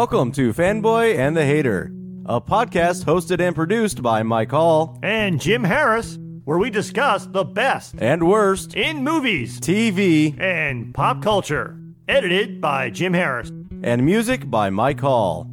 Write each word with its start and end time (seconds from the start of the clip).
Welcome 0.00 0.32
to 0.32 0.54
Fanboy 0.54 1.18
and 1.18 1.36
the 1.36 1.44
Hater, 1.44 1.92
a 2.24 2.40
podcast 2.40 3.04
hosted 3.04 3.38
and 3.38 3.54
produced 3.54 4.00
by 4.00 4.22
Mike 4.22 4.50
Hall 4.50 4.98
and 5.02 5.38
Jim 5.38 5.62
Harris, 5.62 6.18
where 6.44 6.56
we 6.56 6.70
discuss 6.70 7.26
the 7.26 7.44
best 7.44 7.96
and 7.98 8.26
worst 8.26 8.74
in 8.74 9.04
movies, 9.04 9.60
TV, 9.60 10.40
and 10.40 10.94
pop 10.94 11.20
culture. 11.20 11.78
Edited 12.08 12.62
by 12.62 12.88
Jim 12.88 13.12
Harris. 13.12 13.50
and 13.82 14.02
music 14.02 14.48
by 14.48 14.70
Mike 14.70 15.00
Hall. 15.00 15.50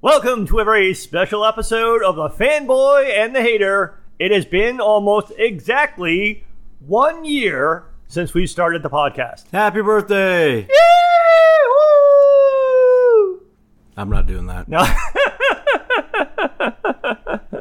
Welcome 0.00 0.46
to 0.46 0.60
a 0.60 0.64
very 0.64 0.94
special 0.94 1.44
episode 1.44 2.04
of 2.04 2.14
The 2.14 2.28
Fanboy 2.28 3.18
and 3.18 3.34
the 3.34 3.42
Hater. 3.42 3.98
It 4.20 4.30
has 4.30 4.46
been 4.46 4.80
almost 4.80 5.32
exactly 5.36 6.44
one 6.78 7.24
year 7.24 7.86
since 8.08 8.34
we 8.34 8.46
started 8.46 8.82
the 8.82 8.90
podcast. 8.90 9.50
Happy 9.50 9.80
birthday! 9.82 10.68
I'm 13.96 14.10
not 14.10 14.26
doing 14.26 14.46
that. 14.46 14.68
No. 14.68 14.84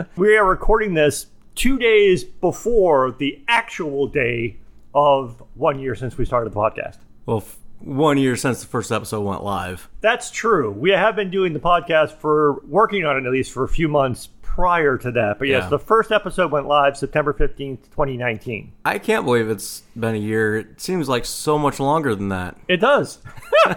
we 0.16 0.36
are 0.36 0.46
recording 0.46 0.94
this 0.96 1.28
two 1.56 1.78
days 1.78 2.24
before 2.24 3.12
the 3.12 3.44
actual 3.48 4.08
day 4.08 4.58
of 4.96 5.44
one 5.56 5.80
year 5.80 5.96
since 5.96 6.18
we 6.18 6.26
started 6.26 6.52
the 6.52 6.56
podcast. 6.56 6.98
Well, 7.26 7.38
f- 7.38 7.60
one 7.80 8.18
year 8.18 8.36
since 8.36 8.62
the 8.62 8.68
first 8.68 8.92
episode 8.92 9.22
went 9.22 9.44
live. 9.44 9.90
That's 10.02 10.32
true. 10.32 10.72
We 10.72 10.92
have 10.92 11.16
been 11.16 11.30
doing 11.30 11.54
the 11.54 11.60
podcast 11.60 12.18
for 12.18 12.62
working 12.66 13.06
on 13.06 13.18
it 13.18 13.26
at 13.26 13.32
least 13.32 13.52
for 13.52 13.64
a 13.64 13.70
few 13.70 13.88
months 13.88 14.30
prior 14.54 14.98
to 15.00 15.10
that. 15.12 15.40
But 15.40 15.48
yes, 15.48 15.64
Yeah. 15.64 15.70
the 15.70 15.80
first 15.80 16.12
episode 16.12 16.52
went 16.52 16.68
live 16.68 16.96
September 16.96 17.34
15th, 17.34 17.90
2019. 17.90 18.72
I 18.86 19.00
can't 19.00 19.26
believe 19.26 19.50
it's 19.50 19.82
been 19.96 20.14
a 20.14 20.20
year. 20.20 20.56
It 20.58 20.80
seems 20.80 21.10
like 21.10 21.26
so 21.26 21.58
much 21.58 21.80
longer 21.80 22.14
than 22.14 22.30
that. 22.30 22.56
It 22.68 22.78
does. 22.78 23.18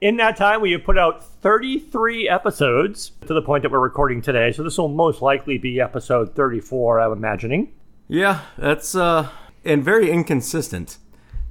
In 0.00 0.16
that 0.18 0.36
time, 0.36 0.60
we 0.60 0.72
have 0.72 0.84
put 0.84 0.96
out 0.98 1.24
33 1.24 2.28
episodes 2.28 3.12
to 3.26 3.34
the 3.34 3.42
point 3.42 3.62
that 3.62 3.72
we're 3.72 3.78
recording 3.80 4.20
today. 4.22 4.52
So 4.52 4.62
this 4.62 4.78
will 4.78 4.88
most 4.88 5.22
likely 5.22 5.58
be 5.58 5.80
episode 5.80 6.34
34, 6.34 7.00
I'm 7.00 7.12
imagining. 7.12 7.72
Yeah, 8.08 8.42
that's 8.58 8.94
uh 8.94 9.28
and 9.64 9.82
very 9.84 10.10
inconsistent. 10.10 10.98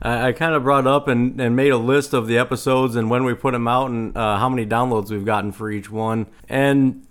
I, 0.02 0.28
I 0.28 0.32
kind 0.32 0.54
of 0.56 0.64
brought 0.64 0.88
up 0.88 1.08
and, 1.08 1.40
and 1.40 1.56
made 1.56 1.72
a 1.72 1.78
list 1.78 2.14
of 2.14 2.28
the 2.28 2.38
episodes 2.38 2.96
and 2.96 3.10
when 3.10 3.24
we 3.24 3.34
put 3.34 3.52
them 3.54 3.68
out 3.68 3.90
and 3.90 4.16
uh, 4.18 4.38
how 4.38 4.50
many 4.50 4.66
downloads 4.66 5.10
we've 5.12 5.26
gotten 5.26 5.52
for 5.52 5.70
each 5.72 5.90
one. 5.90 6.28
And 6.48 7.06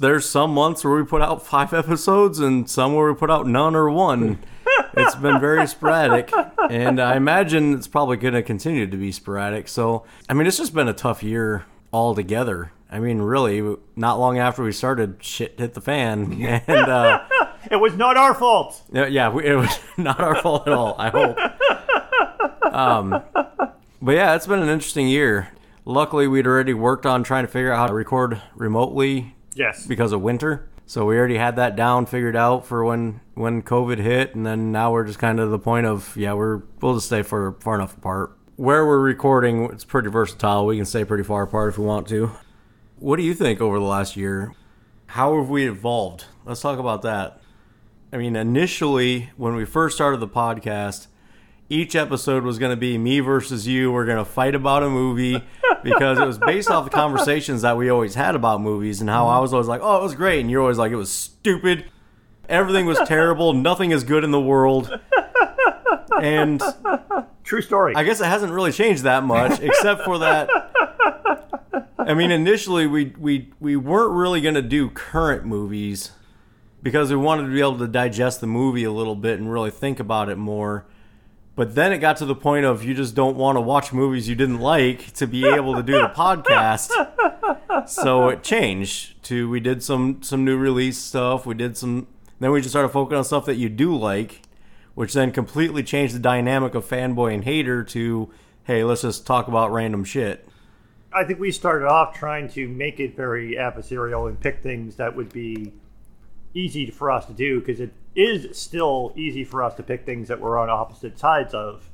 there's 0.00 0.28
some 0.28 0.52
months 0.54 0.84
where 0.84 0.94
we 0.96 1.04
put 1.04 1.22
out 1.22 1.44
five 1.46 1.72
episodes 1.82 2.40
and 2.40 2.68
some 2.68 2.94
where 2.94 3.10
we 3.12 3.18
put 3.18 3.30
out 3.30 3.46
none 3.46 3.74
or 3.76 3.90
one. 3.90 4.38
it's 4.94 5.14
been 5.14 5.38
very 5.40 5.66
sporadic, 5.68 6.32
and 6.70 7.00
I 7.00 7.16
imagine 7.16 7.74
it's 7.74 7.86
probably 7.86 8.16
going 8.16 8.34
to 8.34 8.42
continue 8.42 8.86
to 8.88 8.96
be 8.96 9.12
sporadic. 9.12 9.68
So, 9.68 10.04
I 10.28 10.34
mean, 10.34 10.46
it's 10.46 10.56
just 10.56 10.74
been 10.74 10.88
a 10.88 10.92
tough 10.92 11.22
year 11.22 11.64
altogether. 11.92 12.72
I 12.90 12.98
mean, 12.98 13.18
really, 13.20 13.76
not 13.94 14.18
long 14.18 14.38
after 14.38 14.62
we 14.64 14.72
started, 14.72 15.16
shit 15.22 15.58
hit 15.60 15.74
the 15.74 15.80
fan, 15.80 16.32
and. 16.66 16.88
Uh, 16.88 17.22
It 17.70 17.76
was 17.76 17.94
not 17.96 18.16
our 18.18 18.34
fault. 18.34 18.82
yeah, 18.92 19.06
yeah, 19.06 19.28
we- 19.30 19.46
it 19.46 19.54
was 19.54 19.78
not 19.96 20.20
our 20.20 20.34
fault 20.36 20.66
at 20.66 20.72
all. 20.74 20.94
I 20.98 21.08
hope. 21.10 21.38
Um, 22.74 23.22
but 24.02 24.12
yeah, 24.12 24.34
it's 24.34 24.46
been 24.46 24.60
an 24.60 24.68
interesting 24.68 25.08
year. 25.08 25.48
Luckily, 25.84 26.26
we'd 26.26 26.46
already 26.46 26.74
worked 26.74 27.06
on 27.06 27.22
trying 27.22 27.44
to 27.44 27.48
figure 27.50 27.72
out 27.72 27.78
how 27.78 27.86
to 27.86 27.94
record 27.94 28.40
remotely 28.54 29.34
Yes. 29.54 29.86
because 29.86 30.12
of 30.12 30.20
winter. 30.22 30.68
So 30.86 31.06
we 31.06 31.16
already 31.16 31.36
had 31.38 31.56
that 31.56 31.76
down 31.76 32.04
figured 32.06 32.36
out 32.36 32.66
for 32.66 32.84
when 32.84 33.20
when 33.34 33.62
COVID 33.62 33.98
hit, 33.98 34.34
and 34.34 34.44
then 34.44 34.70
now 34.72 34.92
we're 34.92 35.04
just 35.04 35.18
kind 35.18 35.40
of 35.40 35.50
the 35.50 35.58
point 35.58 35.86
of 35.86 36.14
yeah, 36.16 36.34
we're 36.34 36.62
we'll 36.82 36.94
just 36.94 37.06
stay 37.06 37.22
far 37.22 37.52
far 37.60 37.74
enough 37.76 37.96
apart. 37.96 38.36
Where 38.56 38.84
we're 38.86 39.00
recording, 39.00 39.64
it's 39.72 39.84
pretty 39.84 40.10
versatile. 40.10 40.66
We 40.66 40.76
can 40.76 40.84
stay 40.84 41.04
pretty 41.04 41.24
far 41.24 41.42
apart 41.42 41.70
if 41.70 41.78
we 41.78 41.86
want 41.86 42.06
to. 42.08 42.32
What 42.98 43.16
do 43.16 43.22
you 43.22 43.32
think 43.34 43.60
over 43.60 43.78
the 43.78 43.84
last 43.84 44.14
year? 44.16 44.52
How 45.06 45.36
have 45.38 45.48
we 45.48 45.66
evolved? 45.68 46.26
Let's 46.44 46.60
talk 46.60 46.78
about 46.78 47.02
that. 47.02 47.40
I 48.12 48.16
mean, 48.18 48.36
initially, 48.36 49.30
when 49.36 49.54
we 49.54 49.64
first 49.64 49.96
started 49.96 50.20
the 50.20 50.28
podcast, 50.28 51.06
each 51.68 51.96
episode 51.96 52.44
was 52.44 52.58
going 52.58 52.70
to 52.70 52.76
be 52.76 52.98
me 52.98 53.20
versus 53.20 53.66
you. 53.66 53.90
We're 53.92 54.04
going 54.06 54.18
to 54.18 54.24
fight 54.24 54.54
about 54.54 54.82
a 54.82 54.90
movie 54.90 55.42
because 55.82 56.18
it 56.18 56.26
was 56.26 56.38
based 56.38 56.70
off 56.70 56.84
the 56.84 56.90
conversations 56.96 57.62
that 57.62 57.76
we 57.76 57.88
always 57.88 58.14
had 58.14 58.34
about 58.34 58.60
movies 58.60 59.00
and 59.00 59.08
how 59.08 59.26
I 59.26 59.38
was 59.38 59.52
always 59.52 59.68
like, 59.68 59.80
oh, 59.82 59.98
it 59.98 60.02
was 60.02 60.14
great. 60.14 60.40
And 60.40 60.50
you're 60.50 60.60
always 60.60 60.78
like, 60.78 60.92
it 60.92 60.96
was 60.96 61.10
stupid. 61.10 61.86
Everything 62.48 62.86
was 62.86 62.98
terrible. 63.06 63.52
Nothing 63.54 63.90
is 63.90 64.04
good 64.04 64.24
in 64.24 64.30
the 64.30 64.40
world. 64.40 65.00
And 66.20 66.62
True 67.44 67.60
story. 67.60 67.94
I 67.94 68.04
guess 68.04 68.20
it 68.20 68.26
hasn't 68.26 68.52
really 68.52 68.72
changed 68.72 69.02
that 69.02 69.22
much, 69.22 69.60
except 69.60 70.02
for 70.02 70.18
that. 70.18 70.48
I 71.98 72.14
mean, 72.14 72.30
initially 72.30 72.86
we 72.86 73.14
we 73.18 73.52
we 73.60 73.76
weren't 73.76 74.12
really 74.12 74.40
going 74.40 74.54
to 74.54 74.62
do 74.62 74.88
current 74.88 75.44
movies 75.44 76.12
because 76.82 77.10
we 77.10 77.16
wanted 77.16 77.42
to 77.44 77.52
be 77.52 77.60
able 77.60 77.78
to 77.78 77.86
digest 77.86 78.40
the 78.40 78.46
movie 78.46 78.84
a 78.84 78.90
little 78.90 79.14
bit 79.14 79.38
and 79.38 79.52
really 79.52 79.70
think 79.70 80.00
about 80.00 80.30
it 80.30 80.36
more. 80.36 80.86
But 81.56 81.76
then 81.76 81.92
it 81.92 81.98
got 81.98 82.16
to 82.16 82.26
the 82.26 82.34
point 82.34 82.64
of 82.64 82.82
you 82.82 82.94
just 82.94 83.14
don't 83.14 83.36
want 83.36 83.56
to 83.56 83.60
watch 83.60 83.92
movies 83.92 84.28
you 84.28 84.34
didn't 84.34 84.58
like 84.58 85.12
to 85.14 85.26
be 85.26 85.46
able 85.46 85.76
to 85.76 85.82
do 85.82 85.92
the 85.92 86.08
podcast. 86.08 86.90
So 87.88 88.28
it 88.28 88.42
changed 88.42 89.22
to 89.24 89.48
we 89.48 89.60
did 89.60 89.82
some 89.82 90.22
some 90.22 90.44
new 90.44 90.56
release 90.56 90.98
stuff. 90.98 91.46
We 91.46 91.54
did 91.54 91.76
some 91.76 92.06
then 92.40 92.50
we 92.50 92.60
just 92.60 92.72
started 92.72 92.88
focusing 92.88 93.18
on 93.18 93.24
stuff 93.24 93.46
that 93.46 93.56
you 93.56 93.68
do 93.68 93.94
like, 93.94 94.42
which 94.94 95.12
then 95.12 95.30
completely 95.30 95.82
changed 95.82 96.14
the 96.14 96.18
dynamic 96.18 96.74
of 96.74 96.88
fanboy 96.88 97.34
and 97.34 97.44
hater 97.44 97.84
to 97.84 98.30
hey, 98.64 98.82
let's 98.82 99.02
just 99.02 99.26
talk 99.26 99.46
about 99.46 99.70
random 99.70 100.04
shit. 100.04 100.48
I 101.12 101.22
think 101.24 101.38
we 101.38 101.52
started 101.52 101.86
off 101.86 102.14
trying 102.14 102.48
to 102.50 102.66
make 102.66 102.98
it 102.98 103.14
very 103.14 103.54
adversarial 103.54 104.28
and 104.28 104.40
pick 104.40 104.62
things 104.62 104.96
that 104.96 105.14
would 105.14 105.32
be 105.32 105.72
easy 106.54 106.90
for 106.90 107.10
us 107.10 107.26
to 107.26 107.32
do 107.32 107.60
because 107.60 107.80
it 107.80 107.92
is 108.14 108.56
still 108.56 109.12
easy 109.16 109.44
for 109.44 109.62
us 109.62 109.74
to 109.74 109.82
pick 109.82 110.06
things 110.06 110.28
that 110.28 110.40
we're 110.40 110.56
on 110.56 110.70
opposite 110.70 111.18
sides 111.18 111.52
of. 111.52 111.88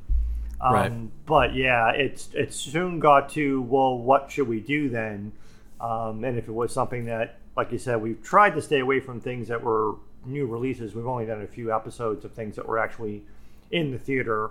Um, 0.61 0.75
Right. 0.75 1.27
But 1.27 1.55
yeah, 1.55 1.91
it's 1.91 2.29
it 2.35 2.53
soon 2.53 3.01
got 3.01 3.31
to 3.31 3.63
well, 3.63 3.99
what 3.99 4.31
should 4.31 4.47
we 4.47 4.61
do 4.61 4.89
then? 4.89 5.33
Um, 5.81 6.23
and 6.25 6.37
if 6.37 6.47
it 6.47 6.53
was 6.53 6.73
something 6.73 7.07
that, 7.07 7.39
like 7.57 7.73
you 7.73 7.79
said, 7.79 8.03
we've 8.03 8.23
tried 8.23 8.51
to 8.51 8.63
stay 8.63 8.81
away 8.81 9.01
from 9.01 9.21
things 9.21 9.49
that 9.49 9.63
were 9.63 9.95
new 10.27 10.47
releases. 10.47 10.95
We've 10.95 11.07
only 11.07 11.25
done 11.25 11.41
a 11.41 11.47
few 11.47 11.73
episodes 11.73 12.25
of 12.25 12.33
things 12.33 12.57
that 12.57 12.69
were 12.69 12.79
actually 12.79 13.23
in 13.71 13.91
the 13.91 13.99
theater. 13.99 14.51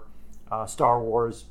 Uh, 0.52 0.66
Star 0.66 1.00
Wars, 1.00 1.46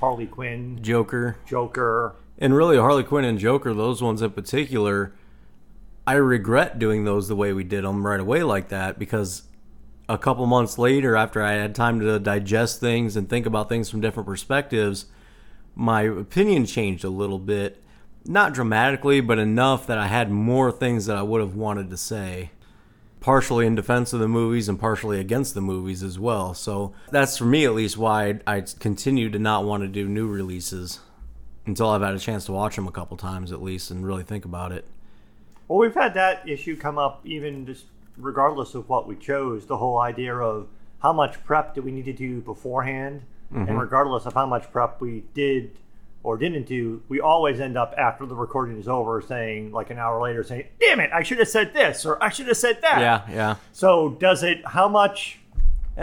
Harley 0.00 0.26
Quinn, 0.26 0.78
Joker. 0.82 1.36
Joker. 1.46 2.16
And 2.38 2.54
really, 2.54 2.78
Harley 2.78 3.04
Quinn 3.04 3.24
and 3.24 3.38
Joker, 3.38 3.74
those 3.74 4.02
ones 4.02 4.22
in 4.22 4.30
particular, 4.30 5.12
I 6.06 6.14
regret 6.14 6.78
doing 6.78 7.04
those 7.04 7.26
the 7.26 7.36
way 7.36 7.52
we 7.52 7.64
did 7.64 7.84
them 7.84 8.06
right 8.06 8.20
away 8.20 8.42
like 8.44 8.68
that 8.68 8.98
because 8.98 9.42
a 10.08 10.16
couple 10.16 10.46
months 10.46 10.78
later, 10.78 11.16
after 11.16 11.42
I 11.42 11.54
had 11.54 11.74
time 11.74 11.98
to 12.00 12.18
digest 12.20 12.78
things 12.78 13.16
and 13.16 13.28
think 13.28 13.44
about 13.44 13.68
things 13.68 13.90
from 13.90 14.00
different 14.00 14.28
perspectives, 14.28 15.06
my 15.74 16.02
opinion 16.02 16.64
changed 16.64 17.04
a 17.04 17.10
little 17.10 17.40
bit. 17.40 17.82
Not 18.24 18.54
dramatically, 18.54 19.20
but 19.20 19.38
enough 19.38 19.86
that 19.86 19.98
I 19.98 20.06
had 20.06 20.30
more 20.30 20.70
things 20.70 21.06
that 21.06 21.16
I 21.16 21.22
would 21.22 21.40
have 21.40 21.56
wanted 21.56 21.90
to 21.90 21.96
say. 21.96 22.50
Partially 23.20 23.66
in 23.66 23.74
defense 23.74 24.12
of 24.12 24.20
the 24.20 24.28
movies 24.28 24.68
and 24.68 24.78
partially 24.78 25.18
against 25.18 25.54
the 25.54 25.60
movies 25.60 26.04
as 26.04 26.18
well. 26.18 26.54
So 26.54 26.92
that's 27.10 27.36
for 27.36 27.44
me 27.44 27.64
at 27.64 27.74
least 27.74 27.98
why 27.98 28.40
I, 28.46 28.60
continue 28.60 29.28
to 29.30 29.38
not 29.38 29.64
want 29.64 29.82
to 29.82 29.88
do 29.88 30.08
new 30.08 30.28
releases 30.28 31.00
until 31.66 31.88
I've 31.88 32.02
had 32.02 32.14
a 32.14 32.20
chance 32.20 32.44
to 32.46 32.52
watch 32.52 32.76
them 32.76 32.86
a 32.86 32.92
couple 32.92 33.16
times 33.16 33.50
at 33.50 33.62
least 33.62 33.90
and 33.90 34.06
really 34.06 34.22
think 34.22 34.44
about 34.44 34.70
it. 34.70 34.86
Well, 35.68 35.78
we've 35.78 35.94
had 35.94 36.14
that 36.14 36.48
issue 36.48 36.76
come 36.76 36.98
up 36.98 37.20
even 37.24 37.66
just 37.66 37.86
regardless 38.16 38.74
of 38.74 38.88
what 38.88 39.06
we 39.06 39.16
chose. 39.16 39.66
The 39.66 39.76
whole 39.76 39.98
idea 39.98 40.34
of 40.34 40.68
how 41.00 41.12
much 41.12 41.42
prep 41.44 41.74
do 41.74 41.82
we 41.82 41.92
need 41.92 42.04
to 42.06 42.12
do 42.12 42.40
beforehand, 42.40 43.22
and 43.50 43.66
mm-hmm. 43.66 43.76
regardless 43.76 44.26
of 44.26 44.34
how 44.34 44.46
much 44.46 44.70
prep 44.72 45.00
we 45.00 45.24
did 45.34 45.78
or 46.22 46.36
didn't 46.36 46.66
do, 46.66 47.02
we 47.08 47.20
always 47.20 47.60
end 47.60 47.76
up 47.76 47.94
after 47.96 48.26
the 48.26 48.34
recording 48.34 48.78
is 48.78 48.88
over 48.88 49.20
saying, 49.20 49.70
like 49.70 49.90
an 49.90 49.98
hour 49.98 50.20
later, 50.20 50.42
saying, 50.42 50.66
"Damn 50.80 51.00
it, 51.00 51.10
I 51.12 51.22
should 51.22 51.38
have 51.38 51.48
said 51.48 51.74
this 51.74 52.04
or 52.04 52.22
I 52.22 52.30
should 52.30 52.48
have 52.48 52.56
said 52.56 52.82
that." 52.82 53.00
Yeah, 53.00 53.22
yeah. 53.30 53.56
So, 53.72 54.10
does 54.10 54.42
it? 54.42 54.66
How 54.66 54.88
much 54.88 55.38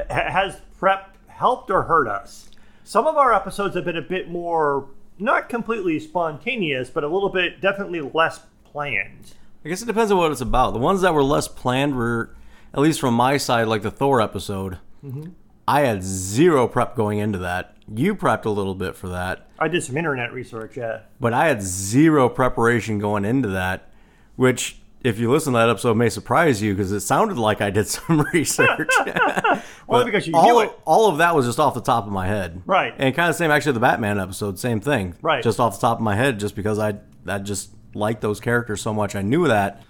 has 0.10 0.58
prep 0.80 1.18
helped 1.28 1.72
or 1.72 1.84
hurt 1.84 2.08
us? 2.08 2.50
Some 2.84 3.08
of 3.08 3.18
our 3.18 3.34
episodes 3.34 3.76
have 3.76 3.86
been 3.86 3.98
a 3.98 4.02
bit 4.02 4.30
more, 4.30 4.88
not 5.18 5.50
completely 5.50 6.00
spontaneous, 6.00 6.90
but 6.90 7.04
a 7.04 7.08
little 7.08 7.30
bit 7.30 7.62
definitely 7.62 8.02
less 8.02 8.42
planned. 8.66 9.34
I 9.66 9.70
guess 9.70 9.82
it 9.82 9.86
depends 9.86 10.12
on 10.12 10.18
what 10.18 10.32
it's 10.32 10.42
about. 10.42 10.74
The 10.74 10.80
ones 10.80 11.02
that 11.02 11.14
were 11.14 11.24
less 11.24 11.48
planned 11.48 11.96
were, 11.96 12.36
at 12.74 12.82
least 12.82 13.00
from 13.00 13.14
my 13.14 13.38
side, 13.38 13.68
like 13.68 13.82
the 13.82 13.92
Thor 13.92 14.22
episode. 14.22 14.80
Mm-hmm. 15.04 15.32
I 15.68 15.82
had 15.82 16.04
zero 16.04 16.68
prep 16.68 16.96
going 16.96 17.20
into 17.20 17.38
that. 17.40 17.78
You 17.88 18.16
prepped 18.16 18.46
a 18.46 18.50
little 18.50 18.76
bit 18.76 18.96
for 18.96 19.10
that, 19.10 19.48
I 19.64 19.70
did 19.70 19.82
some 19.82 19.96
internet 19.96 20.34
research. 20.34 20.76
Yeah, 20.76 21.04
but 21.22 21.32
I 21.32 21.48
had 21.48 21.62
zero 21.62 22.28
preparation 22.28 23.00
going 23.00 23.24
into 23.24 23.48
that, 23.50 23.90
which 24.36 24.78
if 25.06 25.20
you 25.20 25.32
listen 25.32 25.54
to 25.54 25.60
that 25.60 25.70
episode, 25.70 25.96
may 25.96 26.10
surprise 26.10 26.62
you 26.62 26.74
because 26.74 26.92
it 26.92 27.00
sounded 27.00 27.38
like 27.38 27.62
I 27.62 27.70
did 27.70 27.88
some 27.88 28.26
research. 28.34 28.90
Only 29.88 30.06
because 30.06 30.28
you 30.28 30.34
all, 30.36 30.44
knew 30.44 30.60
of, 30.60 30.70
it. 30.70 30.80
all 30.86 31.10
of 31.10 31.20
that 31.20 31.34
was 31.34 31.46
just 31.46 31.60
off 31.60 31.74
the 31.74 31.82
top 31.82 32.06
of 32.06 32.12
my 32.12 32.28
head. 32.28 32.62
Right. 32.66 32.94
And 32.98 33.16
kind 33.16 33.30
of 33.30 33.38
same, 33.38 33.52
actually, 33.52 33.74
the 33.74 33.80
Batman 33.80 34.20
episode, 34.20 34.60
same 34.60 34.82
thing. 34.82 35.16
Right. 35.22 35.42
Just 35.42 35.60
off 35.60 35.76
the 35.76 35.82
top 35.82 35.98
of 35.98 36.04
my 36.04 36.16
head, 36.16 36.40
just 36.40 36.56
because 36.56 36.80
I, 36.80 36.96
I 37.26 37.40
just 37.40 37.70
liked 37.94 38.22
those 38.22 38.40
characters 38.40 38.82
so 38.82 38.94
much. 38.94 39.16
I 39.16 39.22
knew 39.22 39.48
that. 39.48 39.84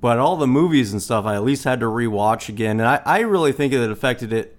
But 0.00 0.18
all 0.18 0.36
the 0.36 0.46
movies 0.46 0.92
and 0.92 1.02
stuff, 1.02 1.24
I 1.24 1.34
at 1.34 1.44
least 1.44 1.64
had 1.64 1.80
to 1.80 1.86
rewatch 1.86 2.48
again. 2.48 2.78
And 2.80 2.88
I, 2.88 3.00
I 3.04 3.20
really 3.20 3.52
think 3.52 3.72
it 3.72 3.90
affected 3.90 4.32
it. 4.32 4.58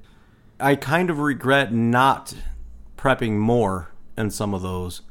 I 0.59 0.75
kind 0.75 1.09
of 1.09 1.19
regret 1.19 1.73
not 1.73 2.33
prepping 2.97 3.33
more 3.33 3.91
in 4.17 4.31
some 4.31 4.53
of 4.53 4.61
those 4.61 5.01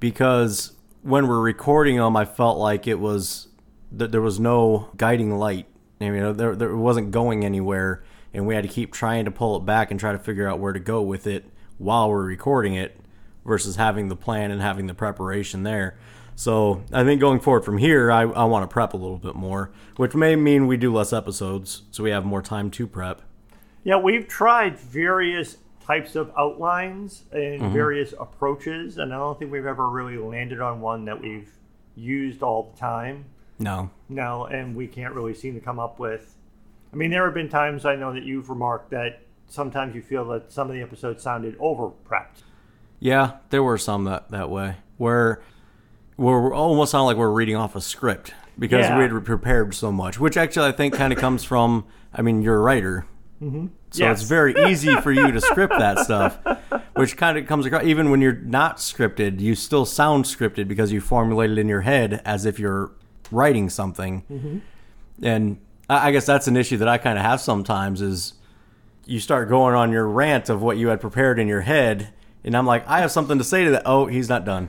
because 0.00 0.72
when 1.02 1.28
we're 1.28 1.40
recording 1.40 1.96
them, 1.96 2.16
I 2.16 2.24
felt 2.24 2.58
like 2.58 2.88
it 2.88 2.98
was 2.98 3.48
that 3.92 4.10
there 4.10 4.22
was 4.22 4.40
no 4.40 4.90
guiding 4.96 5.38
light. 5.38 5.66
I 6.00 6.10
mean, 6.10 6.36
there, 6.36 6.56
there 6.56 6.74
wasn't 6.74 7.10
going 7.10 7.44
anywhere, 7.44 8.02
and 8.32 8.46
we 8.46 8.54
had 8.54 8.62
to 8.62 8.68
keep 8.68 8.92
trying 8.92 9.24
to 9.26 9.30
pull 9.30 9.56
it 9.56 9.64
back 9.64 9.90
and 9.90 10.00
try 10.00 10.12
to 10.12 10.18
figure 10.18 10.48
out 10.48 10.58
where 10.58 10.72
to 10.72 10.80
go 10.80 11.02
with 11.02 11.26
it 11.26 11.44
while 11.78 12.10
we're 12.10 12.24
recording 12.24 12.74
it, 12.74 12.98
versus 13.44 13.76
having 13.76 14.08
the 14.08 14.16
plan 14.16 14.50
and 14.50 14.62
having 14.62 14.86
the 14.86 14.94
preparation 14.94 15.62
there. 15.62 15.96
So 16.42 16.82
I 16.92 17.04
think 17.04 17.20
going 17.20 17.38
forward 17.38 17.64
from 17.64 17.78
here, 17.78 18.10
I, 18.10 18.22
I 18.22 18.42
want 18.46 18.64
to 18.64 18.66
prep 18.66 18.94
a 18.94 18.96
little 18.96 19.16
bit 19.16 19.36
more, 19.36 19.70
which 19.94 20.12
may 20.12 20.34
mean 20.34 20.66
we 20.66 20.76
do 20.76 20.92
less 20.92 21.12
episodes, 21.12 21.82
so 21.92 22.02
we 22.02 22.10
have 22.10 22.24
more 22.24 22.42
time 22.42 22.68
to 22.72 22.88
prep. 22.88 23.22
Yeah, 23.84 23.98
we've 23.98 24.26
tried 24.26 24.76
various 24.76 25.58
types 25.86 26.16
of 26.16 26.32
outlines 26.36 27.22
and 27.30 27.60
mm-hmm. 27.60 27.72
various 27.72 28.12
approaches, 28.18 28.98
and 28.98 29.14
I 29.14 29.18
don't 29.18 29.38
think 29.38 29.52
we've 29.52 29.66
ever 29.66 29.88
really 29.88 30.16
landed 30.16 30.60
on 30.60 30.80
one 30.80 31.04
that 31.04 31.20
we've 31.20 31.48
used 31.94 32.42
all 32.42 32.72
the 32.72 32.76
time. 32.76 33.26
No, 33.60 33.90
No, 34.08 34.46
and 34.46 34.74
we 34.74 34.88
can't 34.88 35.14
really 35.14 35.34
seem 35.34 35.54
to 35.54 35.60
come 35.60 35.78
up 35.78 36.00
with. 36.00 36.34
I 36.92 36.96
mean, 36.96 37.12
there 37.12 37.24
have 37.24 37.34
been 37.34 37.50
times 37.50 37.84
I 37.86 37.94
know 37.94 38.12
that 38.14 38.24
you've 38.24 38.50
remarked 38.50 38.90
that 38.90 39.20
sometimes 39.46 39.94
you 39.94 40.02
feel 40.02 40.24
that 40.30 40.50
some 40.50 40.68
of 40.68 40.74
the 40.74 40.82
episodes 40.82 41.22
sounded 41.22 41.54
over 41.60 41.92
prepped. 42.04 42.42
Yeah, 42.98 43.34
there 43.50 43.62
were 43.62 43.78
some 43.78 44.02
that 44.06 44.32
that 44.32 44.50
way 44.50 44.78
where 44.96 45.40
where 46.16 46.40
we 46.40 46.50
almost 46.50 46.92
sound 46.92 47.06
like 47.06 47.16
we're 47.16 47.30
reading 47.30 47.56
off 47.56 47.74
a 47.76 47.80
script 47.80 48.34
because 48.58 48.86
Yeah. 48.86 48.96
we 48.98 49.02
had 49.04 49.24
prepared 49.24 49.74
so 49.74 49.90
much, 49.92 50.20
which 50.20 50.36
actually 50.36 50.68
I 50.68 50.72
think 50.72 50.94
kind 50.94 51.12
of 51.12 51.18
comes 51.18 51.44
from. 51.44 51.84
I 52.14 52.20
mean, 52.22 52.42
you're 52.42 52.56
a 52.56 52.60
writer, 52.60 53.06
mm-hmm. 53.42 53.68
so 53.90 54.04
Yes. 54.04 54.20
it's 54.20 54.28
very 54.28 54.54
easy 54.70 54.94
for 54.96 55.10
you 55.10 55.32
to 55.32 55.40
script 55.40 55.74
that 55.78 56.00
stuff, 56.00 56.38
which 56.94 57.16
kind 57.16 57.38
of 57.38 57.46
comes 57.46 57.64
across. 57.64 57.84
Even 57.84 58.10
when 58.10 58.20
you're 58.20 58.34
not 58.34 58.76
scripted, 58.76 59.40
you 59.40 59.54
still 59.54 59.86
sound 59.86 60.26
scripted 60.26 60.68
because 60.68 60.92
you 60.92 61.00
formulate 61.00 61.50
it 61.50 61.58
in 61.58 61.68
your 61.68 61.80
head 61.80 62.20
as 62.26 62.44
if 62.44 62.58
you're 62.58 62.90
writing 63.30 63.70
something. 63.70 64.62
And 65.22 65.58
I 65.88 66.08
I 66.08 66.12
guess 66.12 66.26
that's 66.26 66.46
an 66.48 66.56
issue 66.56 66.76
that 66.78 66.88
I 66.88 66.98
kind 66.98 67.18
of 67.18 67.24
have 67.24 67.40
sometimes 67.40 68.02
is 68.02 68.34
you 69.06 69.18
start 69.18 69.48
going 69.48 69.74
on 69.74 69.90
your 69.90 70.06
rant 70.06 70.48
of 70.50 70.62
what 70.62 70.76
you 70.76 70.88
had 70.88 71.00
prepared 71.00 71.38
in 71.38 71.48
your 71.48 71.62
head, 71.62 72.12
and 72.44 72.54
I'm 72.56 72.66
like, 72.66 72.86
I 72.86 73.00
have 73.00 73.10
something 73.10 73.38
to 73.38 73.44
say 73.44 73.64
to 73.64 73.70
that. 73.72 73.82
Oh, 73.86 74.06
he's 74.06 74.28
not 74.28 74.44
done. 74.44 74.68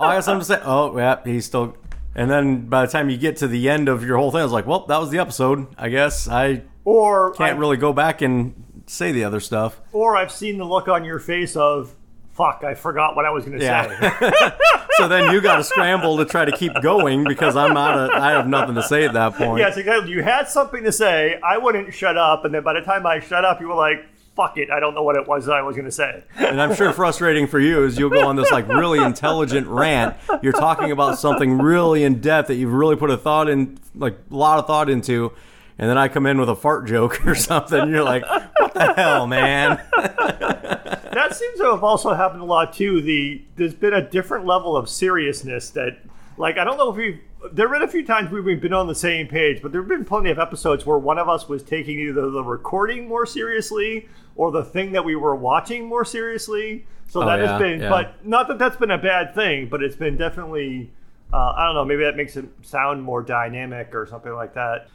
Oh, 0.00 0.04
I 0.04 0.14
have 0.14 0.24
something 0.24 0.40
to 0.40 0.44
say. 0.46 0.60
Oh, 0.64 0.96
yeah, 0.96 1.20
he's 1.24 1.46
still. 1.46 1.76
And 2.14 2.30
then 2.30 2.66
by 2.68 2.86
the 2.86 2.92
time 2.92 3.10
you 3.10 3.16
get 3.16 3.38
to 3.38 3.48
the 3.48 3.68
end 3.68 3.88
of 3.88 4.04
your 4.04 4.18
whole 4.18 4.30
thing, 4.30 4.40
I 4.40 4.44
was 4.44 4.52
like, 4.52 4.66
well, 4.66 4.86
that 4.86 4.98
was 5.00 5.10
the 5.10 5.18
episode. 5.18 5.66
I 5.76 5.88
guess 5.88 6.28
I 6.28 6.62
Or 6.84 7.32
can't 7.32 7.56
I- 7.56 7.58
really 7.58 7.76
go 7.76 7.92
back 7.92 8.22
and 8.22 8.54
say 8.86 9.12
the 9.12 9.24
other 9.24 9.40
stuff. 9.40 9.80
or 9.92 10.16
I've 10.16 10.30
seen 10.30 10.58
the 10.58 10.64
look 10.64 10.88
on 10.88 11.04
your 11.04 11.18
face 11.18 11.56
of 11.56 11.94
fuck, 12.34 12.62
I 12.64 12.74
forgot 12.74 13.16
what 13.16 13.24
I 13.24 13.30
was 13.30 13.44
going 13.44 13.58
to 13.58 13.64
Yeah. 13.64 14.18
say. 14.20 14.50
So 14.96 15.08
then 15.08 15.32
you 15.32 15.40
got 15.40 15.56
to 15.56 15.64
scramble 15.64 16.18
to 16.18 16.24
try 16.24 16.44
to 16.44 16.52
keep 16.56 16.72
going 16.80 17.24
because 17.24 17.56
I'm 17.56 17.76
out 17.76 17.98
of. 17.98 18.10
I 18.10 18.30
have 18.30 18.46
nothing 18.46 18.76
to 18.76 18.82
say 18.84 19.04
at 19.04 19.12
that 19.14 19.34
point. 19.34 19.58
yes, 19.58 19.76
exactly. 19.76 20.12
You 20.12 20.22
had 20.22 20.48
something 20.48 20.84
to 20.84 20.92
say. 20.92 21.36
I 21.42 21.58
wouldn't 21.58 21.92
shut 21.92 22.16
up, 22.16 22.44
and 22.44 22.54
then 22.54 22.62
by 22.62 22.74
the 22.74 22.80
time 22.80 23.04
I 23.04 23.18
shut 23.18 23.44
up, 23.44 23.60
you 23.60 23.66
were 23.66 23.74
like, 23.74 24.06
"Fuck 24.36 24.58
it, 24.58 24.70
I 24.70 24.80
don't 24.80 24.94
know 24.94 25.02
what 25.02 25.16
it 25.16 25.26
was 25.26 25.46
that 25.46 25.54
I 25.54 25.62
was 25.62 25.76
going 25.76 25.86
to 25.86 25.92
say." 25.92 26.24
And 26.36 26.60
I'm 26.60 26.74
sure 26.74 26.92
frustrating 26.92 27.46
for 27.46 27.60
you 27.60 27.84
is 27.84 27.98
you'll 27.98 28.10
go 28.10 28.26
on 28.26 28.36
this 28.36 28.50
like 28.50 28.68
really 28.68 28.98
intelligent 29.04 29.66
rant. 29.66 30.16
You're 30.42 30.52
talking 30.52 30.90
about 30.90 31.18
something 31.18 31.58
really 31.58 32.04
in 32.04 32.20
depth 32.20 32.48
that 32.48 32.56
you've 32.56 32.72
really 32.72 32.96
put 32.96 33.10
a 33.10 33.16
thought 33.16 33.48
in, 33.48 33.78
like 33.94 34.18
a 34.30 34.34
lot 34.34 34.58
of 34.58 34.66
thought 34.66 34.90
into, 34.90 35.32
and 35.78 35.90
then 35.90 35.98
I 35.98 36.08
come 36.08 36.26
in 36.26 36.38
with 36.38 36.48
a 36.48 36.56
fart 36.56 36.86
joke 36.86 37.24
or 37.26 37.34
something. 37.34 37.80
And 37.80 37.90
you're 37.90 38.04
like, 38.04 38.24
what 38.58 38.74
the 38.74 38.94
hell, 38.94 39.26
man? 39.26 39.80
That 41.14 41.36
seems 41.36 41.58
to 41.60 41.66
have 41.66 41.84
also 41.84 42.12
happened 42.12 42.42
a 42.42 42.44
lot 42.44 42.72
too. 42.72 43.00
The 43.00 43.40
there's 43.54 43.74
been 43.74 43.94
a 43.94 44.02
different 44.02 44.46
level 44.46 44.76
of 44.76 44.88
seriousness 44.88 45.70
that, 45.70 45.98
like, 46.36 46.58
I 46.58 46.64
don't 46.64 46.76
know 46.76 46.90
if 46.90 46.96
we've. 46.96 47.20
There 47.52 47.68
have 47.68 47.78
been 47.78 47.88
a 47.88 47.90
few 47.90 48.04
times 48.04 48.30
we've 48.30 48.60
been 48.60 48.72
on 48.72 48.88
the 48.88 48.94
same 48.94 49.28
page, 49.28 49.62
but 49.62 49.70
there 49.70 49.80
have 49.80 49.88
been 49.88 50.04
plenty 50.04 50.30
of 50.30 50.38
episodes 50.38 50.84
where 50.86 50.98
one 50.98 51.18
of 51.18 51.28
us 51.28 51.48
was 51.48 51.62
taking 51.62 52.00
either 52.00 52.30
the 52.30 52.42
recording 52.42 53.06
more 53.06 53.26
seriously 53.26 54.08
or 54.36 54.50
the 54.50 54.64
thing 54.64 54.92
that 54.92 55.04
we 55.04 55.16
were 55.16 55.34
watching 55.36 55.86
more 55.86 56.04
seriously. 56.04 56.86
So 57.08 57.22
Oh, 57.22 57.26
that 57.26 57.38
yeah, 57.38 57.46
has 57.52 57.60
been, 57.60 57.80
yeah. 57.80 57.88
but 57.90 58.26
not 58.26 58.48
that 58.48 58.58
that's 58.58 58.76
been 58.76 58.90
a 58.90 58.98
bad 58.98 59.34
thing, 59.34 59.68
but 59.68 59.82
it's 59.82 59.96
been 59.96 60.16
definitely. 60.16 60.90
Uh, 61.32 61.52
I 61.56 61.64
don't 61.66 61.74
know. 61.74 61.84
Maybe 61.84 62.04
that 62.04 62.16
makes 62.16 62.36
it 62.36 62.46
sound 62.62 63.02
more 63.02 63.20
dynamic 63.22 63.94
or 63.94 64.06
something 64.06 64.32
like 64.32 64.54
that. 64.54 64.88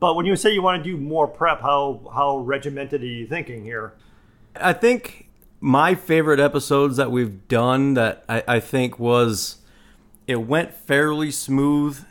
But 0.00 0.14
when 0.16 0.26
you 0.26 0.34
say 0.36 0.52
you 0.52 0.62
want 0.62 0.82
to 0.82 0.90
do 0.90 0.96
more 0.96 1.26
prep, 1.28 1.60
how 1.60 2.00
how 2.14 2.38
regimented 2.38 3.02
are 3.02 3.06
you 3.06 3.26
thinking 3.26 3.64
here? 3.64 3.92
I 4.56 4.72
think 4.72 5.28
my 5.60 5.94
favorite 5.94 6.40
episodes 6.40 6.96
that 6.96 7.10
we've 7.10 7.46
done 7.48 7.94
that 7.94 8.24
I, 8.28 8.42
I 8.48 8.60
think 8.60 8.98
was 8.98 9.58
it 10.26 10.36
went 10.46 10.72
fairly 10.74 11.30
smooth, 11.30 12.04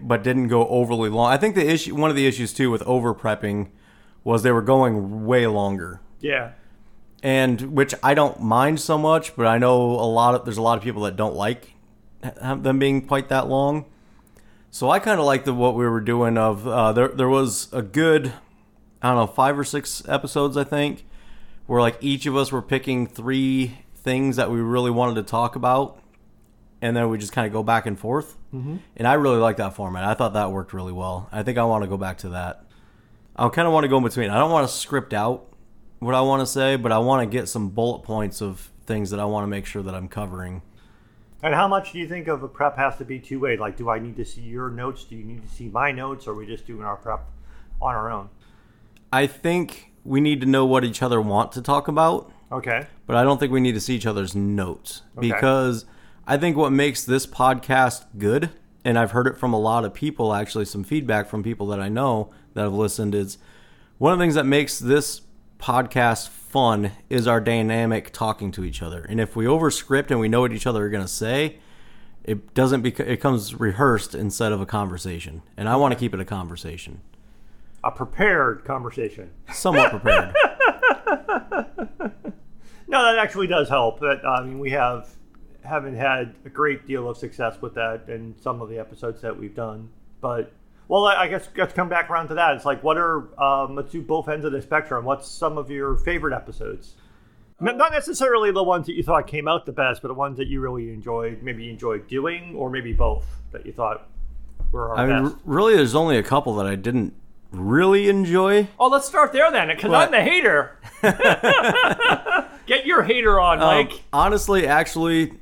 but 0.00 0.22
didn't 0.22 0.48
go 0.48 0.66
overly 0.68 1.10
long. 1.10 1.32
I 1.32 1.36
think 1.36 1.54
the 1.54 1.68
issue, 1.68 1.94
one 1.94 2.10
of 2.10 2.16
the 2.16 2.26
issues 2.26 2.52
too 2.52 2.70
with 2.70 2.82
over 2.82 3.14
prepping, 3.14 3.68
was 4.24 4.42
they 4.42 4.50
were 4.52 4.62
going 4.62 5.24
way 5.26 5.46
longer. 5.46 6.00
Yeah. 6.20 6.52
and 7.22 7.60
which 7.74 7.94
I 8.02 8.14
don't 8.14 8.40
mind 8.40 8.80
so 8.80 8.98
much, 8.98 9.36
but 9.36 9.46
I 9.46 9.58
know 9.58 9.76
a 9.76 10.08
lot 10.08 10.34
of 10.34 10.44
there's 10.44 10.56
a 10.58 10.62
lot 10.62 10.76
of 10.78 10.84
people 10.84 11.02
that 11.02 11.16
don't 11.16 11.34
like 11.34 11.72
them 12.40 12.78
being 12.78 13.06
quite 13.06 13.28
that 13.28 13.48
long. 13.48 13.86
So 14.70 14.90
I 14.90 14.98
kind 14.98 15.20
of 15.20 15.26
like 15.26 15.44
the 15.44 15.54
what 15.54 15.74
we 15.74 15.86
were 15.86 16.00
doing 16.00 16.36
of 16.36 16.66
uh, 16.66 16.92
there. 16.92 17.08
There 17.08 17.28
was 17.28 17.68
a 17.72 17.80
good, 17.82 18.32
I 19.00 19.08
don't 19.08 19.16
know, 19.16 19.26
five 19.26 19.58
or 19.58 19.64
six 19.64 20.02
episodes 20.08 20.56
I 20.56 20.64
think, 20.64 21.06
where 21.66 21.80
like 21.80 21.96
each 22.00 22.26
of 22.26 22.36
us 22.36 22.50
were 22.52 22.62
picking 22.62 23.06
three 23.06 23.78
things 23.94 24.36
that 24.36 24.50
we 24.50 24.60
really 24.60 24.90
wanted 24.90 25.14
to 25.14 25.22
talk 25.22 25.56
about, 25.56 25.98
and 26.82 26.96
then 26.96 27.08
we 27.08 27.18
just 27.18 27.32
kind 27.32 27.46
of 27.46 27.52
go 27.52 27.62
back 27.62 27.86
and 27.86 27.98
forth. 27.98 28.36
Mm-hmm. 28.54 28.76
And 28.96 29.08
I 29.08 29.14
really 29.14 29.38
like 29.38 29.56
that 29.56 29.74
format. 29.74 30.04
I 30.04 30.14
thought 30.14 30.34
that 30.34 30.50
worked 30.50 30.72
really 30.72 30.92
well. 30.92 31.28
I 31.32 31.42
think 31.42 31.56
I 31.58 31.64
want 31.64 31.84
to 31.84 31.88
go 31.88 31.96
back 31.96 32.18
to 32.18 32.30
that. 32.30 32.63
I 33.36 33.48
kind 33.48 33.66
of 33.66 33.72
want 33.74 33.84
to 33.84 33.88
go 33.88 33.96
in 33.98 34.04
between. 34.04 34.30
I 34.30 34.38
don't 34.38 34.50
want 34.50 34.68
to 34.68 34.74
script 34.74 35.12
out 35.12 35.46
what 35.98 36.14
I 36.14 36.20
want 36.20 36.40
to 36.40 36.46
say, 36.46 36.76
but 36.76 36.92
I 36.92 36.98
want 36.98 37.28
to 37.28 37.38
get 37.38 37.48
some 37.48 37.70
bullet 37.70 38.02
points 38.02 38.40
of 38.40 38.70
things 38.86 39.10
that 39.10 39.18
I 39.20 39.24
want 39.24 39.44
to 39.44 39.48
make 39.48 39.66
sure 39.66 39.82
that 39.82 39.94
I'm 39.94 40.08
covering. 40.08 40.62
And 41.42 41.54
how 41.54 41.68
much 41.68 41.92
do 41.92 41.98
you 41.98 42.08
think 42.08 42.28
of 42.28 42.42
a 42.42 42.48
prep 42.48 42.76
has 42.76 42.96
to 42.98 43.04
be 43.04 43.18
two 43.18 43.40
way? 43.40 43.56
Like, 43.56 43.76
do 43.76 43.90
I 43.90 43.98
need 43.98 44.16
to 44.16 44.24
see 44.24 44.40
your 44.42 44.70
notes? 44.70 45.04
Do 45.04 45.16
you 45.16 45.24
need 45.24 45.42
to 45.42 45.48
see 45.54 45.68
my 45.68 45.90
notes? 45.92 46.26
Or 46.26 46.30
are 46.30 46.34
we 46.34 46.46
just 46.46 46.66
doing 46.66 46.84
our 46.84 46.96
prep 46.96 47.20
on 47.82 47.94
our 47.94 48.10
own? 48.10 48.28
I 49.12 49.26
think 49.26 49.90
we 50.04 50.20
need 50.20 50.40
to 50.40 50.46
know 50.46 50.64
what 50.64 50.84
each 50.84 51.02
other 51.02 51.20
want 51.20 51.52
to 51.52 51.62
talk 51.62 51.88
about, 51.88 52.30
Okay. 52.52 52.86
but 53.06 53.16
I 53.16 53.24
don't 53.24 53.38
think 53.38 53.52
we 53.52 53.60
need 53.60 53.72
to 53.74 53.80
see 53.80 53.94
each 53.96 54.06
other's 54.06 54.34
notes 54.34 55.02
Okay. 55.16 55.28
because 55.32 55.84
I 56.26 56.36
think 56.36 56.56
what 56.56 56.72
makes 56.72 57.04
this 57.04 57.26
podcast 57.26 58.04
good, 58.18 58.50
and 58.84 58.98
I've 58.98 59.10
heard 59.12 59.26
it 59.26 59.36
from 59.38 59.52
a 59.52 59.58
lot 59.58 59.84
of 59.84 59.92
people, 59.94 60.32
actually, 60.34 60.64
some 60.66 60.84
feedback 60.84 61.28
from 61.28 61.42
people 61.42 61.66
that 61.68 61.80
I 61.80 61.88
know 61.88 62.30
that 62.54 62.62
have 62.62 62.72
listened, 62.72 63.14
is 63.14 63.38
one 63.98 64.12
of 64.12 64.18
the 64.18 64.22
things 64.22 64.34
that 64.34 64.46
makes 64.46 64.78
this 64.78 65.22
podcast 65.58 66.28
fun 66.28 66.92
is 67.08 67.26
our 67.26 67.40
dynamic 67.40 68.12
talking 68.12 68.50
to 68.52 68.64
each 68.64 68.82
other. 68.82 69.04
And 69.08 69.20
if 69.20 69.36
we 69.36 69.44
overscript 69.44 70.10
and 70.10 70.20
we 70.20 70.28
know 70.28 70.40
what 70.40 70.52
each 70.52 70.66
other 70.66 70.84
are 70.84 70.90
going 70.90 71.04
to 71.04 71.08
say, 71.08 71.58
it 72.22 72.54
doesn't 72.54 72.82
bec- 72.82 73.00
it 73.00 73.20
comes 73.20 73.54
rehearsed 73.54 74.14
instead 74.14 74.52
of 74.52 74.60
a 74.60 74.66
conversation. 74.66 75.42
And 75.56 75.68
I 75.68 75.76
want 75.76 75.92
to 75.92 75.98
keep 75.98 76.14
it 76.14 76.20
a 76.20 76.24
conversation. 76.24 77.00
A 77.82 77.90
prepared 77.90 78.64
conversation. 78.64 79.30
Somewhat 79.52 79.90
prepared. 79.90 80.34
No, 82.94 83.02
that 83.02 83.18
actually 83.18 83.48
does 83.48 83.68
help. 83.68 83.98
That 83.98 84.24
I 84.24 84.44
mean, 84.44 84.60
we 84.60 84.70
have 84.70 85.08
haven't 85.64 85.96
had 85.96 86.36
a 86.44 86.48
great 86.48 86.86
deal 86.86 87.08
of 87.08 87.16
success 87.16 87.60
with 87.60 87.74
that 87.74 88.08
in 88.08 88.36
some 88.40 88.62
of 88.62 88.68
the 88.68 88.78
episodes 88.78 89.20
that 89.22 89.36
we've 89.36 89.54
done. 89.54 89.88
But 90.20 90.52
well, 90.88 91.04
I 91.06 91.22
I 91.22 91.28
guess 91.28 91.48
let's 91.56 91.72
come 91.72 91.88
back 91.88 92.10
around 92.10 92.28
to 92.28 92.34
that. 92.34 92.54
It's 92.56 92.64
like, 92.64 92.82
what 92.82 92.96
are 92.98 93.26
um, 93.42 93.74
let's 93.76 93.90
do 93.92 94.02
both 94.02 94.28
ends 94.28 94.44
of 94.44 94.52
the 94.52 94.60
spectrum. 94.62 95.04
What's 95.04 95.28
some 95.28 95.58
of 95.58 95.70
your 95.70 95.96
favorite 95.96 96.34
episodes? 96.34 96.94
N- 97.60 97.76
Not 97.76 97.92
necessarily 97.92 98.50
the 98.50 98.62
ones 98.64 98.86
that 98.86 98.94
you 98.94 99.02
thought 99.02 99.26
came 99.26 99.46
out 99.48 99.64
the 99.66 99.72
best, 99.72 100.02
but 100.02 100.08
the 100.08 100.14
ones 100.14 100.36
that 100.38 100.48
you 100.48 100.60
really 100.60 100.92
enjoyed, 100.92 101.42
maybe 101.42 101.64
you 101.64 101.70
enjoyed 101.70 102.08
doing, 102.08 102.54
or 102.56 102.68
maybe 102.68 102.92
both 102.92 103.24
that 103.52 103.64
you 103.64 103.72
thought 103.72 104.08
were 104.72 104.90
our 104.90 104.96
I 104.98 105.06
mean, 105.06 105.22
best. 105.24 105.34
r- 105.36 105.40
really, 105.44 105.76
there's 105.76 105.94
only 105.94 106.18
a 106.18 106.22
couple 106.22 106.54
that 106.56 106.66
I 106.66 106.74
didn't 106.74 107.14
really 107.52 108.08
enjoy. 108.08 108.66
Oh, 108.80 108.88
let's 108.88 109.06
start 109.06 109.32
there 109.32 109.50
then, 109.52 109.68
because 109.68 109.92
I'm 109.92 110.10
the 110.10 110.20
hater. 110.22 110.78
Get 112.66 112.86
your 112.86 113.02
hater 113.02 113.38
on, 113.38 113.60
Um, 113.62 113.68
Mike. 113.68 114.02
honestly, 114.12 114.66
actually, 114.66 115.32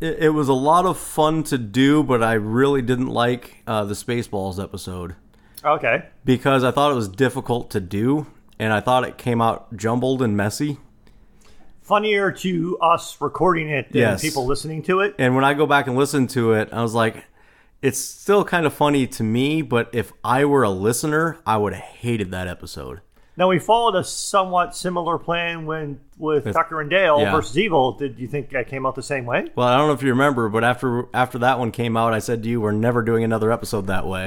It, 0.00 0.18
it 0.24 0.28
was 0.30 0.48
a 0.48 0.54
lot 0.54 0.86
of 0.86 0.98
fun 0.98 1.42
to 1.44 1.58
do, 1.58 2.02
but 2.02 2.22
I 2.22 2.34
really 2.34 2.82
didn't 2.82 3.08
like 3.08 3.62
uh, 3.66 3.84
the 3.84 3.94
Spaceballs 3.94 4.62
episode 4.62 5.14
Okay. 5.64 6.04
because 6.24 6.64
I 6.64 6.70
thought 6.70 6.92
it 6.92 6.94
was 6.96 7.08
difficult 7.08 7.70
to 7.72 7.80
do, 7.80 8.26
and 8.58 8.72
I 8.72 8.80
thought 8.80 9.04
it 9.04 9.18
came 9.18 9.40
out 9.42 9.76
jumbled 9.76 10.22
and 10.22 10.36
messy. 10.36 10.78
Funnier 11.82 12.30
to 12.30 12.78
us 12.78 13.20
recording 13.20 13.68
it 13.68 13.90
than 13.92 14.00
Yes. 14.00 14.22
people 14.22 14.46
listening 14.46 14.82
to 14.84 15.00
it. 15.00 15.14
And 15.18 15.34
when 15.34 15.44
I 15.44 15.54
go 15.54 15.66
back 15.66 15.86
and 15.86 15.96
listen 15.96 16.26
to 16.28 16.52
it, 16.52 16.68
I 16.72 16.82
was 16.82 16.94
like, 16.94 17.24
it's 17.82 17.98
still 17.98 18.44
kind 18.44 18.64
of 18.66 18.72
funny 18.74 19.06
to 19.08 19.22
me, 19.24 19.60
but 19.62 19.88
if 19.92 20.12
I 20.22 20.44
were 20.44 20.62
a 20.62 20.70
listener, 20.70 21.38
I 21.46 21.56
would 21.56 21.72
have 21.72 21.82
hated 21.82 22.30
that 22.30 22.46
episode. 22.46 23.00
Now 23.40 23.48
we 23.48 23.58
followed 23.58 23.96
a 23.96 24.04
somewhat 24.04 24.76
similar 24.76 25.16
plan 25.16 25.64
when 25.64 25.98
with 26.18 26.52
Tucker 26.52 26.82
and 26.82 26.90
Dale 26.90 27.20
yeah. 27.20 27.32
versus 27.32 27.56
Evil. 27.56 27.92
Did 27.92 28.18
you 28.18 28.28
think 28.28 28.50
that 28.50 28.68
came 28.68 28.84
out 28.84 28.94
the 28.94 29.02
same 29.02 29.24
way? 29.24 29.46
Well, 29.56 29.66
I 29.66 29.78
don't 29.78 29.86
know 29.86 29.94
if 29.94 30.02
you 30.02 30.10
remember, 30.10 30.50
but 30.50 30.62
after 30.62 31.06
after 31.14 31.38
that 31.38 31.58
one 31.58 31.72
came 31.72 31.96
out, 31.96 32.12
I 32.12 32.18
said 32.18 32.42
to 32.42 32.50
you, 32.50 32.60
"We're 32.60 32.72
never 32.72 33.00
doing 33.00 33.24
another 33.24 33.50
episode 33.50 33.86
that 33.86 34.06
way." 34.06 34.26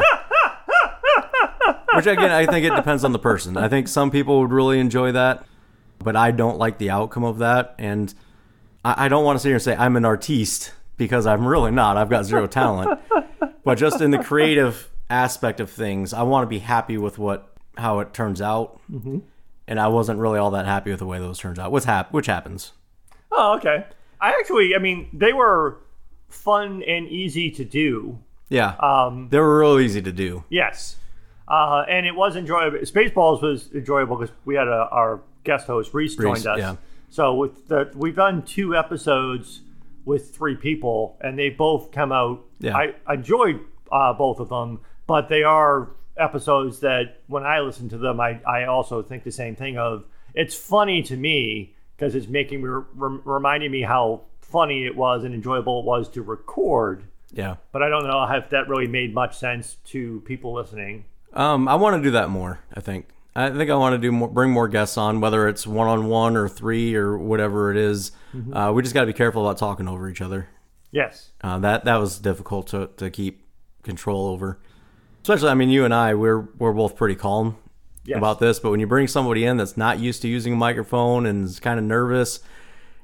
Which 1.94 2.08
again, 2.08 2.32
I 2.32 2.48
think 2.48 2.66
it 2.66 2.76
depends 2.76 3.04
on 3.04 3.12
the 3.12 3.20
person. 3.20 3.56
I 3.56 3.70
think 3.70 3.88
some 3.88 4.10
people 4.10 4.40
would 4.40 4.52
really 4.52 4.80
enjoy 4.80 5.12
that, 5.12 5.46
but 6.00 6.16
I 6.16 6.32
don't 6.32 6.58
like 6.58 6.80
the 6.80 6.90
outcome 6.90 7.24
of 7.24 7.38
that, 7.38 7.76
and 7.78 8.12
I, 8.84 9.06
I 9.06 9.10
don't 9.10 9.24
want 9.24 9.36
to 9.36 9.42
sit 9.42 9.50
here 9.50 9.58
and 9.58 9.62
say 9.62 9.76
I'm 9.76 9.96
an 9.96 10.06
artiste 10.06 10.74
because 10.98 11.28
I'm 11.28 11.46
really 11.46 11.70
not. 11.70 11.98
I've 11.98 12.10
got 12.10 12.26
zero 12.26 12.48
talent. 12.48 13.00
but 13.64 13.76
just 13.76 14.02
in 14.02 14.10
the 14.10 14.24
creative 14.24 14.90
aspect 15.08 15.60
of 15.60 15.70
things, 15.70 16.14
I 16.14 16.24
want 16.24 16.46
to 16.46 16.48
be 16.48 16.58
happy 16.58 16.98
with 16.98 17.20
what 17.20 17.53
how 17.78 18.00
it 18.00 18.14
turns 18.14 18.42
out, 18.42 18.80
mm-hmm. 18.92 19.20
and 19.68 19.80
I 19.80 19.88
wasn't 19.88 20.20
really 20.20 20.38
all 20.40 20.52
that 20.52 20.66
happy 20.66 20.92
with 20.92 21.00
the 21.00 21.06
way 21.06 21.20
those 21.20 21.40
turns 21.40 21.60
out. 21.60 21.72
What's 21.72 21.86
hap- 21.86 22.14
which 22.14 22.28
happens. 22.28 22.74
Oh, 23.32 23.56
okay. 23.58 23.86
I 24.22 24.30
actually, 24.40 24.76
I 24.76 24.80
mean, 24.80 25.10
they 25.12 25.34
were 25.34 25.80
fun 26.30 26.84
and 26.84 27.08
easy 27.08 27.50
to 27.52 27.66
do. 27.66 28.20
Yeah, 28.50 28.76
Um, 28.80 29.30
they 29.30 29.40
were 29.40 29.60
real 29.60 29.80
easy 29.80 30.02
to 30.02 30.12
do. 30.12 30.44
yes, 30.50 30.98
uh, 31.48 31.84
and 31.90 32.06
it 32.06 32.16
was 32.16 32.36
enjoyable. 32.36 32.78
Spaceballs 32.80 33.42
was 33.42 33.72
enjoyable 33.74 34.18
because 34.18 34.34
we 34.46 34.56
had 34.56 34.68
a, 34.68 34.88
our 34.92 35.22
guest 35.44 35.66
host 35.68 35.94
Reese, 35.94 36.16
joined 36.16 36.46
us. 36.46 36.60
yeah. 36.60 36.76
So 37.10 37.34
with 37.34 37.68
the, 37.68 37.92
we've 37.96 38.16
done 38.16 38.44
two 38.44 38.76
episodes 38.76 39.62
with 40.06 40.36
three 40.36 40.56
people, 40.56 41.18
and 41.22 41.38
they 41.40 41.50
both 41.50 41.92
come 41.92 42.12
out. 42.12 42.44
Yeah. 42.60 42.76
I 42.78 42.94
enjoyed 43.14 43.60
uh, 43.92 44.14
both 44.14 44.40
of 44.40 44.50
them, 44.50 44.82
but 45.08 45.30
they 45.30 45.44
are 45.44 45.90
episodes 46.18 46.80
that 46.80 47.22
when 47.28 47.44
I 47.44 47.60
listen 47.60 47.90
to 47.90 47.98
them, 47.98 48.20
I, 48.20 48.42
I 48.46 48.66
also 48.66 49.02
think 49.02 49.24
the 49.24 49.32
same 49.32 49.56
thing 49.56 49.78
of 49.78 50.06
it's 50.34 50.56
funny 50.56 51.02
to 51.04 51.16
me 51.16 51.76
because 51.96 52.16
it's 52.16 52.28
making 52.28 52.62
me 52.62 52.68
re- 52.68 53.20
reminding 53.24 53.72
me 53.72 53.82
how 53.82 54.22
funny 54.42 54.86
it 54.86 54.96
was 54.96 55.24
and 55.24 55.34
enjoyable 55.34 55.80
it 55.80 55.86
was 55.86 56.10
to 56.10 56.22
record. 56.22 57.04
Yeah. 57.32 57.56
But 57.72 57.82
I 57.82 57.90
don't 57.90 58.06
know 58.06 58.24
if 58.32 58.50
that 58.52 58.70
really 58.70 58.88
made 58.88 59.14
much 59.14 59.38
sense 59.38 59.78
to 59.86 60.22
people 60.22 60.54
listening. 60.54 61.06
Um, 61.34 61.68
I 61.68 61.76
want 61.76 61.98
to 61.98 62.04
do 62.04 62.12
that 62.12 62.30
more. 62.30 62.60
I 62.74 62.80
think. 62.80 63.08
I 63.36 63.50
think 63.50 63.72
I 63.72 63.76
want 63.76 63.94
to 63.94 63.98
do 63.98 64.12
more, 64.12 64.28
bring 64.28 64.52
more 64.52 64.68
guests 64.68 64.96
on, 64.96 65.20
whether 65.20 65.48
it's 65.48 65.66
one 65.66 65.88
on 65.88 66.06
one 66.06 66.38
or 66.38 66.48
three 66.48 66.94
or 66.94 67.18
whatever 67.18 67.72
it 67.72 67.78
is. 67.78 68.12
Uh, 68.52 68.72
we 68.76 68.84
just 68.84 68.94
got 68.94 69.02
to 69.02 69.08
be 69.08 69.14
careful 69.14 69.44
about 69.44 69.58
talking 69.58 69.88
over 69.88 70.08
each 70.08 70.22
other. 70.22 70.50
Yes. 70.92 71.32
Uh, 71.42 71.58
that 71.60 71.86
that 71.86 71.96
was 71.96 72.20
difficult 72.20 72.68
to, 72.68 72.92
to 72.98 73.10
keep 73.10 73.48
control 73.82 74.28
over. 74.28 74.60
Especially, 75.24 75.50
I 75.50 75.54
mean, 75.56 75.70
you 75.70 75.86
and 75.86 75.94
I, 75.94 76.14
we're 76.16 76.42
we're 76.60 76.74
both 76.74 76.96
pretty 76.96 77.16
calm 77.16 77.56
Yes. 78.06 78.18
about 78.18 78.40
this. 78.40 78.60
But 78.60 78.72
when 78.72 78.80
you 78.82 78.88
bring 78.88 79.08
somebody 79.08 79.46
in 79.46 79.56
that's 79.58 79.78
not 79.78 79.98
used 80.00 80.22
to 80.24 80.28
using 80.28 80.54
a 80.54 80.58
microphone 80.58 81.26
and 81.26 81.46
is 81.46 81.60
kind 81.62 81.80
of 81.80 81.86
nervous, 81.86 82.42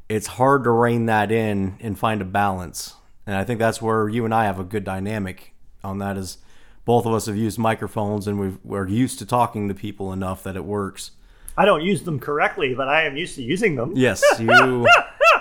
it's 0.10 0.28
hard 0.28 0.66
to 0.66 0.72
rein 0.72 1.06
that 1.06 1.32
in 1.32 1.78
and 1.80 1.98
find 1.98 2.22
a 2.22 2.26
balance. 2.26 2.96
And 3.26 3.38
I 3.38 3.46
think 3.46 3.60
that's 3.60 3.82
where 3.82 4.10
you 4.10 4.26
and 4.26 4.34
I 4.34 4.44
have 4.44 4.60
a 4.60 4.64
good 4.66 4.84
dynamic 4.84 5.54
on 5.84 6.00
that. 6.00 6.18
Is 6.18 6.40
both 6.84 7.06
of 7.06 7.14
us 7.14 7.28
have 7.28 7.38
used 7.38 7.58
microphones 7.58 8.28
and 8.28 8.38
we've, 8.40 8.58
we're 8.64 8.88
used 8.88 9.20
to 9.20 9.26
talking 9.26 9.70
to 9.70 9.74
people 9.74 10.12
enough 10.12 10.44
that 10.44 10.58
it 10.58 10.66
works. 10.66 11.12
I 11.56 11.64
don't 11.64 11.82
use 11.84 12.04
them 12.04 12.20
correctly, 12.20 12.74
but 12.74 12.90
I 12.90 13.04
am 13.04 13.16
used 13.16 13.36
to 13.36 13.44
using 13.44 13.76
them. 13.76 13.94
Yes, 13.96 14.22
you 14.40 14.86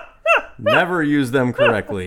never 0.59 1.03
use 1.03 1.31
them 1.31 1.53
correctly. 1.53 2.07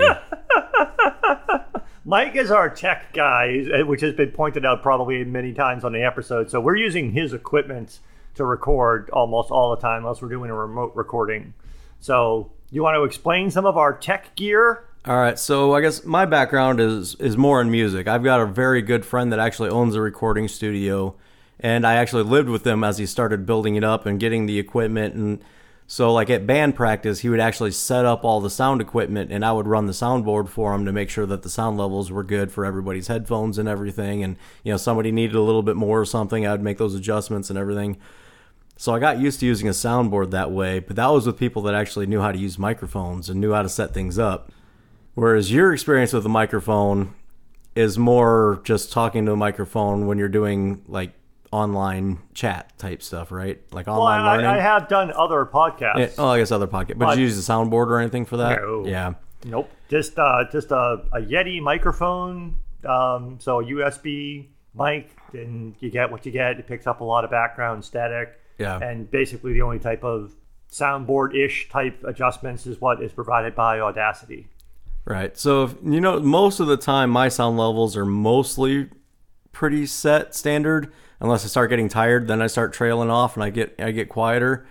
Mike 2.12 2.36
is 2.36 2.51
our 2.51 2.70
tech 2.70 3.13
guy, 3.13 3.63
uh, 3.74 3.86
which 3.86 4.01
has 4.01 4.13
been 4.13 4.32
pointed 4.32 4.65
out 4.65 4.84
probably 4.84 5.24
many 5.24 5.53
times 5.53 5.86
on 5.86 5.94
the 5.94 6.03
episode. 6.03 6.51
So 6.51 6.60
we're 6.60 6.75
using 6.75 7.13
his 7.13 7.32
equipment 7.32 8.00
to 8.36 8.44
record 8.44 9.10
almost 9.12 9.50
all 9.50 9.74
the 9.74 9.82
time, 9.82 10.03
unless 10.03 10.22
we're 10.22 10.27
doing 10.27 10.50
a 10.50 10.53
remote 10.53 10.91
recording. 10.94 11.53
So 12.01 12.51
you 12.70 12.84
want 12.84 12.96
to 12.96 13.06
explain 13.06 13.50
some 13.50 13.65
of 13.65 13.77
our 13.77 13.94
tech 13.94 14.36
gear? 14.36 14.84
All 15.06 15.15
right, 15.15 15.39
so 15.39 15.74
I 15.74 15.80
guess 15.80 16.03
my 16.03 16.25
background 16.25 16.82
is 16.82 17.15
is 17.15 17.38
more 17.38 17.62
in 17.62 17.72
music. 17.72 18.10
I've 18.10 18.25
got 18.25 18.41
a 18.41 18.46
very 18.46 18.82
good 18.82 19.06
friend 19.06 19.32
that 19.32 19.39
actually 19.39 19.70
owns 19.70 19.96
a 19.96 20.01
recording 20.01 20.50
studio, 20.50 21.15
and 21.62 21.88
I 21.88 21.94
actually 21.94 22.24
lived 22.24 22.50
with 22.50 22.68
him 22.68 22.84
as 22.84 22.98
he 22.98 23.06
started 23.06 23.46
building 23.46 23.77
it 23.77 23.86
up 23.86 24.06
and 24.06 24.20
getting 24.20 24.48
the 24.48 24.60
equipment. 24.60 25.15
And 25.15 25.41
so, 25.91 26.13
like 26.13 26.29
at 26.29 26.48
band 26.48 26.77
practice, 26.77 27.19
he 27.19 27.27
would 27.27 27.41
actually 27.41 27.71
set 27.71 28.05
up 28.05 28.24
all 28.24 28.39
the 28.39 28.50
sound 28.50 28.79
equipment, 28.79 29.29
and 29.29 29.43
I 29.43 29.51
would 29.51 29.67
run 29.67 29.88
the 29.88 29.91
soundboard 29.91 30.48
for 30.48 30.74
him 30.74 30.86
to 30.86 30.93
make 30.93 31.10
sure 31.10 31.25
that 31.25 31.41
the 31.41 31.50
sound 31.50 31.77
levels 31.77 32.10
were 32.10 32.24
good 32.24 32.50
for 32.50 32.63
everybody's 32.63 33.07
headphones 33.07 33.57
and 33.57 33.67
everything. 33.67 34.24
And 34.24 34.38
you 34.63 34.71
know, 34.71 34.77
somebody 34.77 35.12
needed 35.12 35.36
a 35.36 35.41
little 35.41 35.63
bit 35.63 35.75
more 35.75 36.00
or 36.00 36.05
something, 36.05 36.48
I 36.48 36.53
would 36.53 36.62
make 36.62 36.77
those 36.77 36.95
adjustments 36.95 37.50
and 37.50 37.60
everything. 37.60 37.98
So 38.77 38.95
I 38.95 39.00
got 39.00 39.19
used 39.19 39.41
to 39.41 39.45
using 39.45 39.67
a 39.67 39.71
soundboard 39.71 40.31
that 40.31 40.50
way, 40.50 40.79
but 40.79 40.95
that 40.95 41.07
was 41.07 41.27
with 41.27 41.38
people 41.38 41.62
that 41.63 41.75
actually 41.75 42.05
knew 42.05 42.21
how 42.21 42.31
to 42.31 42.39
use 42.39 42.57
microphones 42.57 43.29
and 43.29 43.41
knew 43.41 43.51
how 43.51 43.62
to 43.62 43.67
set 43.67 43.93
things 43.93 44.17
up. 44.17 44.50
Whereas 45.13 45.51
your 45.51 45.74
experience 45.74 46.13
with 46.13 46.25
a 46.25 46.29
microphone 46.29 47.13
is 47.75 47.98
more 47.98 48.62
just 48.63 48.93
talking 48.93 49.25
to 49.25 49.33
a 49.33 49.36
microphone 49.36 50.07
when 50.07 50.17
you're 50.17 50.29
doing 50.29 50.86
like 50.88 51.12
online 51.51 52.20
chat 52.34 52.77
type 52.77 53.01
stuff, 53.03 53.31
right? 53.31 53.62
Like 53.72 53.88
Well, 53.88 54.01
online 54.01 54.22
I, 54.22 54.31
learning. 54.38 54.46
I 54.46 54.60
have 54.62 54.88
done 54.88 55.12
other 55.12 55.46
podcasts. 55.46 55.98
Yeah, 55.98 56.10
oh, 56.17 56.29
I 56.29 56.39
guess 56.39 56.51
other 56.51 56.67
pocket. 56.67 56.98
But 56.98 57.05
But- 57.05 57.12
did 57.15 57.20
you 57.20 57.25
use 57.25 57.38
a 57.38 57.51
soundboard 57.51 57.88
or 57.88 58.00
anything 58.00 58.25
for 58.25 58.38
that? 58.38 58.62
No. 58.62 58.86
Yeah. 58.86 59.13
Nope. 59.43 59.70
Just 59.89 60.17
uh, 60.20 60.46
just 60.51 60.72
a, 60.72 61.03
a 61.13 61.20
Yeti 61.20 61.62
microphone. 61.62 62.55
Um, 62.86 63.38
so 63.39 63.60
a 63.60 63.63
USB 63.65 64.48
mic, 64.74 65.10
and 65.34 65.75
you 65.79 65.89
get 65.91 66.12
what 66.12 66.25
you 66.25 66.31
get. 66.31 66.60
It 66.60 66.67
picks 66.67 66.88
up 66.88 67.01
a 67.01 67.03
lot 67.03 67.24
of 67.24 67.31
background 67.31 67.84
static. 67.84 68.39
Yeah. 68.58 68.77
And 68.79 69.10
basically, 69.10 69.53
the 69.53 69.62
only 69.63 69.79
type 69.79 70.03
of 70.03 70.34
soundboard-ish 70.72 71.70
type 71.70 72.03
adjustments 72.05 72.65
is 72.65 72.79
what 72.79 73.01
is 73.03 73.12
provided 73.12 73.55
by 73.55 73.79
Audacity. 73.79 74.48
Right. 75.05 75.38
So, 75.38 75.63
if, 75.65 75.75
you 75.84 76.00
know, 76.00 76.20
most 76.20 76.60
of 76.60 76.67
the 76.67 76.77
time 76.77 77.10
my 77.10 77.27
sound 77.27 77.58
levels 77.58 77.98
are 77.98 78.05
mostly 78.05 78.89
pretty 79.51 79.86
set 79.86 80.34
standard 80.36 80.91
unless 81.22 81.46
I 81.46 81.48
start 81.48 81.70
getting 81.70 81.88
tired, 81.88 82.28
then 82.28 82.42
I 82.42 82.48
start 82.48 82.74
trailing 82.74 83.10
off 83.10 83.36
and 83.36 83.44
I 83.44 83.50
get 83.50 83.75
I 83.80 83.92
get 83.92 84.10
quieter. 84.10 84.66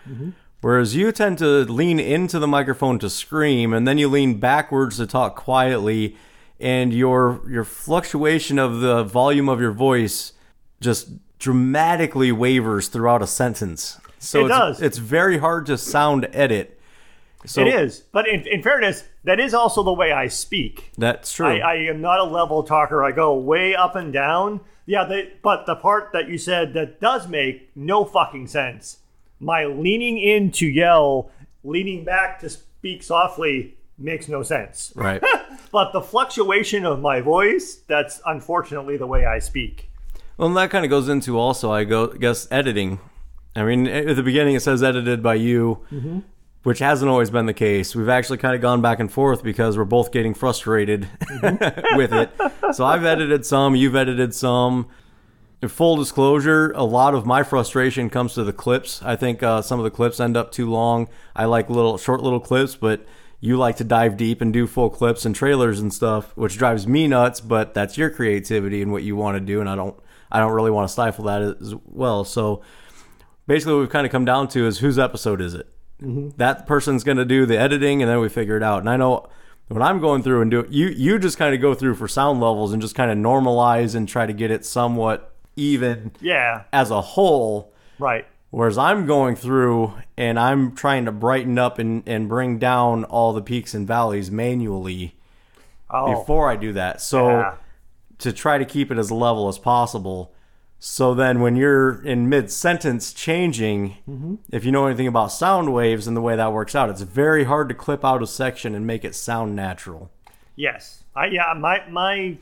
Whereas 0.61 0.95
you 0.95 1.11
tend 1.13 1.39
to 1.39 1.65
lean 1.65 1.99
into 1.99 2.39
the 2.39 2.47
microphone 2.47 2.99
to 2.99 3.09
scream 3.09 3.73
and 3.73 3.89
then 3.89 3.97
you 3.97 4.09
lean 4.09 4.39
backwards 4.39 4.99
to 4.99 5.07
talk 5.07 5.35
quietly 5.37 6.17
and 6.59 6.93
your 6.93 7.41
your 7.49 7.65
fluctuation 7.65 8.59
of 8.59 8.81
the 8.81 9.03
volume 9.05 9.49
of 9.49 9.61
your 9.61 9.73
voice 9.73 10.33
just 10.81 11.09
dramatically 11.39 12.31
wavers 12.31 12.89
throughout 12.89 13.23
a 13.23 13.27
sentence. 13.27 13.99
So 14.19 14.41
It 14.41 14.43
it's, 14.43 14.51
does. 14.51 14.83
it's 14.83 14.99
very 14.99 15.39
hard 15.39 15.65
to 15.67 15.79
sound 15.79 16.29
edit. 16.35 16.79
So 17.47 17.63
it 17.63 17.69
is, 17.69 18.01
but 18.13 18.29
in, 18.29 18.47
in 18.47 18.63
fairness, 18.63 19.05
that 19.25 19.41
is 19.41 19.55
also 19.55 19.83
the 19.83 19.95
way 19.95 20.13
I 20.13 20.29
speak. 20.29 20.93
That's 20.99 21.33
true. 21.33 21.47
I, 21.47 21.57
I 21.61 21.75
am 21.89 22.03
not 22.03 22.21
a 22.21 22.25
level 22.25 22.63
talker. 22.63 23.03
I 23.03 23.13
go 23.13 23.35
way 23.35 23.75
up 23.75 23.97
and 23.97 24.13
down. 24.13 24.61
Yeah, 24.91 25.05
they, 25.05 25.31
but 25.41 25.67
the 25.67 25.77
part 25.77 26.11
that 26.15 26.29
you 26.29 26.37
said 26.37 26.75
that 26.75 27.01
does 27.01 27.29
make 27.29 27.71
no 27.77 28.05
fucking 28.05 28.49
sense. 28.49 28.99
My 29.39 29.65
leaning 29.65 30.19
in 30.19 30.51
to 30.51 30.67
yell, 30.67 31.31
leaning 31.63 32.03
back 32.03 32.41
to 32.41 32.51
speak 32.51 33.05
softly 33.05 33.77
makes 33.97 34.27
no 34.27 34.43
sense. 34.43 34.93
right. 34.97 35.23
But 35.71 35.93
the 35.93 36.01
fluctuation 36.01 36.85
of 36.85 36.99
my 36.99 37.21
voice, 37.21 37.77
that's 37.87 38.21
unfortunately 38.27 38.97
the 38.97 39.07
way 39.07 39.25
I 39.25 39.39
speak. 39.39 39.93
Well, 40.37 40.49
and 40.49 40.57
that 40.57 40.71
kind 40.71 40.85
of 40.85 40.91
goes 40.91 41.09
into 41.09 41.39
also, 41.39 41.71
I 41.71 41.85
go 41.85 42.09
guess 42.09 42.49
editing. 42.51 42.99
I 43.55 43.63
mean, 43.63 43.87
at 43.87 44.17
the 44.17 44.25
beginning 44.25 44.57
it 44.57 44.61
says 44.63 44.83
edited 44.83 45.23
by 45.23 45.35
you, 45.35 45.87
mm-hmm. 45.93 46.19
Which 46.63 46.79
hasn't 46.79 47.11
always 47.11 47.31
been 47.31 47.47
the 47.47 47.55
case. 47.55 47.95
We've 47.95 48.09
actually 48.09 48.39
kind 48.39 48.55
of 48.55 48.61
gone 48.61 48.83
back 48.83 49.01
and 49.01 49.11
forth 49.11 49.43
because 49.43 49.79
we're 49.79 49.85
both 49.85 50.13
getting 50.13 50.35
frustrated 50.35 51.09
with 51.43 52.13
it. 52.13 52.31
So 52.75 52.85
I've 52.85 53.05
edited 53.05 53.47
some, 53.47 53.75
you've 53.75 53.97
edited 53.97 54.35
some. 54.35 54.89
In 55.63 55.69
full 55.69 55.97
disclosure, 55.97 56.73
a 56.73 56.85
lot 56.85 57.15
of 57.15 57.27
my 57.27 57.43
frustration 57.43 58.09
comes 58.09 58.33
to 58.35 58.45
the 58.45 58.53
clips. 58.53 59.03
I 59.03 59.17
think 59.17 59.43
uh, 59.43 59.61
some 59.61 59.79
of 59.79 59.85
the 59.85 59.91
clips 59.91 60.19
end 60.19 60.37
up 60.37 60.53
too 60.53 60.71
long. 60.71 61.09
I 61.37 61.45
like 61.45 61.69
little 61.69 61.99
short 61.99 62.23
little 62.23 62.41
clips, 62.41 62.77
but 62.77 63.05
you 63.41 63.59
like 63.59 63.77
to 63.77 63.85
dive 63.85 64.17
deep 64.17 64.41
and 64.41 64.55
do 64.55 64.67
full 64.67 64.89
clips 64.89 65.27
and 65.27 65.35
trailers 65.35 65.81
and 65.81 65.93
stuff, 65.93 66.35
which 66.35 66.57
drives 66.57 66.87
me 66.87 67.07
nuts. 67.09 67.41
But 67.41 67.75
that's 67.75 67.99
your 67.99 68.09
creativity 68.09 68.81
and 68.81 68.91
what 68.91 69.03
you 69.03 69.17
want 69.17 69.37
to 69.37 69.41
do, 69.41 69.61
and 69.61 69.69
I 69.69 69.75
don't, 69.77 69.99
I 70.33 70.41
don't 70.41 70.53
really 70.53 70.71
want 70.71 70.89
to 70.89 70.93
stifle 70.93 71.25
that 71.25 71.43
as 71.43 71.75
well. 71.85 72.25
So 72.25 72.63
basically, 73.47 73.75
what 73.75 73.81
we've 73.81 73.91
kind 73.91 74.07
of 74.07 74.13
come 74.13 74.25
down 74.25 74.49
to 74.49 74.67
is 74.67 74.79
whose 74.79 74.99
episode 74.99 75.43
is 75.43 75.53
it? 75.53 75.69
Mm-hmm. 76.03 76.31
That 76.37 76.67
person's 76.67 77.05
going 77.05 77.19
to 77.19 77.25
do 77.25 77.47
the 77.47 77.59
editing, 77.59 78.03
and 78.03 78.11
then 78.11 78.21
we 78.21 78.29
figure 78.29 78.57
it 78.57 78.63
out. 78.63 78.81
And 78.81 78.89
I 78.89 78.97
know 78.97 79.29
when 79.69 79.83
I'm 79.83 80.01
going 80.01 80.23
through 80.23 80.43
and 80.43 80.51
do 80.51 80.67
you 80.69 80.89
you 80.89 81.19
just 81.19 81.39
kind 81.39 81.55
of 81.55 81.61
go 81.61 81.75
through 81.75 81.95
for 81.95 82.09
sound 82.09 82.41
levels 82.41 82.73
and 82.73 82.83
just 82.83 82.95
kind 82.95 83.11
of 83.11 83.19
normalize 83.19 83.95
and 83.95 84.09
try 84.09 84.27
to 84.27 84.33
get 84.33 84.51
it 84.51 84.65
somewhat 84.65 85.33
even 85.57 86.13
Yeah. 86.21 86.63
as 86.73 86.91
a 86.91 87.01
whole. 87.01 87.73
Right. 87.99 88.27
Whereas 88.51 88.77
I'm 88.79 89.07
going 89.07 89.37
through 89.37 89.93
and 90.17 90.41
I'm 90.41 90.75
trying 90.75 91.05
to 91.05 91.13
brighten 91.13 91.57
up 91.59 91.79
and, 91.79 92.03
and 92.07 92.29
bring 92.29 92.59
down 92.59 93.05
all 93.05 93.33
the 93.33 93.43
peaks 93.43 93.75
and 93.75 93.87
valleys 93.87 94.29
manually 94.31 95.15
Oh. 95.89 96.19
before 96.19 96.51
I 96.51 96.57
do 96.57 96.73
that. 96.73 97.01
So 97.01 97.29
yeah. 97.29 97.55
to 98.19 98.33
try 98.33 98.59
to 98.59 98.65
keep 98.65 98.91
it 98.91 98.99
as 98.99 99.13
level 99.13 99.49
as 99.49 99.59
possible. 99.59 100.33
So 100.83 101.13
then 101.15 101.41
when 101.43 101.57
you're 101.57 102.03
in 102.03 102.29
mid 102.31 102.51
sentence 102.51 103.13
changing, 103.13 103.99
Mm-hmm. 104.09 104.37
if 104.51 104.65
you 104.65 104.73
know 104.73 104.87
anything 104.87 105.07
about 105.07 105.31
sound 105.31 105.75
waves 105.75 106.07
and 106.07 106.17
the 106.17 106.23
way 106.23 106.37
that 106.37 106.53
works 106.55 106.75
out, 106.75 106.89
it's 106.89 107.03
very 107.03 107.45
hard 107.45 107.69
to 107.69 107.75
clip 107.75 108.03
out 108.05 108.23
a 108.23 108.27
section 108.27 108.75
and 108.75 108.87
make 108.87 109.05
it 109.05 109.15
sound 109.15 109.55
natural. 109.55 110.11
Yes. 110.57 111.05
I 111.15 111.27
yeah, 111.27 111.53
my 111.57 111.83
my 111.91 112.39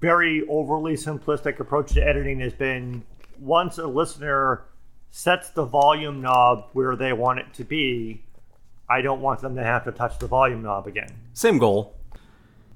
very 0.00 0.42
overly 0.48 0.94
simplistic 0.94 1.60
approach 1.60 1.92
to 1.92 2.02
editing 2.02 2.40
has 2.40 2.54
been 2.54 3.02
once 3.38 3.76
a 3.78 3.86
listener 3.86 4.64
sets 5.10 5.50
the 5.50 5.64
volume 5.64 6.22
knob 6.22 6.68
where 6.72 6.96
they 6.96 7.12
want 7.12 7.40
it 7.40 7.52
to 7.54 7.64
be, 7.64 8.22
I 8.88 9.02
don't 9.02 9.20
want 9.20 9.40
them 9.40 9.54
to 9.56 9.62
have 9.62 9.84
to 9.84 9.92
touch 9.92 10.18
the 10.18 10.26
volume 10.26 10.62
knob 10.62 10.86
again. 10.86 11.10
Same 11.34 11.58
goal. 11.58 11.94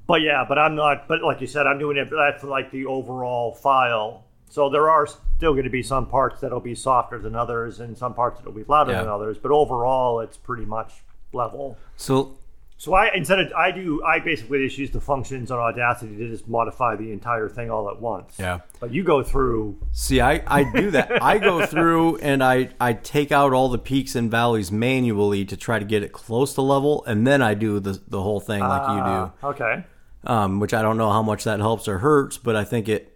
But 0.07 0.21
yeah, 0.21 0.45
but 0.47 0.59
I'm 0.59 0.75
not 0.75 1.09
but 1.09 1.23
like 1.23 1.41
you 1.41 1.47
said, 1.47 1.67
I'm 1.67 1.79
doing 1.79 1.97
it 1.97 2.11
That's 2.11 2.45
like 2.45 2.71
the 2.71 2.85
overall 2.85 3.53
file. 3.55 4.25
So 4.49 4.71
there 4.71 4.89
are 4.89 5.07
still 5.07 5.53
going 5.53 5.65
to 5.65 5.71
be 5.71 5.83
some 5.83 6.07
parts 6.07 6.41
that'll 6.41 6.61
be 6.61 6.75
softer 6.75 7.19
than 7.19 7.35
others 7.35 7.81
and 7.81 7.97
some 7.99 8.15
parts 8.15 8.39
that'll 8.39 8.53
be 8.53 8.65
louder 8.69 8.93
Yeah. 8.93 9.01
than 9.01 9.09
others, 9.11 9.39
but 9.39 9.51
overall 9.51 10.21
it's 10.21 10.37
pretty 10.37 10.65
much 10.65 10.93
level. 11.33 11.77
So 11.97 12.39
So 12.79 12.95
I 12.95 13.11
instead 13.15 13.41
of 13.41 13.53
I 13.53 13.71
do 13.73 14.03
I 14.05 14.19
basically 14.21 14.65
just 14.67 14.79
use 14.79 14.91
the 14.91 15.01
functions 15.01 15.51
on 15.51 15.59
Audacity 15.59 16.17
to 16.17 16.29
just 16.29 16.47
modify 16.49 16.95
the 16.97 17.11
entire 17.13 17.49
thing 17.49 17.71
all 17.71 17.91
at 17.91 18.01
once. 18.01 18.37
yeah. 18.39 18.61
But 18.81 18.93
you 18.93 19.03
go 19.03 19.23
through 19.23 19.79
See, 19.93 20.21
I, 20.21 20.43
I 20.47 20.71
do 20.73 20.91
that. 20.93 21.23
I 21.23 21.39
go 21.39 21.67
through 21.73 22.19
and 22.19 22.43
I, 22.45 22.69
I 22.81 22.93
take 22.93 23.33
out 23.33 23.53
all 23.53 23.69
the 23.69 23.79
peaks 23.79 24.15
and 24.15 24.31
valleys 24.31 24.71
manually 24.71 25.45
to 25.47 25.57
try 25.57 25.79
to 25.79 25.85
get 25.85 26.03
it 26.03 26.13
close 26.13 26.55
to 26.55 26.63
level, 26.63 27.05
and 27.07 27.27
then 27.27 27.43
I 27.43 27.55
do 27.55 27.81
the, 27.81 28.01
the 28.09 28.23
whole 28.23 28.41
thing 28.41 28.61
like 28.61 28.89
you 28.91 28.97
do. 28.97 29.03
uh, 29.03 29.31
okay. 29.45 29.85
um, 30.25 30.61
which 30.61 30.73
I 30.75 30.83
don't 30.83 30.97
know 30.99 31.11
how 31.11 31.23
much 31.23 31.45
that 31.45 31.61
helps 31.61 31.89
or 31.89 31.99
hurts, 31.99 32.37
but 32.39 32.57
I 32.57 32.65
think 32.65 32.89
it, 32.89 33.16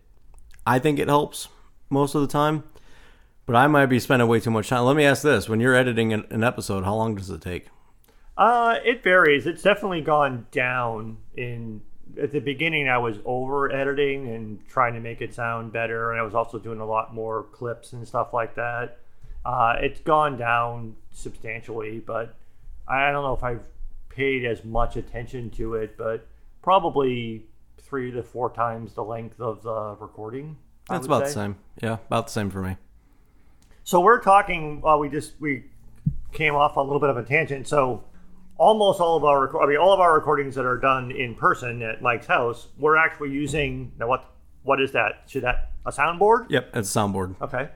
I 0.67 0.79
think 0.79 0.99
it 0.99 1.09
helps 1.09 1.49
most 1.89 2.15
of 2.15 2.21
the 2.21 2.29
time. 2.29 2.65
But 3.47 3.57
I 3.57 3.67
might 3.67 3.87
be 3.87 3.99
spending 3.99 4.29
way 4.29 4.39
too 4.39 4.51
much 4.51 4.69
time. 4.69 4.85
Let 4.85 4.95
me 4.95 5.05
ask 5.05 5.23
this: 5.23 5.49
When 5.49 5.59
you're 5.59 5.75
editing 5.75 6.13
an, 6.13 6.45
episode, 6.45 6.85
how 6.85 6.95
long 6.95 7.17
does 7.17 7.31
it 7.31 7.41
take? 7.41 7.67
Uh, 8.37 8.77
it 8.85 9.03
varies. 9.03 9.45
It's 9.45 9.63
definitely 9.63 10.03
gone 10.03 10.47
down. 10.53 11.19
In 11.37 11.83
at 12.21 12.31
the 12.31 12.39
beginning, 12.39 12.89
I 12.89 12.99
was 12.99 13.17
over 13.25 13.73
editing 13.73 14.29
and 14.29 14.67
trying 14.69 14.95
to 14.95 15.01
make 15.01 15.21
it 15.21 15.35
sound 15.35 15.73
better, 15.73 16.13
and 16.13 16.21
I 16.21 16.23
was 16.23 16.35
also 16.35 16.59
doing 16.59 16.79
a 16.79 16.87
lot 16.87 17.13
more 17.13 17.45
clips 17.45 17.93
and 17.93 18.07
stuff 18.07 18.33
like 18.33 18.55
that. 18.55 18.99
Uh, 19.45 19.77
it's 19.81 20.01
gone 20.01 20.37
down 20.37 20.95
substantially, 21.11 21.99
but 21.99 22.37
I 22.87 23.11
don't 23.11 23.25
know 23.25 23.35
if 23.35 23.43
I've 23.43 23.63
paid 24.11 24.45
as 24.45 24.65
much 24.65 24.97
attention 24.97 25.51
to 25.51 25.75
it, 25.75 25.97
but 25.97 26.27
probably 26.63 27.47
three 27.91 28.13
to 28.13 28.23
four 28.23 28.51
times 28.51 28.95
the 28.95 29.03
length 29.05 29.41
of 29.41 29.63
the 29.63 29.97
recording. 30.01 30.57
I 30.89 30.95
That's 30.95 31.07
about 31.07 31.25
the 31.25 31.31
same. 31.31 31.57
Yeah, 31.83 31.99
about 32.07 32.29
the 32.29 32.33
same 32.33 32.49
for 32.49 32.63
me. 32.63 32.77
So 33.85 34.01
we're 34.01 34.21
talking. 34.21 34.81
Uh, 34.87 34.97
we 34.97 35.09
just 35.09 35.33
we 35.41 35.65
came 36.33 36.55
off 36.55 36.77
a 36.77 36.81
little 36.81 37.01
bit 37.01 37.11
of 37.11 37.17
a 37.17 37.25
tangent. 37.25 37.67
So 37.67 38.05
almost 38.57 39.01
all 39.01 39.17
of 39.17 39.25
our, 39.25 39.49
reco- 39.49 39.65
I 39.65 39.67
mean, 39.67 39.79
all 39.79 39.93
of 39.93 39.99
our 39.99 40.15
recordings 40.15 40.55
that 40.55 40.65
are 40.65 40.77
done 40.77 41.11
in 41.11 41.35
person 41.35 41.83
at 41.83 42.01
Mike's 42.01 42.27
house, 42.27 42.69
we're 42.79 42.97
actually 42.97 43.31
using. 43.31 43.93
Now, 43.99 44.07
what 44.07 44.25
what 44.63 44.81
is 44.81 44.93
that? 44.93 45.25
Should 45.27 45.43
that 45.43 45.73
a 45.85 45.91
soundboard? 45.91 46.47
Yep, 46.49 46.71
it's 46.75 46.95
a 46.95 46.99
soundboard. 46.99 47.35
Okay. 47.43 47.69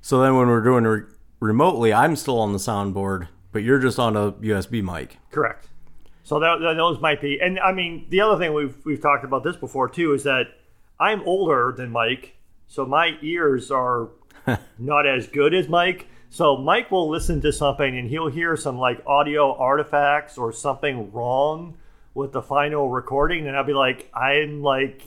So 0.00 0.20
then 0.20 0.36
when 0.36 0.48
we're 0.48 0.62
doing 0.62 0.84
re- 0.84 1.02
remotely, 1.40 1.92
I'm 1.92 2.16
still 2.16 2.38
on 2.38 2.52
the 2.52 2.58
soundboard, 2.58 3.28
but 3.52 3.62
you're 3.62 3.78
just 3.78 3.98
on 3.98 4.16
a 4.16 4.32
USB 4.32 4.82
mic. 4.82 5.18
Correct. 5.30 5.68
So 6.24 6.40
that, 6.40 6.58
those 6.76 7.00
might 7.00 7.20
be, 7.20 7.38
and 7.40 7.60
I 7.60 7.72
mean, 7.72 8.06
the 8.08 8.22
other 8.22 8.38
thing 8.38 8.54
we've 8.54 8.74
we've 8.84 9.00
talked 9.00 9.24
about 9.24 9.44
this 9.44 9.56
before 9.56 9.88
too 9.88 10.14
is 10.14 10.24
that 10.24 10.46
I'm 10.98 11.22
older 11.22 11.72
than 11.76 11.90
Mike, 11.90 12.34
so 12.66 12.86
my 12.86 13.18
ears 13.20 13.70
are 13.70 14.08
not 14.78 15.06
as 15.06 15.26
good 15.28 15.54
as 15.54 15.68
Mike. 15.68 16.06
So 16.30 16.56
Mike 16.56 16.90
will 16.90 17.08
listen 17.08 17.40
to 17.42 17.52
something 17.52 17.96
and 17.96 18.08
he'll 18.08 18.30
hear 18.30 18.56
some 18.56 18.78
like 18.78 19.00
audio 19.06 19.54
artifacts 19.54 20.36
or 20.36 20.52
something 20.52 21.12
wrong 21.12 21.76
with 22.14 22.32
the 22.32 22.42
final 22.42 22.88
recording, 22.88 23.46
and 23.46 23.56
I'll 23.56 23.64
be 23.64 23.74
like, 23.74 24.10
I'm 24.14 24.62
like 24.62 25.02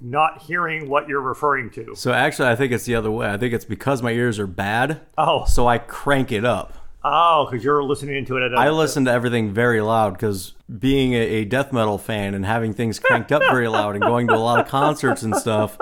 not 0.00 0.42
hearing 0.42 0.88
what 0.88 1.08
you're 1.08 1.20
referring 1.20 1.70
to. 1.70 1.94
So 1.96 2.12
actually, 2.12 2.48
I 2.48 2.56
think 2.56 2.72
it's 2.72 2.84
the 2.84 2.94
other 2.94 3.10
way. 3.10 3.28
I 3.28 3.36
think 3.36 3.52
it's 3.52 3.64
because 3.64 4.02
my 4.02 4.12
ears 4.12 4.38
are 4.38 4.46
bad, 4.46 5.00
Oh, 5.18 5.44
so 5.44 5.66
I 5.66 5.78
crank 5.78 6.30
it 6.32 6.44
up. 6.44 6.74
Oh, 7.04 7.48
because 7.50 7.64
you're 7.64 7.82
listening 7.82 8.24
to 8.26 8.36
it 8.36 8.44
at 8.44 8.52
a, 8.52 8.56
I 8.56 8.70
listen 8.70 9.04
to 9.06 9.12
everything 9.12 9.52
very 9.52 9.80
loud 9.80 10.14
because 10.14 10.54
being 10.78 11.14
a, 11.14 11.20
a 11.20 11.44
death 11.44 11.72
metal 11.72 11.98
fan 11.98 12.34
and 12.34 12.44
having 12.44 12.72
things 12.72 12.98
cranked 12.98 13.32
up 13.32 13.42
very 13.50 13.68
loud 13.68 13.94
and 13.94 14.02
going 14.02 14.28
to 14.28 14.34
a 14.34 14.36
lot 14.36 14.60
of 14.60 14.68
concerts 14.68 15.22
and 15.22 15.34
stuff, 15.36 15.78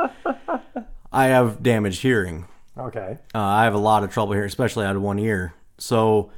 I 1.12 1.26
have 1.26 1.62
damaged 1.62 2.02
hearing. 2.02 2.46
Okay. 2.76 3.18
Uh, 3.34 3.38
I 3.38 3.64
have 3.64 3.74
a 3.74 3.78
lot 3.78 4.04
of 4.04 4.10
trouble 4.10 4.32
hearing, 4.32 4.48
especially 4.48 4.86
out 4.86 4.96
of 4.96 5.02
one 5.02 5.18
ear. 5.18 5.54
So 5.78 6.30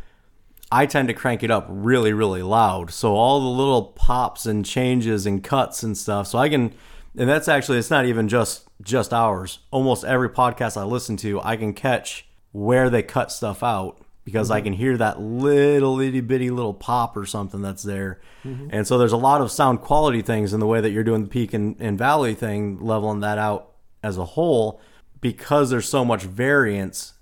I 0.70 0.86
tend 0.86 1.08
to 1.08 1.14
crank 1.14 1.42
it 1.42 1.50
up 1.50 1.66
really, 1.68 2.12
really 2.12 2.42
loud. 2.42 2.90
So 2.90 3.14
all 3.14 3.40
the 3.40 3.46
little 3.46 3.84
pops 3.84 4.46
and 4.46 4.64
changes 4.64 5.26
and 5.26 5.42
cuts 5.42 5.82
and 5.82 5.96
stuff. 5.96 6.26
So 6.26 6.38
I 6.38 6.48
can, 6.48 6.74
and 7.16 7.28
that's 7.28 7.48
actually 7.48 7.78
it's 7.78 7.90
not 7.90 8.06
even 8.06 8.28
just 8.28 8.66
just 8.80 9.12
ours. 9.12 9.60
Almost 9.70 10.04
every 10.04 10.28
podcast 10.28 10.76
I 10.76 10.84
listen 10.84 11.16
to, 11.18 11.40
I 11.42 11.56
can 11.56 11.72
catch 11.72 12.26
where 12.52 12.90
they 12.90 13.02
cut 13.02 13.30
stuff 13.30 13.62
out 13.62 14.01
because 14.24 14.50
I 14.50 14.58
mm-hmm. 14.58 14.64
can 14.64 14.72
hear 14.74 14.96
that 14.96 15.20
little 15.20 16.00
itty 16.00 16.20
bitty 16.20 16.50
little 16.50 16.74
pop 16.74 17.16
or 17.16 17.26
something 17.26 17.62
that's 17.62 17.82
there. 17.82 18.20
Mm-hmm. 18.44 18.68
And 18.70 18.86
so 18.86 18.98
there's 18.98 19.12
a 19.12 19.16
lot 19.16 19.40
of 19.40 19.50
sound 19.50 19.80
quality 19.80 20.22
things 20.22 20.52
in 20.52 20.60
the 20.60 20.66
way 20.66 20.80
that 20.80 20.90
you're 20.90 21.04
doing 21.04 21.22
the 21.22 21.28
peak 21.28 21.52
and, 21.52 21.76
and 21.80 21.98
valley 21.98 22.34
thing, 22.34 22.78
leveling 22.80 23.20
that 23.20 23.38
out 23.38 23.72
as 24.02 24.18
a 24.18 24.24
whole. 24.24 24.80
Because 25.20 25.70
there's 25.70 25.88
so 25.88 26.04
much 26.04 26.22
variance 26.22 27.14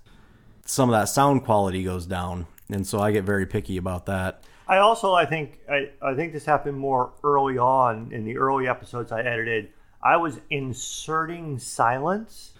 some 0.71 0.89
of 0.89 0.93
that 0.93 1.09
sound 1.09 1.43
quality 1.43 1.83
goes 1.83 2.05
down. 2.05 2.47
And 2.69 2.87
so 2.87 2.99
i 2.99 3.11
get 3.11 3.25
very 3.25 3.45
picky 3.45 3.77
about 3.77 4.05
that. 4.05 4.43
I 4.67 4.77
also 4.77 5.13
I 5.13 5.25
think 5.25 5.59
I, 5.69 5.89
I 6.01 6.15
think 6.15 6.31
this 6.31 6.45
happened 6.45 6.77
more 6.77 7.11
early 7.23 7.57
on 7.57 8.11
in 8.11 8.23
the 8.23 8.37
early 8.37 8.67
episodes 8.67 9.11
I 9.11 9.19
edited. 9.21 9.69
I 10.01 10.15
was 10.15 10.39
inserting 10.49 11.59
silence 11.59 12.50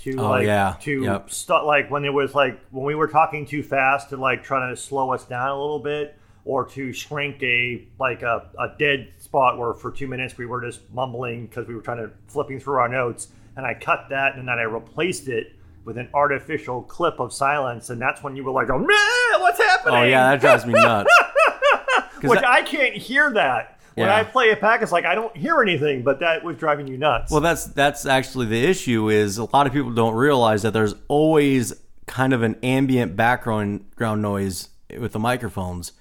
to 0.00 0.16
Oh, 0.18 0.28
like 0.30 0.46
yeah. 0.46 0.76
to 0.80 1.02
Yep. 1.02 1.30
stu- 1.30 1.62
like 1.64 1.90
when 1.90 2.04
it 2.04 2.12
was 2.12 2.34
like 2.34 2.60
when 2.70 2.84
we 2.84 2.94
were 2.94 3.08
talking 3.08 3.46
too 3.46 3.62
fast 3.62 4.10
to 4.10 4.16
like 4.16 4.42
trying 4.42 4.70
to 4.74 4.76
slow 4.80 5.12
us 5.12 5.24
down 5.24 5.48
a 5.48 5.60
little 5.60 5.78
bit 5.78 6.16
or 6.44 6.64
to 6.64 6.92
shrink 6.92 7.42
a 7.42 7.86
like 7.98 8.22
a, 8.22 8.48
a 8.58 8.68
dead 8.78 9.12
spot 9.18 9.58
where 9.58 9.74
for 9.74 9.90
two 9.90 10.06
minutes 10.08 10.36
we 10.38 10.46
were 10.46 10.60
just 10.64 10.80
mumbling 10.92 11.46
because 11.46 11.66
we 11.68 11.74
were 11.74 11.82
trying 11.82 11.98
to 11.98 12.10
flipping 12.28 12.58
through 12.58 12.78
our 12.78 12.88
notes 12.88 13.28
and 13.56 13.66
I 13.66 13.74
cut 13.74 14.06
that 14.10 14.36
and 14.36 14.48
then 14.48 14.58
I 14.58 14.62
replaced 14.62 15.28
it 15.28 15.52
with 15.84 15.98
an 15.98 16.08
artificial 16.14 16.82
clip 16.82 17.20
of 17.20 17.32
silence 17.32 17.90
and 17.90 18.00
that's 18.00 18.22
when 18.22 18.36
you 18.36 18.44
were 18.44 18.52
like 18.52 18.70
oh 18.70 18.78
man 18.78 19.40
what's 19.40 19.58
happening 19.58 19.94
oh 20.00 20.04
yeah 20.04 20.30
that 20.30 20.40
drives 20.40 20.64
me 20.66 20.72
nuts 20.74 21.10
which 22.22 22.40
that- 22.40 22.48
I 22.48 22.62
can't 22.62 22.94
hear 22.94 23.32
that. 23.32 23.79
When 24.00 24.08
Yeah. 24.08 24.16
I 24.16 24.24
play 24.24 24.46
it 24.50 24.60
back, 24.60 24.82
it's 24.82 24.92
like 24.92 25.04
I 25.04 25.14
don't 25.14 25.36
hear 25.36 25.60
anything, 25.62 26.02
but 26.02 26.20
that 26.20 26.42
was 26.42 26.56
driving 26.56 26.86
you 26.88 26.96
nuts. 26.98 27.30
well 27.30 27.40
that's 27.40 27.64
that's 27.66 28.04
actually 28.06 28.46
the 28.46 28.64
issue 28.64 29.08
is 29.08 29.38
a 29.38 29.44
lot 29.44 29.66
of 29.66 29.72
people 29.72 29.90
don't 29.92 30.14
realize 30.14 30.62
that 30.62 30.72
there's 30.72 30.94
always 31.08 31.72
kind 32.06 32.32
of 32.32 32.42
an 32.42 32.56
ambient 32.62 33.14
background 33.16 33.84
ground 33.96 34.20
noise 34.22 34.68
with 34.98 35.12
the 35.12 35.18
microphones. 35.18 35.92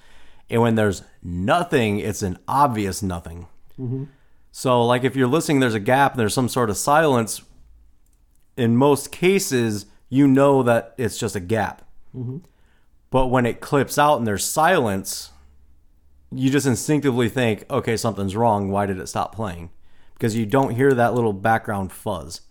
And 0.50 0.62
when 0.62 0.76
there's 0.76 1.04
nothing 1.22 2.00
it's 2.00 2.24
an 2.24 2.40
obvious 2.48 3.04
nothing. 3.04 3.48
Mm-hmm. 3.80 4.06
So 4.52 4.84
like 4.86 5.04
if 5.04 5.16
you're 5.16 5.28
listening 5.28 5.60
there's 5.60 5.76
a 5.76 5.80
gap 5.80 6.14
and 6.14 6.20
there's 6.20 6.34
some 6.34 6.50
sort 6.50 6.70
of 6.72 6.78
silence 6.78 7.42
in 8.58 8.76
most 8.76 9.12
cases 9.12 9.86
you 10.10 10.28
know 10.28 10.64
that 10.64 10.96
it's 10.98 11.18
just 11.20 11.36
a 11.36 11.40
gap. 11.40 11.84
Mm-hmm. 12.16 12.38
But 13.12 13.28
when 13.28 13.46
it 13.46 13.60
clips 13.62 13.98
out 13.98 14.18
and 14.18 14.26
there's 14.28 14.44
silence 14.44 15.32
you 16.32 16.50
just 16.50 16.68
instinctively 16.68 17.30
think 17.30 17.66
okay 17.70 17.98
something's 17.98 18.36
wrong. 18.36 18.70
Why 18.70 18.86
did 18.86 19.00
it 19.00 19.08
stop 19.08 19.36
playing? 19.36 19.72
Because 20.14 20.36
you 20.36 20.46
don't 20.46 20.76
hear 20.76 20.94
that 20.94 21.14
little 21.14 21.34
background 21.34 21.92
fuzz. 21.92 22.42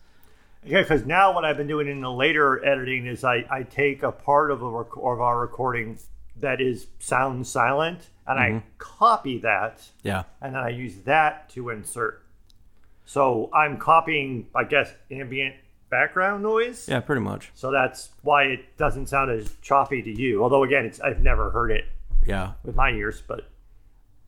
Yeah, 0.64 0.82
because 0.82 1.06
now 1.06 1.34
what 1.34 1.44
I've 1.44 1.56
been 1.56 1.68
doing 1.68 1.88
in 1.88 2.00
the 2.00 2.10
later 2.10 2.64
editing 2.64 3.06
is 3.06 3.24
I, 3.24 3.46
I 3.50 3.62
take 3.62 4.02
a 4.02 4.10
part 4.10 4.50
of 4.50 4.62
a 4.62 4.68
rec- 4.68 4.96
of 4.96 5.20
our 5.20 5.38
recording 5.38 5.98
that 6.40 6.60
is 6.60 6.88
sound 6.98 7.46
silent 7.46 8.10
and 8.26 8.38
I 8.38 8.48
mm-hmm. 8.50 8.68
copy 8.78 9.38
that. 9.38 9.82
Yeah. 10.02 10.24
And 10.40 10.54
then 10.54 10.62
I 10.62 10.70
use 10.70 10.96
that 11.04 11.48
to 11.50 11.70
insert. 11.70 12.22
So 13.06 13.50
I'm 13.54 13.78
copying, 13.78 14.48
I 14.54 14.64
guess, 14.64 14.92
ambient 15.10 15.54
background 15.88 16.42
noise. 16.42 16.86
yeah 16.88 17.00
pretty 17.00 17.22
much. 17.22 17.50
So 17.54 17.70
that's 17.70 18.10
why 18.22 18.44
it 18.44 18.76
doesn't 18.76 19.06
sound 19.06 19.30
as 19.30 19.56
choppy 19.62 20.02
to 20.02 20.10
you. 20.10 20.42
Although 20.42 20.64
again, 20.64 20.84
it's 20.84 21.00
I've 21.00 21.22
never 21.22 21.50
heard 21.50 21.70
it 21.70 21.86
yeah. 22.26 22.52
with 22.64 22.76
my 22.76 22.90
ears, 22.90 23.22
but 23.26 23.48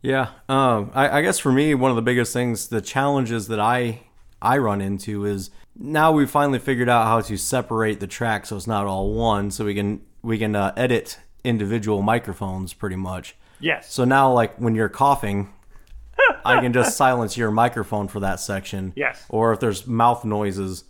Yeah, 0.02 0.30
um, 0.48 0.90
I, 0.94 1.18
I 1.18 1.22
guess 1.22 1.38
for 1.38 1.52
me, 1.52 1.74
one 1.74 1.90
of 1.90 1.96
the 1.96 2.02
biggest 2.02 2.32
things, 2.32 2.68
the 2.68 2.80
challenges 2.80 3.48
that 3.48 3.60
I 3.60 4.00
I 4.42 4.56
run 4.58 4.80
into 4.80 5.26
is 5.26 5.50
now 5.76 6.12
we've 6.12 6.30
finally 6.30 6.58
figured 6.58 6.88
out 6.88 7.06
how 7.06 7.20
to 7.20 7.36
separate 7.36 8.00
the 8.00 8.06
track 8.06 8.46
so 8.46 8.56
it's 8.56 8.66
not 8.66 8.86
all 8.86 9.12
one, 9.12 9.50
so 9.50 9.64
we 9.64 9.74
can 9.74 10.00
we 10.22 10.38
can 10.38 10.56
uh, 10.56 10.72
edit 10.76 11.18
individual 11.44 12.02
microphones 12.02 12.72
pretty 12.72 12.96
much. 12.96 13.36
Yes. 13.60 13.92
So 13.92 14.04
now, 14.04 14.32
like 14.32 14.56
when 14.56 14.74
you're 14.74 14.88
coughing, 14.88 15.52
I 16.44 16.60
can 16.60 16.72
just 16.72 16.96
silence 16.96 17.36
your 17.36 17.50
microphone 17.50 18.08
for 18.08 18.20
that 18.20 18.40
section. 18.40 18.92
Yes. 18.96 19.24
Or 19.28 19.52
if 19.52 19.60
there's 19.60 19.86
mouth 19.86 20.24
noises, 20.24 20.84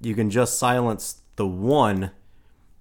you 0.00 0.14
can 0.14 0.30
just 0.30 0.58
silence 0.58 1.22
the 1.36 1.46
one, 1.46 2.12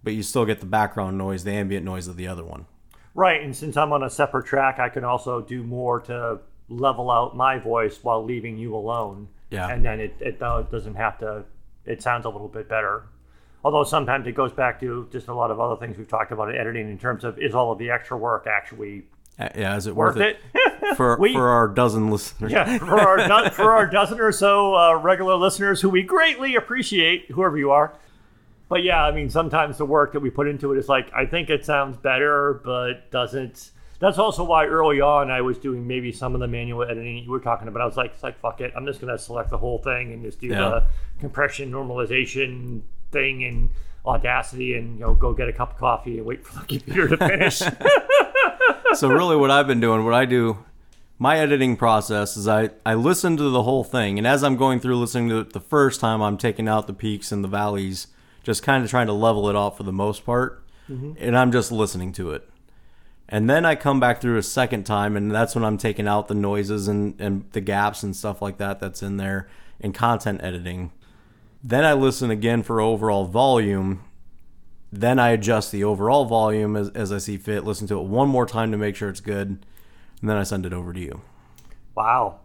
but 0.04 0.14
you 0.14 0.22
still 0.24 0.46
get 0.46 0.60
the 0.60 0.66
background 0.66 1.18
noise, 1.18 1.44
the 1.44 1.52
ambient 1.52 1.86
noise 1.86 2.08
of 2.08 2.18
the 2.18 2.28
other 2.28 2.44
one. 2.44 2.66
Right, 3.14 3.42
and 3.42 3.56
since 3.56 3.76
I'm 3.78 3.92
on 3.92 4.04
a 4.04 4.10
separate 4.10 4.46
track, 4.46 4.80
I 4.80 4.90
can 4.90 5.04
also 5.04 5.42
do 5.42 5.64
more 5.64 6.00
to 6.02 6.40
level 6.70 7.12
out 7.12 7.36
my 7.36 7.58
voice 7.60 8.00
while 8.02 8.24
leaving 8.24 8.58
you 8.58 8.74
alone. 8.76 9.28
Yeah. 9.50 9.68
And 9.68 9.84
then 9.86 10.00
it, 10.00 10.16
it 10.22 10.42
uh, 10.42 10.62
doesn't 10.64 10.96
have 10.96 11.18
to, 11.20 11.44
it 11.86 12.02
sounds 12.02 12.26
a 12.26 12.30
little 12.30 12.48
bit 12.48 12.70
better. 12.70 13.04
Although 13.66 13.84
sometimes 13.84 14.26
it 14.28 14.32
goes 14.32 14.54
back 14.54 14.80
to 14.80 15.08
just 15.12 15.28
a 15.28 15.34
lot 15.34 15.52
of 15.52 15.60
other 15.60 15.76
things 15.76 15.98
we've 15.98 16.08
talked 16.08 16.32
about 16.32 16.50
in 16.50 16.56
editing 16.56 16.90
in 16.90 16.98
terms 16.98 17.24
of 17.26 17.38
is 17.38 17.54
all 17.54 17.72
of 17.72 17.78
the 17.80 17.92
extra 17.92 18.18
work 18.18 18.48
actually 18.48 19.04
Uh, 19.38 19.50
Yeah, 19.56 19.76
is 19.76 19.88
it 19.88 19.96
worth 19.96 20.16
worth, 20.16 20.38
it? 20.56 20.96
for 20.96 21.18
We- 21.20 21.34
for 21.34 21.50
our 21.50 21.68
dozen 21.68 22.10
listeners? 22.10 22.52
yeah, 22.54 22.78
for 22.78 22.98
our, 23.00 23.18
do- 23.44 23.50
for 23.52 23.72
our 23.74 23.86
dozen 23.88 24.20
or 24.22 24.32
so 24.32 24.74
uh, 24.76 24.96
regular 24.96 25.36
listeners 25.36 25.82
who 25.82 25.90
we 25.90 26.02
greatly 26.02 26.56
appreciate, 26.56 27.30
whoever 27.32 27.58
you 27.58 27.72
are. 27.72 27.94
But 28.72 28.84
yeah, 28.84 29.04
I 29.04 29.12
mean, 29.12 29.30
sometimes 29.30 29.78
the 29.78 29.86
work 29.86 30.14
that 30.14 30.22
we 30.22 30.30
put 30.30 30.48
into 30.48 30.72
it 30.72 30.78
is 30.78 30.88
like, 30.88 31.12
I 31.14 31.26
think 31.26 31.50
it 31.50 31.66
sounds 31.66 31.98
better, 31.98 32.62
but 32.64 33.12
doesn't. 33.12 33.72
That's 34.00 34.18
also 34.18 34.46
why 34.46 34.66
early 34.66 35.02
on 35.02 35.30
I 35.30 35.42
was 35.42 35.58
doing 35.58 35.86
maybe 35.86 36.14
some 36.14 36.34
of 36.36 36.40
the 36.40 36.48
manual 36.48 36.84
editing 36.84 37.18
you 37.18 37.30
were 37.30 37.42
talking 37.42 37.68
about. 37.68 37.82
I 37.82 37.86
was 37.86 37.98
like, 37.98 38.14
it's 38.14 38.24
like 38.24 38.40
fuck 38.40 38.62
it, 38.62 38.72
I'm 38.74 38.86
just 38.86 39.02
gonna 39.02 39.18
select 39.18 39.50
the 39.50 39.58
whole 39.58 39.78
thing 39.80 40.14
and 40.14 40.24
just 40.24 40.40
do 40.40 40.48
Yeah. 40.48 40.60
the 40.62 40.84
compression 41.20 41.70
normalization 41.70 42.84
thing 43.12 43.44
and 43.44 43.70
Audacity 44.06 44.76
and 44.76 44.96
you 44.96 45.02
know 45.02 45.14
go 45.16 45.34
get 45.34 45.50
a 45.50 45.54
cup 45.54 45.74
of 45.74 45.78
coffee 45.78 46.18
and 46.18 46.26
wait 46.26 46.44
for 46.44 46.54
the 46.60 46.66
computer 46.80 47.10
to 47.10 47.18
finish. 47.18 47.62
so 48.94 49.10
really 49.10 49.36
what 49.36 49.52
i've 49.52 49.68
been 49.68 49.80
doing 49.80 50.04
what 50.04 50.16
i 50.16 50.26
do 50.26 50.58
my 51.20 51.38
editing 51.38 51.76
process 51.78 52.36
is 52.36 52.48
I, 52.48 52.72
I 52.84 52.96
listen 52.96 53.38
to 53.38 53.44
the 53.52 53.62
whole 53.62 53.84
thing 53.84 54.18
and 54.18 54.26
as 54.26 54.44
i'm 54.44 54.56
going 54.58 54.80
through 54.80 54.98
listening 54.98 55.30
to 55.30 55.38
it 55.40 55.54
the 55.54 55.60
first 55.60 56.00
time 56.00 56.20
i'm 56.22 56.36
taking 56.38 56.68
out 56.68 56.88
the 56.88 56.94
peaks 56.94 57.32
and 57.32 57.44
the 57.44 57.48
valleys 57.48 58.08
just 58.44 58.64
kind 58.64 58.84
of 58.84 58.90
trying 58.90 59.08
to 59.08 59.14
level 59.14 59.50
it 59.50 59.56
off 59.56 59.78
for 59.78 59.84
the 59.84 59.94
most 59.94 60.26
part. 60.26 60.64
Mm-hmm. 60.90 61.14
And 61.18 61.38
i'm 61.38 61.52
just 61.52 61.72
listening 61.72 62.12
to 62.14 62.32
it. 62.32 62.50
And 63.30 63.50
then 63.50 63.66
i 63.66 63.76
come 63.76 64.00
back 64.00 64.22
through 64.22 64.38
a 64.38 64.44
second 64.44 64.86
time 64.86 65.16
and 65.16 65.32
that's 65.32 65.56
when 65.56 65.64
i'm 65.64 65.78
taking 65.78 66.08
out 66.08 66.28
the 66.28 66.36
noises 66.36 66.88
and, 66.88 67.20
and 67.20 67.46
the 67.52 67.62
gaps 67.62 68.04
and 68.04 68.16
stuff 68.16 68.42
like 68.42 68.58
that 68.58 68.80
that's 68.80 69.02
in 69.04 69.18
there 69.18 69.48
in 69.80 69.94
content 69.94 70.42
editing. 70.44 70.92
Then 71.64 71.86
i 71.86 71.94
listen 71.94 72.32
again 72.32 72.64
for 72.64 72.82
overall 72.82 73.26
volume. 73.26 74.04
Then 74.94 75.20
I 75.20 75.30
adjust 75.30 75.72
the 75.72 75.86
overall 75.86 76.26
volume 76.26 76.76
as, 76.76 76.90
as 76.90 77.14
I 77.14 77.18
see 77.18 77.38
fit, 77.38 77.64
listen 77.64 77.88
to 77.88 77.98
it 77.98 78.04
one 78.04 78.28
more 78.28 78.46
time 78.46 78.72
to 78.72 78.78
make 78.78 78.98
sure 78.98 79.08
it's 79.08 79.22
good, 79.22 79.48
and 80.20 80.30
then 80.30 80.36
I 80.36 80.44
send 80.44 80.66
it 80.66 80.74
over 80.74 80.92
to 80.92 81.00
you. 81.00 81.22
Wow. 81.96 82.40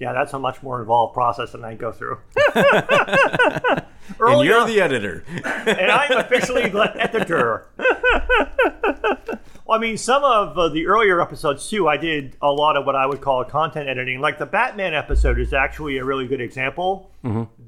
Yeah, 0.00 0.12
that's 0.14 0.32
a 0.32 0.38
much 0.38 0.62
more 0.62 0.80
involved 0.80 1.12
process 1.14 1.52
than 1.52 1.62
I 1.64 1.74
go 1.74 1.92
through. 1.92 2.18
and 2.56 4.44
you're 4.44 4.66
the 4.66 4.80
editor. 4.80 5.22
and 5.44 5.90
I'm 5.90 6.18
officially 6.18 6.68
the 6.70 6.92
editor. 6.96 7.66
well, 7.78 9.28
I 9.68 9.78
mean, 9.78 9.98
some 9.98 10.24
of 10.24 10.56
uh, 10.58 10.68
the 10.70 10.86
earlier 10.86 11.20
episodes 11.20 11.68
too, 11.68 11.86
I 11.86 11.96
did 11.98 12.36
a 12.40 12.50
lot 12.50 12.76
of 12.78 12.86
what 12.86 12.96
I 12.96 13.04
would 13.06 13.20
call 13.20 13.44
content 13.44 13.88
editing. 13.88 14.20
Like 14.20 14.38
the 14.38 14.46
Batman 14.46 14.94
episode 14.94 15.38
is 15.38 15.52
actually 15.52 15.98
a 15.98 16.04
really 16.04 16.26
good 16.26 16.40
example. 16.40 17.10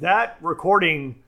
That 0.01 0.38
recording, 0.40 1.23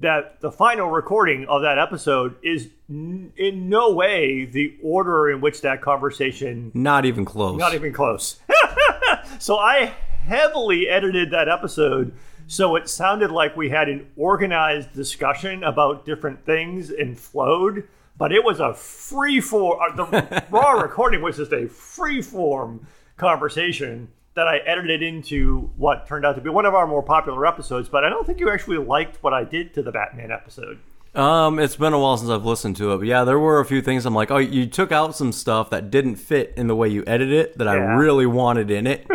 that 0.00 0.40
the 0.40 0.50
final 0.50 0.90
recording 0.90 1.46
of 1.46 1.62
that 1.62 1.78
episode 1.78 2.34
is 2.42 2.68
n- 2.90 3.32
in 3.36 3.68
no 3.68 3.92
way 3.92 4.46
the 4.46 4.76
order 4.82 5.30
in 5.30 5.40
which 5.40 5.60
that 5.62 5.80
conversation 5.80 6.72
Not 6.74 7.04
even 7.06 7.24
close. 7.24 7.56
not 7.58 7.74
even 7.74 7.92
close. 7.92 8.40
so 9.38 9.56
I 9.58 9.94
heavily 10.30 10.88
edited 10.88 11.30
that 11.32 11.48
episode 11.48 12.12
so 12.46 12.76
it 12.76 12.88
sounded 12.88 13.30
like 13.30 13.56
we 13.56 13.68
had 13.68 13.88
an 13.88 14.06
organized 14.16 14.92
discussion 14.92 15.62
about 15.62 16.04
different 16.04 16.44
things 16.44 16.90
and 16.90 17.16
flowed, 17.16 17.86
but 18.18 18.32
it 18.32 18.42
was 18.42 18.58
a 18.58 18.74
free 18.74 19.40
form. 19.40 19.78
uh, 19.80 19.94
The 19.94 20.44
raw 20.50 20.72
recording 20.72 21.22
was 21.22 21.36
just 21.36 21.52
a 21.52 21.68
free 21.68 22.20
form 22.22 22.86
conversation 23.16 24.08
that 24.34 24.48
I 24.48 24.58
edited 24.58 25.00
into 25.02 25.70
what 25.76 26.08
turned 26.08 26.26
out 26.26 26.34
to 26.36 26.40
be 26.40 26.50
one 26.50 26.66
of 26.66 26.74
our 26.74 26.88
more 26.88 27.04
popular 27.04 27.46
episodes. 27.46 27.88
But 27.88 28.04
I 28.04 28.08
don't 28.08 28.26
think 28.26 28.40
you 28.40 28.50
actually 28.50 28.78
liked 28.78 29.22
what 29.22 29.32
I 29.32 29.44
did 29.44 29.72
to 29.74 29.82
the 29.82 29.92
Batman 29.92 30.32
episode. 30.32 30.80
Um, 31.14 31.58
it's 31.58 31.74
been 31.74 31.92
a 31.92 31.98
while 31.98 32.16
since 32.16 32.30
I've 32.30 32.44
listened 32.44 32.76
to 32.76 32.92
it, 32.92 32.98
but 32.98 33.06
yeah, 33.06 33.24
there 33.24 33.38
were 33.38 33.58
a 33.58 33.64
few 33.64 33.82
things 33.82 34.06
I'm 34.06 34.14
like, 34.14 34.30
oh, 34.30 34.38
you 34.38 34.66
took 34.66 34.92
out 34.92 35.16
some 35.16 35.32
stuff 35.32 35.70
that 35.70 35.90
didn't 35.90 36.16
fit 36.16 36.54
in 36.56 36.68
the 36.68 36.76
way 36.76 36.88
you 36.88 37.02
edited 37.06 37.34
it 37.34 37.58
that 37.58 37.66
I 37.66 37.74
really 37.74 38.26
wanted 38.26 38.70
in 38.70 38.86
it. 38.86 39.06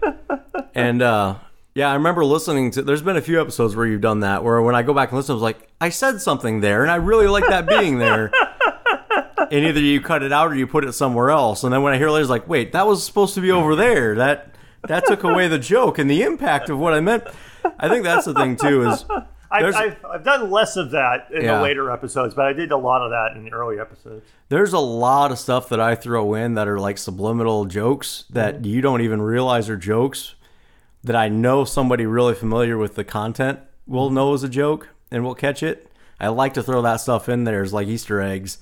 and 0.74 1.02
uh 1.02 1.36
yeah, 1.74 1.90
I 1.90 1.94
remember 1.94 2.24
listening 2.24 2.70
to 2.72 2.82
there's 2.82 3.02
been 3.02 3.16
a 3.16 3.20
few 3.22 3.40
episodes 3.40 3.76
where 3.76 3.86
you've 3.86 4.00
done 4.00 4.20
that 4.20 4.42
where 4.42 4.60
when 4.62 4.74
I 4.74 4.82
go 4.82 4.94
back 4.94 5.10
and 5.10 5.16
listen, 5.16 5.32
I 5.32 5.34
was 5.34 5.42
like, 5.42 5.68
I 5.80 5.90
said 5.90 6.20
something 6.20 6.60
there 6.60 6.82
and 6.82 6.90
I 6.90 6.96
really 6.96 7.28
like 7.28 7.46
that 7.48 7.68
being 7.68 7.98
there. 7.98 8.32
and 9.50 9.64
either 9.64 9.80
you 9.80 10.00
cut 10.00 10.22
it 10.22 10.32
out 10.32 10.50
or 10.50 10.54
you 10.54 10.66
put 10.66 10.84
it 10.84 10.92
somewhere 10.94 11.30
else. 11.30 11.62
And 11.62 11.72
then 11.72 11.82
when 11.82 11.92
I 11.92 11.98
hear 11.98 12.10
later, 12.10 12.22
it's 12.22 12.30
like, 12.30 12.48
wait, 12.48 12.72
that 12.72 12.86
was 12.86 13.04
supposed 13.04 13.34
to 13.34 13.40
be 13.40 13.50
over 13.50 13.76
there. 13.76 14.14
That 14.14 14.54
that 14.88 15.04
took 15.06 15.24
away 15.24 15.46
the 15.46 15.58
joke 15.58 15.98
and 15.98 16.10
the 16.10 16.22
impact 16.22 16.70
of 16.70 16.78
what 16.78 16.94
I 16.94 17.00
meant. 17.00 17.24
I 17.78 17.88
think 17.88 18.02
that's 18.02 18.24
the 18.24 18.34
thing 18.34 18.56
too 18.56 18.88
is 18.88 19.04
I've, 19.50 19.74
I've, 19.74 20.04
I've 20.04 20.24
done 20.24 20.50
less 20.50 20.76
of 20.76 20.90
that 20.90 21.28
in 21.32 21.42
Yeah. 21.42 21.56
the 21.56 21.62
later 21.62 21.90
episodes, 21.90 22.34
but 22.34 22.46
I 22.46 22.52
did 22.52 22.70
a 22.70 22.76
lot 22.76 23.02
of 23.02 23.10
that 23.10 23.36
in 23.36 23.44
the 23.44 23.52
early 23.52 23.80
episodes. 23.80 24.26
there's 24.48 24.72
a 24.72 24.78
lot 24.78 25.32
of 25.32 25.38
stuff 25.38 25.68
that 25.70 25.80
I 25.80 25.94
throw 25.94 26.34
in 26.34 26.54
that 26.54 26.68
are 26.68 26.78
like 26.78 26.98
subliminal 26.98 27.64
jokes 27.64 28.24
that 28.30 28.56
mm-hmm. 28.56 28.64
you 28.64 28.80
don't 28.80 29.00
even 29.00 29.22
realize 29.22 29.68
are 29.68 29.76
jokes 29.76 30.34
that 31.02 31.16
I 31.16 31.28
know 31.28 31.64
somebody 31.64 32.06
really 32.06 32.34
familiar 32.34 32.76
with 32.76 32.94
the 32.94 33.04
content 33.04 33.60
will 33.86 34.06
mm-hmm. 34.06 34.16
know 34.16 34.34
is 34.34 34.42
a 34.42 34.48
joke 34.48 34.88
and 35.10 35.24
will 35.24 35.34
catch 35.34 35.62
it. 35.62 35.90
I 36.20 36.28
like 36.28 36.54
to 36.54 36.62
throw 36.62 36.82
that 36.82 36.96
stuff 36.96 37.28
in 37.28 37.44
there 37.44 37.62
as 37.62 37.72
like 37.72 37.88
Easter 37.88 38.20
eggs. 38.20 38.58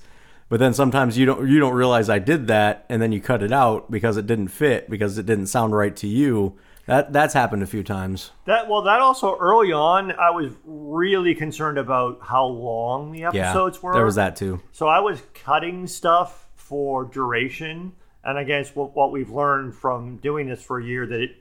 But 0.49 0.59
then 0.59 0.73
sometimes 0.73 1.17
you 1.17 1.25
don't 1.25 1.49
you 1.49 1.59
don't 1.59 1.73
realize 1.73 2.09
I 2.09 2.19
did 2.19 2.47
that 2.47 2.85
and 2.87 3.01
then 3.01 3.11
you 3.11 3.19
cut 3.19 3.43
it 3.43 3.51
out 3.51 3.91
because 3.91 4.15
it 4.15 4.27
didn't 4.27 4.47
fit 4.47 4.89
because 4.89 5.17
it 5.17 5.25
didn't 5.25 5.47
sound 5.47 5.75
right 5.75 5.95
to 5.97 6.07
you. 6.07 6.57
That 6.87 7.11
that's 7.13 7.33
happened 7.33 7.63
a 7.63 7.67
few 7.67 7.83
times. 7.83 8.31
That 8.45 8.69
well, 8.69 8.81
that 8.83 8.99
also 9.01 9.37
early 9.37 9.71
on, 9.73 10.13
I 10.13 10.31
was 10.31 10.53
really 10.65 11.35
concerned 11.35 11.77
about 11.77 12.19
how 12.21 12.45
long 12.45 13.11
the 13.11 13.19
Yeah. 13.19 13.29
episodes 13.29 13.83
were. 13.83 13.93
There 13.93 14.05
was 14.05 14.15
that 14.15 14.35
too. 14.37 14.61
So 14.71 14.87
I 14.87 14.99
was 14.99 15.21
cutting 15.33 15.85
stuff 15.85 16.47
for 16.55 17.03
duration, 17.03 17.91
and 18.23 18.37
I 18.37 18.43
guess 18.45 18.73
what, 18.75 18.95
what 18.95 19.11
we've 19.11 19.29
learned 19.29 19.75
from 19.75 20.17
doing 20.17 20.47
this 20.47 20.63
for 20.63 20.79
a 20.79 20.83
year 20.83 21.05
that 21.05 21.21
it 21.21 21.31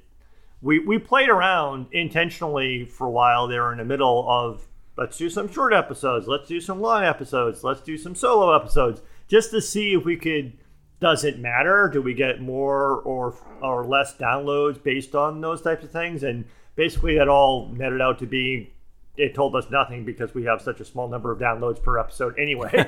we 0.63 0.81
we 0.81 0.99
played 0.99 1.29
around 1.29 1.87
intentionally 1.93 2.85
for 2.85 3.07
a 3.07 3.11
while 3.11 3.47
there 3.47 3.71
in 3.71 3.79
the 3.79 3.85
middle 3.85 4.27
of 4.29 4.67
let's 4.97 5.17
do 5.17 5.31
some 5.31 5.51
short 5.51 5.73
episodes, 5.73 6.27
let's 6.27 6.49
do 6.49 6.61
some 6.61 6.81
long 6.81 7.05
episodes, 7.05 7.63
let's 7.63 7.83
do 7.83 7.97
some 7.97 8.17
solo 8.17 8.53
episodes, 8.57 9.01
just 9.29 9.53
to 9.53 9.61
see 9.61 9.95
if 9.95 10.05
we 10.05 10.17
could. 10.17 10.55
Does 11.01 11.25
it 11.25 11.39
matter? 11.39 11.91
Do 11.93 12.01
we 12.01 12.15
get 12.15 12.41
more 12.41 13.01
or 13.01 13.35
or 13.61 13.85
less 13.85 14.17
downloads 14.17 14.83
based 14.83 15.15
on 15.15 15.41
those 15.41 15.63
types 15.63 15.85
of 15.85 15.91
things? 15.91 16.23
And 16.23 16.45
basically, 16.75 17.17
that 17.19 17.29
all 17.29 17.69
netted 17.69 18.01
out 18.01 18.19
to 18.21 18.27
be 18.27 18.73
it 19.17 19.35
told 19.35 19.57
us 19.57 19.71
nothing 19.71 20.05
because 20.05 20.35
we 20.35 20.45
have 20.45 20.61
such 20.61 20.81
a 20.81 20.85
small 20.85 21.09
number 21.09 21.33
of 21.33 21.39
downloads 21.39 21.83
per 21.83 21.99
episode 21.99 22.39
anyway. 22.39 22.71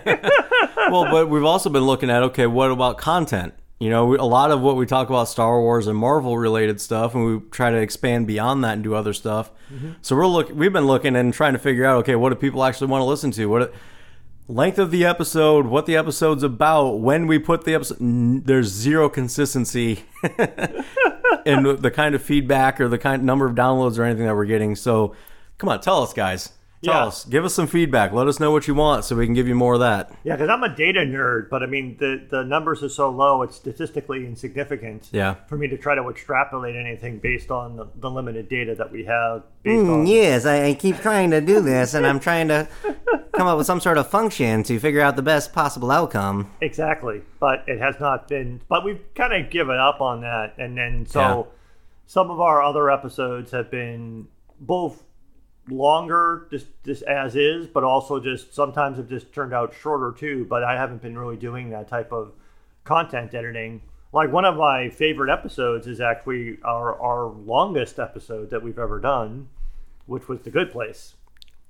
well, 0.90 1.10
but 1.10 1.28
we've 1.28 1.44
also 1.44 1.70
been 1.70 1.84
looking 1.84 2.10
at 2.10 2.22
okay, 2.24 2.46
what 2.46 2.70
about 2.70 2.98
content? 2.98 3.54
You 3.78 3.90
know, 3.90 4.16
a 4.16 4.26
lot 4.26 4.50
of 4.50 4.60
what 4.60 4.76
we 4.76 4.86
talk 4.86 5.08
about 5.08 5.28
Star 5.28 5.60
Wars 5.60 5.86
and 5.86 5.96
Marvel 5.96 6.36
related 6.36 6.80
stuff, 6.80 7.14
and 7.14 7.24
we 7.24 7.40
try 7.50 7.70
to 7.70 7.76
expand 7.76 8.26
beyond 8.26 8.64
that 8.64 8.72
and 8.72 8.82
do 8.82 8.94
other 8.94 9.12
stuff. 9.12 9.52
Mm-hmm. 9.72 9.92
So 10.02 10.16
we're 10.16 10.26
look, 10.26 10.50
we've 10.50 10.72
been 10.72 10.86
looking 10.86 11.14
and 11.14 11.32
trying 11.32 11.52
to 11.52 11.58
figure 11.58 11.84
out 11.84 11.98
okay, 11.98 12.16
what 12.16 12.30
do 12.30 12.34
people 12.34 12.64
actually 12.64 12.88
want 12.88 13.02
to 13.02 13.06
listen 13.06 13.30
to? 13.32 13.46
What 13.46 13.72
length 14.48 14.78
of 14.78 14.90
the 14.90 15.04
episode? 15.04 15.66
What 15.66 15.86
the 15.86 15.96
episode's 15.96 16.42
about? 16.42 17.00
When 17.00 17.26
we 17.26 17.38
put 17.38 17.64
the 17.64 17.74
episode? 17.74 17.98
There's 18.46 18.68
zero 18.68 19.08
consistency 19.08 20.04
in 21.44 21.62
the- 21.80 21.92
kind 21.94 22.14
of 22.14 22.22
feedback 22.22 22.80
or 22.80 22.88
the 22.88 22.98
kind 22.98 23.22
number 23.24 23.46
of 23.46 23.54
downloads 23.54 23.98
or 23.98 24.04
anything 24.04 24.26
that 24.26 24.34
we're 24.34 24.44
getting. 24.46 24.74
So, 24.74 25.14
come 25.58 25.68
on, 25.68 25.80
tell 25.80 26.02
us, 26.02 26.12
guys. 26.12 26.50
Tell 26.82 26.94
Yeah. 26.94 27.06
us. 27.06 27.24
Give 27.24 27.44
us 27.44 27.54
some 27.54 27.66
feedback. 27.66 28.12
Let 28.12 28.28
us 28.28 28.38
know 28.38 28.52
what 28.52 28.68
you 28.68 28.74
want 28.74 29.04
so 29.04 29.16
we 29.16 29.24
can 29.26 29.34
give 29.34 29.48
you 29.48 29.54
more 29.56 29.74
of 29.74 29.80
that. 29.80 30.12
yeah, 30.22 30.36
because 30.36 30.48
I'm 30.48 30.62
a 30.62 30.68
data 30.74 31.00
nerd, 31.00 31.50
but 31.50 31.62
I 31.62 31.66
mean 31.66 31.96
the 31.98 32.20
the 32.30 32.44
numbers 32.44 32.82
are 32.84 32.88
so 32.88 33.10
low, 33.10 33.42
it's 33.42 33.56
statistically 33.56 34.24
insignificant. 34.24 35.08
Yeah. 35.12 35.34
For 35.48 35.56
me 35.58 35.66
to 35.68 35.76
try 35.76 35.94
to 35.96 36.08
extrapolate 36.08 36.76
anything 36.76 37.18
based 37.18 37.50
on 37.50 37.76
the, 37.76 37.86
the 37.96 38.08
limited 38.10 38.48
data 38.48 38.74
that 38.76 38.92
we 38.92 39.04
have. 39.06 39.42
Based 39.64 39.80
on 39.88 40.04
Mm, 40.04 40.08
yes, 40.08 40.46
I, 40.46 40.66
I 40.66 40.74
keep 40.74 40.98
trying 40.98 41.30
to 41.32 41.40
do 41.40 41.60
this, 41.60 41.94
and 41.94 42.06
I'm 42.06 42.20
trying 42.20 42.46
to 42.48 42.68
come 43.32 43.46
up 43.48 43.58
with 43.58 43.66
some 43.66 43.80
sort 43.80 43.98
of 43.98 44.08
function 44.08 44.62
to 44.64 44.78
figure 44.78 45.00
out 45.00 45.16
the 45.16 45.22
best 45.22 45.52
possible 45.52 45.90
outcome. 45.90 46.50
Exactly, 46.60 47.22
but 47.40 47.64
it 47.66 47.80
has 47.80 47.98
not 47.98 48.28
been. 48.28 48.60
But 48.68 48.84
we've 48.84 49.00
kind 49.16 49.32
of 49.32 49.50
given 49.50 49.76
up 49.76 50.00
on 50.00 50.20
that, 50.20 50.54
and 50.58 50.78
then 50.78 51.06
so 51.06 51.20
Yeah. 51.20 51.42
some 52.06 52.30
of 52.30 52.40
our 52.40 52.62
other 52.62 52.88
episodes 52.88 53.50
have 53.50 53.68
been 53.68 54.28
both 54.60 55.02
longer, 55.70 56.46
just 56.50 56.66
just 56.84 57.02
as 57.02 57.36
is, 57.36 57.66
but 57.66 57.84
also 57.84 58.20
just 58.20 58.54
sometimes 58.54 58.96
have 58.96 59.08
just 59.08 59.32
turned 59.32 59.52
out 59.52 59.74
shorter 59.74 60.14
too. 60.16 60.46
But 60.48 60.64
I 60.64 60.76
haven't 60.76 61.02
been 61.02 61.18
really 61.18 61.36
doing 61.36 61.70
that 61.70 61.88
type 61.88 62.12
of 62.12 62.32
content 62.84 63.34
editing. 63.34 63.82
Like 64.12 64.32
one 64.32 64.44
of 64.44 64.56
my 64.56 64.88
favorite 64.88 65.30
episodes 65.30 65.86
is 65.86 66.00
actually 66.00 66.58
our 66.64 67.00
our 67.00 67.26
longest 67.26 67.98
episode 67.98 68.50
that 68.50 68.62
we've 68.62 68.78
ever 68.78 68.98
done, 68.98 69.48
which 70.06 70.28
was 70.28 70.40
the 70.40 70.50
Good 70.50 70.72
Place. 70.72 71.14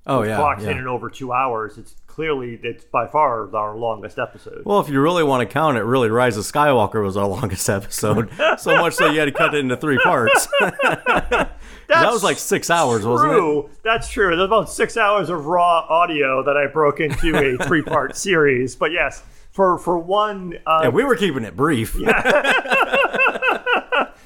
Oh 0.07 0.23
yeah. 0.23 0.37
Clocks 0.37 0.63
yeah. 0.63 0.71
in 0.71 0.79
at 0.79 0.87
over 0.87 1.11
two 1.11 1.33
hours. 1.33 1.77
It's 1.79 1.95
clearly 2.07 2.59
it's 2.65 2.85
by 2.85 3.07
far 3.07 3.55
our 3.55 3.77
longest 3.77 4.19
episode. 4.19 4.63
Well, 4.65 4.81
if 4.81 4.89
you 4.89 5.01
really 5.01 5.23
want 5.23 5.49
to 5.49 5.53
count 5.53 5.77
it, 5.77 5.83
really, 5.83 6.09
Rise 6.09 6.37
of 6.37 6.45
Skywalker 6.45 7.01
was 7.03 7.17
our 7.17 7.27
longest 7.29 7.69
episode. 7.69 8.29
so 8.59 8.77
much 8.77 8.95
so 8.95 9.11
you 9.11 9.21
had 9.21 9.27
to 9.27 9.33
cut 9.33 9.55
it 9.55 9.59
into 9.59 9.77
three 9.77 9.99
parts. 9.99 10.49
that 10.61 11.51
was 11.89 12.25
like 12.25 12.39
six 12.39 12.71
hours, 12.71 13.07
wasn't 13.07 13.33
it? 13.33 13.37
True. 13.37 13.71
That's 13.85 14.11
true. 14.11 14.35
There's 14.35 14.47
about 14.47 14.69
six 14.69 14.97
hours 14.97 15.31
of 15.31 15.47
raw 15.47 15.87
audio 15.89 16.43
that 16.43 16.57
I 16.57 16.67
broke 16.67 16.99
into 17.01 17.37
a 17.37 17.57
three 17.65 17.83
part 17.83 18.17
series. 18.17 18.75
But 18.75 18.91
yes, 18.93 19.23
for 19.53 19.79
for 19.79 19.97
one, 19.99 20.59
uh, 20.67 20.81
And 20.85 20.95
we 20.95 21.05
were 21.05 21.15
keeping 21.17 21.45
it 21.45 21.55
brief. 21.55 21.97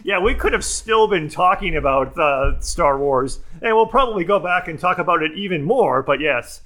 yeah, 0.04 0.18
we 0.18 0.34
could 0.34 0.52
have 0.52 0.64
still 0.64 1.08
been 1.08 1.28
talking 1.28 1.76
about 1.76 2.18
uh, 2.18 2.58
Star 2.60 2.98
Wars, 2.98 3.40
and 3.62 3.74
we'll 3.76 3.86
probably 3.86 4.24
go 4.24 4.38
back 4.38 4.68
and 4.68 4.78
talk 4.78 4.98
about 4.98 5.22
it 5.22 5.32
even 5.36 5.62
more. 5.62 6.02
But 6.02 6.20
yes, 6.20 6.62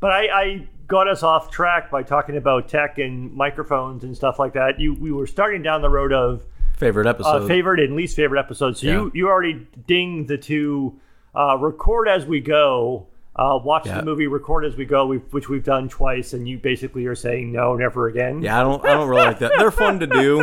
but 0.00 0.10
I, 0.10 0.26
I 0.26 0.68
got 0.88 1.08
us 1.08 1.22
off 1.22 1.50
track 1.50 1.90
by 1.90 2.02
talking 2.02 2.36
about 2.36 2.68
tech 2.68 2.98
and 2.98 3.32
microphones 3.34 4.04
and 4.04 4.14
stuff 4.16 4.38
like 4.38 4.52
that. 4.54 4.78
You 4.78 4.94
we 4.94 5.12
were 5.12 5.26
starting 5.26 5.62
down 5.62 5.82
the 5.82 5.90
road 5.90 6.12
of 6.12 6.44
Favorite 6.76 7.06
uh, 7.06 7.10
episode. 7.10 7.48
favorite 7.48 7.80
and 7.80 7.96
least 7.96 8.16
favorite 8.16 8.38
episodes. 8.38 8.80
So 8.80 8.86
Yeah. 8.86 8.92
you 8.92 9.10
you 9.14 9.28
already 9.28 9.66
dinged 9.86 10.28
the 10.28 10.36
two 10.38 11.00
uh, 11.34 11.56
record 11.58 12.08
as 12.08 12.26
we 12.26 12.40
go. 12.40 13.06
Uh, 13.34 13.58
watch 13.62 13.84
Yeah. 13.86 13.98
the 13.98 14.02
movie, 14.04 14.26
record 14.26 14.64
as 14.64 14.76
we 14.76 14.86
go, 14.86 15.06
we 15.06 15.18
which 15.18 15.48
we've 15.50 15.64
done 15.64 15.88
twice, 15.90 16.32
and 16.32 16.48
you 16.48 16.56
basically 16.58 17.04
are 17.06 17.14
saying 17.14 17.52
no, 17.52 17.74
never 17.76 18.08
again. 18.08 18.40
yeah, 18.42 18.58
I 18.58 18.62
don't. 18.62 18.82
I 18.84 18.94
don't 18.94 19.08
really 19.08 19.22
like 19.24 19.38
that. 19.40 19.52
They're 19.58 19.70
fun 19.70 20.00
to 20.00 20.06
do, 20.06 20.42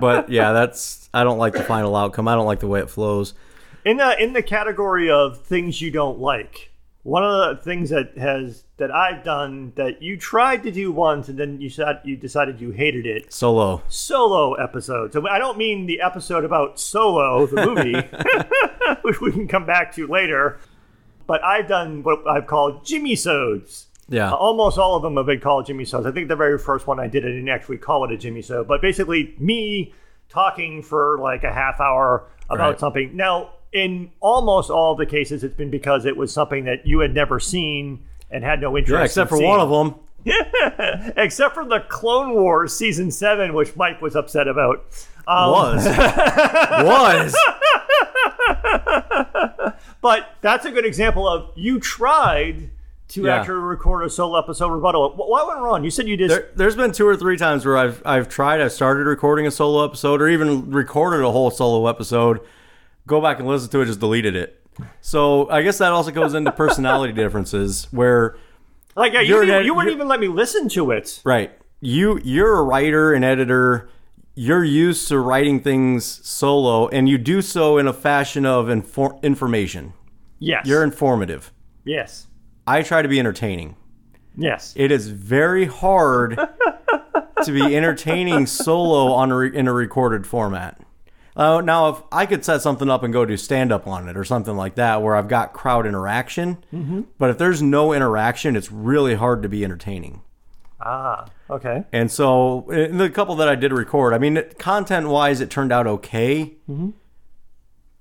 but 0.00 0.28
yeah, 0.28 0.52
that's. 0.52 1.08
I 1.12 1.24
don't 1.24 1.38
like 1.38 1.54
the 1.54 1.64
final 1.64 1.94
outcome. 1.96 2.28
I 2.28 2.34
don't 2.36 2.46
like 2.46 2.60
the 2.60 2.68
way 2.68 2.78
it 2.80 2.88
flows. 2.90 3.34
In 3.84 3.96
the 3.96 4.22
in 4.22 4.32
the 4.32 4.42
category 4.42 5.10
of 5.10 5.40
things 5.42 5.80
you 5.80 5.90
don't 5.90 6.18
like, 6.18 6.70
one 7.02 7.24
of 7.24 7.56
the 7.56 7.62
things 7.62 7.90
that 7.90 8.16
has 8.18 8.64
that 8.76 8.90
I've 8.90 9.24
done 9.24 9.72
that 9.76 10.02
you 10.02 10.16
tried 10.16 10.62
to 10.64 10.70
do 10.70 10.92
once 10.92 11.28
and 11.28 11.38
then 11.38 11.60
you 11.60 11.70
said 11.70 12.00
you 12.04 12.16
decided 12.16 12.60
you 12.60 12.70
hated 12.72 13.06
it. 13.06 13.32
Solo. 13.32 13.82
Solo 13.88 14.54
episode. 14.54 15.12
So 15.12 15.26
I 15.28 15.38
don't 15.38 15.56
mean 15.58 15.86
the 15.86 16.00
episode 16.02 16.44
about 16.44 16.78
Solo, 16.80 17.46
the 17.46 17.66
movie, 17.66 17.94
which 19.02 19.20
we 19.20 19.32
can 19.32 19.48
come 19.48 19.64
back 19.66 19.94
to 19.94 20.06
later. 20.06 20.58
But 21.26 21.42
I've 21.44 21.68
done 21.68 22.02
what 22.02 22.26
I've 22.28 22.46
called 22.46 22.84
Jimmy 22.84 23.14
Sodes. 23.14 23.86
Yeah. 24.08 24.32
Uh, 24.32 24.36
almost 24.36 24.76
all 24.78 24.96
of 24.96 25.02
them 25.02 25.16
have 25.16 25.26
been 25.26 25.40
called 25.40 25.66
Jimmy 25.66 25.84
Sodes. 25.84 26.04
I 26.06 26.10
think 26.10 26.28
the 26.28 26.34
very 26.36 26.58
first 26.58 26.86
one 26.88 26.98
I 26.98 27.06
did, 27.06 27.24
I 27.24 27.28
didn't 27.28 27.48
actually 27.48 27.78
call 27.78 28.04
it 28.04 28.10
a 28.12 28.16
Jimmy 28.16 28.42
Sode, 28.42 28.66
but 28.66 28.82
basically 28.82 29.34
me 29.38 29.94
talking 30.28 30.82
for 30.82 31.18
like 31.20 31.44
a 31.44 31.52
half 31.52 31.80
hour 31.80 32.24
about 32.48 32.70
Right. 32.70 32.80
something. 32.80 33.16
Now, 33.16 33.50
in 33.72 34.10
almost 34.20 34.70
all 34.70 34.94
the 34.94 35.06
cases, 35.06 35.44
it's 35.44 35.54
been 35.54 35.70
because 35.70 36.04
it 36.04 36.16
was 36.16 36.32
something 36.32 36.64
that 36.64 36.86
you 36.86 37.00
had 37.00 37.14
never 37.14 37.38
seen 37.40 38.04
and 38.30 38.42
had 38.44 38.60
no 38.60 38.76
interest. 38.76 38.98
Yeah, 38.98 39.04
except 39.04 39.32
in 39.32 39.38
for 39.38 39.44
one 39.44 39.60
of 39.60 39.70
them. 39.70 39.94
except 41.16 41.54
for 41.54 41.64
the 41.64 41.80
Clone 41.88 42.34
Wars 42.34 42.74
season 42.76 43.10
seven, 43.10 43.54
which 43.54 43.74
Mike 43.76 44.02
was 44.02 44.14
upset 44.16 44.48
about. 44.48 44.84
Um, 45.26 45.50
Was. 45.52 45.86
was. 47.36 47.36
But 50.02 50.28
that's 50.40 50.64
a 50.64 50.70
good 50.70 50.84
example 50.86 51.28
of 51.28 51.50
you 51.54 51.78
tried 51.78 52.70
to 53.08 53.22
Yeah. 53.24 53.36
actually 53.40 53.56
record 53.56 54.02
a 54.04 54.10
solo 54.10 54.38
episode 54.38 54.68
rebuttal. 54.68 55.10
Wh- 55.10 55.28
What 55.28 55.46
went 55.48 55.60
wrong? 55.60 55.84
You 55.84 55.90
said 55.90 56.08
you 56.08 56.16
did. 56.16 56.30
There, 56.30 56.48
there's 56.54 56.76
been 56.76 56.92
two 56.92 57.06
or 57.06 57.16
three 57.16 57.36
times 57.36 57.66
where 57.66 57.76
I've 57.76 58.02
I've 58.06 58.28
tried. 58.28 58.60
I've 58.60 58.72
started 58.72 59.04
recording 59.06 59.46
a 59.46 59.50
solo 59.50 59.84
episode, 59.84 60.22
or 60.22 60.28
even 60.28 60.70
recorded 60.70 61.22
a 61.24 61.30
whole 61.30 61.50
solo 61.50 61.86
episode. 61.86 62.40
Go 63.10 63.20
back 63.20 63.40
and 63.40 63.48
listen 63.48 63.68
to 63.70 63.80
it, 63.80 63.86
just 63.86 63.98
deleted 63.98 64.36
it. 64.36 64.62
So 65.00 65.50
I 65.50 65.62
guess 65.62 65.78
that 65.78 65.90
also 65.90 66.12
goes 66.12 66.32
into 66.34 66.52
personality 66.52 67.12
differences, 67.12 67.88
where 67.90 68.36
like 68.94 69.12
yeah, 69.12 69.20
you, 69.20 69.28
you're 69.34 69.40
didn't- 69.40 69.54
an 69.56 69.60
ed- 69.62 69.66
you 69.66 69.74
wouldn't 69.74 69.92
even 69.94 70.06
let 70.06 70.20
me 70.20 70.28
listen 70.28 70.68
to 70.70 70.92
it. 70.92 71.20
right 71.24 71.50
you 71.80 72.20
you're 72.22 72.56
a 72.58 72.62
writer 72.62 73.12
and 73.12 73.24
editor. 73.24 73.88
You're 74.36 74.62
used 74.64 75.08
to 75.08 75.18
writing 75.18 75.60
things 75.60 76.04
solo, 76.26 76.86
and 76.88 77.08
you 77.08 77.18
do 77.18 77.42
so 77.42 77.78
in 77.78 77.88
a 77.88 77.92
fashion 77.92 78.46
of 78.46 78.66
infor- 78.66 79.20
information. 79.22 79.92
Yes, 80.38 80.64
You're 80.66 80.84
informative. 80.84 81.52
yes, 81.84 82.28
I 82.66 82.82
try 82.82 83.02
to 83.02 83.08
be 83.08 83.18
entertaining. 83.18 83.74
yes. 84.36 84.72
It 84.76 84.92
is 84.92 85.08
very 85.08 85.66
hard 85.66 86.36
to 87.44 87.52
be 87.52 87.76
entertaining 87.76 88.46
solo 88.46 89.12
on 89.12 89.30
a 89.32 89.36
re- 89.36 89.54
in 89.56 89.66
a 89.66 89.72
recorded 89.72 90.26
format. 90.26 90.80
Uh, 91.36 91.60
now, 91.60 91.88
if 91.88 92.02
I 92.10 92.26
could 92.26 92.44
set 92.44 92.60
something 92.62 92.90
up 92.90 93.02
and 93.02 93.12
go 93.12 93.24
do 93.24 93.36
stand 93.36 93.70
up 93.72 93.86
on 93.86 94.08
it 94.08 94.16
or 94.16 94.24
something 94.24 94.56
like 94.56 94.74
that, 94.74 95.02
where 95.02 95.14
I've 95.16 95.28
got 95.28 95.52
crowd 95.52 95.86
interaction, 95.86 96.58
Mm-hmm. 96.74 97.02
but 97.18 97.30
if 97.30 97.38
there's 97.38 97.62
no 97.62 97.92
interaction, 97.92 98.56
it's 98.56 98.70
really 98.72 99.14
hard 99.14 99.42
to 99.42 99.48
be 99.48 99.64
entertaining. 99.64 100.22
ah, 100.80 101.26
okay. 101.48 101.84
And 101.92 102.10
so, 102.10 102.68
in 102.70 102.96
the 102.98 103.10
couple 103.10 103.34
that 103.36 103.48
I 103.48 103.54
did 103.54 103.72
record, 103.72 104.12
I 104.14 104.18
mean, 104.18 104.42
content 104.58 105.08
wise, 105.08 105.40
it 105.40 105.50
turned 105.50 105.72
out 105.72 105.86
okay, 105.86 106.54
Mm-hmm. 106.68 106.90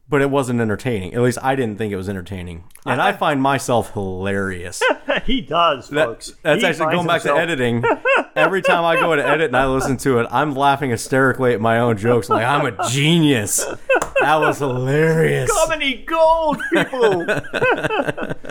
But 0.10 0.22
it 0.22 0.30
wasn't 0.32 0.60
entertaining. 0.60 1.14
At 1.14 1.22
least 1.22 1.38
I 1.42 1.56
didn't 1.56 1.78
think 1.78 1.94
it 1.94 1.96
was 1.96 2.10
entertaining. 2.10 2.64
And 2.86 3.00
I 3.02 3.12
find 3.26 3.42
myself 3.42 3.94
hilarious. 3.94 4.82
he 5.26 5.42
does, 5.42 5.90
That- 5.90 6.06
folks. 6.08 6.34
that's 6.42 6.62
He 6.62 6.68
actually 6.68 6.96
going 6.96 7.08
back 7.08 7.22
himself- 7.22 7.38
to 7.38 7.42
editing. 7.42 7.84
Every 8.36 8.62
time 8.62 8.86
I 8.86 8.96
go 8.96 9.16
to 9.16 9.26
edit 9.28 9.48
and 9.48 9.58
I 9.58 9.68
listen 9.68 9.98
to 9.98 10.20
it, 10.20 10.28
I'm 10.32 10.54
laughing 10.56 10.92
hysterically 10.92 11.54
at 11.54 11.60
my 11.62 11.80
own 11.80 11.98
jokes. 11.98 12.30
Like 12.30 12.46
I'm 12.46 12.66
a 12.66 12.90
genius. 12.90 13.64
That 14.22 14.36
was 14.36 14.60
hilarious. 14.60 15.52
Comedy 15.52 16.04
gold, 16.06 16.62
people. 16.72 17.26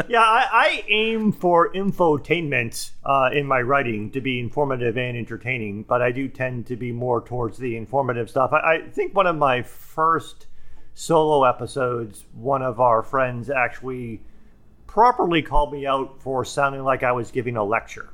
yeah, 0.08 0.20
I, 0.20 0.46
I 0.52 0.84
aim 0.88 1.32
for 1.32 1.72
infotainment 1.72 2.90
uh, 3.04 3.30
in 3.32 3.46
my 3.46 3.60
writing 3.62 4.10
to 4.10 4.20
be 4.20 4.40
informative 4.40 4.98
and 4.98 5.16
entertaining, 5.16 5.84
but 5.84 6.02
I 6.02 6.10
do 6.12 6.28
tend 6.28 6.66
to 6.66 6.76
be 6.76 6.92
more 6.92 7.20
towards 7.22 7.56
the 7.58 7.76
informative 7.76 8.28
stuff. 8.28 8.52
I, 8.52 8.58
I 8.58 8.88
think 8.90 9.14
one 9.14 9.26
of 9.26 9.36
my 9.36 9.62
first 9.62 10.46
solo 11.02 11.44
episodes, 11.44 12.24
one 12.34 12.60
of 12.60 12.80
our 12.80 13.04
friends 13.04 13.48
actually 13.50 14.20
properly 14.88 15.42
called 15.42 15.72
me 15.72 15.86
out 15.86 16.20
for 16.20 16.44
sounding 16.44 16.82
like 16.82 17.04
I 17.04 17.12
was 17.12 17.30
giving 17.30 17.56
a 17.56 17.62
lecture. 17.62 18.08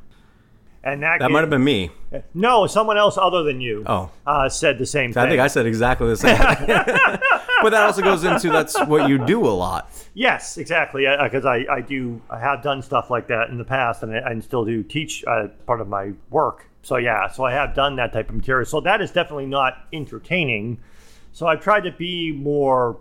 And 0.82 1.02
that, 1.02 1.20
That 1.20 1.30
might 1.30 1.40
have 1.40 1.48
been 1.48 1.64
me. 1.64 1.90
no, 2.34 2.66
someone 2.66 2.98
else 2.98 3.16
other 3.16 3.42
than 3.42 3.62
you 3.62 3.84
Oh. 3.86 4.10
uh, 4.26 4.50
said 4.50 4.76
the 4.78 4.84
same 4.84 5.14
thing. 5.14 5.22
I 5.22 5.28
think 5.30 5.40
I 5.40 5.46
said 5.46 5.64
exactly 5.64 6.08
the 6.08 6.16
same 6.18 6.36
thing. 6.36 6.66
but 7.62 7.70
that 7.70 7.84
also 7.84 8.02
goes 8.02 8.22
into 8.22 8.50
that's 8.50 8.78
what 8.84 9.08
you 9.08 9.16
do 9.16 9.46
a 9.46 9.48
lot. 9.48 9.90
Yes, 10.12 10.58
exactly. 10.58 11.06
Because 11.22 11.46
I, 11.46 11.64
I 11.70 11.80
do 11.80 12.20
I 12.28 12.38
have 12.38 12.62
done 12.62 12.82
stuff 12.82 13.08
like 13.08 13.28
that 13.28 13.48
in 13.48 13.56
the 13.56 13.64
past, 13.64 14.02
and 14.02 14.14
I, 14.14 14.28
I 14.32 14.38
still 14.40 14.66
do 14.66 14.82
teach 14.82 15.24
uh, 15.26 15.48
part 15.64 15.80
of 15.80 15.88
my 15.88 16.12
work. 16.28 16.66
So 16.82 16.96
yeah, 16.98 17.28
so 17.28 17.44
I 17.46 17.52
have 17.52 17.74
done 17.74 17.96
that 17.96 18.12
type 18.12 18.28
of 18.28 18.34
material. 18.34 18.66
So 18.66 18.82
that 18.82 19.00
is 19.00 19.10
definitely 19.10 19.46
not 19.46 19.86
entertaining. 19.90 20.80
So 21.34 21.48
I've 21.48 21.60
tried 21.60 21.80
to 21.80 21.90
be 21.90 22.30
more 22.32 23.00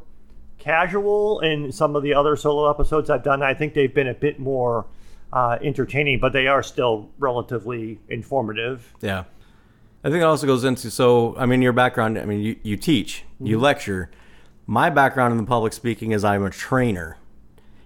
casual 0.57 1.39
in 1.41 1.71
some 1.71 1.95
of 1.95 2.01
the 2.01 2.15
other 2.15 2.35
solo 2.35 2.69
episodes 2.69 3.09
I've 3.09 3.23
done. 3.23 3.43
I 3.43 3.53
think 3.53 3.75
they've 3.75 3.93
been 3.93 4.07
a 4.07 4.13
bit 4.13 4.39
more 4.39 4.87
uh, 5.31 5.59
entertaining, 5.61 6.19
but 6.19 6.33
they 6.33 6.47
are 6.47 6.63
still 6.63 7.09
relatively 7.19 7.99
informative. 8.09 8.91
Yeah. 9.01 9.25
I 10.03 10.09
think 10.09 10.21
it 10.21 10.25
also 10.25 10.47
goes 10.47 10.63
into 10.63 10.91
so 10.91 11.35
I 11.37 11.45
mean 11.45 11.61
your 11.61 11.71
background 11.71 12.17
I 12.17 12.25
mean 12.25 12.41
you, 12.41 12.55
you 12.63 12.75
teach, 12.75 13.23
you 13.39 13.57
lecture. 13.59 14.09
My 14.65 14.89
background 14.89 15.31
in 15.31 15.37
the 15.37 15.45
public 15.45 15.71
speaking 15.71 16.11
is 16.11 16.25
I'm 16.25 16.43
a 16.43 16.49
trainer. 16.49 17.17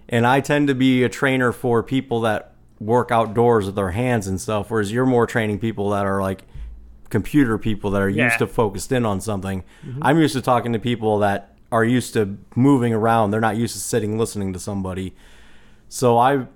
And 0.08 0.26
I 0.26 0.40
tend 0.40 0.68
to 0.68 0.74
be 0.74 1.04
a 1.04 1.10
trainer 1.10 1.52
for 1.52 1.82
people 1.82 2.22
that 2.22 2.54
work 2.80 3.10
outdoors 3.10 3.66
with 3.66 3.74
their 3.74 3.90
hands 3.90 4.26
and 4.26 4.40
stuff, 4.40 4.70
whereas 4.70 4.90
you're 4.90 5.04
more 5.04 5.26
training 5.26 5.58
people 5.58 5.90
that 5.90 6.06
are 6.06 6.22
like 6.22 6.42
computer 7.10 7.58
people 7.58 7.90
that 7.92 8.02
are 8.02 8.08
Yeah. 8.08 8.24
used 8.24 8.38
to 8.38 8.46
focused 8.46 8.92
in 8.92 9.04
on 9.06 9.20
something. 9.20 9.64
I'm 10.02 10.18
used 10.18 10.34
to 10.34 10.42
talking 10.42 10.72
to 10.72 10.78
people 10.78 11.18
that 11.20 11.54
are 11.72 11.84
used 11.84 12.12
to 12.14 12.38
moving 12.54 12.92
around. 12.94 13.30
They're 13.30 13.40
not 13.40 13.56
used 13.56 13.74
to 13.74 13.80
sitting 13.80 14.18
listening 14.18 14.52
to 14.54 14.58
somebody. 14.58 15.14
So 15.88 16.18
I 16.18 16.46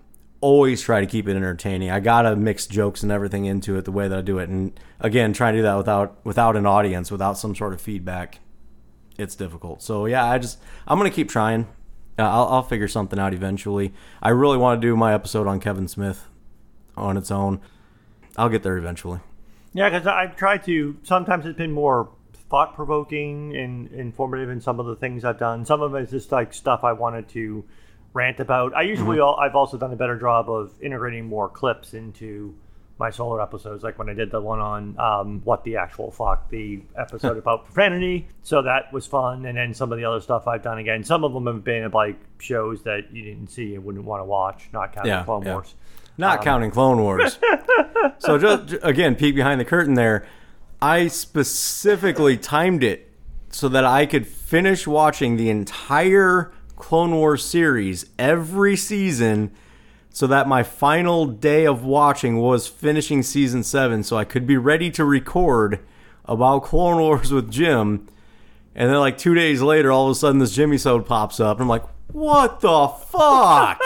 always 0.40 0.82
try 0.82 1.00
to 1.00 1.06
keep 1.06 1.28
it 1.28 1.36
entertaining. 1.36 1.90
I 1.90 2.00
gotta 2.00 2.34
mix 2.36 2.66
jokes 2.66 3.02
and 3.02 3.12
everything 3.12 3.44
into 3.44 3.76
it 3.76 3.84
the 3.84 3.92
way 3.92 4.08
that 4.08 4.18
I 4.18 4.22
do 4.22 4.38
it. 4.38 4.48
And 4.48 4.72
again, 5.00 5.32
trying 5.32 5.54
to 5.54 5.58
do 5.58 5.62
that 5.62 5.76
without 5.76 6.16
without 6.24 6.56
an 6.56 6.66
audience, 6.66 7.10
without 7.12 7.38
some 7.38 7.54
sort 7.54 7.72
of 7.72 7.80
feedback, 7.80 8.40
it's 9.18 9.34
difficult. 9.36 9.82
So 9.82 10.06
yeah, 10.06 10.24
I 10.24 10.38
just 10.38 10.58
I'm 10.86 10.98
gonna 10.98 11.10
keep 11.10 11.28
trying. 11.28 11.66
Uh, 12.18 12.22
I'll, 12.24 12.48
I'll 12.48 12.62
figure 12.62 12.88
something 12.88 13.18
out 13.18 13.32
eventually. 13.32 13.94
I 14.22 14.30
really 14.30 14.58
want 14.58 14.80
to 14.82 14.86
do 14.86 14.96
my 14.96 15.14
episode 15.14 15.46
on 15.46 15.60
Kevin 15.60 15.88
Smith. 15.88 16.26
on 16.96 17.16
its 17.16 17.30
own. 17.30 17.58
I'll 18.36 18.50
get 18.50 18.62
there 18.62 18.76
eventually. 18.76 19.20
Yeah, 19.72 19.88
because 19.88 20.06
I've 20.06 20.36
tried 20.36 20.64
to. 20.64 20.96
Sometimes 21.02 21.46
it's 21.46 21.56
been 21.56 21.72
more 21.72 22.10
thought 22.50 22.74
provoking 22.74 23.56
and 23.56 23.90
informative 23.92 24.50
in 24.50 24.60
some 24.60 24.78
of 24.78 24.86
the 24.86 24.96
things 24.96 25.24
I've 25.24 25.38
done. 25.38 25.64
Some 25.64 25.80
of 25.80 25.94
it 25.94 26.02
is 26.02 26.10
just 26.10 26.32
like 26.32 26.52
stuff 26.52 26.84
I 26.84 26.92
wanted 26.92 27.28
to 27.30 27.64
rant 28.12 28.40
about. 28.40 28.74
I 28.74 28.82
usually 28.82 29.18
al- 29.20 29.36
I've 29.36 29.54
also 29.54 29.78
done 29.78 29.92
a 29.92 29.96
better 29.96 30.18
job 30.18 30.50
of 30.50 30.74
integrating 30.82 31.26
more 31.26 31.48
clips 31.48 31.94
into 31.94 32.54
my 32.98 33.08
solo 33.08 33.42
episodes, 33.42 33.82
like 33.82 33.98
when 33.98 34.10
I 34.10 34.12
did 34.14 34.30
the 34.30 34.40
one 34.40 34.60
on 34.60 34.98
um, 35.00 35.40
what 35.44 35.64
the 35.64 35.76
actual 35.76 36.10
fuck, 36.10 36.50
the 36.50 36.82
episode 36.96 37.38
about 37.38 37.64
profanity. 37.64 38.28
So 38.42 38.60
that 38.62 38.92
was 38.92 39.06
fun, 39.06 39.46
and 39.46 39.56
then 39.56 39.72
some 39.72 39.90
of 39.90 39.98
the 39.98 40.04
other 40.04 40.20
stuff 40.20 40.46
I've 40.46 40.62
done 40.62 40.76
again. 40.78 41.02
Some 41.02 41.24
of 41.24 41.32
them 41.32 41.46
have 41.46 41.64
been 41.64 41.90
like 41.90 42.16
shows 42.38 42.82
that 42.82 43.10
you 43.10 43.22
didn't 43.22 43.48
see 43.48 43.74
and 43.74 43.84
wouldn't 43.84 44.04
want 44.04 44.20
to 44.20 44.24
watch, 44.26 44.68
not 44.74 44.92
counting 44.92 45.10
Yeah, 45.12 45.24
Clone 45.24 45.42
yeah. 45.46 45.54
Wars. 45.54 45.74
Not 46.18 46.38
um, 46.38 46.44
counting 46.44 46.70
Clone 46.70 47.00
Wars. 47.00 47.38
so 48.18 48.38
just 48.38 48.74
again, 48.82 49.14
peek 49.14 49.34
behind 49.34 49.60
the 49.60 49.64
curtain 49.64 49.94
there. 49.94 50.26
I 50.80 51.06
specifically 51.06 52.36
timed 52.36 52.82
it 52.82 53.10
so 53.50 53.68
that 53.68 53.84
I 53.84 54.06
could 54.06 54.26
finish 54.26 54.86
watching 54.86 55.36
the 55.36 55.48
entire 55.50 56.52
Clone 56.76 57.12
Wars 57.12 57.44
series 57.44 58.06
every 58.18 58.76
season 58.76 59.52
so 60.10 60.26
that 60.26 60.48
my 60.48 60.62
final 60.62 61.26
day 61.26 61.66
of 61.66 61.84
watching 61.84 62.38
was 62.38 62.66
finishing 62.66 63.22
season 63.22 63.62
7 63.62 64.02
so 64.02 64.16
I 64.16 64.24
could 64.24 64.46
be 64.46 64.56
ready 64.56 64.90
to 64.90 65.04
record 65.04 65.80
about 66.24 66.64
Clone 66.64 67.00
Wars 67.00 67.32
with 67.32 67.50
Jim. 67.50 68.08
And 68.74 68.90
then 68.90 68.98
like 68.98 69.16
2 69.16 69.34
days 69.34 69.62
later 69.62 69.92
all 69.92 70.06
of 70.06 70.12
a 70.12 70.14
sudden 70.14 70.38
this 70.38 70.54
Jimmy 70.54 70.78
Sode 70.78 71.06
pops 71.06 71.38
up 71.40 71.58
and 71.58 71.62
I'm 71.62 71.68
like, 71.68 71.84
"What 72.08 72.60
the 72.60 72.88
fuck?" 72.88 73.80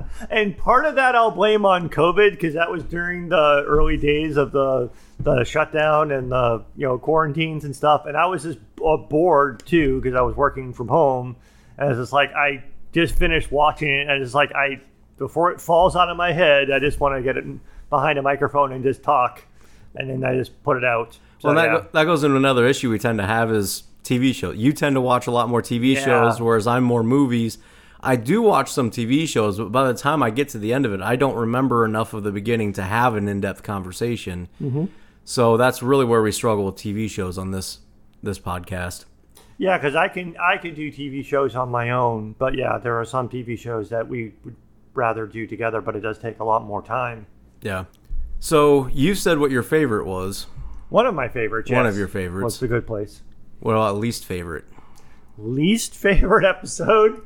And 0.30 0.56
part 0.56 0.84
of 0.84 0.94
that 0.96 1.14
I'll 1.14 1.30
blame 1.30 1.64
on 1.66 1.88
COVID 1.88 2.30
because 2.32 2.54
that 2.54 2.70
was 2.70 2.82
during 2.84 3.28
the 3.28 3.64
early 3.66 3.96
days 3.96 4.36
of 4.36 4.52
the 4.52 4.90
the 5.20 5.44
shutdown 5.44 6.10
and 6.10 6.30
the 6.32 6.64
you 6.76 6.86
know 6.86 6.98
quarantines 6.98 7.64
and 7.64 7.74
stuff. 7.74 8.06
And 8.06 8.16
I 8.16 8.26
was 8.26 8.42
just 8.42 8.58
uh, 8.84 8.96
bored 8.96 9.64
too 9.66 10.00
because 10.00 10.16
I 10.16 10.22
was 10.22 10.36
working 10.36 10.72
from 10.72 10.88
home. 10.88 11.36
And 11.78 11.90
it's 11.90 11.98
just 11.98 12.12
like 12.12 12.32
I 12.34 12.62
just 12.92 13.16
finished 13.16 13.50
watching 13.50 13.90
it, 13.90 14.08
and 14.08 14.22
it's 14.22 14.34
like 14.34 14.52
I 14.54 14.80
before 15.18 15.50
it 15.52 15.60
falls 15.60 15.96
out 15.96 16.08
of 16.08 16.16
my 16.16 16.32
head, 16.32 16.70
I 16.70 16.78
just 16.78 17.00
want 17.00 17.16
to 17.16 17.22
get 17.22 17.36
it 17.36 17.44
behind 17.90 18.18
a 18.18 18.22
microphone 18.22 18.72
and 18.72 18.82
just 18.84 19.02
talk, 19.02 19.42
and 19.96 20.08
then 20.10 20.24
I 20.24 20.36
just 20.36 20.62
put 20.64 20.76
it 20.76 20.84
out. 20.84 21.14
So, 21.38 21.48
Well, 21.48 21.54
that, 21.56 21.64
yeah. 21.66 21.86
that 21.92 22.04
goes 22.04 22.24
into 22.24 22.36
another 22.36 22.66
issue 22.66 22.90
we 22.90 22.98
tend 22.98 23.18
to 23.18 23.26
have 23.26 23.52
is 23.52 23.84
TV 24.04 24.34
shows. 24.34 24.56
You 24.56 24.72
tend 24.72 24.96
to 24.96 25.00
watch 25.00 25.26
a 25.26 25.30
lot 25.30 25.48
more 25.48 25.62
TV 25.62 25.94
Yeah. 25.94 26.04
shows, 26.04 26.40
whereas 26.40 26.66
I'm 26.66 26.82
more 26.84 27.02
movies. 27.02 27.58
I 28.04 28.16
do 28.16 28.42
watch 28.42 28.70
some 28.70 28.90
TV 28.90 29.26
shows, 29.26 29.58
but 29.58 29.72
by 29.72 29.90
the 29.90 29.98
time 29.98 30.22
I 30.22 30.30
get 30.30 30.48
to 30.50 30.58
the 30.58 30.72
end 30.72 30.86
of 30.86 30.92
it, 30.92 31.00
I 31.00 31.16
don't 31.16 31.36
remember 31.36 31.84
enough 31.84 32.12
of 32.12 32.22
the 32.22 32.32
beginning 32.32 32.72
to 32.74 32.82
have 32.82 33.14
an 33.14 33.28
in-depth 33.28 33.62
conversation. 33.62 34.48
Mm-hmm. 34.60 34.86
So 35.24 35.56
that's 35.56 35.82
really 35.82 36.04
where 36.04 36.22
we 36.22 36.32
struggle 36.32 36.66
with 36.66 36.76
TV 36.76 37.08
shows 37.08 37.38
on 37.38 37.50
this 37.50 37.78
this 38.22 38.38
podcast. 38.38 39.04
Yeah, 39.58 39.78
because 39.78 39.94
I 39.94 40.08
can 40.08 40.36
I 40.38 40.56
can 40.58 40.74
do 40.74 40.90
TV 40.90 41.24
shows 41.24 41.54
on 41.54 41.70
my 41.70 41.90
own, 41.90 42.34
but 42.38 42.54
yeah, 42.54 42.78
there 42.78 42.98
are 42.98 43.04
some 43.04 43.28
TV 43.28 43.58
shows 43.58 43.88
that 43.90 44.08
we 44.08 44.34
would 44.44 44.56
rather 44.94 45.26
do 45.26 45.46
together, 45.46 45.80
but 45.80 45.96
it 45.96 46.00
does 46.00 46.18
take 46.18 46.40
a 46.40 46.44
lot 46.44 46.64
more 46.64 46.82
time. 46.82 47.26
Yeah. 47.62 47.84
So 48.40 48.88
you 48.88 49.14
said 49.14 49.38
what 49.38 49.50
your 49.50 49.62
favorite 49.62 50.06
was. 50.06 50.46
One 50.90 51.06
of 51.06 51.14
my 51.14 51.28
favorites. 51.28 51.70
One 51.70 51.84
yes, 51.84 51.92
of 51.94 51.98
your 51.98 52.08
favorites. 52.08 52.44
What's 52.44 52.58
the 52.58 52.68
Good 52.68 52.86
Place. 52.86 53.22
Well, 53.60 53.86
at 53.88 53.94
least 53.96 54.24
favorite. 54.24 54.64
Least 55.38 55.94
favorite 55.96 56.44
episode? 56.44 57.24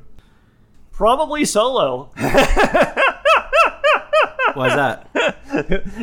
Probably 0.98 1.44
Solo. 1.44 2.10
Why's 4.54 4.74
that? 4.74 5.08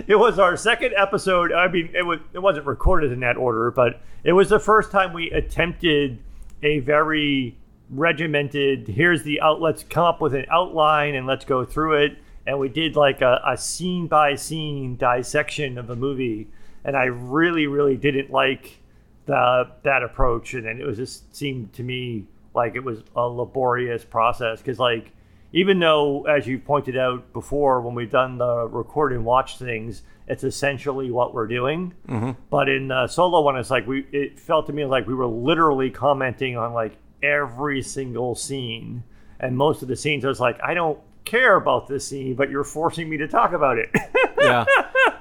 it 0.08 0.18
was 0.18 0.40
our 0.40 0.56
second 0.56 0.94
episode. 0.96 1.52
I 1.52 1.68
mean, 1.68 1.90
it 1.94 2.04
was 2.04 2.22
it 2.32 2.40
wasn't 2.40 2.66
recorded 2.66 3.12
in 3.12 3.20
that 3.20 3.36
order, 3.36 3.72
but 3.72 4.00
it 4.24 4.32
was 4.32 4.48
the 4.48 4.58
first 4.58 4.92
time 4.92 5.12
we 5.12 5.32
attempted 5.32 6.20
a 6.64 6.80
very 6.80 7.58
regimented. 7.90 8.88
Here's 8.88 9.24
the 9.24 9.42
out. 9.42 9.60
Let's 9.60 9.84
come 9.84 10.06
up 10.06 10.22
with 10.22 10.34
an 10.34 10.46
outline 10.50 11.16
and 11.16 11.28
let's 11.28 11.44
go 11.44 11.66
through 11.66 12.02
it. 12.06 12.18
And 12.48 12.58
we 12.58 12.70
did 12.70 12.96
like 12.96 13.20
a, 13.20 13.42
a 13.46 13.58
scene 13.58 14.08
by 14.08 14.36
scene 14.36 14.96
dissection 14.96 15.78
of 15.78 15.88
the 15.88 15.98
movie, 15.98 16.48
and 16.86 16.96
I 16.96 17.08
really, 17.08 17.68
really 17.68 17.98
didn't 17.98 18.32
like 18.32 18.80
the 19.26 19.70
that 19.84 20.04
approach. 20.04 20.54
And 20.54 20.66
then 20.66 20.80
it 20.80 20.88
was 20.88 20.96
just 20.96 21.36
seemed 21.36 21.74
to 21.74 21.84
me 21.84 22.28
like 22.56 22.76
it 22.76 22.84
was 22.84 23.04
a 23.15 23.22
laborious 23.22 24.04
process 24.04 24.60
because 24.60 24.80
like 24.80 25.12
even 25.56 25.80
though, 25.80 26.24
as 26.26 26.46
you 26.46 26.60
pointed 26.60 26.98
out 26.98 27.32
before, 27.32 27.80
when 27.80 27.96
we've 27.96 28.12
done 28.12 28.38
the 28.38 28.68
record 28.68 29.13
and 29.13 29.24
watch 29.24 29.58
things, 29.58 30.04
it's 30.28 30.44
essentially 30.44 31.12
what 31.12 31.34
we're 31.34 31.48
doing. 31.48 31.94
Mm-hmm. 32.10 32.32
But 32.50 32.68
in 32.68 32.89
the 32.89 33.08
solo 33.08 33.41
one, 33.41 33.58
it's 33.58 33.72
like 33.72 33.88
we. 33.88 34.06
It 34.12 34.38
felt 34.38 34.68
to 34.68 34.74
me 34.74 34.84
like 34.84 35.08
we 35.08 35.13
were 35.13 35.28
literally 35.28 35.89
commenting 35.89 36.58
on 36.58 36.74
like 36.74 36.98
every 37.24 37.82
single 37.82 38.36
scene, 38.36 39.04
and 39.39 39.56
most 39.56 39.82
of 39.82 39.88
the 39.88 39.96
scenes, 39.96 40.26
I 40.26 40.28
was 40.28 40.41
like, 40.41 40.60
I 40.62 40.74
don't 40.74 41.00
care 41.26 41.56
about 41.56 41.88
this 41.88 42.08
scene, 42.08 42.36
but 42.36 42.50
you're 42.50 42.64
forcing 42.64 43.10
me 43.10 43.18
to 43.18 43.28
talk 43.28 43.52
about 43.54 43.78
it. 43.78 43.90
yeah. 44.40 44.66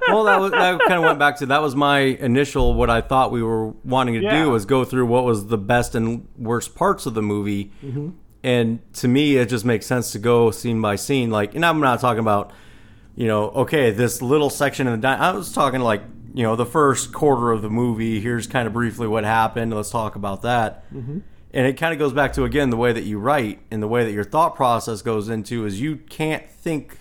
Well, 0.09 0.25
that 0.25 0.39
was, 0.39 0.51
that 0.53 0.79
kind 0.81 0.95
of 0.95 1.03
went 1.03 1.19
back 1.19 1.39
to 1.39 1.47
that 1.47 1.63
was 1.63 1.75
my 1.75 2.01
initial 2.01 2.75
what 2.75 2.91
I 2.91 3.01
thought 3.01 3.31
we 3.33 3.43
were 3.43 3.69
wanting 3.85 4.15
to 4.15 4.21
Yeah. 4.21 4.45
do 4.45 4.51
was 4.51 4.67
go 4.67 4.85
through 4.85 5.07
what 5.07 5.25
was 5.25 5.47
the 5.47 5.59
best 5.59 5.95
and 5.95 6.29
worst 6.37 6.75
parts 6.75 7.07
of 7.07 7.15
the 7.15 7.23
movie, 7.23 7.73
mm-hmm. 7.83 8.11
and 8.43 8.81
to 8.95 9.09
me 9.09 9.37
it 9.37 9.49
just 9.49 9.65
makes 9.65 9.87
sense 9.87 10.13
to 10.13 10.19
go 10.19 10.51
scene 10.51 10.81
by 10.81 10.97
scene. 10.97 11.31
Like, 11.31 11.55
and 11.55 11.65
I'm 11.65 11.81
not 11.81 12.01
talking 12.01 12.21
about 12.21 12.53
you 13.17 13.29
know, 13.29 13.51
okay, 13.51 13.93
this 13.93 14.21
little 14.21 14.51
section 14.51 14.87
in 14.89 14.95
the 14.95 14.99
di- 14.99 15.17
I 15.17 15.33
was 15.33 15.53
talking 15.53 15.81
like 15.81 16.03
you 16.35 16.43
know 16.43 16.57
the 16.57 16.67
first 16.67 17.13
quarter 17.13 17.53
of 17.53 17.63
the 17.63 17.71
movie. 17.71 18.21
Here's 18.21 18.47
kind 18.47 18.67
of 18.67 18.73
briefly 18.73 19.07
what 19.07 19.25
happened. 19.25 19.73
Let's 19.73 19.91
talk 19.91 20.17
about 20.17 20.43
that. 20.43 20.93
Mm-hmm. 20.93 21.19
And 21.55 21.67
it 21.67 21.75
kind 21.79 21.93
of 21.93 21.99
goes 21.99 22.13
back 22.13 22.33
to 22.35 22.45
again 22.45 22.69
the 22.71 22.77
way 22.77 22.93
that 22.93 23.05
you 23.05 23.19
write 23.19 23.61
and 23.71 23.83
the 23.83 23.87
way 23.89 24.05
that 24.05 24.13
your 24.13 24.25
thought 24.25 24.57
process 24.57 25.01
goes 25.03 25.29
into 25.29 25.65
is 25.65 25.81
you 25.81 25.97
can't 25.97 26.49
think 26.51 26.99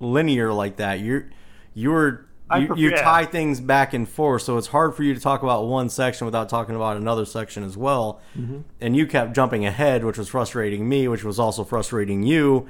linear 0.00 0.52
like 0.52 0.76
that. 0.76 1.00
You're 1.00 1.30
you're 1.74 2.26
you, 2.54 2.66
prefer- 2.68 2.80
you 2.80 2.90
yeah. 2.90 3.02
tie 3.02 3.24
things 3.24 3.60
back 3.60 3.92
and 3.92 4.08
forth, 4.08 4.42
so 4.42 4.56
it's 4.56 4.68
hard 4.68 4.94
for 4.94 5.02
you 5.02 5.12
to 5.14 5.18
talk 5.20 5.42
about 5.42 5.66
one 5.66 5.88
section 5.88 6.26
without 6.26 6.48
talking 6.48 6.76
about 6.76 6.96
another 6.96 7.24
section 7.24 7.64
as 7.64 7.76
well. 7.76 8.20
Mm-hmm. 8.38 8.60
And 8.80 8.96
you 8.96 9.04
kept 9.08 9.34
jumping 9.34 9.66
ahead, 9.66 10.04
which 10.04 10.16
was 10.16 10.28
frustrating 10.28 10.88
me, 10.88 11.08
which 11.08 11.24
was 11.24 11.40
also 11.40 11.64
frustrating 11.64 12.22
you. 12.22 12.68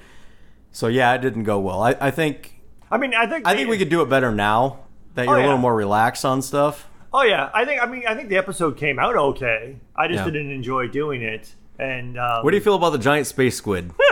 So 0.72 0.86
yeah, 0.86 1.12
it 1.14 1.20
didn't 1.20 1.44
go 1.44 1.58
well. 1.60 1.82
I, 1.82 1.94
I 2.00 2.10
think 2.10 2.58
I 2.90 2.96
mean, 2.96 3.12
I 3.14 3.26
think 3.26 3.46
I 3.46 3.54
think 3.54 3.68
we 3.68 3.76
could 3.76 3.90
do 3.90 4.00
it 4.00 4.08
better 4.08 4.32
now 4.32 4.80
that 5.14 5.26
you're 5.26 5.34
a 5.34 5.36
Oh, 5.36 5.40
yeah. 5.40 5.44
little 5.46 5.58
more 5.58 5.74
relaxed 5.74 6.24
on 6.24 6.40
stuff. 6.40 6.88
Oh 7.18 7.22
yeah, 7.22 7.48
I 7.54 7.64
think 7.64 7.82
I 7.82 7.86
mean 7.86 8.02
I 8.06 8.14
think 8.14 8.28
the 8.28 8.36
episode 8.36 8.76
came 8.76 8.98
out 8.98 9.16
okay. 9.16 9.76
I 9.96 10.06
just 10.06 10.18
Yeah. 10.18 10.24
didn't 10.26 10.50
enjoy 10.50 10.86
doing 10.88 11.22
it. 11.22 11.54
And 11.78 12.18
um, 12.18 12.44
What 12.44 12.50
do 12.50 12.58
you 12.58 12.62
feel 12.62 12.74
about 12.74 12.90
the 12.90 12.98
giant 12.98 13.26
space 13.26 13.56
squid? 13.56 13.90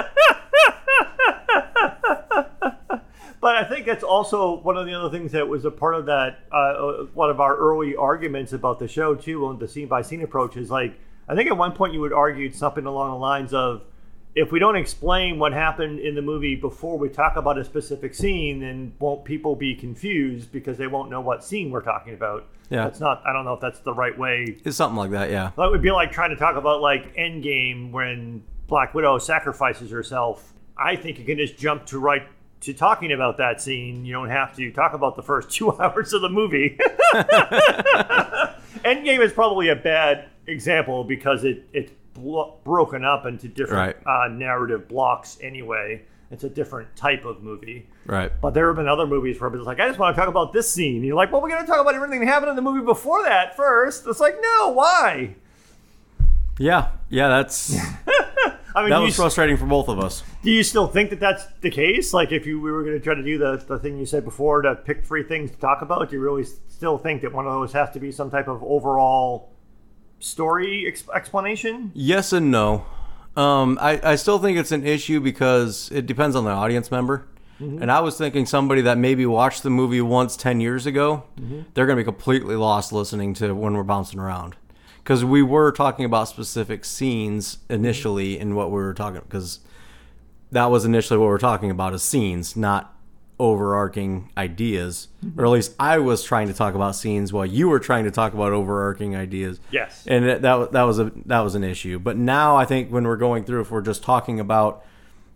But 3.40 3.57
I 3.57 3.64
think 3.64 3.85
that's 3.85 4.03
also 4.03 4.59
one 4.62 4.79
of 4.79 4.87
the 4.87 4.95
other 4.95 5.11
things 5.11 5.33
that 5.33 5.47
was 5.47 5.67
a 5.67 5.71
part 5.71 5.95
of 5.97 6.07
that. 6.07 6.38
Uh, 6.51 6.57
uh, 6.57 7.05
one 7.12 7.29
of 7.29 7.40
our 7.40 7.55
early 7.55 7.95
arguments 7.95 8.55
about 8.55 8.79
the 8.79 8.88
show 8.88 9.14
too, 9.14 9.45
on 9.45 9.59
the 9.59 9.69
scene 9.69 9.87
by 9.87 10.01
scene 10.01 10.23
approach, 10.23 10.57
is 10.57 10.71
like 10.71 10.99
I 11.29 11.35
think 11.35 11.51
at 11.51 11.57
one 11.59 11.73
point 11.73 11.93
you 11.93 12.01
would 12.01 12.14
argue 12.14 12.51
something 12.51 12.87
along 12.87 13.11
the 13.11 13.19
lines 13.19 13.53
of, 13.53 13.83
if 14.35 14.51
we 14.51 14.59
don't 14.59 14.77
explain 14.77 15.38
what 15.38 15.53
happened 15.53 16.01
in 16.01 16.14
the 16.14 16.23
movie 16.23 16.57
before 16.57 16.99
we 16.99 17.09
talk 17.09 17.37
about 17.37 17.57
a 17.59 17.64
specific 17.64 18.14
scene, 18.14 18.61
then 18.61 18.92
won't 18.99 19.25
people 19.25 19.55
be 19.55 19.75
confused 19.75 20.51
because 20.51 20.77
they 20.77 20.88
won't 20.88 21.11
know 21.11 21.20
what 21.20 21.44
scene 21.44 21.70
we're 21.70 21.83
talking 21.83 22.14
about? 22.14 22.47
Yeah. 22.70 22.85
that's 22.85 22.99
not. 22.99 23.23
I 23.27 23.33
don't 23.33 23.44
know 23.44 23.52
if 23.52 23.61
that's 23.61 23.81
the 23.81 23.92
right 23.92 24.17
way 24.19 24.56
It's 24.65 24.77
something 24.77 24.96
like 24.96 25.11
that, 25.11 25.31
yeah. 25.31 25.50
that 25.56 25.71
would 25.71 25.83
be 25.83 25.92
like 25.92 26.11
trying 26.11 26.31
to 26.31 26.37
talk 26.37 26.56
about 26.56 26.81
like 26.81 27.15
Endgame 27.15 27.92
when 27.92 28.42
Black 28.67 28.94
Widow 28.94 29.19
sacrifices 29.19 29.90
herself. 29.90 30.52
I 30.77 30.96
think 30.96 31.19
you 31.19 31.25
can 31.25 31.37
just 31.37 31.56
jump 31.56 31.87
to 31.87 31.98
right 31.98 32.27
to 32.63 32.73
talking 32.73 33.13
about 33.13 33.37
that 33.37 33.61
scene. 33.61 34.04
You 34.04 34.15
don't 34.15 34.31
have 34.31 34.56
to 34.56 34.73
talk 34.73 34.94
about 34.94 35.15
the 35.17 35.23
first 35.23 35.50
two 35.54 35.71
hours 35.79 36.13
of 36.13 36.23
the 36.23 36.31
movie. 36.31 36.77
Endgame 38.85 39.21
is 39.21 39.33
probably 39.33 39.69
a 39.69 39.77
bad 39.77 40.29
example 40.46 41.04
because 41.04 41.44
it 41.44 41.69
it's 41.73 41.92
blo- 42.15 42.56
broken 42.65 43.04
up 43.04 43.27
into 43.27 43.48
different 43.48 43.96
uh, 44.06 44.29
narrative 44.29 44.88
blocks 44.88 45.38
anyway. 45.42 46.02
It's 46.31 46.42
a 46.42 46.48
different 46.48 46.96
type 46.96 47.25
of 47.25 47.42
movie. 47.42 47.88
Right. 48.06 48.33
But 48.40 48.54
there 48.54 48.67
have 48.69 48.77
been 48.77 48.88
other 48.88 49.06
movies 49.06 49.40
where 49.40 49.54
it's 49.54 49.67
like, 49.67 49.79
I 49.79 49.87
just 49.87 49.98
want 49.98 50.17
to 50.17 50.21
talk 50.21 50.29
about 50.29 50.52
this 50.52 50.73
scene. 50.73 50.96
And 50.96 51.04
you're 51.04 51.15
like, 51.15 51.31
well, 51.31 51.40
we're 51.40 51.50
going 51.50 51.60
to 51.60 51.67
talk 51.67 51.81
about 51.81 51.94
everything 51.94 52.21
that 52.21 52.27
happened 52.27 52.50
in 52.50 52.56
the 52.56 52.62
movie 52.62 52.85
before 52.85 53.23
that 53.23 53.56
first. 53.56 54.06
It's 54.06 54.21
like, 54.21 54.37
no, 54.40 54.71
why? 54.71 55.37
Yeah, 56.58 56.90
yeah, 57.08 57.29
that's 57.29 57.77
I 58.77 58.83
mean, 58.83 58.90
that 58.90 59.00
was 59.00 59.15
frustrating 59.15 59.56
for 59.56 59.67
both 59.67 59.88
of 59.88 60.00
us. 60.00 60.23
do 60.42 60.50
you 60.50 60.62
still 60.62 60.87
think 60.88 61.10
that 61.10 61.21
that's 61.21 61.44
the 61.60 61.71
case? 61.71 62.12
Like, 62.12 62.33
if 62.33 62.46
you 62.46 62.60
we 62.60 62.73
were 62.73 62.83
going 62.83 62.98
to 62.98 63.02
try 63.02 63.15
to 63.15 63.23
do 63.23 63.38
the, 63.38 63.56
the 63.56 63.79
thing 63.79 63.98
you 63.98 64.06
said 64.06 64.25
before 64.25 64.62
to 64.62 64.75
pick 64.75 65.04
three 65.04 65.23
things 65.23 65.50
to 65.52 65.56
talk 65.56 65.83
about, 65.83 66.10
do 66.10 66.17
you 66.17 66.23
really 66.23 66.44
still 66.44 66.98
think 66.98 67.23
that 67.23 67.33
one 67.33 67.46
of 67.46 67.52
those 67.52 67.73
has 67.73 67.90
to 67.92 68.00
be 68.00 68.10
some 68.10 68.31
type 68.31 68.48
of 68.48 68.62
overall 68.62 69.50
story 70.25 70.87
ex- 70.87 71.08
explanation? 71.14 71.92
Yes 71.94 72.33
and 72.33 72.50
no. 72.50 72.87
Um, 73.37 73.79
I, 73.81 74.00
I 74.02 74.16
still 74.16 74.38
think 74.38 74.58
it's 74.58 74.72
an 74.72 74.87
issue 74.87 75.20
because 75.20 75.90
it 75.92 76.06
depends 76.06 76.37
on 76.37 76.44
the 76.44 76.50
audience 76.50 76.90
member. 76.90 77.27
And 77.60 77.90
I 77.90 78.00
was 78.00 78.18
thinking 78.18 78.44
somebody 78.44 78.83
that 78.83 78.98
maybe 78.98 79.25
watched 79.25 79.62
the 79.62 79.70
movie 79.70 80.02
once 80.02 80.37
10 80.37 80.60
years 80.60 80.85
ago, 80.85 81.22
they're 81.72 81.87
going 81.87 81.96
to 81.96 82.00
be 82.00 82.04
completely 82.04 82.56
lost 82.56 82.92
listening 82.92 83.33
to 83.35 83.54
when 83.54 83.75
we're 83.75 83.85
bouncing 83.85 84.18
around. 84.20 84.54
Because 84.98 85.25
we 85.25 85.40
were 85.40 85.72
talking 85.72 86.04
about 86.04 86.29
specific 86.29 86.85
scenes 86.85 87.58
initially 87.70 88.38
in 88.38 88.54
what 88.54 88.70
we 88.70 88.75
were 88.75 88.92
talking 88.92 89.22
because 89.22 89.60
that 90.50 90.66
was 90.66 90.85
initially 90.85 91.16
what 91.18 91.25
we 91.27 91.31
were 91.31 91.38
talking 91.38 91.70
about 91.70 91.94
is 91.94 92.02
scenes, 92.02 92.54
not 92.54 92.94
overarching 93.40 94.30
ideas. 94.38 95.08
Or 95.37 95.44
at 95.44 95.50
least 95.50 95.74
I 95.80 95.98
was 95.98 96.22
trying 96.22 96.48
to 96.48 96.54
talk 96.54 96.74
about 96.74 96.94
scenes 96.96 97.32
while 97.32 97.46
you 97.46 97.68
were 97.68 97.80
trying 97.80 98.04
to 98.04 98.10
talk 98.10 98.32
about 98.35 98.52
overarching 98.52 99.16
ideas 99.16 99.58
Yes. 99.70 100.04
and 100.06 100.24
that 100.26 100.42
that 100.72 100.82
was 100.82 100.98
a 101.00 101.10
that 101.26 101.40
was 101.40 101.54
an 101.54 101.64
issue. 101.64 101.98
But 101.98 102.16
now 102.16 102.56
I 102.56 102.64
think 102.64 102.90
when 102.90 103.04
we're 103.04 103.16
going 103.16 103.44
through, 103.44 103.62
if 103.62 103.70
we're 103.70 103.80
just 103.82 104.02
talking 104.02 104.38
about, 104.40 104.85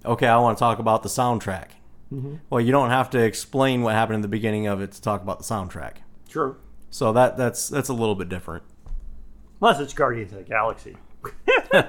okay, 0.04 0.26
I 0.28 0.36
want 0.38 0.56
to 0.58 0.60
talk 0.60 0.78
about 0.78 1.02
the 1.02 1.08
soundtrack. 1.08 1.70
Mm-hmm. 2.12 2.36
Well, 2.50 2.60
you 2.60 2.72
don't 2.72 2.90
have 2.90 3.10
to 3.10 3.18
explain 3.18 3.82
what 3.82 3.94
happened 3.94 4.14
in 4.16 4.22
the 4.22 4.28
beginning 4.28 4.66
of 4.66 4.80
it 4.80 4.92
to 4.92 5.02
talk 5.02 5.22
about 5.22 5.38
the 5.38 5.44
soundtrack. 5.44 5.94
Sure. 6.28 6.56
So 6.90 7.12
that 7.12 7.36
that's 7.36 7.68
that's 7.68 7.88
a 7.88 7.94
little 7.94 8.14
bit 8.14 8.28
different. 8.28 8.62
Unless 9.60 9.80
it's 9.80 9.92
Guardians 9.92 10.32
of 10.32 10.38
the 10.38 10.44
Galaxy. 10.44 10.96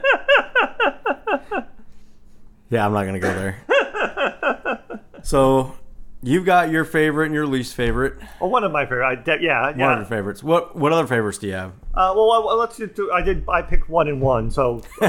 Yeah, 2.71 2.85
I'm 2.85 2.93
not 2.93 3.05
gonna 3.05 3.19
go 3.19 3.33
there. 3.33 4.81
so 5.23 5.73
you've 6.21 6.45
got 6.45 6.69
your 6.69 6.83
favorite 6.85 7.27
and 7.27 7.33
your 7.35 7.47
least 7.47 7.75
favorite. 7.75 8.17
Well, 8.41 8.49
one 8.49 8.63
of 8.63 8.71
my 8.71 8.85
favorite. 8.85 9.05
I, 9.07 9.15
de- 9.15 9.41
yeah, 9.41 9.61
One 9.61 9.71
of 9.73 9.77
yeah. 9.79 9.95
your 9.97 10.05
favorites. 10.05 10.43
What 10.43 10.75
what 10.75 10.91
other 10.93 11.07
favorites 11.07 11.37
do 11.37 11.47
you 11.47 11.53
have? 11.53 11.71
Uh, 11.93 12.13
well, 12.15 12.27
well, 12.45 12.57
let's 12.57 12.77
do. 12.77 12.87
two- 12.87 13.11
I 13.11 13.21
did. 13.21 13.45
I 13.49 13.61
picked 13.61 13.89
one 13.89 14.07
and 14.07 14.21
one. 14.21 14.51
So 14.51 14.81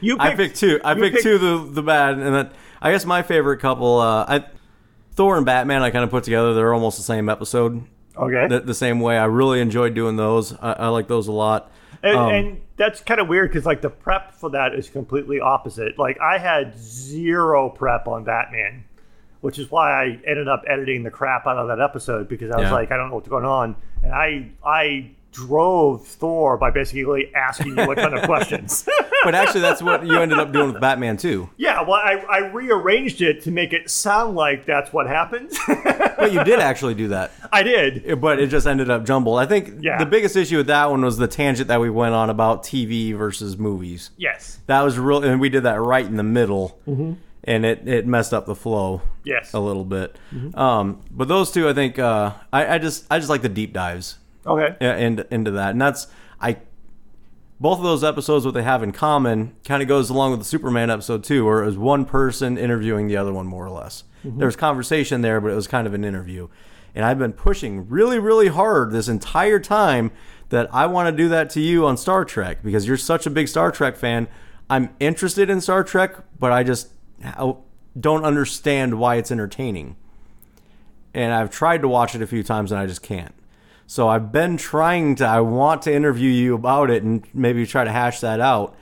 you. 0.00 0.16
Picked, 0.16 0.20
I 0.20 0.34
picked 0.36 0.56
two. 0.56 0.80
I 0.84 0.94
picked, 0.94 1.14
picked- 1.16 1.22
two 1.22 1.38
the 1.38 1.68
the 1.72 1.82
bad, 1.82 2.18
and 2.18 2.34
then 2.34 2.50
I 2.80 2.92
guess 2.92 3.04
my 3.04 3.22
favorite 3.22 3.58
couple. 3.58 3.98
Uh, 4.00 4.24
I 4.28 4.44
Thor 5.12 5.36
and 5.36 5.46
Batman. 5.46 5.82
I 5.82 5.90
kind 5.90 6.04
of 6.04 6.10
put 6.10 6.24
together. 6.24 6.54
They're 6.54 6.74
almost 6.74 6.96
the 6.98 7.04
same 7.04 7.28
episode. 7.28 7.84
Okay. 8.18 8.46
the, 8.48 8.60
the 8.60 8.74
same 8.74 9.00
way. 9.00 9.18
I 9.18 9.26
really 9.26 9.60
enjoyed 9.60 9.94
doing 9.94 10.16
those. 10.16 10.54
I, 10.54 10.72
I 10.72 10.88
like 10.88 11.06
those 11.06 11.28
a 11.28 11.32
lot. 11.32 11.70
And, 12.02 12.16
Um, 12.16 12.30
and 12.32 12.60
that's 12.76 13.00
kind 13.02 13.20
of 13.20 13.28
weird 13.28 13.50
because 13.50 13.66
like 13.66 13.82
the 13.82 13.90
prep 13.90 14.32
for 14.34 14.50
that 14.50 14.74
is 14.74 14.88
completely 14.88 15.38
opposite. 15.40 15.98
Like 15.98 16.18
I 16.20 16.38
had 16.38 16.78
zero 16.78 17.68
prep 17.68 18.08
on 18.08 18.24
Batman, 18.24 18.84
which 19.40 19.58
is 19.58 19.70
why 19.70 19.90
I 19.92 20.20
ended 20.26 20.48
up 20.48 20.62
editing 20.66 21.02
the 21.02 21.10
crap 21.10 21.46
out 21.46 21.56
of 21.58 21.68
that 21.68 21.80
episode 21.80 22.28
because 22.28 22.50
I 22.50 22.56
was 22.56 22.64
Yeah. 22.64 22.72
like, 22.72 22.90
I 22.92 22.96
don't 22.96 23.08
know 23.10 23.16
what's 23.16 23.28
going 23.28 23.44
on, 23.44 23.76
and 24.02 24.12
I 24.12 24.50
I 24.64 25.10
drove 25.32 26.06
Thor 26.06 26.56
by 26.56 26.70
basically 26.70 27.30
asking 27.34 27.76
you 27.76 27.90
a 27.90 27.94
ton 27.94 28.14
of 28.16 28.22
questions. 28.24 28.88
But 29.22 29.34
actually, 29.34 29.60
that's 29.60 29.82
what 29.82 30.06
you 30.06 30.18
ended 30.18 30.38
up 30.38 30.50
doing 30.50 30.72
with 30.72 30.80
Batman 30.80 31.18
too. 31.18 31.50
yeah, 31.58 31.82
well, 31.82 32.00
I, 32.02 32.24
I 32.30 32.38
rearranged 32.52 33.20
it 33.20 33.42
to 33.42 33.50
make 33.50 33.74
it 33.74 33.90
sound 33.90 34.34
like 34.34 34.64
that's 34.64 34.92
what 34.92 35.06
happened. 35.06 35.52
But 36.16 36.32
you 36.32 36.42
did 36.44 36.60
actually 36.60 36.94
do 36.94 37.08
that. 37.08 37.30
I 37.52 37.62
did. 37.62 38.18
But 38.22 38.38
it 38.40 38.46
just 38.46 38.66
ended 38.66 38.88
up 38.88 39.04
jumbled. 39.04 39.38
I 39.38 39.44
think 39.44 39.82
Yeah. 39.82 39.98
the 39.98 40.06
biggest 40.06 40.34
issue 40.34 40.56
with 40.56 40.68
that 40.68 40.90
one 40.90 41.04
was 41.04 41.18
the 41.18 41.28
tangent 41.28 41.68
that 41.68 41.78
we 41.78 41.90
went 41.90 42.14
on 42.14 42.30
about 42.30 42.62
TV 42.62 43.14
versus 43.14 43.58
movies. 43.58 44.08
Yes. 44.16 44.58
That 44.66 44.80
was 44.80 44.98
real, 44.98 45.22
and 45.22 45.38
we 45.42 45.50
did 45.50 45.64
that 45.64 45.78
right 45.78 46.06
in 46.06 46.16
the 46.16 46.22
middle, 46.22 46.78
mm-hmm. 46.88 47.12
And 47.46 47.64
it, 47.64 47.86
it 47.88 48.06
messed 48.06 48.34
up 48.34 48.44
the 48.46 48.54
flow 48.54 49.02
Yes. 49.24 49.54
a 49.54 49.60
little 49.60 49.84
bit. 49.84 50.18
Um, 50.54 51.00
but 51.10 51.28
those 51.28 51.50
two, 51.52 51.68
I 51.68 51.72
think, 51.72 51.98
uh, 51.98 52.32
I, 52.52 52.74
I 52.74 52.78
just 52.78 53.06
I 53.10 53.18
just 53.18 53.30
like 53.30 53.42
the 53.42 53.48
deep 53.48 53.72
dives. 53.72 54.18
Okay. 54.46 54.76
yeah, 54.80 54.96
into 54.96 55.26
into 55.34 55.50
that, 55.52 55.70
and 55.70 55.80
that's 55.80 56.06
I. 56.40 56.58
Both 57.58 57.78
of 57.78 57.84
those 57.84 58.04
episodes, 58.04 58.44
what 58.44 58.52
they 58.52 58.62
have 58.62 58.82
in 58.82 58.92
common, 58.92 59.54
kind 59.64 59.80
of 59.80 59.88
goes 59.88 60.10
along 60.10 60.32
with 60.32 60.40
the 60.40 60.44
Superman 60.44 60.90
episode 60.90 61.24
too, 61.24 61.46
where 61.46 61.62
it 61.62 61.66
was 61.66 61.78
one 61.78 62.04
person 62.04 62.58
interviewing 62.58 63.06
the 63.08 63.16
other 63.16 63.32
one 63.32 63.46
more 63.46 63.64
or 63.64 63.70
less. 63.70 64.04
There 64.22 64.46
was 64.46 64.56
conversation 64.56 65.22
there, 65.22 65.40
but 65.40 65.52
it 65.52 65.54
was 65.54 65.66
kind 65.66 65.86
of 65.86 65.94
an 65.94 66.04
interview. 66.04 66.48
And 66.94 67.04
I've 67.04 67.18
been 67.18 67.32
pushing 67.32 67.88
really, 67.88 68.18
really 68.18 68.48
hard 68.48 68.90
this 68.90 69.08
entire 69.08 69.58
time 69.60 70.10
that 70.50 70.68
I 70.74 70.84
want 70.86 71.08
to 71.08 71.16
do 71.16 71.28
that 71.30 71.48
to 71.50 71.60
you 71.60 71.86
on 71.86 71.96
Star 71.96 72.24
Trek 72.26 72.58
because 72.62 72.86
you're 72.86 72.96
such 72.98 73.24
a 73.26 73.30
big 73.30 73.48
Star 73.48 73.70
Trek 73.70 73.96
fan. 73.96 74.28
I'm 74.68 74.90
interested 75.00 75.48
in 75.48 75.60
Star 75.62 75.82
Trek, 75.84 76.16
but 76.38 76.52
I 76.52 76.62
just 76.62 76.88
I 77.24 77.54
don't 77.98 78.24
understand 78.24 78.98
why 78.98 79.16
it's 79.16 79.30
entertaining 79.30 79.96
and 81.16 81.32
I've 81.32 81.50
tried 81.50 81.80
to 81.80 81.88
watch 81.88 82.14
it 82.14 82.20
a 82.20 82.26
few 82.26 82.42
times 82.42 82.70
and 82.70 82.78
I 82.78 82.86
just 82.86 83.02
can't. 83.02 83.34
So 83.86 84.06
I've 84.06 84.30
been 84.30 84.58
trying 84.58 85.14
to 85.16 85.26
I 85.26 85.40
want 85.40 85.82
to 85.82 85.94
interview 85.94 86.30
you 86.30 86.54
about 86.54 86.90
it 86.90 87.02
and 87.02 87.26
maybe 87.32 87.66
try 87.66 87.84
to 87.84 87.90
hash 87.90 88.20
that 88.20 88.38
out, 88.38 88.76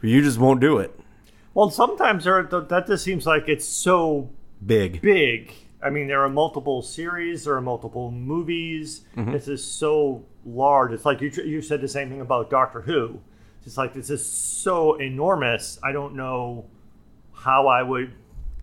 but 0.00 0.08
you 0.08 0.22
just 0.22 0.38
won't 0.38 0.60
do 0.60 0.78
it. 0.78 0.98
Well, 1.52 1.70
sometimes 1.70 2.24
there, 2.24 2.42
that 2.44 2.86
just 2.86 3.04
seems 3.04 3.26
like 3.26 3.48
it's 3.48 3.66
so 3.66 4.30
Big. 4.64 5.02
big. 5.02 5.52
I 5.82 5.90
mean, 5.90 6.06
there 6.06 6.22
are 6.22 6.28
multiple 6.30 6.80
series, 6.80 7.44
there 7.44 7.54
are 7.56 7.60
multiple 7.60 8.10
movies. 8.10 9.02
Mm-hmm. 9.16 9.32
This 9.32 9.48
is 9.48 9.64
so 9.64 10.24
large. 10.46 10.92
It's 10.92 11.04
like 11.04 11.20
you 11.20 11.30
you 11.44 11.60
said 11.60 11.80
the 11.80 11.88
same 11.88 12.08
thing 12.08 12.20
about 12.20 12.50
Doctor 12.50 12.82
Who. 12.82 13.20
It's 13.66 13.76
like 13.76 13.94
this 13.94 14.10
is 14.10 14.24
so 14.24 14.94
enormous. 14.94 15.78
I 15.82 15.92
don't 15.92 16.14
know 16.14 16.66
how 17.44 17.66
I 17.68 17.82
would 17.82 18.12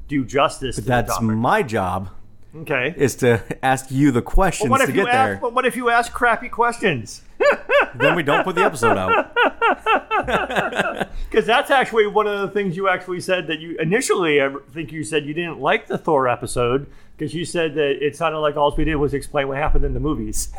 do 0.08 0.26
justice 0.26 0.76
to 0.76 0.82
That's 0.82 1.22
my 1.22 1.62
job 1.64 2.10
okay. 2.56 2.94
is 2.98 3.16
to 3.18 3.42
ask 3.64 3.92
you 3.92 4.12
the 4.12 4.22
questions 4.22 4.70
What 4.70 4.80
to 4.80 4.84
if 4.86 4.90
you 4.90 4.96
get 4.96 5.06
there. 5.06 5.36
ask? 5.36 5.42
What 5.44 5.66
if 5.66 5.76
you 5.76 5.90
ask 5.90 6.12
crappy 6.12 6.50
questions? 6.50 7.22
then 7.96 8.16
we 8.16 8.24
don't 8.24 8.44
put 8.44 8.56
the 8.56 8.64
episode 8.64 8.98
out. 8.98 9.32
Because 11.32 11.46
that's 11.46 11.72
actually 11.72 12.08
one 12.08 12.28
of 12.28 12.42
the 12.42 12.50
things 12.50 12.76
you 12.76 12.90
actually 12.90 13.22
said 13.22 13.48
that 13.48 13.60
you 13.60 13.78
initially, 13.80 14.42
I 14.42 14.54
think 14.74 14.92
you 14.92 15.04
said 15.04 15.26
you 15.26 15.34
didn't 15.34 15.60
like 15.62 15.88
the 15.88 15.98
Thor 15.98 16.28
episode 16.28 16.88
because 17.18 17.34
you 17.34 17.46
said 17.46 17.74
that 17.76 18.06
it 18.06 18.18
sounded 18.18 18.40
like 18.40 18.58
all 18.58 18.74
we 18.78 18.84
did 18.84 18.96
was 18.96 19.14
explain 19.14 19.48
what 19.48 19.58
happened 19.58 19.86
in 19.86 19.94
the 19.94 20.00
movies. 20.02 20.52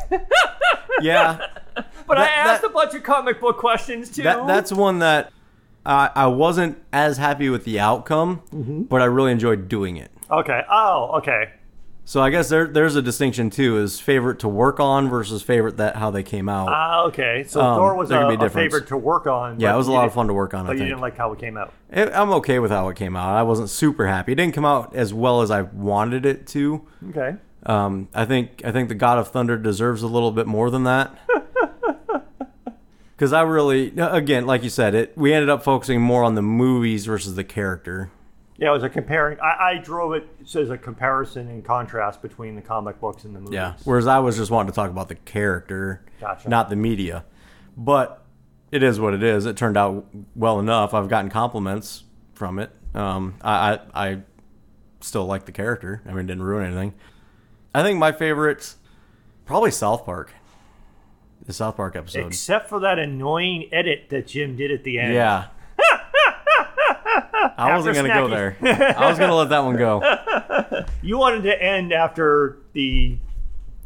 Yeah. 1.01 1.45
But 2.05 2.17
I 2.17 2.25
asked 2.27 2.61
that- 2.63 2.71
a 2.71 2.73
bunch 2.73 2.93
of 2.95 3.01
comic 3.03 3.39
book 3.39 3.57
questions 3.57 4.09
too. 4.09 4.23
That 4.23 4.45
that's 4.45 4.71
one 4.71 4.99
that 4.99 5.31
I 5.85 6.09
I 6.15 6.27
wasn't 6.27 6.77
as 6.91 7.17
happy 7.17 7.49
with 7.49 7.65
the 7.65 7.79
outcome, 7.79 8.41
Mm-hmm. 8.53 8.81
but 8.83 9.01
I 9.01 9.05
really 9.05 9.31
enjoyed 9.31 9.67
doing 9.69 9.97
it. 9.97 10.11
okay. 10.31 10.61
Oh, 10.69 11.11
okay. 11.17 11.51
So 12.05 12.21
I 12.21 12.29
guess 12.31 12.49
there 12.49 12.67
there's 12.67 12.97
a 12.97 13.01
distinction 13.01 13.49
too 13.49 13.77
is 13.77 13.97
favorite 14.01 14.39
to 14.39 14.49
work 14.49 14.81
on 14.81 15.09
versus 15.09 15.41
favorite 15.41 15.77
that 15.77 15.95
how 15.95 16.11
they 16.11 16.21
came 16.21 16.49
out. 16.49 16.67
Ah, 16.69 17.03
okay. 17.03 17.45
So 17.47 17.61
Um, 17.61 17.77
Thor 17.77 17.95
was 17.95 18.11
a, 18.11 18.19
a 18.27 18.31
difference. 18.31 18.53
favorite 18.53 18.87
to 18.87 18.97
work 18.97 19.25
on. 19.25 19.57
yeah, 19.59 19.73
it 19.73 19.77
was 19.77 19.87
a 19.87 19.91
lot 19.93 20.05
of 20.05 20.13
fun 20.13 20.27
to 20.27 20.33
work 20.33 20.53
on. 20.53 20.65
I 20.65 20.67
But 20.67 20.71
you 20.73 20.77
think. 20.79 20.89
didn't 20.89 21.01
like 21.01 21.15
how 21.17 21.31
it 21.31 21.39
came 21.39 21.55
out. 21.57 21.71
It, 21.89 22.11
I'm 22.13 22.31
okay 22.33 22.59
with 22.59 22.71
how 22.71 22.89
it 22.89 22.97
came 22.97 23.15
out. 23.15 23.33
I 23.35 23.43
wasn't 23.43 23.69
super 23.69 24.07
happy. 24.07 24.33
It 24.33 24.35
didn't 24.35 24.53
come 24.53 24.65
out 24.65 24.93
as 24.93 25.13
well 25.13 25.41
as 25.41 25.49
I 25.49 25.61
wanted 25.61 26.25
it 26.25 26.45
to. 26.47 26.81
Okay. 27.11 27.35
Um, 27.65 28.09
I 28.13 28.25
think 28.25 28.61
I 28.65 28.73
think 28.73 28.89
the 28.89 28.95
God 28.95 29.17
of 29.17 29.29
Thunder 29.29 29.55
deserves 29.57 30.03
a 30.03 30.07
little 30.07 30.31
bit 30.31 30.45
more 30.45 30.69
than 30.69 30.83
that. 30.83 31.17
Because 33.15 33.31
I 33.33 33.41
really, 33.41 33.93
again, 33.97 34.45
like 34.45 34.63
you 34.63 34.69
said, 34.69 34.95
it 34.95 35.17
we 35.17 35.33
ended 35.33 35.49
up 35.49 35.63
focusing 35.63 36.01
more 36.01 36.23
on 36.23 36.35
the 36.35 36.41
movies 36.41 37.05
versus 37.05 37.35
the 37.35 37.43
character. 37.43 38.11
Yeah, 38.57 38.69
it 38.69 38.73
was 38.73 38.83
a 38.83 38.89
comparing. 38.89 39.39
I, 39.39 39.71
I 39.71 39.77
drove 39.77 40.13
it 40.13 40.27
as 40.55 40.69
a 40.69 40.77
comparison 40.77 41.47
and 41.49 41.65
contrast 41.65 42.21
between 42.21 42.55
the 42.55 42.61
comic 42.61 42.99
books 42.99 43.23
and 43.23 43.35
the 43.35 43.39
movies. 43.39 43.55
Yeah. 43.55 43.73
Whereas 43.83 44.07
I 44.07 44.19
was 44.19 44.37
just 44.37 44.51
wanting 44.51 44.71
to 44.71 44.75
talk 44.75 44.89
about 44.91 45.09
the 45.09 45.15
character, 45.15 46.05
Gotcha. 46.21 46.47
not 46.49 46.69
the 46.69 46.75
media. 46.75 47.25
But 47.75 48.23
it 48.71 48.83
is 48.83 48.99
what 48.99 49.13
it 49.13 49.23
is. 49.23 49.45
It 49.45 49.57
turned 49.57 49.77
out 49.77 50.05
well 50.35 50.59
enough. 50.59 50.93
I've 50.93 51.09
gotten 51.09 51.29
compliments 51.31 52.03
from 52.33 52.59
it. 52.59 52.71
Um, 52.93 53.35
I, 53.41 53.73
I 53.93 54.09
I 54.11 54.17
still 55.01 55.25
like 55.25 55.45
the 55.45 55.51
character. 55.51 56.01
I 56.05 56.09
mean, 56.09 56.19
it 56.19 56.27
didn't 56.27 56.43
ruin 56.43 56.65
anything. 56.65 56.93
I 57.75 57.81
think 57.81 57.97
my 57.97 58.11
favorite, 58.11 58.75
probably 59.45 59.71
South 59.71 60.05
Park. 60.05 60.33
The 61.45 61.53
South 61.53 61.75
Park 61.75 61.95
episode. 61.95 62.27
Except 62.27 62.69
for 62.69 62.79
that 62.81 62.99
annoying 62.99 63.69
edit 63.71 64.05
that 64.09 64.27
Jim 64.27 64.55
did 64.55 64.71
at 64.71 64.83
the 64.83 64.99
end. 64.99 65.13
Yeah. 65.13 65.47
I 67.57 67.75
wasn't 67.75 67.95
gonna 67.95 68.09
go 68.13 68.27
there. 68.27 68.57
I 68.97 69.09
was 69.09 69.19
gonna 69.19 69.35
let 69.35 69.49
that 69.49 69.63
one 69.63 69.77
go. 69.77 70.01
You 71.01 71.17
wanted 71.17 71.43
to 71.43 71.61
end 71.61 71.91
after 71.91 72.57
the 72.71 73.17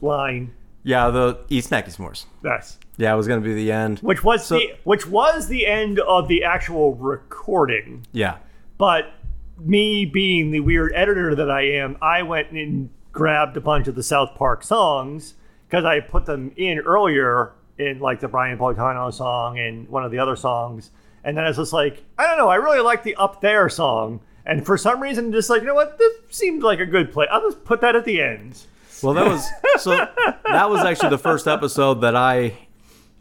line. 0.02 0.54
Yeah, 0.84 1.10
the 1.10 1.40
eat 1.50 1.64
snacky 1.66 1.88
s'mores. 1.96 2.26
Yes. 2.44 2.78
Yeah, 2.98 3.12
it 3.14 3.18
was 3.18 3.28
gonna 3.28 3.42
be 3.42 3.56
the 3.56 3.72
end. 3.72 4.00
Which 4.00 4.24
was 4.24 4.46
So- 4.46 4.58
the 4.60 4.76
which 4.84 5.08
was 5.08 5.48
the 5.48 5.66
end 5.66 6.00
of 6.00 6.28
the 6.28 6.44
actual 6.44 6.94
recording. 6.94 8.06
Yeah, 8.12 8.38
But 8.78 9.12
me 9.60 10.06
being 10.06 10.52
the 10.52 10.60
weird 10.60 10.92
editor 10.94 11.34
that 11.34 11.50
I 11.50 11.62
am, 11.64 11.98
I 12.02 12.22
went 12.22 12.52
and 12.52 12.92
grabbed 13.12 13.58
a 13.58 13.62
bunch 13.62 13.88
of 13.88 13.96
the 13.96 14.04
South 14.04 14.36
Park 14.36 14.64
songs 14.64 15.34
because 15.68 15.86
I 15.86 16.00
put 16.00 16.26
them 16.26 16.52
in 16.58 16.80
earlier 16.80 17.54
in 17.78 18.00
like 18.00 18.20
the 18.20 18.28
Brian 18.28 18.58
Boitano 18.58 19.14
song 19.14 19.60
and 19.60 19.88
one 19.90 20.04
of 20.04 20.12
the 20.12 20.20
other 20.20 20.36
songs. 20.36 20.92
And 21.24 21.36
then 21.38 21.44
I 21.44 21.50
was 21.50 21.58
just 21.58 21.74
like, 21.74 22.04
I 22.18 22.26
don't 22.26 22.38
know, 22.38 22.48
I 22.50 22.56
really 22.56 22.80
like 22.80 23.04
the 23.04 23.16
Up 23.16 23.42
There 23.42 23.70
song. 23.70 24.22
And 24.46 24.66
for 24.66 24.78
some 24.78 25.02
reason, 25.02 25.32
just 25.32 25.50
like, 25.50 25.62
you 25.62 25.68
know 25.68 25.76
what, 25.76 25.98
this 25.98 26.14
seemed 26.30 26.64
like 26.64 26.80
a 26.80 26.86
good 26.86 27.12
play. 27.12 27.28
I'll 27.30 27.42
just 27.42 27.66
put 27.66 27.82
that 27.82 27.96
at 27.96 28.06
the 28.06 28.22
end. 28.22 28.62
Well, 29.04 29.14
that 29.14 29.28
was 29.28 29.46
so. 29.82 29.92
That 29.92 30.70
was 30.70 30.82
actually 30.84 31.10
the 31.10 31.18
first 31.20 31.48
episode 31.48 32.02
that 32.02 32.16
I 32.16 32.58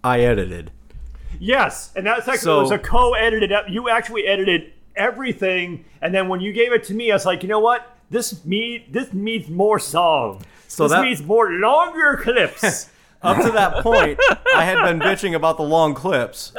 I 0.02 0.20
edited. 0.20 0.70
Yes, 1.38 1.92
and 1.94 2.06
that's 2.06 2.26
actually 2.28 2.38
So- 2.38 2.60
was 2.62 2.70
a 2.70 2.78
co-edited. 2.78 3.52
You 3.68 3.90
actually 3.90 4.26
edited 4.26 4.72
everything, 4.94 5.84
and 6.00 6.14
then 6.14 6.28
when 6.28 6.40
you 6.40 6.52
gave 6.54 6.72
it 6.72 6.84
to 6.84 6.94
me, 6.94 7.10
I 7.10 7.14
was 7.14 7.26
like, 7.26 7.42
you 7.42 7.48
know 7.48 7.60
what? 7.60 7.92
this 8.08 8.44
me 8.44 8.86
this 8.90 9.12
needs 9.12 9.48
more 9.48 9.78
song. 9.78 10.40
So 10.68 10.84
this 10.84 10.92
that- 10.92 11.04
needs 11.04 11.22
more 11.22 11.50
longer 11.50 12.18
clips. 12.22 12.90
Up 13.22 13.42
to 13.44 13.50
that 13.52 13.82
point, 13.82 14.20
I 14.54 14.64
had 14.64 14.84
been 14.84 15.00
bitching 15.00 15.34
about 15.34 15.56
the 15.56 15.62
long 15.62 15.94
clips. 15.94 16.52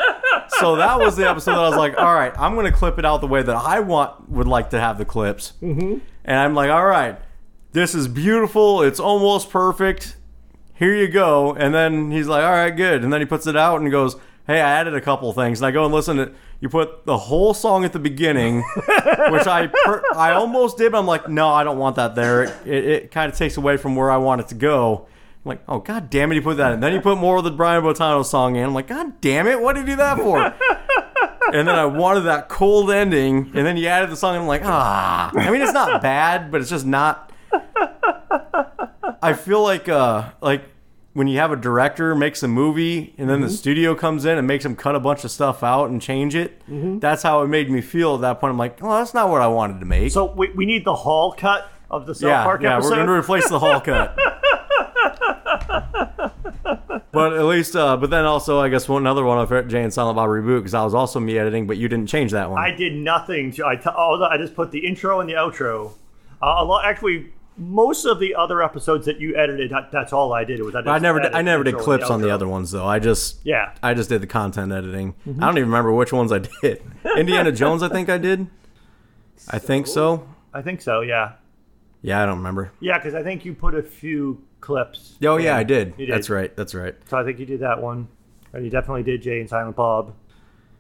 So 0.59 0.75
that 0.77 0.99
was 0.99 1.15
the 1.15 1.29
episode 1.29 1.51
that 1.51 1.59
I 1.59 1.69
was 1.69 1.77
like, 1.77 1.97
all 1.97 2.13
right, 2.13 2.33
I'm 2.37 2.55
going 2.55 2.65
to 2.65 2.75
clip 2.75 2.97
it 2.97 3.05
out 3.05 3.21
the 3.21 3.27
way 3.27 3.43
that 3.43 3.55
I 3.55 3.79
want 3.79 4.29
would 4.29 4.47
like 4.47 4.71
to 4.71 4.79
have 4.79 4.97
the 4.97 5.05
clips. 5.05 5.53
Mm-hmm. 5.61 5.99
And 6.25 6.39
I'm 6.39 6.55
like, 6.55 6.69
all 6.69 6.85
right, 6.85 7.19
this 7.71 7.93
is 7.93 8.07
beautiful. 8.07 8.81
It's 8.81 8.99
almost 8.99 9.49
perfect. 9.49 10.17
Here 10.73 10.95
you 10.95 11.07
go. 11.07 11.53
And 11.53 11.73
then 11.73 12.11
he's 12.11 12.27
like, 12.27 12.43
all 12.43 12.51
right, 12.51 12.75
good. 12.75 13.03
And 13.03 13.13
then 13.13 13.21
he 13.21 13.25
puts 13.25 13.47
it 13.47 13.55
out 13.55 13.79
and 13.79 13.89
goes, 13.91 14.15
hey, 14.47 14.59
I 14.59 14.69
added 14.69 14.95
a 14.95 15.01
couple 15.01 15.31
things. 15.33 15.59
And 15.59 15.67
I 15.67 15.71
go 15.71 15.85
and 15.85 15.93
listen 15.93 16.17
to 16.17 16.31
you 16.59 16.69
put 16.69 17.05
the 17.05 17.17
whole 17.17 17.53
song 17.53 17.85
at 17.85 17.93
the 17.93 17.99
beginning, 17.99 18.63
which 19.29 19.47
I 19.47 19.67
per- 19.67 20.03
I 20.15 20.31
almost 20.33 20.77
did, 20.77 20.91
but 20.91 20.99
I'm 20.99 21.05
like, 21.05 21.29
no, 21.29 21.49
I 21.49 21.63
don't 21.63 21.77
want 21.77 21.97
that 21.97 22.15
there. 22.15 22.43
It, 22.43 22.67
it, 22.67 22.85
it 22.85 23.11
kind 23.11 23.31
of 23.31 23.37
takes 23.37 23.57
away 23.57 23.77
from 23.77 23.95
where 23.95 24.09
I 24.09 24.17
want 24.17 24.41
it 24.41 24.47
to 24.49 24.55
go. 24.55 25.07
I'm 25.45 25.49
like, 25.49 25.61
oh 25.67 25.79
god 25.79 26.09
damn 26.09 26.31
it, 26.31 26.35
you 26.35 26.41
put 26.41 26.57
that 26.57 26.73
in. 26.73 26.79
Then 26.79 26.93
you 26.93 27.01
put 27.01 27.17
more 27.17 27.37
of 27.37 27.43
the 27.43 27.51
Brian 27.51 27.83
Boitano 27.83 28.25
song 28.25 28.55
in. 28.55 28.63
I'm 28.63 28.73
like, 28.73 28.87
god 28.87 29.21
damn 29.21 29.47
it, 29.47 29.61
what 29.61 29.73
did 29.73 29.81
you 29.81 29.93
do 29.93 29.95
that 29.97 30.17
for? 30.17 30.37
and 31.53 31.67
then 31.67 31.75
I 31.75 31.85
wanted 31.85 32.21
that 32.21 32.49
cold 32.49 32.91
ending, 32.91 33.51
and 33.53 33.65
then 33.65 33.77
you 33.77 33.87
added 33.87 34.09
the 34.09 34.17
song, 34.17 34.35
and 34.35 34.41
I'm 34.41 34.47
like, 34.47 34.63
ah. 34.65 35.31
I 35.33 35.51
mean, 35.51 35.61
it's 35.61 35.73
not 35.73 36.01
bad, 36.01 36.51
but 36.51 36.61
it's 36.61 36.69
just 36.69 36.85
not. 36.85 37.31
I 39.21 39.33
feel 39.33 39.63
like 39.63 39.89
uh 39.89 40.29
like 40.41 40.63
when 41.17 41.27
you 41.27 41.39
have 41.39 41.51
a 41.51 41.55
director 41.55 42.13
makes 42.13 42.43
a 42.43 42.47
movie 42.47 43.15
and 43.17 43.27
then 43.27 43.41
the 43.41 43.49
studio 43.49 43.95
comes 43.95 44.23
in 44.23 44.37
and 44.37 44.45
makes 44.45 44.63
him 44.63 44.75
cut 44.75 44.93
a 44.93 44.99
bunch 44.99 45.23
of 45.23 45.31
stuff 45.31 45.63
out 45.63 45.89
and 45.89 45.99
change 45.99 46.35
it. 46.35 46.61
That's 46.67 47.23
how 47.23 47.41
it 47.41 47.47
made 47.47 47.71
me 47.71 47.81
feel 47.81 48.13
at 48.13 48.21
that 48.21 48.39
point. 48.39 48.51
I'm 48.51 48.57
like, 48.59 48.77
oh, 48.83 48.99
that's 48.99 49.15
not 49.15 49.31
what 49.31 49.41
I 49.41 49.47
wanted 49.47 49.79
to 49.79 49.87
make. 49.87 50.11
so 50.11 50.31
we, 50.31 50.51
we 50.51 50.67
need 50.67 50.85
the 50.85 50.93
hall 50.93 51.31
cut 51.31 51.71
of 51.89 52.05
the 52.05 52.13
South 52.13 52.29
yeah, 52.29 52.43
Park 52.43 52.61
yeah, 52.61 52.75
episode. 52.75 52.91
we're 52.91 52.95
going 52.97 53.07
to 53.07 53.13
replace 53.13 53.49
the 53.49 53.57
hall 53.57 53.81
cut. 53.81 54.15
but 57.11 57.33
at 57.33 57.45
least, 57.45 57.75
uh, 57.75 57.97
but 57.97 58.11
then 58.11 58.25
also, 58.25 58.59
I 58.59 58.69
guess 58.69 58.87
one 58.87 59.01
another 59.01 59.23
one 59.23 59.39
of 59.39 59.67
Jay 59.67 59.81
and 59.81 59.91
Silent 59.91 60.17
Bob 60.17 60.29
reboot 60.29 60.59
because 60.59 60.75
I 60.75 60.83
was 60.83 60.93
also 60.93 61.19
me 61.19 61.39
editing, 61.39 61.65
but 61.65 61.77
you 61.77 61.89
didn't 61.89 62.09
change 62.09 62.29
that 62.33 62.51
one. 62.51 62.63
I 62.63 62.69
did 62.69 62.93
nothing. 62.93 63.51
To, 63.53 63.65
I 63.65 63.75
t- 63.75 63.89
I 63.89 64.37
just 64.37 64.53
put 64.53 64.69
the 64.69 64.85
intro 64.85 65.19
and 65.19 65.27
the 65.27 65.33
outro. 65.33 65.93
Uh, 66.43 66.57
a 66.59 66.63
lot, 66.63 66.85
actually, 66.85 67.33
most 67.57 68.05
of 68.05 68.19
the 68.19 68.35
other 68.35 68.61
episodes 68.61 69.05
that 69.07 69.19
you 69.19 69.35
edited, 69.35 69.71
that, 69.71 69.91
that's 69.91 70.13
all 70.13 70.33
I 70.33 70.43
did. 70.43 70.61
Was 70.63 70.75
I, 70.75 70.79
I 70.81 70.99
never, 70.99 71.19
did, 71.19 71.33
I 71.33 71.41
never 71.41 71.63
did 71.63 71.77
clips 71.77 72.09
on 72.09 72.21
the 72.21 72.29
other 72.29 72.47
ones 72.47 72.71
though. 72.71 72.85
I 72.85 72.99
just, 72.99 73.39
Yeah. 73.43 73.73
I 73.81 73.93
just 73.93 74.09
did 74.09 74.21
the 74.21 74.27
content 74.27 74.71
editing. 74.71 75.15
I 75.25 75.31
don't 75.31 75.57
even 75.57 75.69
remember 75.69 75.91
which 75.91 76.13
ones 76.13 76.31
I 76.31 76.39
did. 76.39 76.81
Indiana 77.17 77.51
Jones, 77.51 77.81
I 77.83 77.89
think 77.89 78.09
I 78.09 78.17
did. 78.17 78.47
I 79.49 79.59
think 79.59 79.87
so. 79.87 80.27
I 80.53 80.61
think 80.61 80.81
so. 80.81 81.01
Yeah. 81.01 81.33
Yeah, 82.01 82.21
I 82.21 82.25
don't 82.25 82.37
remember. 82.37 82.71
Yeah, 82.79 82.97
because 82.99 83.15
I 83.15 83.23
think 83.23 83.43
you 83.45 83.53
put 83.53 83.73
a 83.75 83.81
few 83.83 84.43
clips. 84.59 85.15
Oh 85.23 85.37
yeah. 85.37 85.55
I 85.57 85.63
did. 85.63 85.97
Did. 85.97 86.09
That's 86.09 86.29
right. 86.29 86.55
That's 86.55 86.73
right. 86.75 86.95
So 87.09 87.17
I 87.17 87.23
think 87.23 87.39
you 87.39 87.45
did 87.45 87.59
that 87.61 87.81
one, 87.81 88.07
and 88.53 88.63
you 88.63 88.69
definitely 88.69 89.03
did 89.03 89.21
Jay 89.21 89.39
and 89.39 89.49
Silent 89.49 89.75
Bob. 89.75 90.13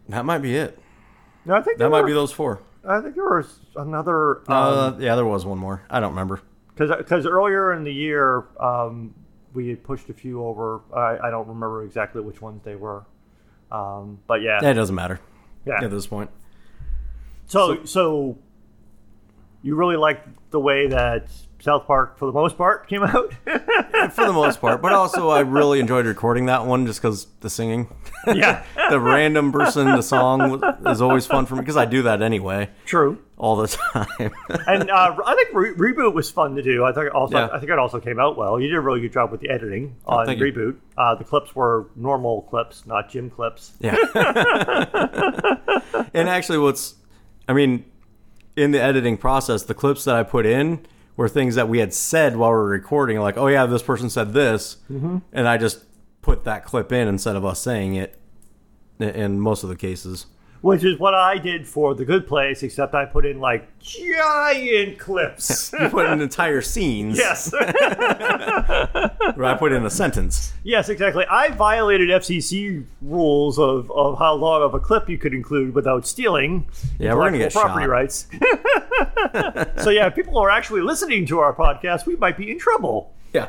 That 0.09 0.25
might 0.25 0.39
be 0.39 0.55
it. 0.55 0.77
No, 1.45 1.55
I 1.55 1.61
think 1.61 1.79
That 1.79 1.89
might 1.89 2.01
were- 2.01 2.07
be 2.07 2.13
those 2.13 2.31
four. 2.31 2.61
I 2.87 3.01
think 3.01 3.15
there 3.15 3.25
was 3.25 3.59
another. 3.75 4.41
Uh, 4.47 4.93
yeah, 4.99 5.15
there 5.15 5.25
was 5.25 5.45
one 5.45 5.57
more. 5.57 5.83
I 5.89 5.99
don't 5.99 6.11
remember. 6.11 6.41
Because 6.77 7.25
earlier 7.25 7.73
in 7.73 7.83
the 7.83 7.93
year, 7.93 8.45
um, 8.59 9.13
we 9.53 9.69
had 9.69 9.83
pushed 9.83 10.09
a 10.09 10.13
few 10.13 10.43
over. 10.43 10.81
I, 10.95 11.27
I 11.27 11.29
don't 11.31 11.47
remember 11.47 11.83
exactly 11.83 12.21
which 12.21 12.41
ones 12.41 12.61
they 12.63 12.75
were. 12.75 13.05
Um, 13.71 14.19
but 14.27 14.41
yeah, 14.41 14.63
It 14.63 14.73
doesn't 14.75 14.95
matter 14.95 15.19
yeah. 15.65 15.83
at 15.83 15.91
this 15.91 16.07
point. 16.07 16.29
So, 17.47 17.83
so 17.85 18.37
you 19.61 19.75
really 19.75 19.95
like 19.95 20.23
the 20.51 20.59
way 20.59 20.87
that 20.87 21.29
South 21.59 21.87
Park, 21.87 22.17
for 22.17 22.27
the 22.27 22.31
most 22.31 22.57
part, 22.57 22.87
came 22.87 23.03
out. 23.03 23.33
for 24.13 24.25
the 24.25 24.33
most 24.33 24.61
part. 24.61 24.81
But 24.81 24.93
also, 24.93 25.29
I 25.29 25.39
really 25.39 25.79
enjoyed 25.79 26.05
recording 26.05 26.45
that 26.45 26.65
one 26.65 26.85
just 26.85 27.01
because 27.01 27.25
the 27.39 27.49
singing, 27.49 27.89
yeah, 28.27 28.63
the 28.89 28.99
random 28.99 29.51
person, 29.51 29.87
the 29.87 30.03
song 30.03 30.61
is 30.85 31.01
always 31.01 31.25
fun 31.25 31.45
for 31.47 31.55
me 31.55 31.61
because 31.61 31.77
I 31.77 31.85
do 31.85 32.03
that 32.03 32.21
anyway 32.21 32.69
true. 32.85 33.17
all 33.37 33.55
the 33.55 33.67
time. 33.67 34.31
And 34.67 34.89
uh, 34.91 35.15
I 35.25 35.35
think 35.35 35.49
re- 35.53 35.73
reboot 35.93 36.13
was 36.13 36.29
fun 36.29 36.55
to 36.55 36.61
do. 36.61 36.83
I 36.85 36.91
think 36.91 37.13
also, 37.15 37.37
Yeah. 37.37 37.49
I 37.51 37.59
think 37.59 37.71
it 37.71 37.79
also 37.79 37.99
came 37.99 38.19
out 38.19 38.37
well. 38.37 38.59
You 38.59 38.67
did 38.67 38.75
a 38.75 38.81
really 38.81 39.01
good 39.01 39.13
job 39.13 39.31
with 39.31 39.41
the 39.41 39.49
editing 39.49 39.95
on 40.05 40.25
thank 40.25 40.39
reboot. 40.39 40.75
Uh, 40.97 41.15
the 41.15 41.23
clips 41.23 41.55
were 41.55 41.87
normal 41.95 42.43
clips, 42.43 42.85
not 42.85 43.09
Jim 43.09 43.29
clips. 43.29 43.73
yeah. 43.79 43.95
and 46.13 46.29
actually, 46.29 46.57
what's, 46.59 46.95
I 47.47 47.53
mean, 47.53 47.85
in 48.55 48.71
the 48.71 48.81
editing 48.81 49.17
process, 49.17 49.63
the 49.63 49.73
clips 49.73 50.03
that 50.05 50.15
I 50.15 50.23
put 50.23 50.45
in 50.45 50.85
were 51.17 51.27
things 51.27 51.55
that 51.55 51.67
we 51.67 51.79
had 51.79 51.93
said 51.93 52.37
while 52.37 52.51
we 52.51 52.55
were 52.55 52.69
recording, 52.69 53.19
like, 53.19 53.37
oh 53.37 53.47
yeah, 53.47 53.65
this 53.65 53.83
person 53.83 54.09
said 54.09 54.31
this, 54.31 54.77
mm-hmm. 54.89 55.17
and 55.33 55.47
I 55.49 55.57
just 55.57 55.83
put 56.21 56.45
that 56.45 56.63
clip 56.63 56.93
in 56.93 57.09
instead 57.09 57.35
of 57.35 57.43
us 57.43 57.59
saying 57.59 57.95
it. 57.95 58.17
In 58.99 59.39
most 59.39 59.61
of 59.61 59.69
the 59.69 59.75
cases. 59.75 60.25
Which 60.61 60.83
is 60.83 60.97
what 60.99 61.13
I 61.13 61.37
did 61.37 61.67
for 61.67 61.93
the 61.93 62.03
Good 62.03 62.25
Place, 62.27 62.63
except 62.63 62.95
I 62.95 63.05
put 63.05 63.25
in 63.25 63.39
like 63.39 63.67
giant 63.79 64.97
clips. 64.97 65.71
You 65.79 65.89
put 65.89 66.07
in 66.09 66.19
entire 66.21 66.61
scenes. 66.61 67.17
yes, 67.17 67.53
I 67.59 69.55
put 69.59 69.71
in 69.71 69.85
a 69.85 69.89
sentence. 69.89 70.53
yes, 70.63 70.89
exactly. 70.89 71.25
I 71.29 71.49
violated 71.49 72.09
FCC 72.09 72.83
rules 73.01 73.59
of, 73.59 73.91
of 73.91 74.17
how 74.17 74.33
long 74.33 74.63
of 74.63 74.73
a 74.73 74.79
clip 74.79 75.07
you 75.09 75.17
could 75.17 75.33
include 75.33 75.75
without 75.75 76.07
stealing. 76.07 76.67
Yeah, 76.99 77.13
we're 77.13 77.25
gonna 77.25 77.37
get 77.37 77.55
intellectual 77.55 77.61
property 77.61 77.85
shot. 77.85 77.89
rights. 77.89 79.83
so 79.83 79.89
yeah, 79.91 80.07
if 80.07 80.15
people 80.15 80.37
are 80.39 80.49
actually 80.49 80.81
listening 80.81 81.25
to 81.27 81.39
our 81.39 81.53
podcast, 81.53 82.05
we 82.07 82.15
might 82.15 82.37
be 82.37 82.49
in 82.51 82.57
trouble. 82.59 83.13
Yeah. 83.33 83.45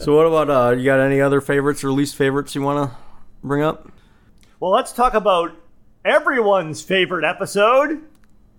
so 0.00 0.16
what 0.16 0.26
about 0.26 0.50
uh 0.50 0.70
you 0.76 0.84
got 0.84 0.98
any 1.00 1.20
other 1.20 1.40
favorites 1.40 1.84
or 1.84 1.92
least 1.92 2.16
favorites 2.16 2.54
you 2.54 2.62
want 2.62 2.90
to 2.90 2.96
bring 3.44 3.62
up? 3.62 3.88
Well, 4.60 4.72
let's 4.72 4.92
talk 4.92 5.14
about 5.14 5.56
everyone's 6.04 6.82
favorite 6.82 7.24
episode. 7.24 8.02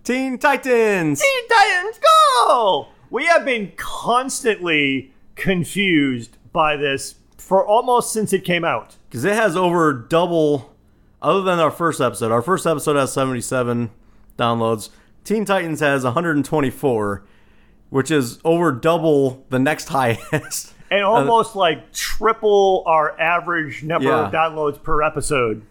Teen 0.02 0.36
Titans. 0.36 1.22
Teen 1.22 1.48
Titans 1.48 2.00
Go! 2.00 2.88
We 3.08 3.26
have 3.26 3.44
been 3.44 3.70
constantly 3.76 5.12
confused 5.36 6.38
by 6.52 6.74
this 6.74 7.14
for 7.38 7.64
almost 7.64 8.12
since 8.12 8.32
it 8.32 8.40
came 8.40 8.64
out. 8.64 8.96
Cuz 9.12 9.24
it 9.24 9.34
has 9.34 9.56
over 9.56 9.92
double 9.92 10.74
other 11.22 11.40
than 11.40 11.60
our 11.60 11.70
first 11.70 12.00
episode. 12.00 12.32
Our 12.32 12.42
first 12.42 12.66
episode 12.66 12.96
has 12.96 13.12
77 13.12 13.90
downloads. 14.36 14.88
Teen 15.22 15.44
Titans 15.44 15.78
has 15.78 16.02
124, 16.02 17.22
which 17.90 18.10
is 18.10 18.40
over 18.44 18.72
double 18.72 19.46
the 19.50 19.60
next 19.60 19.88
highest. 19.90 20.74
And 20.90 21.04
almost 21.04 21.54
like 21.54 21.92
triple 21.92 22.82
our 22.86 23.16
average 23.20 23.84
number 23.84 24.10
of 24.12 24.32
downloads 24.32 24.82
per 24.82 25.00
episode. 25.00 25.62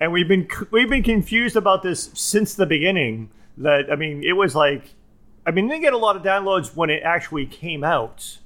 And 0.00 0.12
we've 0.12 0.28
been 0.28 0.48
we've 0.70 0.88
been 0.88 1.02
confused 1.02 1.56
about 1.56 1.82
this 1.82 2.10
since 2.14 2.54
the 2.54 2.66
beginning. 2.66 3.30
That 3.56 3.90
I 3.90 3.96
mean, 3.96 4.22
it 4.24 4.32
was 4.32 4.54
like, 4.54 4.94
I 5.46 5.50
mean, 5.50 5.68
they 5.68 5.80
get 5.80 5.92
a 5.92 5.98
lot 5.98 6.16
of 6.16 6.22
downloads 6.22 6.74
when 6.74 6.90
it 6.90 7.02
actually 7.02 7.46
came 7.46 7.84
out, 7.84 8.38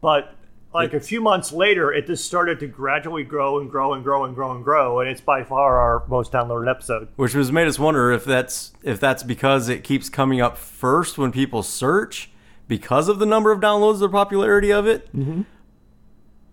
but 0.00 0.34
like 0.74 0.92
a 0.92 0.98
few 0.98 1.20
months 1.20 1.52
later, 1.52 1.92
it 1.92 2.08
just 2.08 2.24
started 2.24 2.58
to 2.58 2.66
gradually 2.66 3.22
grow 3.22 3.60
and 3.60 3.70
grow 3.70 3.94
and 3.94 4.02
grow 4.02 4.24
and 4.24 4.34
grow 4.34 4.52
and 4.52 4.64
grow, 4.64 4.98
and 4.98 5.08
it's 5.08 5.20
by 5.20 5.44
far 5.44 5.78
our 5.78 6.02
most 6.08 6.32
downloaded 6.32 6.68
episode. 6.68 7.08
which 7.14 7.32
has 7.32 7.52
made 7.52 7.68
us 7.68 7.78
wonder 7.78 8.10
if 8.10 8.24
that's 8.24 8.72
if 8.82 8.98
that's 8.98 9.22
because 9.22 9.68
it 9.68 9.84
keeps 9.84 10.08
coming 10.08 10.40
up 10.40 10.58
first 10.58 11.16
when 11.16 11.30
people 11.30 11.62
search 11.62 12.30
because 12.66 13.08
of 13.08 13.20
the 13.20 13.26
number 13.26 13.52
of 13.52 13.60
downloads 13.60 14.00
the 14.00 14.08
popularity 14.08 14.72
of 14.72 14.86
it 14.86 15.06
mm-hmm. 15.16 15.42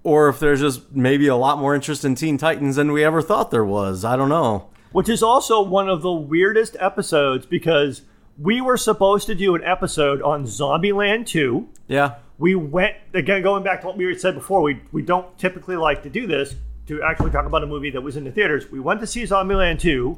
Or 0.03 0.29
if 0.29 0.39
there's 0.39 0.59
just 0.61 0.91
maybe 0.91 1.27
a 1.27 1.35
lot 1.35 1.57
more 1.57 1.75
interest 1.75 2.03
in 2.03 2.15
teen 2.15 2.37
titans 2.37 2.75
than 2.75 2.91
we 2.91 3.03
ever 3.03 3.21
thought 3.21 3.51
there 3.51 3.65
was 3.65 4.03
i 4.05 4.15
don't 4.15 4.29
know 4.29 4.67
which 4.91 5.07
is 5.07 5.23
also 5.23 5.61
one 5.61 5.89
of 5.89 6.01
the 6.01 6.11
weirdest 6.11 6.75
episodes 6.79 7.45
because 7.45 8.01
we 8.37 8.61
were 8.61 8.77
supposed 8.77 9.27
to 9.27 9.35
do 9.35 9.55
an 9.55 9.63
episode 9.63 10.21
on 10.21 10.45
Zombieland 10.45 11.27
2. 11.27 11.67
yeah 11.87 12.15
We 12.37 12.55
went 12.55 12.95
again 13.13 13.41
going 13.43 13.63
back 13.63 13.81
to 13.81 13.87
what 13.87 13.97
we 13.97 14.17
said 14.17 14.35
before. 14.35 14.61
We 14.61 14.81
we 14.91 15.01
don't 15.01 15.37
typically 15.37 15.75
like 15.75 16.03
to 16.03 16.09
do 16.09 16.27
this 16.27 16.55
to 16.87 17.03
actually 17.03 17.31
talk 17.31 17.45
about 17.45 17.63
a 17.63 17.67
movie 17.67 17.91
that 17.91 18.01
was 18.01 18.17
in 18.17 18.23
the 18.23 18.31
theaters. 18.31 18.71
We 18.71 18.79
went 18.79 18.99
to 19.01 19.07
see 19.07 19.23
Zombieland 19.23 19.79
2. 19.79 20.17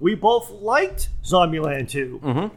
We 0.00 0.14
both 0.14 0.50
liked 0.50 1.08
Zombieland 1.24 1.88
2. 1.88 2.20
Mm-hmm. 2.22 2.56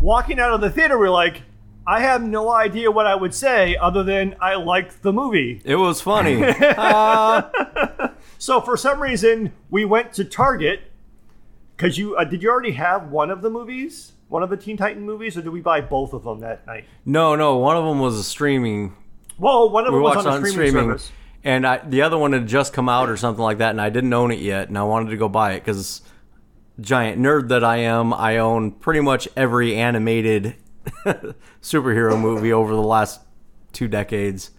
Walking 0.00 0.38
out 0.38 0.52
of 0.52 0.60
the 0.60 0.70
theater, 0.70 0.98
we're 0.98 1.10
like, 1.10 1.42
I 1.86 2.00
have 2.00 2.22
no 2.22 2.50
idea 2.50 2.90
what 2.90 3.06
I 3.06 3.14
would 3.14 3.34
say 3.34 3.76
other 3.76 4.02
than 4.04 4.36
I 4.40 4.54
liked 4.54 5.02
the 5.02 5.12
movie. 5.12 5.60
it 5.64 5.76
was 5.76 6.00
funny 6.00 6.36
So 8.38 8.60
for 8.60 8.76
some 8.76 9.00
reason, 9.00 9.52
we 9.70 9.84
went 9.84 10.12
to 10.14 10.24
Target 10.24 10.90
because 11.76 11.96
you 11.96 12.16
uh, 12.16 12.24
did 12.24 12.42
you 12.42 12.50
already 12.50 12.72
have 12.72 13.08
one 13.10 13.30
of 13.30 13.40
the 13.40 13.50
movies, 13.50 14.12
one 14.28 14.42
of 14.42 14.50
the 14.50 14.56
Teen 14.56 14.76
Titan 14.76 15.02
movies, 15.02 15.36
or 15.36 15.42
did 15.42 15.50
we 15.50 15.60
buy 15.60 15.80
both 15.80 16.12
of 16.12 16.24
them 16.24 16.40
that 16.40 16.66
night? 16.66 16.84
no 17.04 17.36
no 17.36 17.56
one 17.58 17.76
of 17.76 17.84
them 17.84 18.00
was 18.00 18.16
a 18.18 18.24
streaming 18.24 18.96
Well, 19.38 19.70
one 19.70 19.86
of 19.86 19.92
we 19.92 19.98
them 19.98 20.02
was 20.02 20.26
on 20.26 20.44
streaming, 20.44 20.50
streaming 20.70 20.90
service. 20.90 21.12
and 21.44 21.66
I, 21.66 21.78
the 21.78 22.02
other 22.02 22.18
one 22.18 22.32
had 22.32 22.46
just 22.48 22.72
come 22.72 22.88
out 22.88 23.08
or 23.08 23.16
something 23.16 23.42
like 23.42 23.58
that 23.58 23.70
and 23.70 23.80
i 23.80 23.90
didn't 23.90 24.12
own 24.12 24.30
it 24.32 24.38
yet 24.40 24.68
and 24.68 24.76
i 24.78 24.82
wanted 24.82 25.10
to 25.10 25.16
go 25.16 25.28
buy 25.28 25.52
it 25.52 25.60
because 25.60 26.02
giant 26.80 27.20
nerd 27.20 27.48
that 27.48 27.62
I 27.62 27.76
am, 27.78 28.12
I 28.14 28.38
own 28.38 28.72
pretty 28.72 29.00
much 29.00 29.28
every 29.36 29.76
animated 29.76 30.56
superhero 31.62 32.18
movie 32.20 32.52
over 32.52 32.74
the 32.74 32.82
last 32.82 33.20
two 33.72 33.88
decades. 33.88 34.50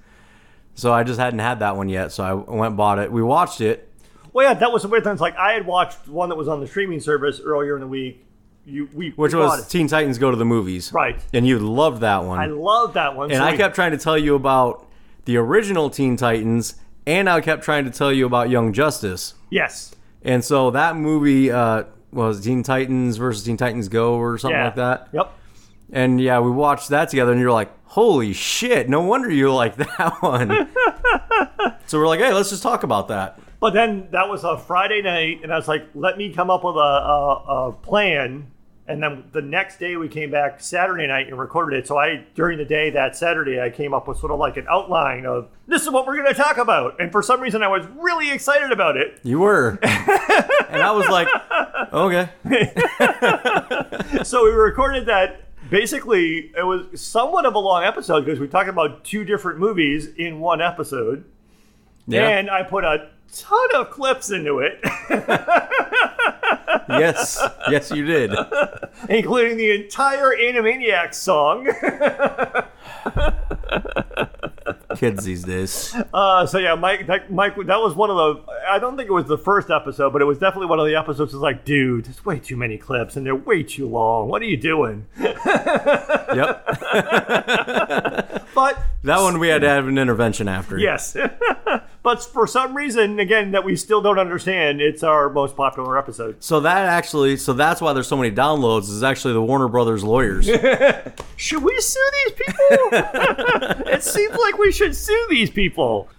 So 0.75 0.91
I 0.91 1.03
just 1.03 1.19
hadn't 1.19 1.39
had 1.39 1.59
that 1.59 1.75
one 1.77 1.89
yet. 1.89 2.11
So 2.11 2.23
I 2.23 2.33
went 2.33 2.67
and 2.69 2.77
bought 2.77 2.99
it. 2.99 3.11
We 3.11 3.21
watched 3.21 3.61
it. 3.61 3.89
Well, 4.31 4.47
yeah, 4.47 4.55
that 4.55 4.71
was 4.71 4.81
the 4.81 4.87
weird 4.87 5.03
thing. 5.03 5.13
It's 5.13 5.21
like 5.21 5.37
I 5.37 5.53
had 5.53 5.67
watched 5.67 6.07
one 6.07 6.29
that 6.29 6.35
was 6.35 6.47
on 6.47 6.59
the 6.59 6.67
streaming 6.67 6.99
service 6.99 7.39
earlier 7.43 7.75
in 7.75 7.81
the 7.81 7.87
week. 7.87 8.25
You, 8.65 8.89
we, 8.93 9.09
Which 9.11 9.33
we 9.33 9.39
was. 9.39 9.67
Teen 9.67 9.87
Titans 9.87 10.17
Go 10.17 10.31
to 10.31 10.37
the 10.37 10.45
Movies. 10.45 10.91
Right. 10.93 11.19
And 11.33 11.45
you 11.45 11.59
loved 11.59 12.01
that 12.01 12.23
one. 12.23 12.39
I 12.39 12.45
loved 12.45 12.93
that 12.95 13.15
one. 13.15 13.29
and 13.29 13.37
so 13.39 13.43
I 13.43 13.51
we- 13.51 13.57
kept 13.57 13.75
trying 13.75 13.91
to 13.91 13.97
tell 13.97 14.17
you 14.17 14.35
about 14.35 14.87
the 15.25 15.37
original 15.37 15.89
Teen 15.89 16.15
Titans, 16.17 16.75
and 17.05 17.29
I 17.29 17.41
kept 17.41 17.63
trying 17.63 17.85
to 17.85 17.91
tell 17.91 18.11
you 18.11 18.25
about 18.25 18.49
Young 18.49 18.73
Justice. 18.73 19.35
yes, 19.49 19.93
And 20.23 20.43
so 20.43 20.71
that 20.71 20.95
movie 20.95 21.51
uh, 21.51 21.83
was 22.11 22.41
Teen 22.41 22.63
Titans 22.63 23.17
versus 23.17 23.43
Teen 23.43 23.57
Titans 23.57 23.89
Go 23.89 24.15
or 24.15 24.37
something 24.37 24.57
yeah, 24.57 24.65
like 24.65 24.75
that. 24.75 25.09
Yep. 25.13 25.33
And 25.93 26.19
yeah, 26.19 26.39
we 26.39 26.51
watched 26.51 26.89
that 26.89 27.09
together, 27.09 27.31
and 27.31 27.39
you're 27.39 27.51
like, 27.51 27.71
"Holy 27.85 28.33
shit! 28.33 28.89
No 28.89 29.01
wonder 29.01 29.29
you 29.31 29.53
like 29.53 29.75
that 29.77 30.17
one." 30.21 30.67
so 31.85 31.99
we're 31.99 32.07
like, 32.07 32.19
"Hey, 32.19 32.33
let's 32.33 32.49
just 32.49 32.63
talk 32.63 32.83
about 32.83 33.07
that." 33.07 33.39
But 33.63 33.73
then 33.73 34.09
that 34.11 34.27
was 34.27 34.43
a 34.43 34.57
Friday 34.57 35.01
night, 35.01 35.39
and 35.41 35.53
I 35.53 35.55
was 35.55 35.69
like, 35.69 35.87
let 35.95 36.17
me 36.17 36.33
come 36.33 36.49
up 36.49 36.65
with 36.65 36.75
a, 36.75 36.79
a, 36.79 37.67
a 37.69 37.71
plan. 37.71 38.47
And 38.89 39.01
then 39.01 39.23
the 39.31 39.41
next 39.41 39.77
day 39.79 39.95
we 39.95 40.09
came 40.09 40.29
back 40.31 40.59
Saturday 40.59 41.07
night 41.07 41.29
and 41.29 41.39
recorded 41.39 41.79
it. 41.79 41.87
So 41.87 41.97
I, 41.97 42.25
during 42.35 42.57
the 42.57 42.65
day 42.65 42.89
that 42.89 43.15
Saturday, 43.15 43.61
I 43.61 43.69
came 43.69 43.93
up 43.93 44.05
with 44.05 44.17
sort 44.17 44.33
of 44.33 44.39
like 44.39 44.57
an 44.57 44.65
outline 44.69 45.25
of 45.25 45.47
this 45.65 45.83
is 45.83 45.89
what 45.89 46.05
we're 46.05 46.17
going 46.17 46.27
to 46.27 46.33
talk 46.33 46.57
about. 46.57 46.99
And 46.99 47.09
for 47.09 47.21
some 47.21 47.39
reason, 47.39 47.63
I 47.63 47.69
was 47.69 47.85
really 47.95 48.31
excited 48.31 48.73
about 48.73 48.97
it. 48.97 49.21
You 49.23 49.39
were, 49.39 49.79
and 49.81 50.81
I 50.81 50.91
was 50.91 51.07
like, 51.07 51.29
"Okay." 51.93 52.29
So 54.25 54.43
we 54.43 54.51
recorded 54.51 55.05
that. 55.05 55.41
Basically, 55.69 56.51
it 56.57 56.65
was 56.65 56.99
somewhat 56.99 57.45
of 57.45 57.55
a 57.55 57.59
long 57.59 57.83
episode 57.83 58.25
because 58.25 58.39
we 58.39 58.47
talked 58.47 58.69
about 58.69 59.03
two 59.03 59.23
different 59.23 59.59
movies 59.59 60.07
in 60.17 60.39
one 60.39 60.61
episode. 60.61 61.25
Yeah. 62.07 62.27
And 62.27 62.49
I 62.49 62.63
put 62.63 62.83
a 62.83 63.09
ton 63.31 63.75
of 63.75 63.89
clips 63.89 64.29
into 64.29 64.59
it. 64.59 64.79
yes. 66.89 67.41
Yes, 67.69 67.91
you 67.91 68.05
did. 68.05 68.31
including 69.09 69.57
the 69.57 69.71
entire 69.71 70.31
Animaniacs 70.35 71.15
song. 71.15 71.67
Kids 74.95 75.23
these 75.25 75.43
days. 75.43 75.95
Uh, 76.13 76.45
so 76.45 76.59
yeah, 76.59 76.75
Mike, 76.75 77.07
that, 77.07 77.31
Mike, 77.31 77.55
that 77.65 77.79
was 77.79 77.95
one 77.95 78.09
of 78.09 78.17
the. 78.17 78.52
I 78.69 78.79
don't 78.79 78.95
think 78.97 79.09
it 79.09 79.13
was 79.13 79.25
the 79.27 79.37
first 79.37 79.69
episode, 79.69 80.11
but 80.13 80.21
it 80.21 80.25
was 80.25 80.37
definitely 80.39 80.67
one 80.67 80.79
of 80.79 80.85
the 80.85 80.95
episodes. 80.95 81.33
Was 81.33 81.41
like, 81.41 81.65
dude, 81.65 82.05
there's 82.05 82.23
way 82.25 82.39
too 82.39 82.55
many 82.57 82.77
clips 82.77 83.15
and 83.15 83.25
they're 83.25 83.35
way 83.35 83.63
too 83.63 83.87
long. 83.87 84.27
What 84.29 84.41
are 84.41 84.45
you 84.45 84.57
doing? 84.57 85.05
Yep. 86.33 86.67
But 88.55 88.77
That 89.03 89.19
one 89.19 89.39
we 89.39 89.47
had 89.47 89.61
to 89.61 89.69
have 89.69 89.87
an 89.87 89.97
intervention 89.97 90.47
after. 90.47 90.77
yes, 90.77 91.15
but 92.03 92.23
for 92.23 92.45
some 92.47 92.75
reason, 92.77 93.19
again, 93.19 93.51
that 93.51 93.63
we 93.63 93.75
still 93.75 94.01
don't 94.01 94.19
understand, 94.19 94.79
it's 94.81 95.01
our 95.03 95.29
most 95.29 95.55
popular 95.55 95.97
episode. 95.97 96.43
So 96.43 96.59
that 96.59 96.85
actually, 96.85 97.37
so 97.37 97.53
that's 97.53 97.81
why 97.81 97.93
there's 97.93 98.07
so 98.07 98.15
many 98.17 98.33
downloads. 98.33 98.83
Is 98.89 99.01
actually 99.03 99.33
the 99.33 99.41
Warner 99.41 99.67
Brothers 99.67 100.03
lawyers. 100.03 100.45
Should 101.35 101.63
we 101.63 101.79
sue 101.81 102.09
these 102.25 102.33
people? 102.33 102.89
it 103.91 104.03
seems 104.03 104.35
like 104.37 104.57
we 104.59 104.71
should 104.71 104.95
sue 104.95 105.25
these 105.29 105.49
people. 105.49 106.09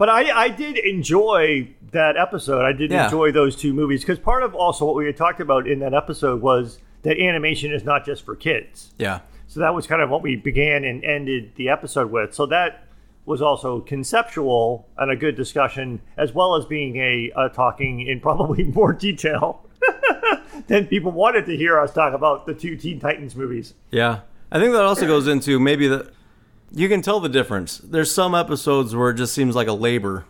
But 0.00 0.08
I, 0.08 0.44
I 0.44 0.48
did 0.48 0.78
enjoy 0.78 1.68
that 1.92 2.16
episode. 2.16 2.64
I 2.64 2.72
did 2.72 2.90
Yeah. 2.90 3.04
enjoy 3.04 3.32
those 3.32 3.54
two 3.54 3.74
movies 3.74 4.00
because 4.00 4.18
part 4.18 4.42
of 4.42 4.54
also 4.54 4.86
what 4.86 4.96
we 4.96 5.04
had 5.04 5.14
talked 5.14 5.40
about 5.40 5.68
in 5.68 5.80
that 5.80 5.92
episode 5.92 6.40
was 6.40 6.78
that 7.02 7.18
animation 7.18 7.70
is 7.70 7.84
not 7.84 8.06
just 8.06 8.24
for 8.24 8.34
kids. 8.34 8.94
yeah. 8.98 9.20
So 9.46 9.60
that 9.60 9.74
was 9.74 9.86
kind 9.86 10.00
of 10.00 10.08
what 10.08 10.22
we 10.22 10.36
began 10.36 10.84
and 10.84 11.04
ended 11.04 11.52
the 11.56 11.68
episode 11.68 12.10
with. 12.10 12.32
So 12.32 12.46
that 12.46 12.84
was 13.26 13.42
also 13.42 13.80
conceptual 13.80 14.88
and 14.96 15.10
a 15.10 15.16
good 15.16 15.36
discussion, 15.36 16.00
as 16.16 16.32
well 16.32 16.54
as 16.56 16.64
being 16.64 16.96
a, 16.96 17.30
a 17.36 17.48
talking 17.50 18.00
in 18.06 18.20
probably 18.20 18.64
more 18.78 18.94
detail 18.94 19.66
than 20.68 20.86
people 20.86 21.10
wanted 21.12 21.44
to 21.44 21.56
hear 21.58 21.78
us 21.78 21.92
talk 21.92 22.14
about 22.14 22.46
the 22.46 22.54
two 22.54 22.74
Teen 22.74 23.00
Titans 23.00 23.36
movies. 23.36 23.74
Yeah. 23.90 24.20
I 24.50 24.58
think 24.60 24.72
that 24.72 24.82
also 24.84 25.06
goes 25.06 25.26
into 25.28 25.60
maybe 25.60 25.88
the 25.88 26.10
you 26.72 26.88
can 26.88 27.02
tell 27.02 27.20
the 27.20 27.28
difference. 27.28 27.78
There's 27.78 28.12
some 28.12 28.34
episodes 28.34 28.94
where 28.94 29.10
it 29.10 29.14
just 29.14 29.34
seems 29.34 29.54
like 29.56 29.68
a 29.68 29.72
labor 29.72 30.24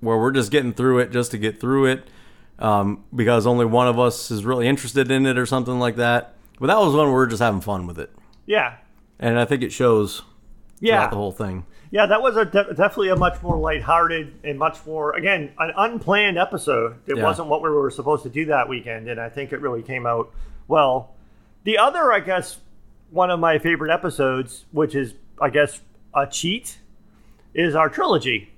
where 0.00 0.18
we're 0.18 0.32
just 0.32 0.50
getting 0.50 0.72
through 0.72 0.98
it 0.98 1.10
just 1.12 1.30
to 1.30 1.38
get 1.38 1.60
through 1.60 1.86
it 1.86 2.08
um, 2.58 3.04
because 3.14 3.46
only 3.46 3.64
one 3.64 3.86
of 3.88 3.98
us 3.98 4.30
is 4.30 4.44
really 4.44 4.66
interested 4.68 5.10
in 5.10 5.26
it 5.26 5.38
or 5.38 5.46
something 5.46 5.78
like 5.78 5.96
that. 5.96 6.34
But 6.60 6.66
that 6.68 6.78
was 6.78 6.94
one 6.94 7.06
where 7.06 7.14
we're 7.14 7.26
just 7.26 7.42
having 7.42 7.60
fun 7.60 7.86
with 7.86 7.98
it. 7.98 8.10
Yeah, 8.46 8.76
And 9.20 9.38
I 9.38 9.44
think 9.44 9.62
it 9.62 9.70
shows 9.72 10.22
yeah. 10.80 11.08
the 11.08 11.16
whole 11.16 11.30
thing. 11.32 11.64
Yeah, 11.92 12.06
that 12.06 12.20
was 12.22 12.36
a 12.36 12.44
de- 12.44 12.74
definitely 12.74 13.10
a 13.10 13.16
much 13.16 13.40
more 13.42 13.56
lighthearted 13.56 14.34
and 14.44 14.58
much 14.58 14.84
more 14.86 15.14
again 15.14 15.52
an 15.58 15.72
unplanned 15.76 16.38
episode. 16.38 16.96
It 17.06 17.16
Yeah. 17.18 17.22
wasn't 17.22 17.48
what 17.48 17.62
we 17.62 17.68
were 17.70 17.90
supposed 17.90 18.22
to 18.24 18.28
do 18.30 18.46
that 18.46 18.68
weekend, 18.68 19.08
and 19.08 19.20
I 19.20 19.28
think 19.28 19.52
it 19.52 19.60
really 19.60 19.82
came 19.82 20.06
out 20.06 20.32
well. 20.68 21.14
The 21.64 21.78
other, 21.78 22.12
I 22.12 22.20
guess, 22.20 22.58
one 23.10 23.30
of 23.30 23.38
my 23.38 23.58
favorite 23.58 23.92
episodes, 23.92 24.64
which 24.72 24.94
is 24.94 25.14
I 25.42 25.50
guess 25.50 25.80
a 26.14 26.26
cheat, 26.26 26.78
is 27.54 27.74
our 27.74 27.88
trilogy. 27.88 28.50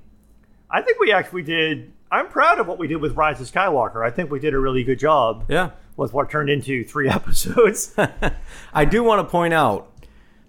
I 0.70 0.82
think 0.82 0.98
we 1.00 1.12
actually 1.12 1.42
did. 1.42 1.90
I'm 2.10 2.28
proud 2.28 2.58
of 2.60 2.66
what 2.68 2.78
we 2.78 2.86
did 2.86 2.96
with 2.96 3.16
Rise 3.16 3.40
of 3.40 3.50
Skywalker. 3.50 4.04
I 4.06 4.10
think 4.10 4.30
we 4.30 4.38
did 4.38 4.54
a 4.54 4.58
really 4.58 4.84
good 4.84 4.98
job 4.98 5.44
Yeah. 5.48 5.70
with 5.96 6.12
what 6.12 6.30
turned 6.30 6.50
into 6.50 6.84
three 6.84 7.08
episodes. 7.18 7.94
I 8.74 8.84
do 8.84 9.02
want 9.02 9.26
to 9.26 9.30
point 9.30 9.54
out 9.54 9.90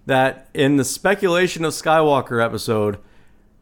that 0.06 0.48
in 0.54 0.76
the 0.76 0.84
speculation 0.84 1.64
of 1.64 1.72
Skywalker 1.72 2.44
episode, 2.44 2.98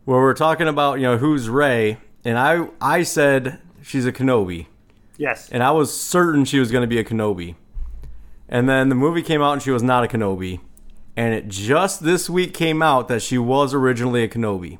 where 0.05 0.19
we're 0.21 0.35
talking 0.35 0.69
about 0.69 0.97
you 0.97 1.05
know 1.05 1.17
who's 1.17 1.49
Rey, 1.49 1.99
and 2.25 2.39
I 2.39 2.69
I 2.81 3.03
said 3.05 3.61
she's 3.83 4.05
a 4.05 4.13
Kenobi, 4.13 4.67
yes. 5.17 5.49
and 5.51 5.63
I 5.63 5.71
was 5.71 5.99
certain 5.99 6.45
she 6.45 6.59
was 6.59 6.71
going 6.71 6.83
to 6.83 6.87
be 6.89 6.99
a 6.99 7.05
Kenobi, 7.05 7.55
and 8.49 8.69
then 8.69 8.91
the 8.91 8.95
movie 8.95 9.23
came 9.23 9.41
out 9.41 9.53
and 9.55 9.63
she 9.63 9.71
was 9.71 9.83
not 9.83 10.05
a 10.05 10.09
Kenobi, 10.09 10.61
and 11.17 11.35
it 11.35 11.49
just 11.49 12.03
this 12.03 12.29
week 12.29 12.55
came 12.55 12.83
out 12.83 13.09
that 13.09 13.23
she 13.23 13.39
was 13.39 13.75
originally 13.75 14.23
a 14.23 14.29
Kenobi, 14.29 14.79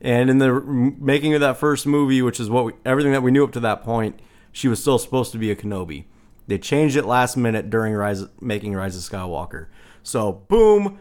and 0.00 0.30
in 0.30 0.38
the 0.38 0.60
making 0.60 1.34
of 1.34 1.40
that 1.40 1.56
first 1.56 1.86
movie, 1.86 2.22
which 2.22 2.40
is 2.40 2.50
what 2.50 2.64
we, 2.64 2.72
everything 2.84 3.12
that 3.12 3.22
we 3.22 3.30
knew 3.30 3.44
up 3.44 3.52
to 3.52 3.60
that 3.60 3.82
point, 3.82 4.20
she 4.52 4.68
was 4.68 4.80
still 4.80 4.98
supposed 4.98 5.32
to 5.32 5.38
be 5.38 5.50
a 5.50 5.56
Kenobi. 5.56 6.04
They 6.46 6.58
changed 6.58 6.96
it 6.96 7.04
last 7.04 7.36
minute 7.36 7.70
during 7.70 7.94
Rise, 7.94 8.24
making 8.40 8.74
Rise 8.74 8.96
of 8.96 9.02
Skywalker. 9.02 9.66
So 10.02 10.32
boom, 10.32 10.98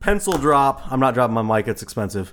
pencil 0.00 0.38
drop. 0.38 0.90
I'm 0.90 1.00
not 1.00 1.14
dropping 1.14 1.34
my 1.34 1.42
mic; 1.42 1.68
it's 1.68 1.82
expensive. 1.82 2.32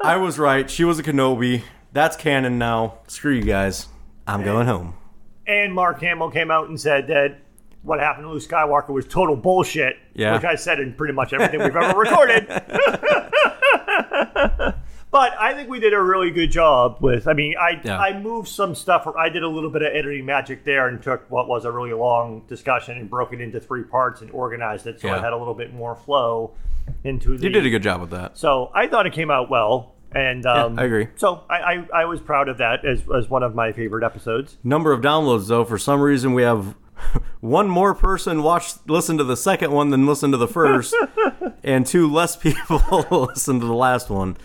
I 0.00 0.16
was 0.16 0.38
right. 0.38 0.68
She 0.70 0.84
was 0.84 0.98
a 0.98 1.02
Kenobi. 1.02 1.62
That's 1.92 2.16
canon 2.16 2.58
now. 2.58 2.98
Screw 3.06 3.32
you 3.32 3.44
guys. 3.44 3.86
I'm 4.26 4.42
going 4.42 4.66
home. 4.66 4.94
And 5.46 5.72
Mark 5.72 6.00
Hamill 6.00 6.30
came 6.30 6.50
out 6.50 6.68
and 6.68 6.80
said 6.80 7.06
that 7.08 7.38
what 7.84 8.00
happened 8.00 8.24
to 8.24 8.30
Luke 8.30 8.42
Skywalker 8.42 8.88
was 8.88 9.06
total 9.06 9.36
bullshit. 9.36 9.96
Yeah. 10.14 10.34
Which 10.34 10.44
I 10.44 10.56
said 10.56 10.80
in 10.80 10.94
pretty 10.94 11.12
much 11.14 11.32
everything 11.32 11.60
we've 11.62 11.76
ever 11.76 11.98
recorded. 11.98 12.46
but 15.10 15.32
I 15.38 15.52
think 15.54 15.68
we 15.68 15.78
did 15.80 15.92
a 15.94 16.00
really 16.02 16.30
good 16.30 16.50
job 16.50 16.96
with. 17.00 17.28
I 17.28 17.34
mean, 17.34 17.54
I 17.60 17.80
Yeah. 17.84 17.98
I 17.98 18.18
moved 18.18 18.48
some 18.48 18.74
stuff. 18.74 19.06
I 19.16 19.28
did 19.28 19.42
a 19.42 19.48
little 19.48 19.70
bit 19.70 19.82
of 19.82 19.88
editing 19.94 20.24
magic 20.26 20.64
there 20.64 20.88
and 20.88 21.02
took 21.02 21.30
what 21.30 21.46
was 21.46 21.64
a 21.64 21.70
really 21.70 21.92
long 21.92 22.42
discussion 22.48 22.96
and 22.98 23.08
broke 23.08 23.32
it 23.32 23.40
into 23.40 23.60
three 23.60 23.84
parts 23.84 24.22
and 24.22 24.30
organized 24.32 24.86
it 24.86 25.00
so 25.00 25.08
Yeah. 25.08 25.18
it 25.18 25.20
had 25.22 25.32
a 25.32 25.36
little 25.36 25.54
bit 25.54 25.72
more 25.72 25.94
flow 25.94 26.52
into 27.04 27.36
the. 27.36 27.44
You 27.44 27.50
did 27.50 27.66
a 27.66 27.70
good 27.70 27.82
job 27.82 28.00
with 28.00 28.10
that. 28.10 28.36
So 28.38 28.70
I 28.74 28.86
thought 28.88 29.06
it 29.06 29.12
came 29.12 29.30
out 29.30 29.48
well. 29.50 29.92
And 30.12 30.46
um, 30.46 30.78
I 30.78 30.84
agree. 30.84 31.08
So 31.16 31.42
I, 31.50 31.56
I, 31.56 31.88
I 31.92 32.04
was 32.04 32.20
proud 32.20 32.48
of 32.48 32.58
that 32.58 32.84
as, 32.84 33.02
as 33.16 33.28
one 33.28 33.42
of 33.42 33.56
my 33.56 33.72
favorite 33.72 34.04
episodes. 34.04 34.56
Number 34.62 34.92
of 34.92 35.00
downloads 35.00 35.48
though, 35.48 35.64
for 35.64 35.76
some 35.76 36.00
reason 36.00 36.34
we 36.34 36.42
have 36.42 36.76
one 37.40 37.68
more 37.68 37.94
person 37.94 38.42
watch 38.42 38.74
listen 38.86 39.18
to 39.18 39.24
the 39.24 39.36
second 39.36 39.72
one 39.72 39.90
than 39.90 40.06
listen 40.06 40.30
to 40.32 40.36
the 40.36 40.48
first, 40.48 40.94
and 41.64 41.86
two 41.86 42.10
less 42.10 42.36
people 42.36 43.06
listen 43.28 43.60
to 43.60 43.66
the 43.66 43.74
last 43.74 44.10
one. 44.10 44.36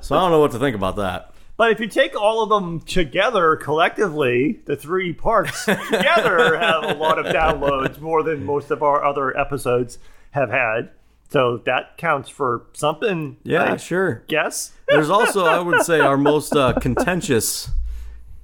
So 0.00 0.16
I 0.16 0.20
don't 0.20 0.30
know 0.30 0.40
what 0.40 0.52
to 0.52 0.58
think 0.58 0.76
about 0.76 0.96
that. 0.96 1.32
But 1.56 1.72
if 1.72 1.80
you 1.80 1.88
take 1.88 2.14
all 2.14 2.42
of 2.42 2.50
them 2.50 2.78
together 2.80 3.56
collectively, 3.56 4.60
the 4.66 4.76
three 4.76 5.12
parts 5.12 5.64
together 5.64 6.56
have 6.56 6.84
a 6.84 6.94
lot 6.94 7.18
of 7.18 7.26
downloads, 7.26 7.98
more 8.00 8.22
than 8.22 8.44
most 8.44 8.70
of 8.70 8.80
our 8.82 9.04
other 9.04 9.36
episodes 9.36 9.98
have 10.30 10.50
had. 10.50 10.90
So 11.30 11.58
that 11.66 11.98
counts 11.98 12.28
for 12.28 12.62
something. 12.72 13.38
Yeah, 13.42 13.72
I 13.72 13.76
sure. 13.76 14.22
guess. 14.28 14.72
There's 14.88 15.10
also, 15.10 15.44
I 15.44 15.58
would 15.58 15.82
say, 15.82 15.98
our 16.00 16.16
most 16.16 16.54
uh, 16.54 16.74
contentious, 16.74 17.70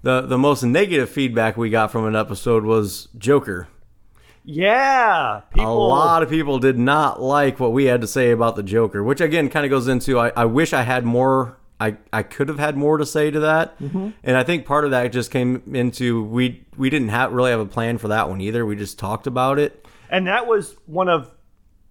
the 0.05 0.21
the 0.23 0.39
most 0.39 0.63
negative 0.63 1.11
feedback 1.11 1.57
we 1.57 1.71
got 1.71 1.91
from 1.91 2.07
an 2.07 2.15
episode 2.15 2.65
was 2.65 3.09
Joker. 3.19 3.69
Yeah, 4.45 5.41
people. 5.53 5.73
A 5.73 5.89
lot 5.89 6.23
of 6.23 6.29
people 6.29 6.59
did 6.59 6.79
not 6.79 7.21
like 7.21 7.59
what 7.59 7.73
we 7.73 7.87
had 7.87 8.03
to 8.03 8.07
say 8.07 8.31
about 8.31 8.57
the 8.57 8.63
Joker, 8.63 9.03
which 9.03 9.21
again 9.21 9.49
kind 9.49 9.65
of 9.65 9.71
goes 9.71 9.89
into 9.89 10.19
I, 10.19 10.29
I 10.37 10.45
wish 10.45 10.73
I 10.73 10.83
had 10.83 11.05
more 11.05 11.57
I, 11.81 11.97
I 12.13 12.23
could 12.23 12.49
have 12.49 12.59
had 12.59 12.77
more 12.77 12.99
to 12.99 13.07
say 13.07 13.31
to 13.31 13.41
that, 13.41 13.79
Mm-hmm. 13.81 14.11
and 14.23 14.37
I 14.37 14.45
think 14.45 14.65
part 14.67 14.85
of 14.85 14.91
that 14.93 15.09
just 15.13 15.31
came 15.31 15.63
into 15.75 16.23
we 16.23 16.65
we 16.77 16.91
didn't 16.91 17.09
have 17.09 17.33
really 17.33 17.51
have 17.51 17.61
a 17.61 17.67
plan 17.67 17.99
for 17.99 18.09
that 18.09 18.29
one 18.29 18.41
either. 18.41 18.65
We 18.67 18.77
just 18.77 18.99
talked 18.99 19.27
about 19.27 19.59
it. 19.59 19.85
And 20.11 20.27
that 20.27 20.47
was 20.47 20.77
one 20.87 21.09
of 21.09 21.31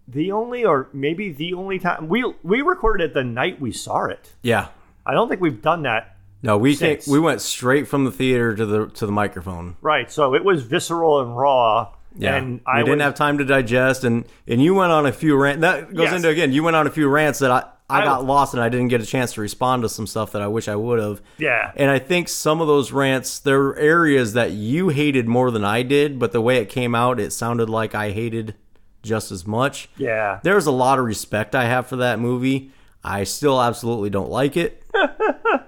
the 0.08 0.32
only, 0.32 0.64
or 0.64 0.90
maybe 0.94 1.32
the 1.32 1.54
only 1.56 1.80
time 1.80 2.08
we 2.08 2.24
we 2.44 2.62
recorded 2.62 3.04
it 3.10 3.14
the 3.16 3.24
night 3.24 3.60
we 3.60 3.72
saw 3.72 4.06
it. 4.06 4.34
Yeah, 4.44 4.68
I 5.06 5.14
don't 5.14 5.28
think 5.28 5.42
we've 5.42 5.62
done 5.62 5.82
that. 5.84 6.13
No, 6.44 6.58
we 6.58 6.76
Since. 6.76 7.08
we 7.08 7.20
went 7.20 7.42
straight 7.42 7.88
from 7.88 8.06
the 8.06 8.12
theater 8.12 8.56
to 8.56 8.66
the 8.66 8.88
to 8.88 9.06
the 9.08 9.12
microphone. 9.12 9.78
Right. 9.82 10.12
So 10.12 10.36
it 10.36 10.44
was 10.44 10.62
visceral 10.64 11.22
and 11.22 11.36
raw. 11.36 11.90
Yeah, 12.16 12.36
And 12.36 12.56
we 12.58 12.62
I 12.68 12.80
didn't 12.84 12.98
was- 13.00 13.04
have 13.06 13.16
time 13.16 13.40
to 13.40 13.46
digest, 13.46 14.04
and 14.04 14.26
and 14.48 14.62
you 14.62 14.76
went 14.76 14.92
on 14.92 15.08
a 15.08 15.12
few 15.12 15.36
rants. 15.36 15.62
That 15.62 15.94
goes 15.96 16.04
Yes. 16.06 16.14
into 16.18 16.30
again. 16.30 16.52
You 16.54 16.62
went 16.64 16.76
on 16.76 16.86
a 16.86 16.92
few 16.92 17.08
rants 17.10 17.40
that 17.40 17.50
I 17.50 17.64
I, 17.90 18.02
I- 18.02 18.06
got 18.06 18.24
lost 18.26 18.54
and 18.54 18.62
I 18.64 18.70
didn't 18.70 18.88
get 18.90 19.02
a 19.02 19.06
chance 19.06 19.34
to 19.34 19.42
respond 19.42 19.82
to 19.84 19.90
some 19.90 20.06
stuff 20.08 20.32
that 20.32 20.42
I 20.42 20.48
wish 20.48 20.68
I 20.68 20.76
would 20.76 21.00
have. 21.00 21.22
Yeah. 21.38 21.72
And 21.76 21.90
I 21.92 22.00
think 22.00 22.30
some 22.30 22.62
of 22.62 22.68
those 22.68 22.92
rants, 22.92 23.40
there 23.40 23.62
are 23.62 23.76
areas 23.78 24.34
that 24.34 24.52
you 24.52 24.90
hated 24.90 25.28
more 25.28 25.50
than 25.52 25.64
I 25.66 25.82
did, 25.84 26.18
but 26.20 26.32
the 26.32 26.42
way 26.42 26.58
it 26.58 26.70
came 26.70 26.94
out, 26.96 27.20
it 27.20 27.34
sounded 27.34 27.70
like 27.70 27.94
I 27.96 28.12
hated 28.12 28.56
just 29.04 29.32
as 29.32 29.46
much. 29.46 29.90
Yeah. 29.98 30.40
There's 30.44 30.66
a 30.66 30.72
lot 30.72 30.98
of 30.98 31.06
respect 31.06 31.56
I 31.56 31.66
have 31.66 31.86
for 31.88 31.98
that 31.98 32.20
movie. 32.20 32.72
I 33.04 33.26
still 33.26 33.62
absolutely 33.62 34.10
don't 34.10 34.30
like 34.30 34.56
it. 34.56 34.82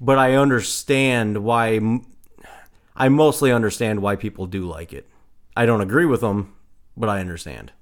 but 0.00 0.18
I 0.18 0.34
understand 0.34 1.44
why. 1.44 1.80
I 2.96 3.08
mostly 3.08 3.52
understand 3.52 4.02
why 4.02 4.16
people 4.16 4.46
do 4.46 4.62
like 4.66 4.92
it. 4.92 5.08
I 5.56 5.66
don't 5.66 5.80
agree 5.80 6.06
with 6.06 6.20
them, 6.20 6.54
but 6.96 7.08
I 7.08 7.20
understand. 7.20 7.72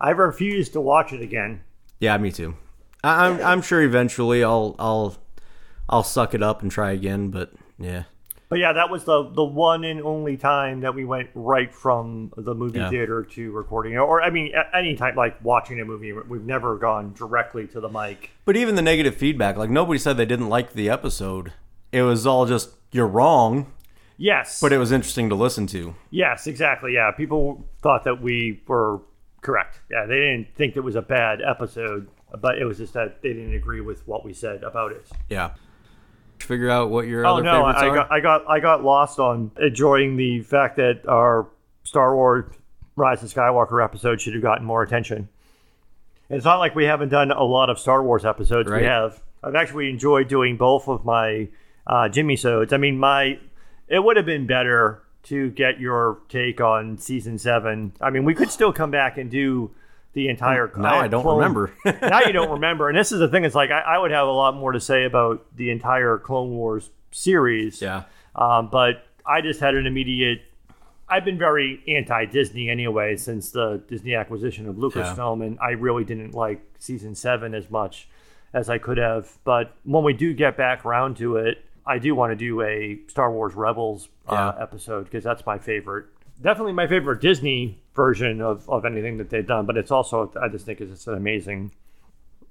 I 0.00 0.10
refuse 0.10 0.68
to 0.70 0.80
watch 0.80 1.12
it 1.12 1.20
again. 1.20 1.62
Yeah, 1.98 2.16
me 2.18 2.32
too. 2.32 2.56
I, 3.04 3.26
I'm 3.26 3.40
I'm 3.42 3.62
sure 3.62 3.82
eventually 3.82 4.42
I'll 4.42 4.74
I'll 4.78 5.16
I'll 5.88 6.02
suck 6.02 6.34
it 6.34 6.42
up 6.42 6.62
and 6.62 6.70
try 6.70 6.92
again. 6.92 7.28
But 7.28 7.52
yeah, 7.78 8.04
But 8.50 8.58
yeah, 8.58 8.72
that 8.74 8.90
was 8.90 9.04
the 9.04 9.30
the 9.30 9.44
one 9.44 9.84
and 9.84 10.02
only 10.02 10.36
time 10.36 10.80
that 10.80 10.94
we 10.94 11.04
went 11.04 11.30
right 11.34 11.72
from 11.72 12.32
the 12.36 12.54
movie 12.54 12.80
Yeah. 12.80 12.90
theater 12.90 13.22
to 13.22 13.50
recording, 13.52 13.96
or 13.96 14.20
I 14.22 14.28
mean, 14.30 14.52
any 14.74 14.96
time 14.96 15.14
like 15.14 15.42
watching 15.42 15.80
a 15.80 15.84
movie. 15.84 16.12
We've 16.12 16.44
never 16.44 16.76
gone 16.76 17.14
directly 17.14 17.66
to 17.68 17.80
the 17.80 17.88
mic. 17.88 18.30
but 18.44 18.56
even 18.56 18.74
the 18.74 18.82
negative 18.82 19.14
feedback, 19.16 19.56
like 19.56 19.70
nobody 19.70 19.98
said 19.98 20.16
they 20.18 20.26
didn't 20.26 20.48
like 20.48 20.72
the 20.74 20.90
episode. 20.90 21.52
It 21.92 22.02
was 22.02 22.26
all 22.26 22.44
just 22.44 22.70
you're 22.92 23.06
wrong, 23.06 23.72
Yes, 24.16 24.60
but 24.60 24.72
it 24.72 24.78
was 24.78 24.90
interesting 24.92 25.28
to 25.28 25.34
listen 25.36 25.66
to. 25.68 25.94
yes, 26.10 26.46
exactly. 26.48 26.94
Yeah, 26.94 27.12
people 27.12 27.64
thought 27.82 28.02
that 28.04 28.20
we 28.20 28.60
were 28.66 29.00
correct. 29.42 29.80
Yeah, 29.90 30.06
they 30.06 30.16
didn't 30.16 30.48
think 30.56 30.76
it 30.76 30.80
was 30.80 30.96
a 30.96 31.02
bad 31.02 31.40
episode, 31.40 32.08
but 32.40 32.58
it 32.58 32.64
was 32.64 32.78
just 32.78 32.94
that 32.94 33.22
they 33.22 33.32
didn't 33.32 33.54
agree 33.54 33.80
with 33.80 34.06
what 34.08 34.24
we 34.24 34.32
said 34.32 34.62
about 34.64 34.90
it. 34.92 35.06
Yeah. 35.28 35.50
Figure 36.40 36.70
out 36.70 36.90
what 36.90 37.06
your 37.06 37.26
Oh 37.26 37.34
other 37.34 37.42
no, 37.42 37.52
favorites 37.60 37.78
I 37.80 37.88
are. 37.88 37.94
got 37.94 38.12
I 38.12 38.20
got 38.20 38.48
I 38.48 38.60
got 38.60 38.84
lost 38.84 39.18
on 39.18 39.50
enjoying 39.60 40.16
the 40.16 40.40
fact 40.42 40.76
that 40.76 41.02
our 41.06 41.46
Star 41.84 42.14
Wars 42.14 42.44
Rise 42.96 43.22
of 43.22 43.32
Skywalker 43.32 43.82
episode 43.84 44.20
should 44.20 44.34
have 44.34 44.42
gotten 44.42 44.64
more 44.66 44.82
attention. 44.82 45.28
It's 46.28 46.44
not 46.44 46.58
like 46.58 46.74
we 46.74 46.84
haven't 46.84 47.08
done 47.08 47.30
a 47.30 47.42
lot 47.42 47.70
of 47.70 47.78
Star 47.78 48.02
Wars 48.02 48.24
episodes. 48.24 48.68
Right. 48.70 48.82
We 48.82 48.86
have. 48.86 49.20
I've 49.42 49.54
actually 49.54 49.88
enjoyed 49.90 50.28
doing 50.28 50.56
both 50.56 50.86
of 50.88 51.04
my 51.04 51.48
uh, 51.86 52.08
Jimmy 52.08 52.36
sodes. 52.36 52.72
I 52.72 52.76
mean, 52.76 52.98
my 52.98 53.38
it 53.88 53.98
would 54.00 54.16
have 54.16 54.26
been 54.26 54.46
better 54.46 55.02
to 55.24 55.50
get 55.50 55.78
your 55.80 56.18
take 56.28 56.60
on 56.60 56.98
season 56.98 57.38
seven. 57.38 57.92
I 58.00 58.10
mean, 58.10 58.24
we 58.24 58.34
could 58.34 58.50
still 58.50 58.72
come 58.72 58.90
back 58.90 59.18
and 59.18 59.30
do 59.30 59.70
the 60.12 60.28
entire. 60.28 60.72
now 60.76 60.96
I 61.00 61.08
don't 61.08 61.22
clone- 61.22 61.38
remember. 61.38 61.72
now 62.02 62.20
you 62.20 62.32
don't 62.32 62.50
remember. 62.50 62.88
And 62.88 62.98
this 62.98 63.12
is 63.12 63.18
the 63.20 63.28
thing. 63.28 63.44
It's 63.44 63.54
like 63.54 63.70
I, 63.70 63.80
I 63.80 63.98
would 63.98 64.10
have 64.10 64.26
a 64.26 64.32
lot 64.32 64.54
more 64.56 64.72
to 64.72 64.80
say 64.80 65.04
about 65.04 65.44
the 65.56 65.70
entire 65.70 66.18
Clone 66.18 66.50
Wars 66.50 66.90
series. 67.12 67.80
yeah. 67.80 68.04
Um, 68.34 68.68
but 68.70 69.04
I 69.26 69.40
just 69.40 69.60
had 69.60 69.74
an 69.74 69.86
immediate. 69.86 70.42
I've 71.08 71.24
been 71.24 71.38
very 71.38 71.82
anti 71.88 72.24
Disney 72.26 72.70
anyway 72.70 73.16
since 73.16 73.50
the 73.50 73.82
Disney 73.88 74.14
acquisition 74.14 74.68
of 74.68 74.76
Lucasfilm, 74.76 75.44
and 75.44 75.58
I 75.60 75.70
really 75.70 76.04
didn't 76.04 76.34
like 76.34 76.60
season 76.78 77.14
seven 77.16 77.54
as 77.54 77.68
much 77.70 78.08
as 78.52 78.70
I 78.70 78.78
could 78.78 78.98
have. 78.98 79.36
But 79.44 79.74
when 79.84 80.04
we 80.04 80.12
do 80.12 80.32
get 80.34 80.56
back 80.56 80.84
around 80.84 81.16
to 81.16 81.36
it, 81.36 81.64
I 81.84 81.98
do 81.98 82.14
want 82.14 82.30
to 82.30 82.36
do 82.36 82.62
a 82.62 83.00
Star 83.08 83.32
Wars 83.32 83.54
Rebels 83.54 84.08
uh, 84.28 84.52
Yeah. 84.56 84.62
episode 84.62 85.04
because 85.04 85.24
that's 85.24 85.44
my 85.44 85.58
favorite. 85.58 86.06
Definitely 86.40 86.72
my 86.74 86.86
favorite 86.86 87.20
Disney 87.20 87.80
version 88.00 88.40
of, 88.40 88.66
of 88.68 88.86
anything 88.86 89.18
that 89.18 89.28
they've 89.28 89.46
done, 89.46 89.66
but 89.66 89.76
it's 89.76 89.90
also 89.90 90.32
I 90.40 90.48
just 90.48 90.64
think 90.64 90.80
it's 90.80 91.06
an 91.06 91.14
amazing. 91.14 91.72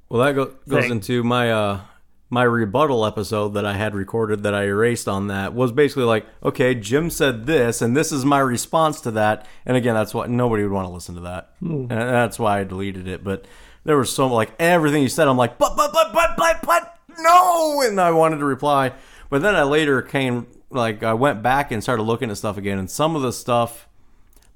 Well, 0.08 0.24
that 0.24 0.34
go, 0.34 0.46
goes 0.68 0.84
Thing. 0.84 0.92
into 0.92 1.24
my 1.24 1.52
uh 1.52 1.82
my 2.30 2.44
rebuttal 2.44 3.04
episode 3.04 3.56
that 3.56 3.66
I 3.66 3.74
had 3.74 3.96
recorded 3.96 4.44
that 4.44 4.54
I 4.54 4.66
erased 4.66 5.08
on 5.08 5.28
that 5.28 5.56
was 5.56 5.72
basically 5.72 6.04
like, 6.04 6.28
okay, 6.44 6.76
Jim 6.76 7.10
said 7.10 7.48
this, 7.48 7.82
and 7.82 7.98
this 7.98 8.12
is 8.12 8.24
my 8.24 8.38
response 8.38 9.02
to 9.02 9.12
that. 9.12 9.48
And 9.66 9.76
again, 9.76 9.96
that's 9.96 10.14
what 10.14 10.30
nobody 10.30 10.62
would 10.62 10.72
want 10.72 10.88
to 10.88 10.94
listen 10.94 11.16
to 11.16 11.22
that, 11.22 11.54
and 11.62 11.90
that's 11.90 12.38
why 12.38 12.60
I 12.60 12.64
deleted 12.64 13.08
it. 13.08 13.24
But 13.24 13.46
there 13.86 13.98
was 13.98 14.14
so 14.14 14.28
like 14.28 14.52
everything 14.60 15.02
you 15.02 15.10
said, 15.10 15.28
I'm 15.28 15.38
like, 15.38 15.58
but 15.58 15.76
but 15.76 15.92
but 15.92 16.14
but 16.14 16.38
but 16.38 16.62
but 16.62 17.00
no, 17.18 17.82
and 17.82 18.00
I 18.00 18.12
wanted 18.12 18.38
to 18.38 18.46
reply, 18.46 18.94
but 19.32 19.42
then 19.42 19.56
I 19.56 19.64
later 19.64 20.04
came 20.04 20.46
like 20.70 21.02
I 21.02 21.16
went 21.16 21.42
back 21.42 21.72
and 21.72 21.82
started 21.82 22.04
looking 22.04 22.30
at 22.30 22.38
stuff 22.38 22.58
again, 22.58 22.78
and 22.78 22.90
some 22.90 23.16
of 23.16 23.24
the 23.24 23.34
stuff. 23.34 23.88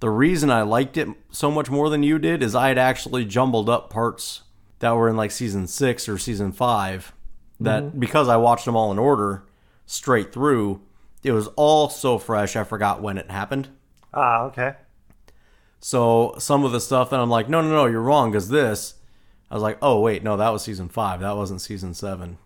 The 0.03 0.09
reason 0.09 0.51
I 0.51 0.63
liked 0.63 0.97
it 0.97 1.07
so 1.31 1.49
much 1.49 1.69
more 1.69 1.89
than 1.89 2.03
you 2.03 2.19
did 2.19 2.43
is 2.43 2.55
I 2.55 2.67
had 2.67 2.77
actually 2.77 3.23
jumbled 3.23 3.69
up 3.69 3.89
parts 3.89 4.41
that 4.79 4.91
were 4.97 5.07
in 5.07 5.15
like 5.15 5.31
season 5.31 5.65
six 5.65 6.09
or 6.09 6.17
season 6.17 6.51
five 6.51 7.13
that 7.61 7.97
because 7.97 8.27
I 8.27 8.35
watched 8.35 8.65
them 8.65 8.75
all 8.75 8.91
in 8.91 8.99
order 8.99 9.45
straight 9.85 10.33
through, 10.33 10.81
it 11.23 11.31
was 11.31 11.47
all 11.55 11.87
so 11.87 12.17
fresh 12.17 12.57
I 12.57 12.65
forgot 12.65 13.01
when 13.01 13.17
it 13.17 13.31
happened. 13.31 13.69
Ah, 14.13 14.41
okay. 14.41 14.73
So 15.79 16.35
some 16.37 16.65
of 16.65 16.73
the 16.73 16.81
stuff 16.81 17.09
that 17.11 17.21
I'm 17.21 17.29
like, 17.29 17.47
no, 17.47 17.61
no, 17.61 17.69
no, 17.69 17.85
you're 17.85 18.01
wrong 18.01 18.29
because 18.29 18.49
this, 18.49 18.95
I 19.49 19.53
was 19.53 19.63
like, 19.63 19.77
oh 19.81 20.01
wait, 20.01 20.21
no, 20.21 20.35
that 20.35 20.49
was 20.49 20.63
season 20.63 20.89
five, 20.89 21.21
that 21.21 21.37
wasn't 21.37 21.61
season 21.61 21.93
seven. 21.93 22.39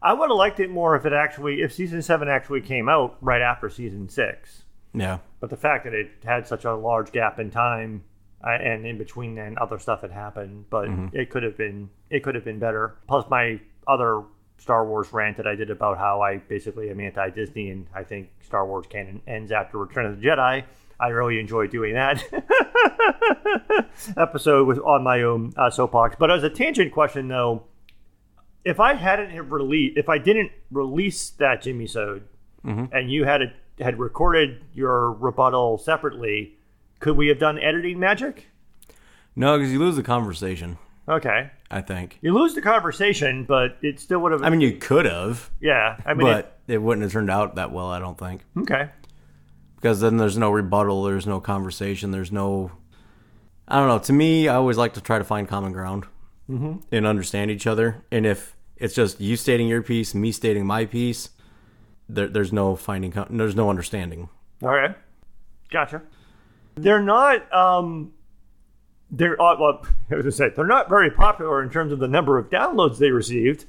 I 0.00 0.12
would 0.12 0.30
have 0.30 0.36
liked 0.36 0.60
it 0.60 0.70
more 0.70 0.94
if 0.94 1.04
it 1.04 1.12
actually, 1.12 1.60
if 1.60 1.72
season 1.72 2.02
seven 2.02 2.28
actually 2.28 2.60
came 2.60 2.88
out 2.88 3.16
right 3.20 3.42
after 3.42 3.68
season 3.68 4.08
six. 4.08 4.62
Yeah, 4.94 5.18
But 5.40 5.50
the 5.50 5.56
fact 5.56 5.84
that 5.84 5.92
it 5.92 6.10
had 6.24 6.46
such 6.46 6.64
a 6.64 6.74
large 6.74 7.10
gap 7.12 7.38
in 7.40 7.50
time, 7.50 8.04
uh, 8.46 8.50
and 8.50 8.86
in 8.86 8.96
between 8.96 9.34
then 9.34 9.56
other 9.60 9.78
stuff 9.78 10.02
had 10.02 10.12
happened, 10.12 10.66
but 10.70 10.88
it 11.12 11.30
could 11.30 11.42
have 11.42 11.56
been 11.56 11.90
it 12.10 12.22
could 12.22 12.34
have 12.34 12.44
been 12.44 12.58
better. 12.60 12.94
Plus 13.08 13.24
my 13.28 13.58
other 13.88 14.22
Star 14.58 14.86
Wars 14.86 15.12
rant 15.12 15.36
that 15.38 15.46
I 15.48 15.56
did 15.56 15.70
about 15.70 15.98
how 15.98 16.20
I 16.22 16.36
basically 16.38 16.88
am 16.90 17.00
anti 17.00 17.28
Disney 17.30 17.70
and 17.70 17.86
I 17.94 18.04
think 18.04 18.30
Star 18.40 18.64
Wars 18.66 18.86
canon 18.88 19.20
ends 19.26 19.50
after 19.50 19.78
Return 19.78 20.06
of 20.06 20.20
the 20.20 20.26
Jedi. 20.26 20.64
I 21.00 21.08
really 21.08 21.40
enjoyed 21.40 21.70
doing 21.72 21.94
that 21.94 22.22
episode 24.16 24.66
was 24.66 24.78
on 24.78 25.02
my 25.02 25.22
own 25.22 25.52
uh, 25.56 25.70
soapbox. 25.70 26.16
But 26.18 26.30
as 26.30 26.42
a 26.44 26.50
tangent 26.50 26.92
question 26.92 27.28
though, 27.28 27.64
if 28.64 28.80
I 28.80 28.94
hadn't 28.94 29.34
released, 29.50 29.96
if 29.98 30.08
I 30.08 30.18
didn't 30.18 30.52
release 30.70 31.30
that 31.30 31.62
Jimmy 31.62 31.86
Sode, 31.86 32.24
and 32.92 33.10
you 33.10 33.24
had 33.24 33.42
a, 33.42 33.52
had 33.78 33.98
recorded 33.98 34.62
your 34.72 35.12
rebuttal 35.12 35.78
separately, 35.78 36.56
could 37.00 37.16
we 37.16 37.28
have 37.28 37.38
done 37.38 37.58
editing 37.58 37.98
magic? 37.98 38.48
no, 39.36 39.58
because 39.58 39.72
you 39.72 39.78
lose 39.78 39.96
the 39.96 40.02
conversation. 40.02 40.78
Okay, 41.06 41.50
I 41.70 41.80
think. 41.82 42.18
you 42.22 42.32
lose 42.32 42.54
the 42.54 42.62
conversation, 42.62 43.44
but 43.44 43.76
it 43.82 44.00
still 44.00 44.20
would 44.20 44.32
have. 44.32 44.42
I 44.42 44.48
mean, 44.48 44.62
you 44.62 44.76
could 44.76 45.04
have, 45.04 45.50
yeah, 45.60 45.98
I 46.06 46.14
mean, 46.14 46.26
but 46.26 46.58
it 46.66 46.78
wouldn't 46.78 47.02
have 47.02 47.12
turned 47.12 47.30
out 47.30 47.56
that 47.56 47.72
well. 47.72 47.90
I 47.90 47.98
don't 47.98 48.16
think. 48.16 48.42
okay, 48.56 48.90
because 49.76 50.00
then 50.00 50.16
there's 50.16 50.38
no 50.38 50.50
rebuttal, 50.50 51.02
there's 51.02 51.26
no 51.26 51.40
conversation, 51.40 52.10
there's 52.10 52.32
no. 52.32 52.72
I 53.68 53.78
don't 53.78 53.88
know. 53.88 53.98
To 53.98 54.12
me, 54.12 54.48
I 54.48 54.54
always 54.54 54.76
like 54.76 54.94
to 54.94 55.00
try 55.00 55.18
to 55.18 55.24
find 55.24 55.48
common 55.48 55.72
ground 55.72 56.06
mm-hmm. 56.50 56.76
and 56.92 57.06
understand 57.06 57.50
each 57.50 57.66
other. 57.66 58.04
And 58.10 58.26
if 58.26 58.56
it's 58.76 58.94
just 58.94 59.20
you 59.20 59.36
stating 59.36 59.68
your 59.68 59.82
piece, 59.82 60.14
me 60.14 60.32
stating 60.32 60.66
my 60.66 60.84
piece, 60.84 61.30
there, 62.08 62.28
there's 62.28 62.52
no 62.52 62.76
finding. 62.76 63.12
There's 63.30 63.56
no 63.56 63.70
understanding. 63.70 64.28
all 64.62 64.68
right, 64.70 64.96
gotcha. 65.70 66.02
They're 66.76 67.02
not. 67.02 67.52
um 67.52 68.12
they're 69.10 69.40
uh, 69.40 69.56
well, 69.58 69.86
I 70.10 70.14
was 70.16 70.24
gonna 70.24 70.32
say 70.32 70.48
they're 70.54 70.66
not 70.66 70.88
very 70.88 71.10
popular 71.10 71.62
in 71.62 71.70
terms 71.70 71.92
of 71.92 71.98
the 71.98 72.08
number 72.08 72.38
of 72.38 72.50
downloads 72.50 72.98
they 72.98 73.10
received, 73.10 73.66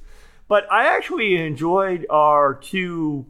but 0.48 0.70
I 0.72 0.86
actually 0.96 1.36
enjoyed 1.36 2.06
our 2.10 2.54
two 2.54 3.26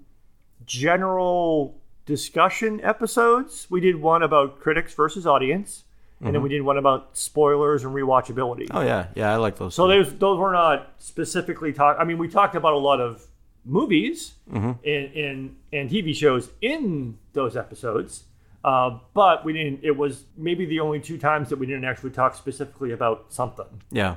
general 0.65 1.79
discussion 2.07 2.81
episodes. 2.83 3.67
We 3.71 3.81
did 3.81 3.97
one 3.97 4.23
about 4.23 4.61
critics 4.61 4.95
versus 4.95 5.27
audience, 5.27 5.85
and 6.21 6.35
then 6.35 6.43
we 6.43 6.49
did 6.49 6.63
one 6.63 6.79
about 6.79 7.17
spoilers 7.19 7.85
and 7.85 7.95
rewatchability. 7.95 8.69
Oh 8.71 8.81
yeah, 8.81 9.09
yeah, 9.15 9.33
I 9.33 9.37
like 9.37 9.57
those. 9.57 9.75
So 9.75 9.87
those 9.87 10.15
those 10.15 10.39
were 10.39 10.53
not 10.53 10.93
specifically 10.99 11.73
talk. 11.73 11.97
I 12.01 12.05
mean, 12.05 12.19
we 12.19 12.29
talked 12.29 12.55
about 12.55 12.73
a 12.73 12.79
lot 12.79 13.01
of 13.01 13.27
movies 13.67 14.35
and, 14.51 14.79
and 14.85 15.57
and 15.73 15.91
TV 15.91 16.14
shows 16.14 16.51
in 16.62 17.19
those 17.33 17.57
episodes, 17.57 18.25
uh, 18.64 18.99
but 19.12 19.45
we 19.45 19.53
didn't. 19.53 19.81
It 19.83 19.97
was 19.97 20.25
maybe 20.37 20.64
the 20.64 20.81
only 20.81 21.01
two 21.01 21.19
times 21.19 21.49
that 21.51 21.59
we 21.59 21.67
didn't 21.67 21.85
actually 21.85 22.11
talk 22.11 22.35
specifically 22.35 22.93
about 22.93 23.27
something. 23.29 23.83
yeah, 23.91 24.17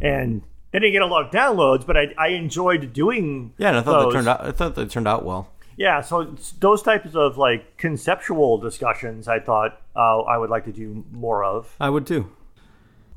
And 0.00 0.42
they 0.72 0.78
didn't 0.78 0.92
get 0.92 1.02
a 1.02 1.06
lot 1.06 1.24
of 1.26 1.30
downloads, 1.32 1.86
but 1.86 1.96
I, 1.96 2.14
I 2.16 2.28
enjoyed 2.28 2.92
doing. 2.92 3.52
Yeah, 3.58 3.68
and 3.68 3.78
I 3.78 3.82
thought 3.82 4.04
those. 4.04 4.12
they 4.12 4.16
turned 4.18 4.28
out. 4.28 4.40
I 4.44 4.52
thought 4.52 4.74
they 4.74 4.84
turned 4.86 5.08
out 5.08 5.24
well. 5.24 5.50
Yeah, 5.76 6.00
so 6.00 6.34
those 6.58 6.82
types 6.82 7.14
of 7.14 7.38
like 7.38 7.76
conceptual 7.76 8.58
discussions, 8.58 9.28
I 9.28 9.38
thought 9.40 9.80
uh, 9.94 10.20
I 10.22 10.36
would 10.36 10.50
like 10.50 10.64
to 10.64 10.72
do 10.72 11.04
more 11.12 11.44
of. 11.44 11.74
I 11.80 11.88
would 11.88 12.06
too. 12.06 12.30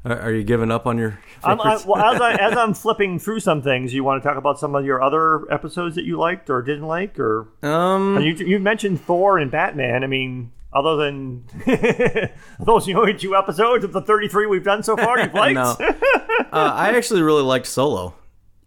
Are, 0.03 0.19
are 0.19 0.31
you 0.31 0.43
giving 0.43 0.71
up 0.71 0.87
on 0.87 0.97
your 0.97 1.19
I'm, 1.43 1.61
I, 1.61 1.79
well, 1.85 1.97
as, 1.97 2.21
I, 2.21 2.33
as 2.39 2.57
I'm 2.57 2.73
flipping 2.73 3.19
through 3.19 3.39
some 3.39 3.61
things, 3.61 3.93
you 3.93 4.03
want 4.03 4.21
to 4.21 4.27
talk 4.27 4.37
about 4.37 4.59
some 4.59 4.75
of 4.75 4.85
your 4.85 5.01
other 5.01 5.51
episodes 5.51 5.95
that 5.95 6.05
you 6.05 6.17
liked 6.17 6.49
or 6.49 6.61
didn't 6.61 6.87
like, 6.87 7.19
or 7.19 7.47
um, 7.63 8.19
you 8.21 8.33
you 8.33 8.59
mentioned 8.59 9.01
Thor 9.01 9.37
and 9.37 9.51
Batman. 9.51 10.03
I 10.03 10.07
mean, 10.07 10.51
other 10.73 10.95
than 10.95 11.43
those 12.59 12.85
the 12.85 12.95
only 12.95 13.13
two 13.13 13.35
episodes 13.35 13.83
of 13.83 13.93
the 13.93 14.01
33 14.01 14.47
we've 14.47 14.63
done 14.63 14.83
so 14.83 14.97
far, 14.97 15.19
you've 15.19 15.33
liked. 15.35 15.55
no. 15.55 15.75
uh, 15.79 16.45
I 16.51 16.95
actually 16.95 17.21
really 17.21 17.43
liked 17.43 17.67
Solo. 17.67 18.15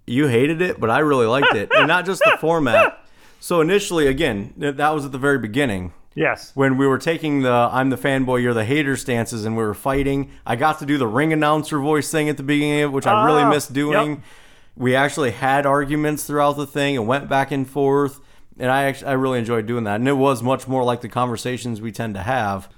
You 0.07 0.27
hated 0.27 0.61
it, 0.61 0.79
but 0.79 0.91
I 0.91 0.99
really 0.99 1.27
liked 1.27 1.55
it, 1.55 1.71
and 1.75 1.89
not 1.89 2.05
just 2.05 2.23
the 2.23 2.37
format. 2.39 3.01
So 3.41 3.61
initially, 3.61 4.07
again, 4.07 4.53
that 4.57 4.91
was 4.91 5.07
at 5.07 5.13
the 5.13 5.19
very 5.19 5.39
beginning 5.39 5.93
Yes. 6.15 6.53
when 6.55 6.77
we 6.77 6.87
were 6.87 6.99
taking 6.99 7.43
the 7.43 7.51
"I'm 7.51 7.91
the 7.91 7.97
fanboy, 7.97 8.43
you're 8.43 8.55
the 8.55 8.65
hater" 8.65 8.97
stances, 8.97 9.45
and 9.45 9.57
we 9.57 9.63
were 9.65 9.75
fighting. 9.75 10.31
I 10.47 10.57
got 10.57 10.79
to 10.79 10.87
do 10.87 10.97
the 10.99 11.07
ring 11.07 11.33
announcer 11.33 11.79
voice 11.79 12.11
thing 12.11 12.29
at 12.29 12.37
the 12.37 12.43
beginning 12.43 12.83
of 12.83 12.91
it, 12.91 12.93
which 12.93 13.07
I 13.07 13.25
really 13.27 13.43
Ah, 13.43 13.51
missed 13.51 13.73
doing. 13.73 14.11
yep. 14.11 14.19
We 14.77 14.95
actually 14.97 15.31
had 15.33 15.67
arguments 15.67 16.25
throughout 16.25 16.57
the 16.57 16.67
thing 16.67 16.97
and 16.97 17.07
went 17.07 17.29
back 17.29 17.53
and 17.53 17.69
forth, 17.69 18.21
and 18.59 18.71
I 18.71 18.85
actually 18.85 19.09
I 19.09 19.13
really 19.15 19.39
enjoyed 19.39 19.67
doing 19.67 19.85
that. 19.85 19.97
And 19.97 20.09
it 20.09 20.13
was 20.17 20.43
much 20.43 20.67
more 20.69 20.85
like 20.85 21.01
the 21.01 21.09
conversations 21.09 21.81
we 21.81 21.93
tend 21.93 22.15
to 22.15 22.23
have, 22.23 22.69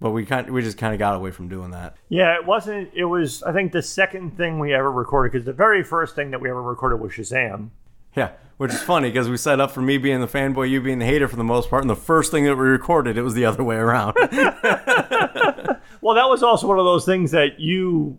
but 0.00 0.10
we 0.10 0.24
kind 0.26 0.50
we 0.50 0.62
just 0.62 0.76
kind 0.78 0.92
of 0.94 0.98
got 0.98 1.16
away 1.16 1.30
from 1.30 1.48
doing 1.48 1.70
that. 1.72 1.96
Yeah, 2.08 2.34
it 2.34 2.46
wasn't. 2.46 2.90
It 2.94 3.04
was. 3.06 3.42
I 3.42 3.52
think 3.52 3.72
the 3.72 3.82
second 3.82 4.36
thing 4.36 4.58
we 4.58 4.72
ever 4.74 4.90
recorded 4.90 5.32
because 5.32 5.44
the 5.46 5.52
very 5.52 5.82
first 5.82 6.14
thing 6.14 6.30
that 6.32 6.40
we 6.40 6.48
ever 6.50 6.62
recorded 6.62 6.96
was 7.00 7.12
Shazam. 7.12 7.70
Yeah, 8.16 8.30
which 8.60 8.74
is 8.74 8.82
funny 8.82 9.08
because 9.08 9.26
we 9.26 9.38
set 9.38 9.58
up 9.58 9.70
for 9.70 9.80
me 9.80 9.96
being 9.96 10.20
the 10.20 10.26
fanboy, 10.26 10.68
you 10.68 10.82
being 10.82 10.98
the 10.98 11.06
hater 11.06 11.26
for 11.26 11.36
the 11.36 11.42
most 11.42 11.70
part, 11.70 11.82
and 11.82 11.88
the 11.88 11.96
first 11.96 12.30
thing 12.30 12.44
that 12.44 12.56
we 12.56 12.68
recorded, 12.68 13.16
it 13.16 13.22
was 13.22 13.32
the 13.32 13.46
other 13.46 13.64
way 13.64 13.76
around. 13.76 14.14
Well, 16.02 16.14
that 16.14 16.28
was 16.28 16.42
also 16.42 16.66
one 16.66 16.78
of 16.78 16.84
those 16.84 17.04
things 17.04 17.30
that 17.32 17.60
you 17.60 18.18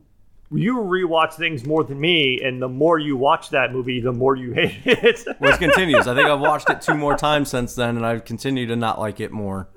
you 0.52 0.78
rewatch 0.78 1.34
things 1.34 1.66
more 1.66 1.84
than 1.84 2.00
me, 2.00 2.42
and 2.42 2.62
the 2.62 2.70
more 2.70 3.00
you 3.00 3.18
watch 3.18 3.50
that 3.50 3.72
movie, 3.72 4.00
the 4.02 4.12
more 4.12 4.36
you 4.36 4.52
hate 4.52 4.82
it. 4.86 5.26
Which 5.40 5.58
continues. 5.58 6.08
I 6.08 6.14
think 6.14 6.28
I've 6.28 6.40
watched 6.40 6.70
it 6.70 6.82
two 6.82 6.94
more 6.94 7.16
times 7.16 7.50
since 7.50 7.74
then, 7.74 7.98
and 7.98 8.06
I've 8.06 8.24
continued 8.26 8.68
to 8.68 8.76
not 8.76 9.00
like 9.00 9.20
it 9.20 9.32
more. 9.32 9.68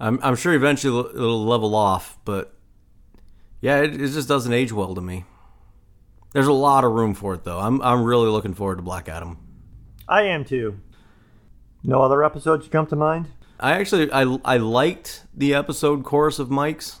I'm, 0.00 0.18
I'm 0.20 0.34
sure 0.34 0.52
eventually 0.52 1.10
it'll 1.14 1.44
level 1.46 1.76
off, 1.76 2.18
but 2.24 2.54
yeah, 3.60 3.82
it, 3.82 3.94
it 3.94 4.08
just 4.08 4.26
doesn't 4.28 4.52
age 4.52 4.72
well 4.72 4.94
to 4.96 5.00
me. 5.00 5.24
There's 6.32 6.46
a 6.46 6.52
lot 6.52 6.84
of 6.84 6.92
room 6.92 7.14
for 7.14 7.34
it, 7.34 7.44
though. 7.44 7.58
I'm, 7.58 7.80
I'm 7.82 8.04
really 8.04 8.28
looking 8.28 8.54
forward 8.54 8.76
to 8.76 8.82
Black 8.82 9.08
Adam. 9.08 9.38
I 10.08 10.22
am 10.22 10.44
too. 10.44 10.80
No 11.84 12.02
other 12.02 12.24
episodes 12.24 12.68
come 12.68 12.86
to 12.86 12.96
mind? 12.96 13.28
I 13.58 13.72
actually 13.72 14.10
I, 14.10 14.22
I 14.44 14.56
liked 14.56 15.24
the 15.34 15.54
episode 15.54 16.04
chorus 16.04 16.38
of 16.38 16.50
Mike's 16.50 17.00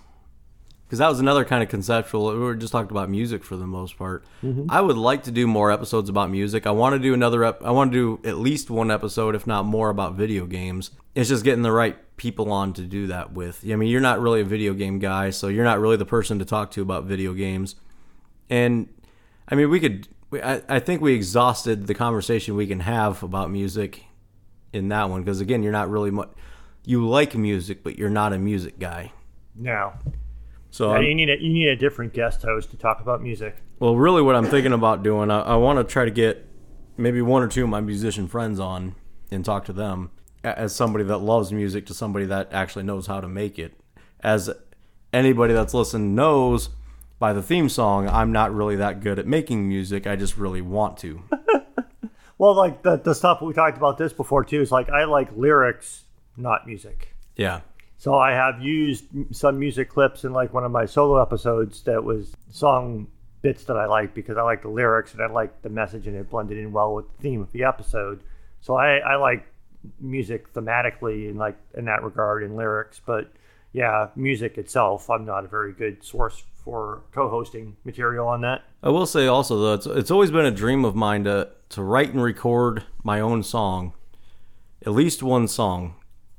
because 0.84 0.98
that 0.98 1.08
was 1.08 1.20
another 1.20 1.44
kind 1.44 1.62
of 1.62 1.68
conceptual. 1.68 2.32
We 2.32 2.38
were 2.38 2.54
just 2.54 2.72
talking 2.72 2.90
about 2.90 3.08
music 3.08 3.42
for 3.42 3.56
the 3.56 3.66
most 3.66 3.96
part. 3.96 4.24
Mm-hmm. 4.44 4.66
I 4.70 4.80
would 4.80 4.96
like 4.96 5.24
to 5.24 5.30
do 5.30 5.46
more 5.46 5.72
episodes 5.72 6.08
about 6.08 6.30
music. 6.30 6.66
I 6.66 6.70
want 6.70 6.94
to 6.94 6.98
do 6.98 7.14
another. 7.14 7.44
Ep- 7.44 7.64
I 7.64 7.70
want 7.70 7.92
to 7.92 8.18
do 8.20 8.28
at 8.28 8.36
least 8.36 8.70
one 8.70 8.90
episode, 8.90 9.34
if 9.34 9.46
not 9.46 9.64
more, 9.64 9.88
about 9.88 10.14
video 10.14 10.46
games. 10.46 10.90
It's 11.14 11.30
just 11.30 11.44
getting 11.44 11.62
the 11.62 11.72
right 11.72 11.96
people 12.16 12.52
on 12.52 12.74
to 12.74 12.82
do 12.82 13.06
that 13.08 13.32
with. 13.32 13.64
I 13.68 13.74
mean, 13.74 13.88
you're 13.88 14.00
not 14.00 14.20
really 14.20 14.42
a 14.42 14.44
video 14.44 14.74
game 14.74 14.98
guy, 14.98 15.30
so 15.30 15.48
you're 15.48 15.64
not 15.64 15.80
really 15.80 15.96
the 15.96 16.04
person 16.04 16.38
to 16.38 16.44
talk 16.44 16.70
to 16.72 16.82
about 16.82 17.04
video 17.04 17.32
games. 17.32 17.74
And 18.50 18.88
I 19.48 19.54
mean, 19.54 19.70
we 19.70 19.80
could. 19.80 20.08
I, 20.32 20.62
I 20.68 20.78
think 20.78 21.02
we 21.02 21.14
exhausted 21.14 21.86
the 21.86 21.94
conversation 21.94 22.56
we 22.56 22.66
can 22.66 22.80
have 22.80 23.22
about 23.22 23.50
music 23.50 24.04
in 24.72 24.88
that 24.88 25.10
one 25.10 25.22
because 25.22 25.40
again, 25.40 25.62
you're 25.62 25.72
not 25.72 25.90
really 25.90 26.10
much. 26.10 26.30
You 26.84 27.06
like 27.06 27.34
music, 27.34 27.84
but 27.84 27.98
you're 27.98 28.10
not 28.10 28.32
a 28.32 28.38
music 28.38 28.78
guy. 28.78 29.12
No. 29.54 29.92
So 30.70 30.94
Yeah, 30.94 31.00
you 31.00 31.14
need 31.14 31.28
a 31.28 31.40
you 31.40 31.52
need 31.52 31.68
a 31.68 31.76
different 31.76 32.14
guest 32.14 32.42
host 32.42 32.70
to 32.70 32.76
talk 32.76 33.00
about 33.00 33.22
music. 33.22 33.56
Well, 33.78 33.96
really, 33.96 34.22
what 34.22 34.34
I'm 34.34 34.46
thinking 34.46 34.72
about 34.72 35.02
doing, 35.02 35.30
I, 35.30 35.40
I 35.40 35.56
want 35.56 35.78
to 35.78 35.84
try 35.84 36.04
to 36.04 36.10
get 36.10 36.48
maybe 36.96 37.20
one 37.20 37.42
or 37.42 37.48
two 37.48 37.64
of 37.64 37.68
my 37.68 37.80
musician 37.80 38.28
friends 38.28 38.58
on 38.58 38.94
and 39.30 39.44
talk 39.44 39.64
to 39.66 39.72
them 39.72 40.10
as 40.44 40.74
somebody 40.74 41.04
that 41.04 41.18
loves 41.18 41.52
music 41.52 41.86
to 41.86 41.94
somebody 41.94 42.26
that 42.26 42.52
actually 42.52 42.84
knows 42.84 43.06
how 43.06 43.20
to 43.20 43.28
make 43.28 43.58
it. 43.58 43.78
As 44.20 44.50
anybody 45.12 45.52
that's 45.52 45.74
listened 45.74 46.14
knows 46.16 46.70
by 47.22 47.32
the 47.32 47.40
theme 47.40 47.68
song, 47.68 48.08
I'm 48.08 48.32
not 48.32 48.52
really 48.52 48.74
that 48.74 49.00
good 49.00 49.16
at 49.20 49.28
making 49.28 49.68
music. 49.68 50.08
I 50.08 50.16
just 50.16 50.36
really 50.36 50.60
want 50.60 50.98
to. 50.98 51.22
Well, 52.38 52.56
like 52.56 52.82
the 52.82 52.96
the 52.96 53.14
stuff 53.14 53.40
we 53.40 53.52
talked 53.52 53.76
about 53.76 53.98
this 53.98 54.12
before 54.12 54.42
too 54.42 54.60
is 54.60 54.72
like 54.72 54.90
I 54.90 55.04
like 55.04 55.28
lyrics, 55.36 56.02
not 56.36 56.66
music. 56.66 57.14
Yeah. 57.36 57.60
So 57.98 58.16
I 58.16 58.32
have 58.32 58.60
used 58.60 59.04
some 59.30 59.60
music 59.60 59.88
clips 59.88 60.24
in 60.24 60.32
like 60.32 60.52
one 60.52 60.64
of 60.64 60.72
my 60.72 60.84
solo 60.84 61.22
episodes 61.22 61.82
that 61.82 62.02
was 62.02 62.34
song 62.50 63.06
bits 63.42 63.62
that 63.66 63.76
I 63.76 63.86
like 63.86 64.12
because 64.12 64.36
I 64.36 64.42
like 64.42 64.62
the 64.62 64.70
lyrics 64.70 65.12
and 65.12 65.22
I 65.22 65.26
like 65.26 65.62
the 65.62 65.68
message 65.68 66.08
and 66.08 66.16
it 66.16 66.28
blended 66.30 66.58
in 66.58 66.72
well 66.72 66.96
with 66.96 67.04
the 67.16 67.22
theme 67.22 67.42
of 67.42 67.52
the 67.52 67.62
episode. 67.62 68.24
So 68.60 68.74
I, 68.74 68.96
I 68.96 69.14
like 69.14 69.46
music 70.00 70.52
thematically 70.52 71.28
and 71.28 71.38
like 71.38 71.56
in 71.78 71.84
that 71.84 72.02
regard 72.02 72.42
in 72.42 72.56
lyrics, 72.56 73.00
but 73.06 73.30
yeah, 73.72 74.08
music 74.16 74.58
itself, 74.58 75.08
I'm 75.08 75.24
not 75.24 75.44
a 75.44 75.48
very 75.48 75.72
good 75.72 76.02
source 76.02 76.42
for 76.64 77.02
co-hosting 77.12 77.76
material 77.84 78.28
on 78.28 78.40
that. 78.42 78.64
I 78.82 78.90
will 78.90 79.06
say 79.06 79.26
also 79.26 79.58
though, 79.58 79.74
it's, 79.74 79.86
it's 79.86 80.10
always 80.10 80.30
been 80.30 80.44
a 80.44 80.50
dream 80.50 80.84
of 80.84 80.94
mine 80.94 81.24
to 81.24 81.50
to 81.70 81.82
write 81.82 82.12
and 82.12 82.22
record 82.22 82.84
my 83.02 83.18
own 83.20 83.42
song, 83.42 83.94
at 84.84 84.92
least 84.92 85.22
one 85.22 85.48
song, 85.48 85.94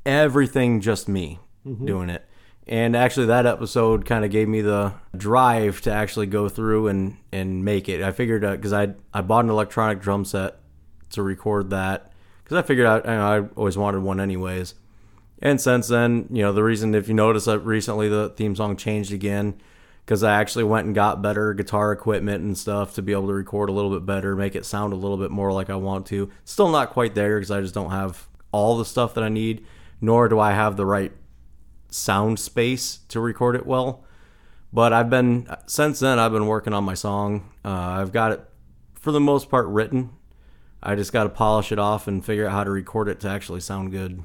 everything 0.05 0.80
just 0.80 1.09
me 1.09 1.39
mm-hmm. 1.65 1.86
doing 1.86 2.09
it. 2.09 2.28
And 2.65 2.95
actually, 2.95 3.26
that 3.26 3.45
episode 3.45 4.05
kind 4.05 4.24
of 4.24 4.32
gave 4.32 4.47
me 4.47 4.61
the 4.61 4.93
drive 5.17 5.82
to 5.82 5.91
actually 5.91 6.28
go 6.28 6.47
through 6.47 6.88
and 6.88 7.17
and 7.32 7.65
make 7.65 7.89
it. 7.89 8.01
I 8.01 8.11
figured 8.11 8.41
because 8.41 8.71
I 8.71 8.93
I 9.13 9.21
bought 9.21 9.43
an 9.43 9.51
electronic 9.51 9.99
drum 9.99 10.24
set 10.24 10.59
to 11.11 11.24
record 11.24 11.71
that 11.71 12.13
because 12.43 12.57
I 12.57 12.61
figured 12.61 12.88
out 12.88 13.05
you 13.05 13.11
know, 13.11 13.21
I 13.21 13.41
always 13.57 13.78
wanted 13.78 14.01
one 14.01 14.19
anyways. 14.21 14.76
And 15.41 15.59
since 15.59 15.89
then, 15.89 16.28
you 16.32 16.41
know, 16.41 16.53
the 16.53 16.63
reason 16.63 16.95
if 16.95 17.09
you 17.09 17.13
notice 17.13 17.45
that 17.45 17.59
recently 17.59 18.07
the 18.07 18.30
theme 18.30 18.55
song 18.55 18.78
changed 18.78 19.11
again 19.11 19.55
because 20.06 20.24
I 20.24 20.39
actually 20.39 20.66
went 20.66 20.86
and 20.86 20.95
got 20.95 21.22
better 21.22 21.54
guitar 21.54 21.91
equipment 21.91 22.43
and 22.43 22.58
stuff 22.58 22.93
to 22.95 23.01
be 23.01 23.14
able 23.14 23.28
to 23.28 23.34
record 23.34 23.70
a 23.70 23.72
little 23.72 23.91
bit 23.91 24.06
better, 24.06 24.36
make 24.36 24.56
it 24.56 24.66
sound 24.66 24.91
a 24.91 24.97
little 24.97 25.18
bit 25.18 25.32
more 25.32 25.51
like 25.54 25.70
I 25.70 25.76
want 25.76 26.06
to. 26.08 26.30
Still 26.43 26.70
not 26.70 26.91
quite 26.91 27.16
there 27.16 27.38
because 27.38 27.51
I 27.51 27.62
just 27.62 27.74
don't 27.74 27.91
have 27.91 28.28
all 28.51 28.78
the 28.78 28.86
stuff 28.86 29.14
that 29.14 29.24
I 29.24 29.30
need, 29.30 29.66
nor 30.01 30.28
do 30.28 30.39
I 30.39 30.51
have 30.51 30.76
the 30.76 30.86
right 30.86 31.14
sound 31.89 32.39
space 32.39 32.99
to 33.10 33.20
record 33.20 33.56
it 33.56 33.66
well. 33.66 34.04
But 34.74 34.91
I've 34.91 35.10
been 35.10 35.47
since 35.68 35.99
then 35.99 36.20
I've 36.20 36.32
been 36.32 36.47
working 36.47 36.74
on 36.74 36.84
my 36.84 36.95
song. 36.95 37.51
Uh, 37.64 37.70
I've 37.70 38.12
got 38.12 38.32
it 38.32 38.41
for 38.95 39.12
the 39.12 39.20
most 39.20 39.49
part 39.49 39.68
written. 39.68 40.10
I 40.82 40.95
just 40.95 41.14
got 41.14 41.24
to 41.24 41.30
polish 41.30 41.72
it 41.72 41.80
off 41.80 42.08
and 42.08 42.26
figure 42.26 42.47
out 42.47 42.51
how 42.51 42.64
to 42.66 42.72
record 42.72 43.08
it 43.08 43.22
to 43.22 43.30
actually 43.30 43.62
sound 43.62 43.91
good. 43.91 44.24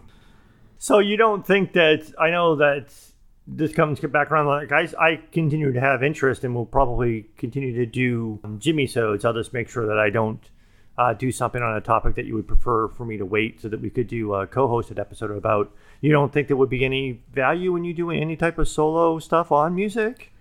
So 0.78 0.98
you 0.98 1.16
don't 1.16 1.46
think 1.46 1.72
that 1.74 2.12
I 2.18 2.30
know 2.30 2.56
that 2.56 2.92
this 3.50 3.72
comes 3.72 3.98
back 4.00 4.30
around 4.30 4.46
like 4.46 4.70
I, 4.72 4.88
I 5.00 5.20
continue 5.32 5.72
to 5.72 5.80
have 5.80 6.02
interest 6.02 6.44
and 6.44 6.54
will 6.54 6.66
probably 6.66 7.26
continue 7.38 7.74
to 7.76 7.86
do 7.86 8.38
um, 8.44 8.58
Jimmy 8.58 8.86
sodes. 8.86 9.24
I'll 9.24 9.32
just 9.32 9.52
make 9.54 9.70
sure 9.70 9.86
that 9.86 9.98
I 9.98 10.10
don't 10.10 10.40
uh, 10.98 11.14
do 11.14 11.32
something 11.32 11.62
on 11.62 11.76
a 11.76 11.80
topic 11.80 12.14
that 12.16 12.26
you 12.26 12.34
would 12.34 12.46
prefer 12.46 12.88
for 12.88 13.06
me 13.06 13.16
to 13.16 13.24
wait 13.24 13.60
so 13.60 13.68
that 13.68 13.80
we 13.80 13.88
could 13.88 14.06
do 14.08 14.34
a 14.34 14.46
co-hosted 14.46 14.98
episode 14.98 15.30
about. 15.30 15.72
You 16.00 16.12
don't 16.12 16.32
think 16.32 16.48
there 16.48 16.56
would 16.56 16.68
be 16.68 16.84
any 16.84 17.22
value 17.32 17.72
when 17.72 17.84
you 17.84 17.94
do 17.94 18.10
any 18.10 18.36
type 18.36 18.58
of 18.58 18.68
solo 18.68 19.18
stuff 19.18 19.50
on 19.50 19.74
music? 19.74 20.32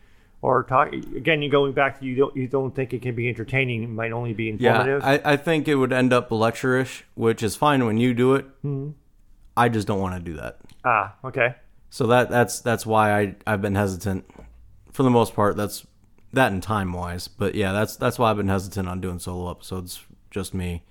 Or 0.42 0.64
talk 0.64 0.94
again? 0.94 1.42
You 1.42 1.50
going 1.50 1.74
back 1.74 2.00
to 2.00 2.06
you 2.06 2.16
don't 2.16 2.36
you 2.36 2.48
don't 2.48 2.76
think 2.76 2.94
it 2.94 3.02
can 3.02 3.16
be 3.16 3.28
entertaining? 3.28 3.84
It 3.84 3.90
might 3.90 4.12
only 4.12 4.34
be 4.34 4.50
informative. 4.50 5.02
Yeah, 5.02 5.20
I, 5.26 5.34
I 5.34 5.36
think 5.38 5.68
it 5.68 5.76
would 5.76 5.92
end 5.92 6.14
up 6.14 6.30
lecture-ish, 6.32 7.06
which 7.16 7.42
is 7.42 7.56
fine 7.56 7.86
when 7.86 7.98
you 7.98 8.14
do 8.14 8.36
it. 8.36 8.46
I 9.58 9.70
just 9.70 9.88
don't 9.88 10.00
want 10.00 10.14
to 10.14 10.22
do 10.22 10.38
that. 10.38 10.58
ah, 10.86 11.16
okay. 11.24 11.56
So 11.90 12.08
that 12.08 12.30
that's 12.30 12.60
that's 12.60 12.86
why 12.86 13.20
I 13.20 13.36
I've 13.46 13.62
been 13.62 13.76
hesitant. 13.76 14.26
For 14.92 15.04
the 15.04 15.10
most 15.10 15.34
part, 15.34 15.56
that's 15.56 15.86
that 16.34 16.52
and 16.52 16.62
time 16.62 16.94
wise. 16.94 17.28
But 17.28 17.56
yeah, 17.56 17.72
that's 17.72 17.96
that's 17.96 18.20
why 18.20 18.30
I've 18.30 18.38
been 18.38 18.48
hesitant 18.48 18.88
on 18.88 19.02
doing 19.02 19.20
solo 19.20 19.50
episodes. 19.50 20.04
Just 20.32 20.54
me. 20.54 20.84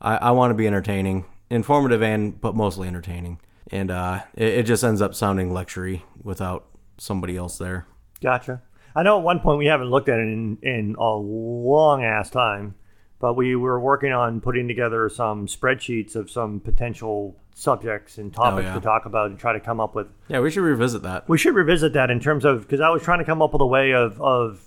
I, 0.00 0.16
I 0.16 0.30
want 0.30 0.50
to 0.50 0.54
be 0.54 0.66
entertaining, 0.66 1.24
informative, 1.50 2.02
and 2.02 2.40
but 2.40 2.54
mostly 2.54 2.88
entertaining. 2.88 3.40
And 3.70 3.90
uh, 3.90 4.22
it, 4.34 4.48
it 4.48 4.62
just 4.64 4.84
ends 4.84 5.02
up 5.02 5.14
sounding 5.14 5.50
lectury 5.50 6.02
without 6.22 6.66
somebody 6.98 7.36
else 7.36 7.58
there. 7.58 7.86
Gotcha. 8.22 8.62
I 8.94 9.02
know 9.02 9.18
at 9.18 9.24
one 9.24 9.40
point 9.40 9.58
we 9.58 9.66
haven't 9.66 9.90
looked 9.90 10.08
at 10.08 10.18
it 10.18 10.22
in, 10.22 10.58
in 10.62 10.96
a 10.98 11.10
long 11.10 12.04
ass 12.04 12.30
time, 12.30 12.74
But 13.20 13.34
we 13.34 13.56
were 13.56 13.80
working 13.80 14.12
on 14.12 14.40
putting 14.40 14.68
together 14.68 15.08
some 15.08 15.46
spreadsheets 15.46 16.14
of 16.14 16.30
some 16.30 16.60
potential 16.60 17.36
subjects 17.54 18.18
and 18.18 18.32
oh, 18.38 18.42
topics 18.42 18.66
yeah. 18.66 18.74
to 18.74 18.80
talk 18.80 19.04
about 19.04 19.30
and 19.30 19.38
try 19.38 19.52
to 19.52 19.60
come 19.60 19.80
up 19.80 19.94
with 19.94 20.06
Yeah, 20.28 20.40
we 20.40 20.50
should 20.50 20.62
revisit 20.62 21.02
that. 21.02 21.28
we 21.28 21.36
should 21.36 21.54
revisit 21.54 21.92
that 21.94 22.10
in 22.10 22.20
terms 22.20 22.44
of 22.44 22.62
because 22.62 22.80
I 22.80 22.90
was 22.90 23.02
trying 23.02 23.18
to 23.18 23.24
come 23.24 23.42
up 23.42 23.52
with 23.52 23.62
a 23.62 23.66
way 23.66 23.92
of 23.92 24.20
of 24.20 24.64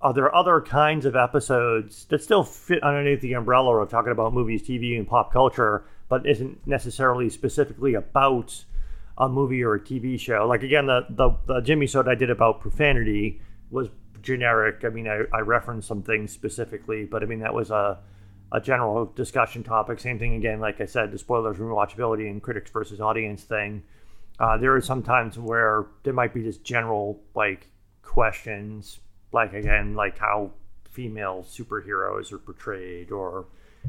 are 0.00 0.12
there 0.12 0.34
other 0.34 0.60
kinds 0.60 1.06
of 1.06 1.14
episodes 1.14 2.06
that 2.06 2.20
still 2.22 2.42
fit 2.42 2.82
underneath 2.82 3.20
the 3.20 3.34
umbrella 3.34 3.76
of 3.76 3.88
talking 3.88 4.10
about 4.10 4.34
movies, 4.34 4.60
TV, 4.60 4.96
and 4.96 5.06
pop 5.06 5.32
culture, 5.32 5.84
but 6.08 6.26
isn't 6.26 6.66
necessarily 6.66 7.30
specifically 7.30 7.94
about 7.94 8.64
a 9.16 9.28
movie 9.28 9.62
or 9.62 9.74
a 9.74 9.80
TV 9.80 10.18
show. 10.18 10.46
Like 10.48 10.64
again, 10.64 10.86
the 10.86 11.06
the, 11.08 11.30
the 11.46 11.60
Jimmy 11.60 11.86
Soda 11.86 12.10
I 12.10 12.14
did 12.16 12.30
about 12.30 12.60
profanity 12.60 13.40
was 13.70 13.88
generic. 14.22 14.84
I 14.84 14.88
mean, 14.88 15.08
I, 15.08 15.22
I 15.32 15.40
referenced 15.40 15.88
some 15.88 16.02
things 16.02 16.32
specifically, 16.32 17.04
but 17.04 17.22
I 17.22 17.26
mean 17.26 17.40
that 17.40 17.52
was 17.54 17.70
a 17.70 17.98
a 18.52 18.60
general 18.60 19.06
discussion 19.16 19.62
topic. 19.62 19.98
Same 19.98 20.18
thing 20.18 20.34
again, 20.34 20.60
like 20.60 20.80
I 20.80 20.84
said, 20.84 21.10
the 21.10 21.18
spoilers, 21.18 21.56
rewatchability, 21.56 22.30
and 22.30 22.42
critics 22.42 22.70
versus 22.70 23.00
audience 23.00 23.44
thing. 23.44 23.82
Uh, 24.38 24.58
there 24.58 24.74
are 24.74 24.80
some 24.80 25.02
times 25.02 25.38
where 25.38 25.86
there 26.02 26.12
might 26.12 26.34
be 26.34 26.42
just 26.42 26.62
general 26.62 27.20
like 27.34 27.66
questions, 28.02 29.00
like 29.32 29.54
again, 29.54 29.94
like 29.94 30.18
how 30.18 30.50
female 30.90 31.44
superheroes 31.48 32.30
are 32.32 32.38
portrayed, 32.38 33.10
or 33.10 33.46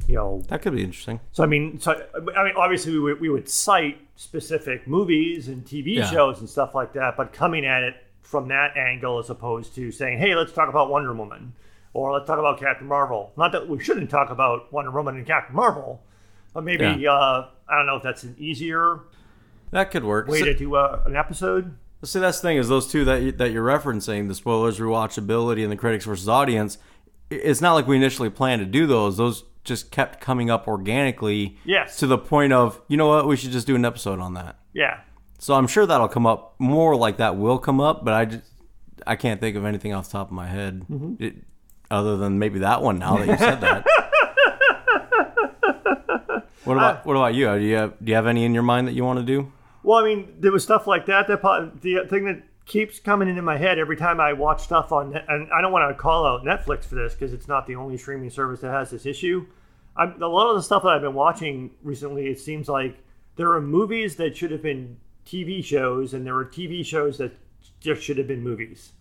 you 0.07 0.15
know. 0.15 0.41
That 0.47 0.61
could 0.61 0.73
be 0.73 0.83
interesting. 0.83 1.19
So 1.33 1.43
I 1.43 1.45
mean, 1.47 1.79
so 1.79 1.91
I 2.35 2.43
mean, 2.45 2.53
obviously 2.55 2.93
we 2.93 2.99
would, 2.99 3.19
we 3.19 3.29
would 3.29 3.49
cite 3.49 3.99
specific 4.15 4.87
movies 4.87 5.49
and 5.49 5.65
TV 5.65 5.95
Yeah. 5.97 6.09
shows 6.09 6.39
and 6.39 6.49
stuff 6.49 6.73
like 6.73 6.93
that, 6.93 7.17
but 7.17 7.33
coming 7.33 7.65
at 7.65 7.83
it 7.83 7.95
from 8.23 8.47
that 8.47 8.75
angle 8.75 9.19
as 9.19 9.29
opposed 9.29 9.75
to 9.75 9.91
saying, 9.91 10.17
"Hey, 10.17 10.33
let's 10.35 10.51
talk 10.51 10.69
about 10.69 10.89
Wonder 10.89 11.13
Woman," 11.13 11.53
or 11.93 12.11
"Let's 12.13 12.25
talk 12.25 12.39
about 12.39 12.59
Captain 12.59 12.87
Marvel." 12.87 13.31
Not 13.37 13.51
that 13.51 13.67
we 13.69 13.83
shouldn't 13.83 14.09
talk 14.09 14.29
about 14.31 14.71
Wonder 14.73 14.89
Woman 14.91 15.15
and 15.17 15.27
Captain 15.27 15.55
Marvel, 15.55 16.01
but 16.53 16.63
maybe 16.63 16.83
Yeah. 16.85 17.11
uh, 17.13 17.47
I 17.69 17.77
don't 17.77 17.85
know 17.85 17.97
if 17.97 18.03
that's 18.03 18.23
an 18.23 18.35
easier 18.39 19.01
That 19.71 19.91
could 19.91 20.03
work. 20.03 20.27
way 20.27 20.39
So- 20.39 20.45
to 20.45 20.53
do 20.55 20.75
a, 20.75 21.01
an 21.05 21.15
episode. 21.15 21.75
See, 22.03 22.19
that's 22.19 22.41
the 22.41 22.47
thing 22.49 22.57
is 22.57 22.67
those 22.67 22.91
two 22.91 23.05
that 23.05 23.21
you, 23.21 23.31
that 23.33 23.51
you're 23.51 23.65
referencing, 23.65 24.27
the 24.27 24.35
spoilers, 24.35 24.77
rewatchability, 24.79 25.63
and 25.63 25.71
the 25.71 25.77
critics 25.77 26.03
versus 26.03 26.27
audience. 26.27 26.77
It's 27.29 27.61
not 27.61 27.73
like 27.75 27.87
we 27.87 27.95
initially 27.95 28.29
planned 28.29 28.59
to 28.59 28.65
do 28.65 28.85
those. 28.85 29.15
Those 29.15 29.45
just 29.63 29.89
kept 29.89 30.19
coming 30.19 30.49
up 30.49 30.67
organically. 30.67 31.57
Yes. 31.63 31.95
To 31.99 32.07
the 32.07 32.17
point 32.17 32.51
of, 32.51 32.81
you 32.89 32.97
know 32.97 33.07
what, 33.07 33.25
we 33.25 33.37
should 33.37 33.51
just 33.51 33.65
do 33.67 33.75
an 33.75 33.85
episode 33.85 34.19
on 34.19 34.33
that. 34.33 34.57
Yeah. 34.73 34.99
So 35.43 35.53
I'm 35.55 35.67
sure 35.67 35.85
that'll 35.85 36.07
come 36.07 36.25
up. 36.25 36.55
More 36.57 36.95
like 36.95 37.17
that 37.17 37.35
will 37.35 37.59
come 37.59 37.81
up, 37.81 38.05
but 38.05 38.13
I 38.13 38.23
just 38.23 38.45
I 39.05 39.17
can't 39.17 39.41
think 39.41 39.57
of 39.57 39.65
anything 39.65 39.91
off 39.91 40.05
the 40.05 40.13
top 40.13 40.27
of 40.27 40.33
my 40.33 40.47
head, 40.47 40.85
Mm-hmm. 40.89 41.21
it, 41.21 41.35
other 41.91 42.15
than 42.15 42.39
maybe 42.39 42.59
that 42.59 42.81
one. 42.81 42.97
Now 42.97 43.17
that 43.17 43.27
you 43.27 43.35
said 43.37 43.59
that. 43.59 43.85
what 46.63 46.77
about 46.77 47.05
what 47.05 47.17
about 47.17 47.33
you? 47.33 47.47
Do 47.59 47.65
you 47.65 47.75
have 47.75 47.93
do 48.01 48.09
you 48.09 48.15
have 48.15 48.25
any 48.25 48.45
in 48.45 48.53
your 48.53 48.63
mind 48.63 48.87
that 48.87 48.93
you 48.93 49.03
want 49.03 49.19
to 49.19 49.25
do? 49.25 49.51
Well, 49.83 49.99
I 49.99 50.05
mean, 50.05 50.33
there 50.39 50.53
was 50.53 50.63
stuff 50.63 50.87
like 50.87 51.07
that. 51.07 51.27
That 51.27 51.41
the 51.81 52.07
thing 52.09 52.23
that 52.23 52.41
keeps 52.65 53.01
coming 53.01 53.27
into 53.27 53.41
my 53.41 53.57
head 53.57 53.77
every 53.77 53.97
time 53.97 54.21
I 54.21 54.31
watch 54.31 54.63
stuff 54.63 54.93
on, 54.93 55.13
and 55.27 55.51
I 55.51 55.59
don't 55.59 55.73
want 55.73 55.93
to 55.93 56.01
call 56.01 56.25
out 56.25 56.45
Netflix 56.45 56.85
for 56.85 56.95
this 56.95 57.15
because 57.15 57.33
it's 57.33 57.49
not 57.49 57.67
the 57.67 57.75
only 57.75 57.97
streaming 57.97 58.29
service 58.29 58.61
that 58.61 58.71
has 58.71 58.91
this 58.91 59.05
issue. 59.05 59.45
I'm, 59.97 60.21
a 60.21 60.27
lot 60.27 60.49
of 60.49 60.55
the 60.55 60.63
stuff 60.63 60.83
that 60.83 60.93
I've 60.93 61.01
been 61.01 61.13
watching 61.13 61.71
recently, 61.83 62.27
it 62.27 62.39
seems 62.39 62.69
like 62.69 62.97
there 63.35 63.51
are 63.51 63.59
movies 63.59 64.15
that 64.15 64.37
should 64.37 64.51
have 64.51 64.63
been 64.63 64.95
TV 65.25 65.63
shows, 65.63 66.13
and 66.13 66.25
there 66.25 66.35
are 66.35 66.45
TV 66.45 66.85
shows 66.85 67.17
that 67.17 67.31
just 67.79 68.01
should 68.01 68.17
have 68.17 68.27
been 68.27 68.43
movies. 68.43 68.91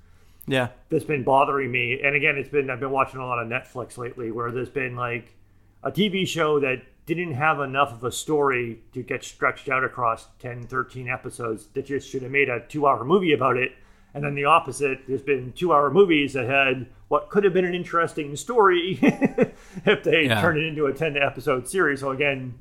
Yeah. 0.47 0.69
That's 0.89 1.05
been 1.05 1.23
bothering 1.23 1.71
me. 1.71 2.01
And 2.03 2.15
again, 2.17 2.37
it's 2.37 2.49
been 2.49 2.69
I've 2.71 2.81
been 2.81 2.91
watching 2.91 3.21
a 3.21 3.27
lot 3.27 3.39
of 3.41 3.49
Netflix 3.49 3.97
lately, 3.99 4.31
where 4.31 4.51
there's 4.51 4.69
been 4.69 4.97
like 4.97 5.35
a 5.83 5.91
TV 5.93 6.27
show 6.27 6.59
that 6.61 6.83
didn't 7.07 7.35
have 7.35 7.61
enough 7.61 7.93
of 7.93 8.05
a 8.05 8.13
story 8.13 8.81
to 8.93 9.03
get 9.03 9.25
stretched 9.25 9.69
out 9.69 9.83
across 9.85 10.29
10, 10.39 10.65
13 10.69 11.09
episodes 11.09 11.67
that 11.75 11.87
just 11.87 12.09
should 12.09 12.23
have 12.23 12.31
made 12.31 12.49
a 12.49 12.61
two 12.69 12.87
hour 12.87 13.05
movie 13.05 13.33
about 13.33 13.57
it. 13.57 13.73
And 14.15 14.23
then 14.25 14.35
the 14.35 14.45
opposite, 14.45 15.01
there's 15.09 15.23
been 15.23 15.53
two 15.53 15.73
hour 15.73 15.91
movies 15.91 16.35
that 16.35 16.47
had 16.47 16.87
what 17.09 17.31
could 17.31 17.45
have 17.45 17.53
been 17.55 17.65
an 17.65 17.75
interesting 17.75 18.37
story 18.37 18.99
if 19.03 20.03
they 20.05 20.27
Yeah. 20.27 20.41
turned 20.41 20.59
it 20.59 20.67
into 20.67 20.87
a 20.87 20.93
10 20.93 21.17
episode 21.17 21.67
series. 21.69 22.01
So, 22.01 22.11
again, 22.11 22.55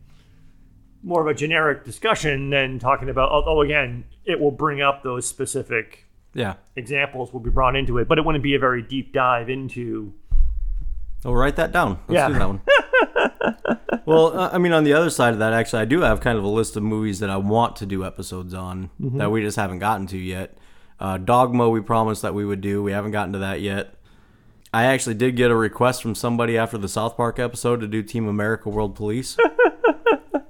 more 1.04 1.22
of 1.22 1.28
a 1.28 1.34
generic 1.34 1.84
discussion 1.84 2.50
than 2.50 2.80
talking 2.80 3.10
about, 3.10 3.32
although, 3.32 3.62
again, 3.62 4.04
it 4.26 4.40
will 4.40 4.52
bring 4.52 4.82
up 4.82 5.04
those 5.04 5.26
specific 5.28 6.06
Yeah. 6.34 6.56
examples 6.76 7.34
will 7.34 7.40
be 7.40 7.50
brought 7.50 7.76
into 7.76 7.98
it, 7.98 8.08
but 8.08 8.18
it 8.18 8.26
wouldn't 8.26 8.44
be 8.44 8.56
a 8.56 8.60
very 8.60 8.82
deep 8.82 9.12
dive 9.14 9.50
into. 9.50 10.14
We'll 11.26 11.36
write 11.36 11.56
that 11.58 11.72
down. 11.72 12.00
Let's 12.08 12.14
Yeah. 12.14 12.28
do 12.30 12.34
that 12.36 12.48
one. 12.48 12.62
well, 14.06 14.38
uh, 14.40 14.50
I 14.54 14.58
mean, 14.58 14.74
on 14.74 14.84
the 14.84 14.94
other 14.94 15.10
side 15.10 15.34
of 15.34 15.40
that, 15.40 15.54
actually, 15.54 15.82
I 15.82 15.86
do 15.86 16.02
have 16.02 16.20
kind 16.22 16.38
of 16.38 16.44
a 16.44 16.48
list 16.48 16.76
of 16.78 16.84
movies 16.84 17.20
that 17.20 17.30
I 17.30 17.38
want 17.38 17.76
to 17.78 17.86
do 17.86 18.06
episodes 18.06 18.54
on 18.54 18.90
Mm-hmm. 19.02 19.18
that 19.18 19.32
we 19.32 19.42
just 19.42 19.58
haven't 19.58 19.80
gotten 19.80 20.08
to 20.08 20.18
yet. 20.18 20.58
Uh, 21.00 21.18
Dogma, 21.18 21.70
we 21.70 21.82
promised 21.82 22.22
that 22.22 22.34
we 22.34 22.46
would 22.46 22.62
do. 22.62 22.82
We 22.84 22.92
haven't 22.92 23.12
gotten 23.12 23.34
to 23.34 23.40
that 23.40 23.62
yet. 23.62 23.96
I 24.74 24.86
actually 24.86 25.16
did 25.16 25.36
get 25.36 25.52
a 25.52 25.56
request 25.56 26.02
from 26.02 26.16
somebody 26.16 26.58
after 26.58 26.78
the 26.78 26.88
South 26.88 27.18
Park 27.18 27.40
episode 27.40 27.82
to 27.82 27.88
do 27.88 28.02
Team 28.04 28.28
America 28.28 28.70
World 28.70 28.96
Police, 28.96 29.36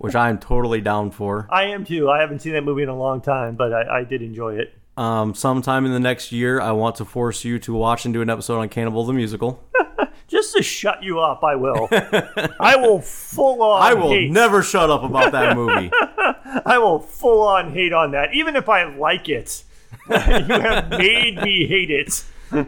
which 0.02 0.16
I 0.16 0.30
am 0.30 0.40
totally 0.40 0.82
down 0.82 1.12
for. 1.12 1.48
I 1.52 1.66
am 1.66 1.86
too. 1.86 2.10
I 2.10 2.20
haven't 2.22 2.40
seen 2.40 2.54
that 2.54 2.64
movie 2.64 2.82
in 2.82 2.90
a 2.90 2.98
long 2.98 3.22
time, 3.22 3.56
but 3.56 3.72
I, 3.72 4.00
I 4.00 4.04
did 4.04 4.24
enjoy 4.24 4.56
it. 4.56 4.74
Um, 4.98 5.36
sometime 5.36 5.86
in 5.86 5.92
the 5.94 6.00
next 6.00 6.32
year, 6.32 6.60
I 6.60 6.72
want 6.72 6.96
to 6.96 7.06
force 7.06 7.46
you 7.46 7.60
to 7.60 7.74
watch 7.74 8.04
and 8.06 8.14
do 8.14 8.22
an 8.22 8.30
episode 8.30 8.60
on 8.60 8.68
Cannibal 8.70 9.06
the 9.06 9.14
Musical. 9.14 9.64
Just 10.28 10.56
to 10.56 10.64
shut 10.64 11.04
you 11.04 11.20
up, 11.20 11.44
I 11.44 11.56
will. 11.56 11.88
I 12.60 12.78
will 12.78 13.00
full 13.00 13.62
on. 13.62 13.82
I 13.82 13.94
will 13.94 14.10
hate. 14.10 14.32
never 14.32 14.64
shut 14.64 14.90
up 14.90 15.04
about 15.04 15.34
that 15.34 15.56
movie. 15.56 15.92
I 16.66 16.80
will 16.80 17.00
full 17.00 17.44
on 17.44 17.72
hate 17.72 17.94
on 17.94 18.12
that, 18.12 18.34
even 18.34 18.56
if 18.56 18.70
I 18.70 18.86
like 18.86 19.30
it. 19.30 19.64
you 20.10 20.16
have 20.16 20.90
made 20.90 21.38
me 21.42 21.68
hate 21.68 21.92
it. 21.92 22.24
and 22.52 22.68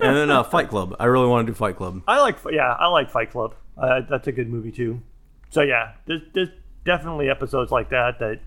then 0.00 0.30
uh, 0.30 0.42
Fight 0.42 0.68
Club. 0.68 0.96
I 0.98 1.04
really 1.04 1.28
want 1.28 1.46
to 1.46 1.52
do 1.52 1.56
Fight 1.56 1.76
Club. 1.76 2.02
I 2.08 2.20
like, 2.20 2.38
yeah, 2.50 2.72
I 2.72 2.88
like 2.88 3.10
Fight 3.10 3.30
Club. 3.30 3.54
Uh, 3.78 4.00
that's 4.08 4.26
a 4.26 4.32
good 4.32 4.48
movie 4.48 4.72
too. 4.72 5.00
So 5.50 5.62
yeah, 5.62 5.92
there's, 6.06 6.22
there's 6.34 6.48
definitely 6.84 7.28
episodes 7.30 7.70
like 7.72 7.90
that 7.90 8.18
that 8.18 8.40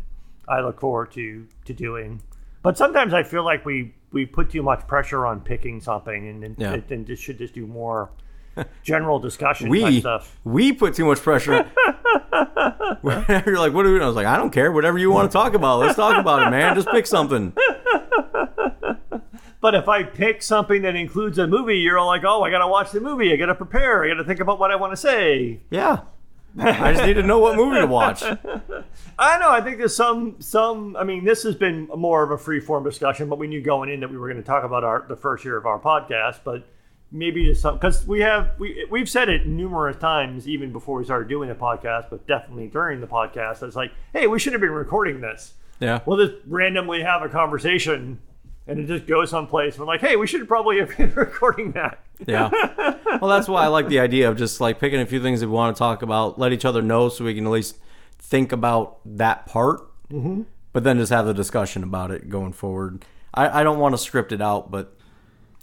I 0.47 0.62
look 0.62 0.80
forward 0.80 1.12
to 1.14 1.47
to 1.66 1.74
doing. 1.74 2.22
But 2.62 2.78
sometimes 2.78 3.14
I 3.14 3.24
feel 3.24 3.43
like 3.43 3.66
we 3.66 3.93
we 4.12 4.26
put 4.26 4.50
too 4.50 4.64
much 4.64 4.86
pressure 4.88 5.26
on 5.26 5.41
picking 5.41 5.80
something, 5.82 6.28
and 6.28 6.43
and, 6.43 6.56
Yeah. 6.58 6.78
and 6.89 7.06
just 7.08 7.24
should 7.24 7.38
just 7.38 7.54
do 7.54 7.66
more 7.68 8.10
general 8.84 9.20
discussion 9.20 9.70
We 9.76 10.02
stuff. 10.02 10.38
we 10.43 10.74
put 10.74 10.93
too 10.95 11.06
much 11.06 11.20
pressure. 11.22 11.66
You're 13.04 13.58
like, 13.60 13.74
what 13.74 13.86
are 13.86 13.93
we? 13.93 14.02
I 14.02 14.06
was 14.06 14.16
like, 14.16 14.26
I 14.26 14.36
don't 14.38 14.50
care. 14.52 14.72
Whatever 14.72 14.97
you 14.97 15.12
want 15.12 15.32
to 15.32 15.34
talk 15.34 15.54
about, 15.54 15.80
let's 15.80 15.95
talk 15.95 16.18
about 16.18 16.45
it, 16.47 16.50
man. 16.52 16.76
Just 16.76 16.89
pick 16.89 17.08
something. 17.08 17.54
But 19.62 19.76
if 19.76 19.89
I 19.89 20.04
pick 20.04 20.41
something 20.41 20.84
that 20.84 20.95
includes 20.95 21.38
a 21.38 21.45
movie, 21.45 21.80
you're 21.80 21.97
all 21.97 22.08
like, 22.08 22.24
oh, 22.24 22.43
I 22.43 22.50
gotta 22.50 22.68
watch 22.68 22.91
the 22.91 23.02
movie. 23.02 23.34
I 23.34 23.36
gotta 23.36 23.56
prepare. 23.56 24.06
I 24.06 24.08
gotta 24.08 24.24
think 24.24 24.39
about 24.39 24.58
what 24.58 24.72
I 24.72 24.78
want 24.78 24.93
to 24.93 24.97
say. 24.97 25.60
Yeah. 25.70 26.00
I 26.58 26.93
just 26.93 27.06
need 27.06 27.14
to 27.14 27.24
know 27.24 27.39
what 27.39 27.56
movie 27.56 27.80
to 27.80 27.88
watch. 27.88 28.24
I 28.24 29.38
know. 29.39 29.50
I 29.50 29.62
think 29.62 29.78
there's 29.78 29.95
some 29.95 30.38
some. 30.39 30.95
I 30.95 31.04
mean, 31.04 31.26
this 31.26 31.43
has 31.43 31.56
been 31.56 31.88
more 31.95 32.24
of 32.24 32.32
a 32.32 32.38
free 32.38 32.60
form 32.60 32.84
discussion, 32.84 33.30
but 33.30 33.38
we 33.38 33.47
knew 33.47 33.62
going 33.62 33.89
in 33.89 34.00
that 34.00 34.10
we 34.10 34.18
were 34.18 34.28
going 34.28 34.41
to 34.41 34.47
talk 34.47 34.64
about 34.64 34.84
our 34.84 35.06
the 35.08 35.16
first 35.16 35.45
year 35.45 35.58
of 35.58 35.66
our 35.66 35.80
podcast. 35.80 36.39
But 36.43 36.66
maybe 37.12 37.45
just 37.45 37.62
some 37.62 37.76
because 37.76 38.06
we 38.08 38.22
have 38.22 38.52
we 38.60 38.86
we've 38.89 39.10
said 39.10 39.30
it 39.30 39.45
numerous 39.45 39.97
times 39.97 40.47
even 40.47 40.72
before 40.72 40.97
we 40.97 41.04
started 41.04 41.28
doing 41.28 41.50
the 41.50 41.56
podcast, 41.56 42.10
but 42.10 42.26
definitely 42.28 42.68
during 42.68 43.02
the 43.02 43.08
podcast. 43.08 43.62
It's 43.64 43.76
like, 43.76 43.91
hey, 44.14 44.28
we 44.28 44.39
should 44.39 44.54
have 44.54 44.62
been 44.62 44.72
recording 44.72 45.22
this. 45.22 45.54
Yeah. 45.80 46.00
We'll 46.06 46.26
just 46.26 46.38
randomly 46.47 47.02
have 47.04 47.22
a 47.22 47.30
conversation, 47.30 48.20
and 48.70 48.80
it 48.80 48.88
just 48.88 49.07
goes 49.07 49.30
someplace. 49.30 49.76
And 49.76 49.82
We're 49.82 49.88
like, 49.88 50.01
hey, 50.01 50.15
we 50.15 50.28
should 50.28 50.47
probably 50.47 50.80
have 50.80 50.95
been 50.95 51.13
recording 51.15 51.72
that. 51.74 51.99
Yeah. 52.26 52.49
Well, 53.20 53.30
that's 53.30 53.47
why 53.47 53.63
I 53.63 53.67
like 53.67 53.88
the 53.88 53.99
idea 53.99 54.30
of 54.30 54.38
just 54.38 54.61
like 54.61 54.80
picking 54.80 54.99
a 54.99 55.05
few 55.05 55.22
things 55.22 55.39
that 55.39 55.47
we 55.47 55.53
want 55.53 55.76
to 55.76 55.80
talk 55.80 56.01
about, 56.01 56.38
let 56.38 56.53
each 56.53 56.65
other 56.65 56.82
know 56.82 57.09
so 57.09 57.26
we 57.26 57.34
can 57.34 57.45
at 57.45 57.51
least 57.51 57.78
think 58.20 58.51
about 58.51 58.99
that 59.05 59.45
part, 59.45 59.82
mm-hmm. 60.09 60.43
but 60.72 60.84
then 60.84 60.97
just 60.97 61.11
have 61.11 61.26
the 61.26 61.34
discussion 61.34 61.84
about 61.84 62.11
it 62.11 62.30
going 62.30 62.53
forward. 62.53 63.03
I, 63.34 63.61
I 63.61 63.63
don't 63.63 63.80
want 63.80 63.93
to 63.93 63.97
script 63.97 64.32
it 64.32 64.41
out, 64.41 64.70
but 64.70 64.95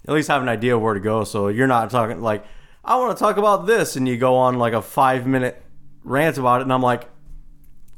at 0.07 0.15
least 0.15 0.29
have 0.29 0.43
an 0.43 0.49
idea 0.49 0.77
of 0.77 0.83
where 0.83 0.95
to 0.95 1.01
go. 1.01 1.25
So 1.25 1.49
you're 1.49 1.67
not 1.67 1.91
talking 1.91 2.21
like, 2.21 2.45
I 2.85 2.97
want 2.97 3.17
to 3.17 3.23
talk 3.23 3.37
about 3.37 3.67
this, 3.67 3.97
and 3.97 4.07
you 4.09 4.17
go 4.17 4.37
on 4.37 4.59
like 4.59 4.73
a 4.73 4.83
five 4.83 5.27
minute 5.27 5.63
rant 6.05 6.39
about 6.39 6.61
it, 6.61 6.65
and 6.65 6.73
I'm 6.73 6.83
like, 6.83 7.09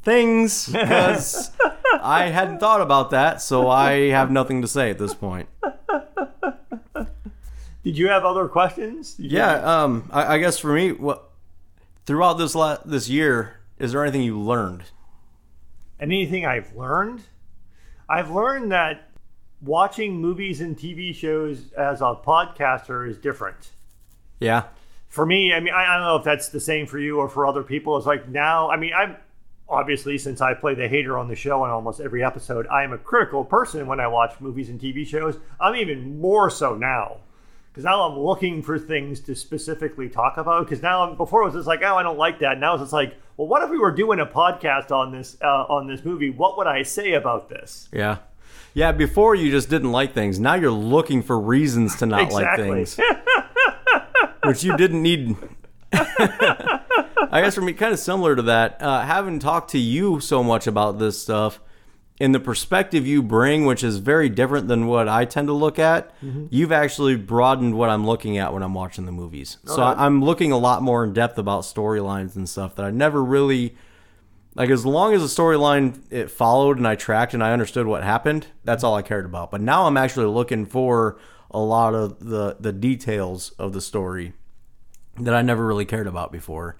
things, 0.02 0.66
because 0.66 1.50
I 1.94 2.30
hadn't 2.32 2.58
thought 2.58 2.80
about 2.80 3.10
that, 3.10 3.40
so 3.40 3.68
I 3.68 4.10
have 4.10 4.30
nothing 4.30 4.62
to 4.62 4.68
say 4.68 4.90
at 4.90 4.98
this 4.98 5.14
point. 5.14 5.48
Did 7.84 7.96
you 7.96 8.08
have 8.08 8.24
other 8.24 8.48
questions? 8.48 9.14
Did 9.14 9.32
Yeah, 9.32 9.54
um, 9.82 10.08
I, 10.12 10.34
I 10.34 10.38
guess 10.38 10.58
for 10.58 10.72
me, 10.72 10.92
what 10.92 11.30
throughout 12.04 12.34
this 12.34 12.54
la- 12.54 12.78
this 12.84 13.08
year, 13.08 13.60
is 13.78 13.92
there 13.92 14.02
anything 14.02 14.22
you 14.22 14.38
learned? 14.38 14.84
anything 16.00 16.46
I've 16.46 16.74
learned? 16.76 17.22
I've 18.08 18.30
learned 18.30 18.72
that 18.72 19.10
watching 19.60 20.20
movies 20.20 20.60
and 20.60 20.76
TV 20.76 21.14
shows 21.14 21.72
as 21.72 22.00
a 22.00 22.14
podcaster 22.14 23.08
is 23.08 23.18
different. 23.18 23.70
Yeah, 24.38 24.64
for 25.08 25.26
me, 25.26 25.52
I 25.52 25.60
mean, 25.60 25.74
I, 25.74 25.84
I 25.84 25.96
don't 25.96 26.06
know 26.06 26.16
if 26.16 26.24
that's 26.24 26.48
the 26.50 26.60
same 26.60 26.86
for 26.86 26.98
you 26.98 27.18
or 27.18 27.28
for 27.28 27.46
other 27.46 27.62
people. 27.62 27.96
It's 27.96 28.06
like 28.06 28.28
now, 28.28 28.70
I 28.70 28.76
mean, 28.76 28.92
I'm 28.94 29.16
obviously 29.68 30.18
since 30.18 30.40
I 30.40 30.54
play 30.54 30.74
the 30.74 30.88
hater 30.88 31.18
on 31.18 31.28
the 31.28 31.36
show 31.36 31.64
in 31.64 31.70
almost 31.70 32.00
every 32.00 32.24
episode, 32.24 32.66
I 32.68 32.84
am 32.84 32.92
a 32.92 32.98
critical 32.98 33.44
person 33.44 33.86
when 33.86 34.00
I 34.00 34.06
watch 34.08 34.34
movies 34.40 34.68
and 34.68 34.80
TV 34.80 35.06
shows. 35.06 35.36
I'm 35.60 35.74
even 35.76 36.20
more 36.20 36.50
so 36.50 36.74
now 36.74 37.18
because 37.70 37.84
now 37.84 38.02
I'm 38.08 38.18
looking 38.18 38.62
for 38.62 38.78
things 38.78 39.20
to 39.20 39.34
specifically 39.34 40.08
talk 40.08 40.36
about. 40.36 40.64
Because 40.66 40.82
now, 40.82 41.14
before 41.14 41.42
it 41.42 41.46
was 41.46 41.54
just 41.54 41.66
like, 41.68 41.80
oh, 41.82 41.94
I 41.96 42.02
don't 42.02 42.18
like 42.18 42.40
that. 42.40 42.58
Now 42.58 42.74
it's 42.74 42.82
just 42.82 42.92
like, 42.92 43.14
well, 43.36 43.46
what 43.46 43.62
if 43.62 43.70
we 43.70 43.78
were 43.78 43.92
doing 43.92 44.18
a 44.18 44.26
podcast 44.26 44.90
on 44.90 45.12
this 45.12 45.36
uh, 45.42 45.46
on 45.68 45.86
this 45.86 46.04
movie? 46.04 46.30
What 46.30 46.56
would 46.58 46.66
I 46.66 46.82
say 46.82 47.12
about 47.12 47.48
this? 47.48 47.88
Yeah. 47.92 48.18
Yeah, 48.74 48.92
before 48.92 49.34
you 49.34 49.50
just 49.50 49.70
didn't 49.70 49.92
like 49.92 50.12
things. 50.12 50.38
Now 50.40 50.54
you're 50.54 50.70
looking 50.70 51.22
for 51.22 51.38
reasons 51.38 51.96
to 51.96 52.06
not 52.06 52.22
Exactly. 52.22 52.68
like 52.68 52.88
things. 52.88 53.00
which 54.44 54.64
you 54.64 54.76
didn't 54.76 55.02
need. 55.02 55.36
I 57.30 57.40
guess 57.42 57.54
for 57.54 57.60
me, 57.62 57.72
kind 57.72 57.92
of 57.92 57.98
similar 57.98 58.36
to 58.36 58.42
that, 58.42 58.80
uh, 58.82 59.02
having 59.02 59.38
talked 59.38 59.70
to 59.72 59.78
you 59.78 60.20
so 60.20 60.42
much 60.42 60.66
about 60.66 60.98
this 60.98 61.20
stuff, 61.20 61.60
and 62.20 62.34
the 62.34 62.40
perspective 62.40 63.06
you 63.06 63.22
bring, 63.22 63.64
which 63.64 63.84
is 63.84 63.98
very 63.98 64.28
different 64.28 64.66
than 64.66 64.86
what 64.88 65.08
I 65.08 65.24
tend 65.24 65.46
to 65.48 65.52
look 65.52 65.78
at, 65.78 66.12
you've 66.50 66.72
actually 66.72 67.14
broadened 67.16 67.74
what 67.78 67.90
I'm 67.90 68.04
looking 68.06 68.38
at 68.38 68.52
when 68.52 68.62
I'm 68.64 68.74
watching 68.74 69.06
the 69.06 69.12
movies. 69.12 69.58
So 69.66 69.82
I'm 69.98 70.24
looking 70.24 70.50
a 70.50 70.58
lot 70.58 70.82
more 70.82 71.04
in 71.04 71.12
depth 71.12 71.38
about 71.38 71.62
storylines 71.62 72.34
and 72.34 72.48
stuff 72.48 72.74
that 72.74 72.84
I 72.84 72.90
never 72.90 73.22
really 73.22 73.76
like. 74.56 74.68
As 74.70 74.84
long 74.84 75.14
as 75.14 75.20
the 75.22 75.42
storyline 75.42 76.00
it 76.10 76.28
followed 76.28 76.76
and 76.78 76.88
I 76.88 76.96
tracked 76.96 77.34
and 77.34 77.42
I 77.44 77.52
understood 77.52 77.86
what 77.86 78.02
happened, 78.02 78.48
that's 78.64 78.82
all 78.82 78.96
I 78.96 79.02
cared 79.02 79.24
about. 79.24 79.52
But 79.52 79.60
now 79.60 79.86
I'm 79.86 79.96
actually 79.96 80.26
looking 80.26 80.66
for 80.66 81.18
a 81.52 81.60
lot 81.60 81.94
of 81.94 82.18
the 82.18 82.56
the 82.58 82.72
details 82.72 83.52
of 83.60 83.72
the 83.72 83.80
story 83.80 84.32
that 85.18 85.34
I 85.34 85.42
never 85.42 85.64
really 85.64 85.84
cared 85.84 86.08
about 86.08 86.32
before. 86.32 86.76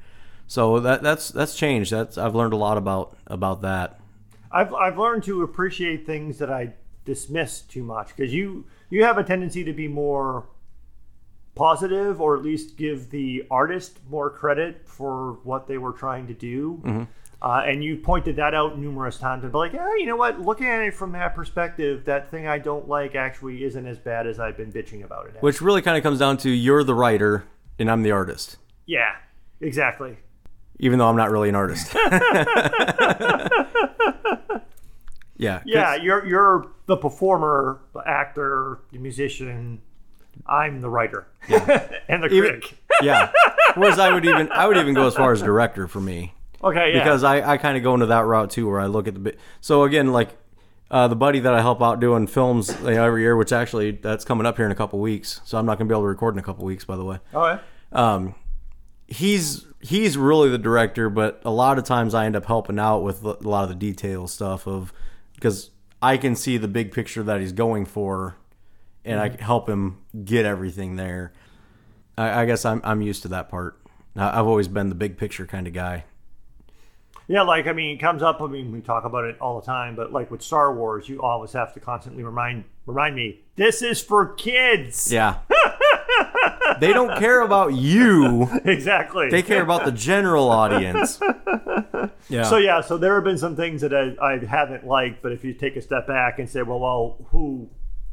So 0.48 0.80
that 0.80 1.02
that's 1.02 1.28
that's 1.28 1.54
changed. 1.54 1.92
That's 1.92 2.18
I've 2.18 2.34
learned 2.34 2.54
a 2.54 2.56
lot 2.56 2.76
about 2.76 3.16
about 3.26 3.62
that. 3.62 4.00
I've 4.50 4.74
I've 4.74 4.98
learned 4.98 5.22
to 5.24 5.42
appreciate 5.42 6.06
things 6.06 6.38
that 6.38 6.50
I 6.50 6.72
dismiss 7.04 7.60
too 7.60 7.82
much 7.84 8.08
because 8.16 8.32
you 8.34 8.64
you 8.90 9.04
have 9.04 9.18
a 9.18 9.22
tendency 9.24 9.62
to 9.64 9.72
be 9.72 9.88
more 9.88 10.46
positive 11.54 12.20
or 12.20 12.36
at 12.36 12.42
least 12.42 12.76
give 12.76 13.10
the 13.10 13.44
artist 13.50 13.98
more 14.08 14.30
credit 14.30 14.82
for 14.86 15.34
what 15.42 15.66
they 15.66 15.76
were 15.76 15.92
trying 15.92 16.26
to 16.28 16.34
do. 16.34 16.80
Uh, 17.40 17.62
and 17.66 17.84
you 17.84 17.96
pointed 17.96 18.36
that 18.36 18.54
out 18.54 18.78
numerous 18.78 19.16
times 19.18 19.44
and 19.44 19.52
be 19.52 19.58
like, 19.58 19.72
yeah, 19.72 19.88
you 19.96 20.06
know 20.06 20.16
what? 20.16 20.40
Looking 20.40 20.66
at 20.66 20.80
it 20.82 20.94
from 20.94 21.12
that 21.12 21.34
perspective, 21.36 22.04
that 22.06 22.30
thing 22.30 22.46
I 22.48 22.58
don't 22.58 22.88
like 22.88 23.14
actually 23.14 23.62
isn't 23.64 23.86
as 23.86 23.98
bad 23.98 24.26
as 24.26 24.40
I've 24.40 24.56
been 24.56 24.72
bitching 24.72 25.04
about 25.04 25.26
it. 25.26 25.36
Which 25.40 25.60
really 25.60 25.82
kind 25.82 25.96
of 25.96 26.02
comes 26.02 26.18
down 26.20 26.36
to 26.38 26.50
you're 26.50 26.82
the 26.84 26.94
writer 26.94 27.44
and 27.78 27.90
I'm 27.90 28.02
the 28.02 28.10
artist. 28.12 28.56
yeah, 28.86 29.16
exactly. 29.60 30.16
Even 30.78 30.98
though 30.98 31.08
I'm 31.08 31.16
not 31.16 31.30
really 31.30 31.48
an 31.48 31.54
artist. 31.54 31.92
yeah. 35.36 35.62
Yeah, 35.64 35.94
you're 35.96 36.24
you're 36.26 36.68
the 36.86 36.96
performer, 36.96 37.80
the 37.92 38.02
actor, 38.06 38.80
the 38.92 38.98
musician. 38.98 39.80
I'm 40.46 40.80
the 40.80 40.88
writer 40.88 41.26
and 42.08 42.22
the 42.22 42.28
Even- 42.30 42.60
critic. 42.60 42.78
yeah. 43.02 43.32
Whereas 43.74 43.98
I 43.98 44.12
would 44.14 44.24
even 44.24 44.50
I 44.52 44.66
would 44.66 44.76
even 44.76 44.94
go 44.94 45.06
as 45.06 45.14
far 45.14 45.32
as 45.32 45.42
director 45.42 45.88
for 45.88 46.00
me. 46.00 46.32
Okay, 46.62 46.92
yeah. 46.92 46.98
because 47.00 47.22
I, 47.22 47.52
I 47.52 47.56
kind 47.56 47.76
of 47.76 47.84
go 47.84 47.94
into 47.94 48.06
that 48.06 48.24
route 48.24 48.50
too, 48.50 48.68
where 48.68 48.80
I 48.80 48.86
look 48.86 49.06
at 49.06 49.14
the 49.14 49.20
bit. 49.20 49.38
So 49.60 49.84
again, 49.84 50.12
like 50.12 50.30
uh, 50.90 51.06
the 51.06 51.14
buddy 51.16 51.38
that 51.40 51.54
I 51.54 51.60
help 51.60 51.80
out 51.82 52.00
doing 52.00 52.26
films 52.26 52.74
you 52.82 52.90
know, 52.92 53.04
every 53.04 53.22
year, 53.22 53.36
which 53.36 53.52
actually 53.52 53.92
that's 53.92 54.24
coming 54.24 54.46
up 54.46 54.56
here 54.56 54.66
in 54.66 54.72
a 54.72 54.76
couple 54.76 54.98
weeks. 54.98 55.40
So 55.44 55.58
I'm 55.58 55.66
not 55.66 55.78
gonna 55.78 55.88
be 55.88 55.94
able 55.94 56.02
to 56.02 56.08
record 56.08 56.34
in 56.34 56.38
a 56.38 56.42
couple 56.42 56.64
weeks, 56.64 56.84
by 56.84 56.96
the 56.96 57.04
way. 57.04 57.18
okay. 57.34 57.62
Um, 57.92 58.34
he's 59.06 59.66
he's 59.80 60.16
really 60.16 60.48
the 60.48 60.58
director, 60.58 61.08
but 61.08 61.40
a 61.44 61.50
lot 61.50 61.78
of 61.78 61.84
times 61.84 62.14
I 62.14 62.26
end 62.26 62.36
up 62.36 62.46
helping 62.46 62.78
out 62.78 63.00
with 63.00 63.24
a 63.24 63.36
lot 63.48 63.64
of 63.64 63.68
the 63.68 63.74
detail 63.74 64.26
stuff 64.26 64.66
of 64.66 64.92
because 65.34 65.70
I 66.02 66.16
can 66.16 66.36
see 66.36 66.56
the 66.56 66.68
big 66.68 66.92
picture 66.92 67.22
that 67.22 67.40
he's 67.40 67.52
going 67.52 67.86
for, 67.86 68.36
and 69.04 69.20
I 69.20 69.28
can 69.28 69.38
help 69.38 69.68
him 69.68 69.98
get 70.24 70.44
everything 70.44 70.96
there. 70.96 71.32
I, 72.16 72.42
I 72.42 72.46
guess 72.46 72.64
I'm 72.64 72.80
I'm 72.84 73.02
used 73.02 73.22
to 73.22 73.28
that 73.28 73.48
part. 73.48 73.80
I've 74.16 74.46
always 74.46 74.68
been 74.68 74.88
the 74.88 74.96
big 74.96 75.16
picture 75.16 75.46
kind 75.46 75.66
of 75.66 75.72
guy. 75.72 76.04
Yeah, 77.28 77.42
like 77.42 77.66
I 77.66 77.72
mean, 77.72 77.96
it 77.96 78.00
comes 78.00 78.22
up. 78.22 78.40
I 78.40 78.46
mean, 78.46 78.72
we 78.72 78.80
talk 78.80 79.04
about 79.04 79.24
it 79.24 79.36
all 79.40 79.60
the 79.60 79.66
time, 79.66 79.94
but 79.94 80.12
like 80.12 80.30
with 80.30 80.42
Star 80.42 80.74
Wars, 80.74 81.08
you 81.08 81.20
always 81.20 81.52
have 81.52 81.74
to 81.74 81.80
constantly 81.80 82.24
remind 82.24 82.64
remind 82.86 83.14
me 83.14 83.40
this 83.56 83.82
is 83.82 84.00
for 84.00 84.34
kids. 84.34 85.12
Yeah. 85.12 85.36
They 86.80 86.92
don't 86.92 87.18
care 87.18 87.42
about 87.42 87.74
you. 87.74 88.48
exactly. 88.64 89.28
They 89.30 89.42
care 89.42 89.62
about 89.62 89.84
the 89.84 89.92
general 89.92 90.50
audience. 90.50 91.20
Yeah. 92.30 92.42
So 92.42 92.58
yeah, 92.58 92.82
so 92.82 92.98
there 92.98 93.14
have 93.14 93.24
been 93.24 93.38
some 93.38 93.56
things 93.56 93.80
that 93.80 93.94
I, 93.94 94.14
I 94.22 94.44
haven't 94.44 94.86
liked, 94.86 95.22
but 95.22 95.32
if 95.32 95.44
you 95.44 95.54
take 95.54 95.76
a 95.76 95.80
step 95.80 96.06
back 96.06 96.38
and 96.38 96.48
say, 96.48 96.60
well, 96.62 96.78
well, 96.78 97.16
who? 97.30 97.70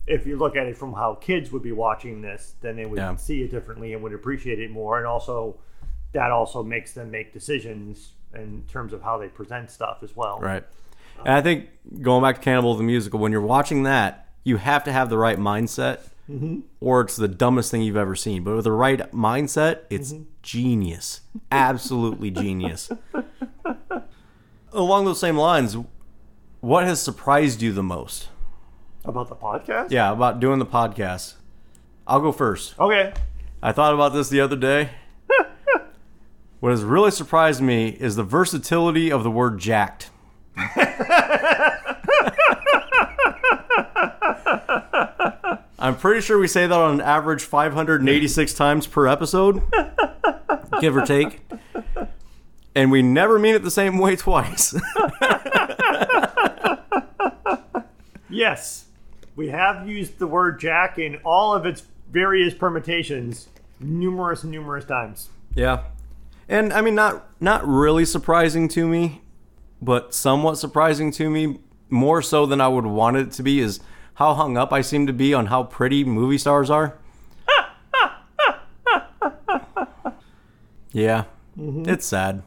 If 0.07 0.25
you 0.25 0.37
look 0.37 0.55
at 0.55 0.67
it 0.67 0.77
from 0.77 0.93
how 0.93 1.15
kids 1.15 1.51
would 1.51 1.63
be 1.63 1.73
watching 1.73 2.21
this, 2.21 2.55
then 2.61 2.77
they 2.77 2.85
would 2.85 2.97
Yeah. 2.97 3.15
see 3.17 3.41
it 3.41 3.51
differently 3.51 3.93
and 3.93 4.01
would 4.03 4.13
appreciate 4.13 4.59
it 4.59 4.71
more, 4.71 4.97
and 4.99 5.05
also 5.05 5.57
that 6.13 6.31
also 6.31 6.63
makes 6.63 6.93
them 6.93 7.11
make 7.11 7.33
decisions 7.33 8.13
in 8.33 8.63
terms 8.71 8.93
of 8.93 9.01
how 9.01 9.17
they 9.17 9.27
present 9.27 9.69
stuff 9.69 9.97
as 10.01 10.15
well. 10.15 10.39
Right. 10.39 10.63
And 11.19 11.29
I 11.33 11.41
think 11.41 11.67
going 12.01 12.21
back 12.23 12.35
to 12.35 12.41
Cannibal 12.41 12.75
the 12.75 12.83
musical, 12.83 13.19
when 13.19 13.33
you're 13.33 13.41
watching 13.41 13.83
that, 13.83 14.29
you 14.45 14.57
have 14.57 14.85
to 14.85 14.93
have 14.93 15.09
the 15.09 15.17
right 15.17 15.37
mindset, 15.37 15.99
Mm-hmm. 16.29 16.61
or 16.79 17.01
it's 17.01 17.15
the 17.15 17.27
dumbest 17.27 17.69
thing 17.69 17.83
you've 17.83 17.95
ever 17.95 18.15
seen. 18.15 18.43
But 18.43 18.55
with 18.55 18.63
the 18.63 18.71
right 18.71 18.99
mindset, 19.11 19.81
it's 19.91 20.11
mm-hmm. 20.11 20.23
genius, 20.41 21.21
absolutely 21.51 22.31
genius. 22.31 22.91
Along 24.73 25.05
those 25.05 25.19
same 25.19 25.37
lines, 25.37 25.77
what 26.61 26.83
has 26.83 26.99
surprised 26.99 27.61
you 27.61 27.71
the 27.71 27.83
most? 27.83 28.29
About 29.03 29.29
the 29.29 29.35
podcast? 29.35 29.91
Yeah, 29.91 30.11
about 30.11 30.39
doing 30.39 30.57
the 30.57 30.65
podcast. 30.65 31.35
I'll 32.07 32.21
go 32.21 32.31
first. 32.31 32.73
Okay. 32.79 33.13
I 33.61 33.71
thought 33.71 33.93
about 33.93 34.13
this 34.13 34.29
the 34.29 34.41
other 34.41 34.55
day. 34.55 34.89
what 36.59 36.71
has 36.71 36.83
really 36.83 37.11
surprised 37.11 37.61
me 37.61 37.89
is 37.89 38.15
the 38.15 38.23
versatility 38.23 39.11
of 39.11 39.23
the 39.23 39.29
word 39.31 39.59
jacked. 39.59 40.09
I'm 45.85 45.95
pretty 45.95 46.21
sure 46.21 46.39
we 46.39 46.47
say 46.47 46.65
that 46.65 46.71
on 46.71 46.95
an 46.95 47.01
average 47.01 47.43
586 47.43 48.53
times 48.53 48.87
per 48.87 49.07
episode, 49.07 49.61
give 50.81 50.97
or 50.97 51.05
take. 51.05 51.41
And 52.73 52.91
we 52.91 53.01
never 53.01 53.37
mean 53.37 53.55
it 53.55 53.63
the 53.63 53.71
same 53.71 53.97
way 53.97 54.15
twice. 54.15 54.75
Yes, 58.35 58.87
we 59.37 59.47
have 59.47 59.87
used 59.87 60.19
the 60.19 60.27
word 60.27 60.59
jack 60.59 60.99
in 60.99 61.15
all 61.23 61.55
of 61.55 61.65
its 61.65 61.83
various 62.11 62.53
permutations 62.53 63.47
numerous, 63.79 64.43
numerous 64.43 64.83
times. 64.83 65.29
Yeah. 65.53 65.83
And 66.49 66.73
I 66.73 66.81
mean 66.81 66.95
not 66.95 67.25
not 67.39 67.65
really 67.65 68.03
surprising 68.03 68.67
to 68.69 68.89
me, 68.89 69.21
but 69.81 70.13
somewhat 70.13 70.57
surprising 70.57 71.11
to 71.13 71.29
me, 71.29 71.59
more 71.89 72.21
so 72.21 72.45
than 72.45 72.59
I 72.59 72.67
would 72.67 72.85
want 72.85 73.15
it 73.15 73.31
to 73.33 73.43
be 73.43 73.61
is 73.61 73.79
how 74.15 74.33
hung 74.33 74.57
up 74.57 74.73
I 74.73 74.81
seem 74.81 75.07
to 75.07 75.13
be 75.13 75.33
on 75.33 75.47
how 75.47 75.63
pretty 75.63 76.03
movie 76.03 76.37
stars 76.37 76.69
are. 76.69 76.97
yeah. 80.91 81.25
It's 81.57 82.05
sad. 82.05 82.43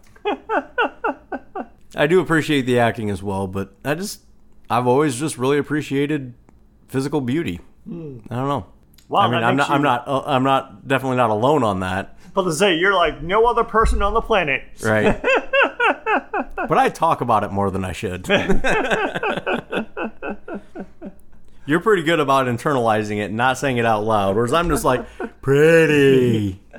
I 1.97 2.07
do 2.07 2.21
appreciate 2.21 2.63
the 2.63 2.79
acting 2.79 3.11
as 3.11 3.23
well, 3.23 3.47
but 3.47 3.73
I 3.85 3.95
just 3.95 4.21
I've 4.69 4.87
always 4.87 5.17
just 5.17 5.39
really 5.39 5.59
appreciated 5.59 6.35
physical 6.89 7.21
beauty. 7.21 7.61
I 7.87 7.91
don't 7.91 8.29
know. 8.31 8.67
Wow, 9.09 9.21
I 9.21 9.31
mean, 9.31 9.43
I'm 9.43 9.57
not, 9.57 9.71
I'm 9.71 9.81
you- 9.81 9.85
not, 9.85 10.07
uh, 10.07 10.23
I'm 10.27 10.43
not, 10.43 10.87
definitely 10.87 11.17
not 11.17 11.31
alone 11.31 11.65
on 11.65 11.81
that. 11.81 12.19
But 12.35 12.45
to 12.45 12.53
say 12.53 12.77
you're 12.77 12.95
like 12.95 13.23
no 13.23 13.47
other 13.47 13.65
person 13.65 14.03
on 14.03 14.13
the 14.13 14.21
planet. 14.21 14.63
Right. 14.85 15.21
but 16.57 16.77
I 16.77 16.91
talk 16.91 17.23
about 17.23 17.43
it 17.43 17.51
more 17.51 17.71
than 17.71 17.87
I 17.87 17.93
should. 17.93 18.29
You're 21.69 21.81
pretty 21.81 22.03
good 22.03 22.19
about 22.19 22.47
internalizing 22.47 23.19
it 23.19 23.25
and 23.25 23.37
not 23.37 23.59
saying 23.59 23.77
it 23.77 23.85
out 23.85 24.03
loud, 24.03 24.35
whereas 24.35 24.55
I'm 24.55 24.71
just 24.71 24.85
like, 24.85 25.07
pretty. 25.43 26.61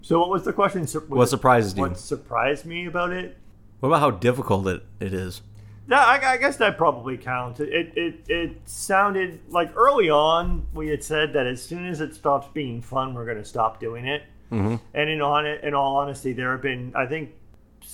So 0.00 0.20
what 0.20 0.28
was 0.28 0.44
the 0.44 0.52
question? 0.52 0.86
Sur- 0.86 1.00
What 1.08 1.30
surprises 1.30 1.74
you? 1.74 1.80
What 1.80 1.98
surprised 1.98 2.66
me 2.66 2.84
about 2.84 3.10
it? 3.10 3.38
What 3.80 3.88
about 3.88 4.00
how 4.00 4.10
difficult 4.10 4.66
it, 4.66 4.82
it 5.00 5.14
is? 5.14 5.40
Yeah, 5.88 5.98
I, 5.98 6.32
I 6.32 6.36
guess 6.36 6.58
that 6.58 6.76
probably 6.76 7.16
counts. 7.16 7.58
It, 7.60 7.70
it 7.70 7.92
it 7.96 8.14
it 8.28 8.68
sounded 8.68 9.40
like 9.48 9.74
early 9.74 10.10
on 10.10 10.66
we 10.74 10.88
had 10.88 11.02
said 11.02 11.32
that 11.32 11.46
as 11.46 11.62
soon 11.62 11.86
as 11.86 12.02
it 12.02 12.14
stops 12.14 12.48
being 12.52 12.82
fun, 12.82 13.14
we're 13.14 13.24
going 13.24 13.38
to 13.38 13.46
stop 13.46 13.80
doing 13.80 14.04
it. 14.06 14.24
Mm-hmm. 14.52 14.76
And 14.92 15.08
in 15.08 15.22
on 15.22 15.46
it, 15.46 15.64
in 15.64 15.72
all 15.72 15.96
honesty, 15.96 16.34
there 16.34 16.52
have 16.52 16.60
been 16.62 16.92
I 16.94 17.06
think 17.06 17.30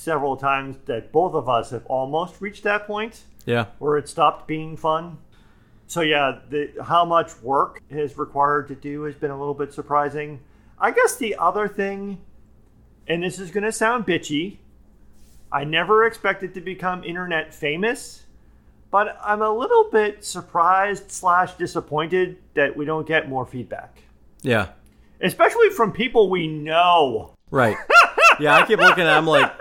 several 0.01 0.35
times 0.35 0.77
that 0.85 1.11
both 1.11 1.33
of 1.35 1.47
us 1.47 1.69
have 1.69 1.85
almost 1.85 2.41
reached 2.41 2.63
that 2.63 2.87
point 2.87 3.21
Yeah. 3.45 3.65
where 3.79 3.97
it 3.97 4.09
stopped 4.09 4.47
being 4.47 4.75
fun. 4.77 5.17
so 5.87 6.01
yeah, 6.01 6.39
the, 6.49 6.71
how 6.83 7.03
much 7.05 7.39
work 7.41 7.81
is 7.89 8.17
required 8.17 8.67
to 8.69 8.75
do 8.75 9.03
has 9.03 9.13
been 9.15 9.29
a 9.31 9.37
little 9.37 9.53
bit 9.53 9.73
surprising. 9.73 10.39
I 10.79 10.91
guess 10.91 11.17
the 11.17 11.35
other 11.35 11.67
thing, 11.67 12.19
and 13.07 13.21
this 13.21 13.37
is 13.39 13.51
going 13.51 13.65
to 13.65 13.71
sound 13.73 14.05
bitchy, 14.07 14.57
I 15.51 15.65
never 15.65 16.05
expected 16.05 16.53
to 16.53 16.61
become 16.61 17.03
internet 17.03 17.53
famous, 17.53 18.23
but 18.89 19.17
I'm 19.21 19.41
a 19.41 19.51
little 19.51 19.89
bit 19.91 20.23
surprised 20.23 21.11
slash 21.11 21.53
disappointed 21.55 22.37
that 22.53 22.75
we 22.77 22.85
don't 22.85 23.05
get 23.05 23.27
more 23.29 23.45
feedback, 23.45 24.01
Yeah. 24.41 24.69
especially 25.19 25.69
from 25.71 25.91
people 25.91 26.29
we 26.29 26.47
know. 26.47 27.35
Right. 27.51 27.75
yeah, 28.39 28.55
I 28.55 28.65
keep 28.65 28.79
looking 28.79 29.03
at 29.03 29.17
I'm 29.17 29.27
like, 29.27 29.51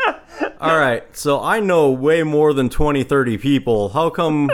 all 0.60 0.78
right, 0.78 1.04
so 1.16 1.40
I 1.40 1.60
know 1.60 1.90
way 1.90 2.22
more 2.22 2.52
than 2.52 2.68
20, 2.68 3.04
30 3.04 3.38
people. 3.38 3.88
How 3.90 4.10
come 4.10 4.50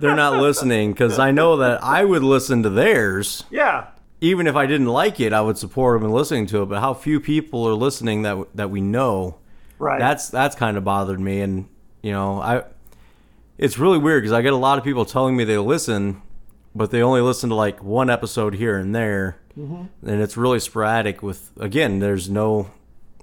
they're 0.00 0.16
not 0.16 0.40
listening? 0.40 0.92
Because 0.92 1.18
I 1.18 1.30
know 1.30 1.56
that 1.58 1.82
I 1.82 2.04
would 2.04 2.22
listen 2.22 2.62
to 2.62 2.70
theirs. 2.70 3.44
Yeah, 3.50 3.88
Even 4.20 4.46
if 4.46 4.56
I 4.56 4.66
didn't 4.66 4.88
like 4.88 5.20
it, 5.20 5.32
I 5.32 5.40
would 5.40 5.58
support 5.58 6.00
them 6.00 6.08
in 6.08 6.14
listening 6.14 6.46
to 6.48 6.62
it. 6.62 6.66
But 6.66 6.80
how 6.80 6.94
few 6.94 7.20
people 7.20 7.66
are 7.68 7.74
listening 7.74 8.22
that 8.22 8.46
that 8.54 8.70
we 8.70 8.80
know? 8.80 9.38
right. 9.78 9.98
That's 9.98 10.28
that's 10.28 10.56
kind 10.56 10.76
of 10.76 10.84
bothered 10.84 11.20
me, 11.20 11.40
and 11.40 11.68
you 12.02 12.12
know, 12.12 12.40
I 12.40 12.64
it's 13.58 13.78
really 13.78 13.98
weird 13.98 14.22
because 14.22 14.32
I 14.32 14.42
get 14.42 14.52
a 14.52 14.56
lot 14.56 14.78
of 14.78 14.84
people 14.84 15.04
telling 15.04 15.36
me 15.36 15.44
they 15.44 15.58
listen, 15.58 16.22
but 16.74 16.90
they 16.90 17.02
only 17.02 17.20
listen 17.20 17.50
to 17.50 17.54
like 17.54 17.82
one 17.82 18.08
episode 18.08 18.54
here 18.54 18.78
and 18.78 18.94
there, 18.94 19.38
mm-hmm. 19.58 20.08
and 20.08 20.22
it's 20.22 20.36
really 20.36 20.60
sporadic. 20.60 21.22
With 21.22 21.50
again, 21.58 21.98
there's 21.98 22.30
no 22.30 22.70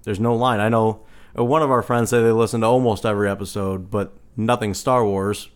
there's 0.04 0.20
no 0.20 0.36
line. 0.36 0.60
I 0.60 0.70
know 0.70 1.02
uh, 1.38 1.44
one 1.44 1.62
of 1.62 1.72
our 1.72 1.82
friends 1.82 2.10
say 2.10 2.22
they 2.22 2.32
listen 2.32 2.62
to 2.62 2.68
almost 2.68 3.06
every 3.06 3.30
episode, 3.30 3.90
but 3.92 4.14
nothing 4.38 4.74
Star 4.74 5.06
Wars 5.06 5.50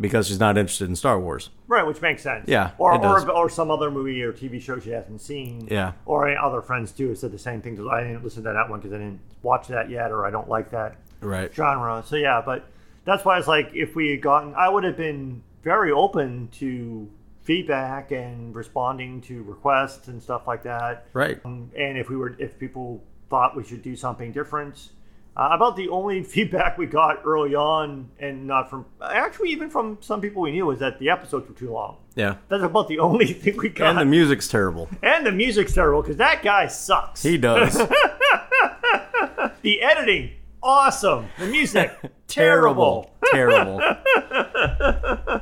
because 0.00 0.26
she's 0.26 0.40
not 0.40 0.58
interested 0.58 0.88
in 0.88 0.96
Star 0.96 1.20
Wars. 1.20 1.50
Right, 1.68 1.86
which 1.86 2.00
makes 2.02 2.22
sense. 2.22 2.48
Yeah, 2.48 2.72
or 2.78 2.92
or, 2.94 3.30
or 3.30 3.48
some 3.48 3.70
other 3.70 3.90
movie 3.90 4.22
or 4.22 4.32
TV 4.32 4.60
show 4.60 4.78
she 4.80 4.90
hasn't 4.90 5.20
seen. 5.20 5.68
Yeah. 5.70 5.92
or 6.04 6.36
other 6.36 6.62
friends 6.62 6.90
too 6.92 7.08
have 7.10 7.18
said 7.18 7.30
the 7.32 7.38
same 7.38 7.62
thing. 7.62 7.78
I 7.88 8.02
didn't 8.02 8.24
listen 8.24 8.42
to 8.44 8.52
that 8.52 8.68
one 8.68 8.80
because 8.80 8.92
I 8.92 8.98
didn't 8.98 9.20
watch 9.42 9.68
that 9.68 9.88
yet, 9.90 10.10
or 10.10 10.24
I 10.26 10.30
don't 10.30 10.48
like 10.48 10.70
that 10.70 10.96
Right. 11.20 11.52
genre. 11.54 12.02
So 12.06 12.16
yeah, 12.16 12.42
but 12.44 12.66
that's 13.04 13.24
why 13.24 13.38
it's 13.38 13.46
like 13.48 13.70
if 13.74 13.94
we 13.94 14.10
had 14.10 14.20
gotten, 14.20 14.54
I 14.54 14.68
would 14.68 14.82
have 14.84 14.96
been 14.96 15.42
very 15.62 15.92
open 15.92 16.48
to 16.58 17.08
feedback 17.42 18.10
and 18.10 18.54
responding 18.54 19.20
to 19.20 19.42
requests 19.44 20.08
and 20.08 20.22
stuff 20.22 20.46
like 20.46 20.62
that. 20.64 21.06
Right. 21.12 21.38
Um, 21.44 21.70
and 21.76 21.96
if 21.98 22.08
we 22.08 22.16
were, 22.16 22.34
if 22.38 22.58
people 22.58 23.02
thought 23.28 23.56
we 23.56 23.64
should 23.64 23.82
do 23.82 23.96
something 23.96 24.32
different. 24.32 24.90
Uh, 25.36 25.48
about 25.50 25.74
the 25.74 25.88
only 25.88 26.22
feedback 26.34 26.78
we 26.78 26.86
got 26.86 27.20
early 27.24 27.54
on, 27.54 28.08
and 28.20 28.46
not 28.46 28.70
from 28.70 28.84
actually 29.02 29.50
even 29.50 29.68
from 29.68 29.98
some 30.00 30.20
people 30.20 30.42
we 30.42 30.52
knew, 30.52 30.66
was 30.66 30.78
that 30.78 30.98
the 30.98 31.10
episodes 31.10 31.48
were 31.48 31.54
too 31.54 31.72
long. 31.72 31.96
Yeah. 32.14 32.36
That's 32.48 32.62
about 32.62 32.86
the 32.88 33.00
only 33.00 33.26
thing 33.32 33.56
we 33.56 33.68
got. 33.70 33.90
And 33.90 33.98
the 33.98 34.04
music's 34.04 34.46
terrible. 34.48 34.88
And 35.02 35.26
the 35.26 35.32
music's 35.32 35.74
terrible 35.74 36.02
because 36.02 36.18
that 36.18 36.42
guy 36.42 36.68
sucks. 36.68 37.22
He 37.22 37.36
does. 37.36 37.74
the 39.62 39.82
editing, 39.82 40.30
awesome. 40.62 41.26
The 41.38 41.46
music, 41.46 41.90
terrible. 42.28 43.10
terrible. 43.26 43.80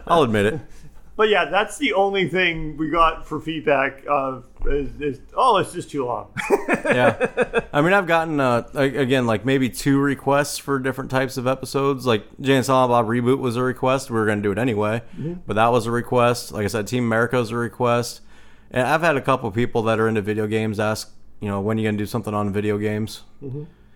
I'll 0.07 0.23
admit 0.23 0.47
it. 0.47 0.61
But 1.15 1.29
yeah, 1.29 1.45
that's 1.47 1.77
the 1.77 1.93
only 1.93 2.29
thing 2.29 2.77
we 2.77 2.89
got 2.89 3.27
for 3.27 3.39
feedback. 3.39 4.03
Of 4.09 4.47
is, 4.67 5.01
is 5.01 5.21
oh, 5.37 5.59
it's 5.59 5.73
just 5.73 5.91
too 5.91 6.07
long. 6.07 6.33
yeah. 6.69 7.61
I 7.73 7.83
mean, 7.83 7.93
I've 7.93 8.07
gotten 8.07 8.41
uh, 8.41 8.69
again 8.75 9.27
like 9.27 9.45
maybe 9.45 9.69
two 9.69 9.99
requests 9.99 10.57
for 10.57 10.79
different 10.79 11.11
types 11.11 11.37
of 11.37 11.47
episodes. 11.47 12.07
Like 12.07 12.25
Jay 12.41 12.57
and 12.57 12.65
Silent 12.65 12.91
Bob 12.91 13.07
reboot 13.07 13.39
was 13.39 13.57
a 13.57 13.63
request. 13.63 14.11
We 14.11 14.19
were 14.19 14.27
going 14.27 14.39
to 14.39 14.43
do 14.43 14.53
it 14.53 14.59
anyway, 14.59 15.03
but 15.47 15.55
that 15.57 15.69
was 15.69 15.87
a 15.87 15.91
request. 15.91 16.53
Like 16.53 16.65
I 16.65 16.69
said, 16.69 16.87
Team 16.87 17.05
America 17.05 17.37
was 17.37 17.51
a 17.51 17.57
request, 17.57 18.23
and 18.71 18.87
I've 18.87 19.03
had 19.03 19.17
a 19.17 19.23
couple 19.23 19.51
people 19.51 19.83
that 19.83 20.01
are 20.01 20.09
into 20.09 20.23
video 20.23 20.47
games 20.47 20.81
ask, 20.81 21.13
you 21.41 21.49
know, 21.49 21.61
when 21.61 21.77
are 21.77 21.81
you 21.81 21.87
going 21.87 21.99
to 21.99 22.03
do 22.03 22.07
something 22.07 22.33
on 22.33 22.53
video 22.53 22.79
games, 22.79 23.23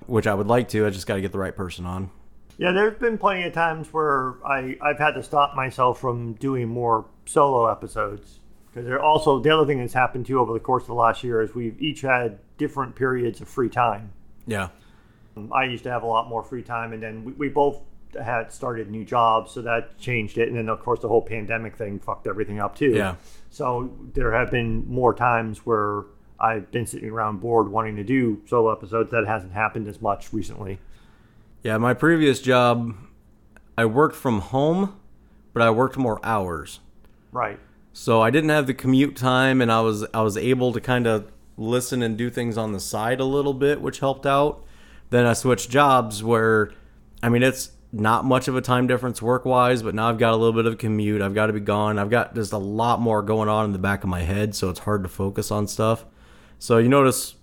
which 0.07 0.27
I 0.27 0.35
would 0.35 0.49
like 0.49 0.69
to. 0.71 0.87
I 0.87 0.91
just 0.91 1.07
got 1.07 1.15
to 1.15 1.23
get 1.23 1.33
the 1.33 1.39
right 1.39 1.57
person 1.57 1.87
on. 1.87 2.11
Yeah, 2.59 2.73
there's 2.73 2.99
been 2.99 3.19
plenty 3.19 3.45
of 3.45 3.53
times 3.53 3.93
where 3.93 4.35
I 4.45 4.77
I've 4.81 4.99
had 4.99 5.13
to 5.13 5.23
stop 5.23 5.55
myself 5.55 6.01
from 6.01 6.35
doing 6.35 6.69
more 6.69 7.07
solo 7.27 7.67
episodes 7.67 8.41
because 8.67 8.87
there 8.87 9.03
also 9.03 9.41
the 9.41 9.51
other 9.51 9.67
thing 9.67 9.79
that's 9.79 9.93
happened 9.93 10.27
too 10.27 10.39
over 10.39 10.53
the 10.53 10.61
course 10.61 10.85
of 10.85 10.89
the 10.89 10.95
last 10.95 11.25
year 11.25 11.43
is 11.43 11.55
we've 11.55 11.81
each 11.81 12.03
had 12.03 12.39
different 12.59 12.95
periods 12.95 13.41
of 13.41 13.49
free 13.49 13.69
time. 13.69 14.13
Yeah. 14.47 14.69
Um, 15.37 15.53
I 15.53 15.65
used 15.65 15.85
to 15.85 15.91
have 15.91 16.03
a 16.03 16.07
lot 16.07 16.29
more 16.29 16.43
free 16.43 16.63
time, 16.63 16.93
and 16.93 17.03
then 17.03 17.25
we, 17.25 17.33
we 17.33 17.49
both 17.49 17.81
had 18.23 18.53
started 18.53 18.91
new 18.91 19.05
jobs, 19.05 19.53
so 19.53 19.63
that 19.63 19.99
changed 19.99 20.39
it. 20.39 20.49
And 20.49 20.57
then, 20.57 20.69
of 20.69 20.81
course, 20.81 21.01
the 21.01 21.09
whole 21.09 21.23
pandemic 21.23 21.77
thing 21.77 21.99
fucked 21.99 22.27
everything 22.27 22.61
up 22.61 22.77
too. 22.77 22.93
Yeah. 22.93 23.17
So 23.51 23.95
there 24.15 24.33
have 24.33 24.51
been 24.51 24.87
more 24.89 25.15
times 25.15 25.67
where 25.67 26.05
I've 26.41 26.71
been 26.71 26.87
sitting 26.87 27.11
around 27.11 27.41
bored 27.41 27.69
wanting 27.69 27.97
to 27.97 28.05
do 28.05 28.43
solo 28.47 28.73
episodes. 28.73 29.11
That 29.11 29.27
hasn't 29.27 29.53
happened 29.53 29.89
as 29.89 30.01
much 30.01 30.33
recently. 30.33 30.79
Yeah, 31.67 31.79
my 31.79 31.95
previous 31.95 32.41
job, 32.41 32.95
I 33.77 33.87
worked 33.87 34.15
from 34.15 34.39
home, 34.39 35.01
but 35.53 35.65
I 35.65 35.71
worked 35.71 35.97
more 35.97 36.21
hours. 36.23 36.79
Right. 37.33 37.59
So 37.93 38.23
I 38.23 38.31
didn't 38.31 38.51
have 38.51 38.69
the 38.69 38.73
commute 38.73 39.17
time 39.17 39.61
and 39.61 39.73
I 39.73 39.81
was 39.81 40.07
I 40.15 40.21
was 40.21 40.37
able 40.37 40.73
to 40.75 40.81
kind 40.81 41.09
of 41.09 41.33
listen 41.57 42.03
and 42.03 42.17
do 42.17 42.31
things 42.31 42.57
on 42.57 42.71
the 42.71 42.79
side 42.79 43.19
a 43.19 43.25
little 43.25 43.53
bit, 43.53 43.81
which 43.81 43.99
helped 43.99 44.27
out. 44.27 44.63
Then 45.11 45.27
I 45.27 45.33
switched 45.33 45.69
jobs 45.69 46.23
where 46.23 46.71
I 47.21 47.31
mean 47.31 47.43
it's 47.43 47.73
not 47.91 48.25
much 48.25 48.47
of 48.47 48.55
a 48.55 48.61
time 48.61 48.87
difference 48.87 49.21
work 49.21 49.45
wise, 49.45 49.83
but 49.83 49.93
now 49.93 50.09
I've 50.09 50.19
got 50.19 50.35
a 50.35 50.37
little 50.37 50.53
bit 50.55 50.67
of 50.67 50.79
commute. 50.79 51.21
I've 51.21 51.35
got 51.35 51.47
to 51.47 51.53
be 51.53 51.59
gone. 51.59 51.99
I've 51.99 52.11
got 52.11 52.33
just 52.37 52.53
a 52.53 52.59
lot 52.59 53.01
more 53.01 53.23
going 53.23 53.49
on 53.49 53.65
in 53.65 53.73
the 53.73 53.81
back 53.81 54.05
of 54.05 54.09
my 54.09 54.21
head, 54.21 54.55
so 54.55 54.71
it's 54.71 54.79
hard 54.79 55.03
to 55.03 55.09
focus 55.09 55.51
on 55.51 55.67
stuff. 55.67 56.05
So 56.61 56.79
you 56.79 56.89
notice 56.89 57.35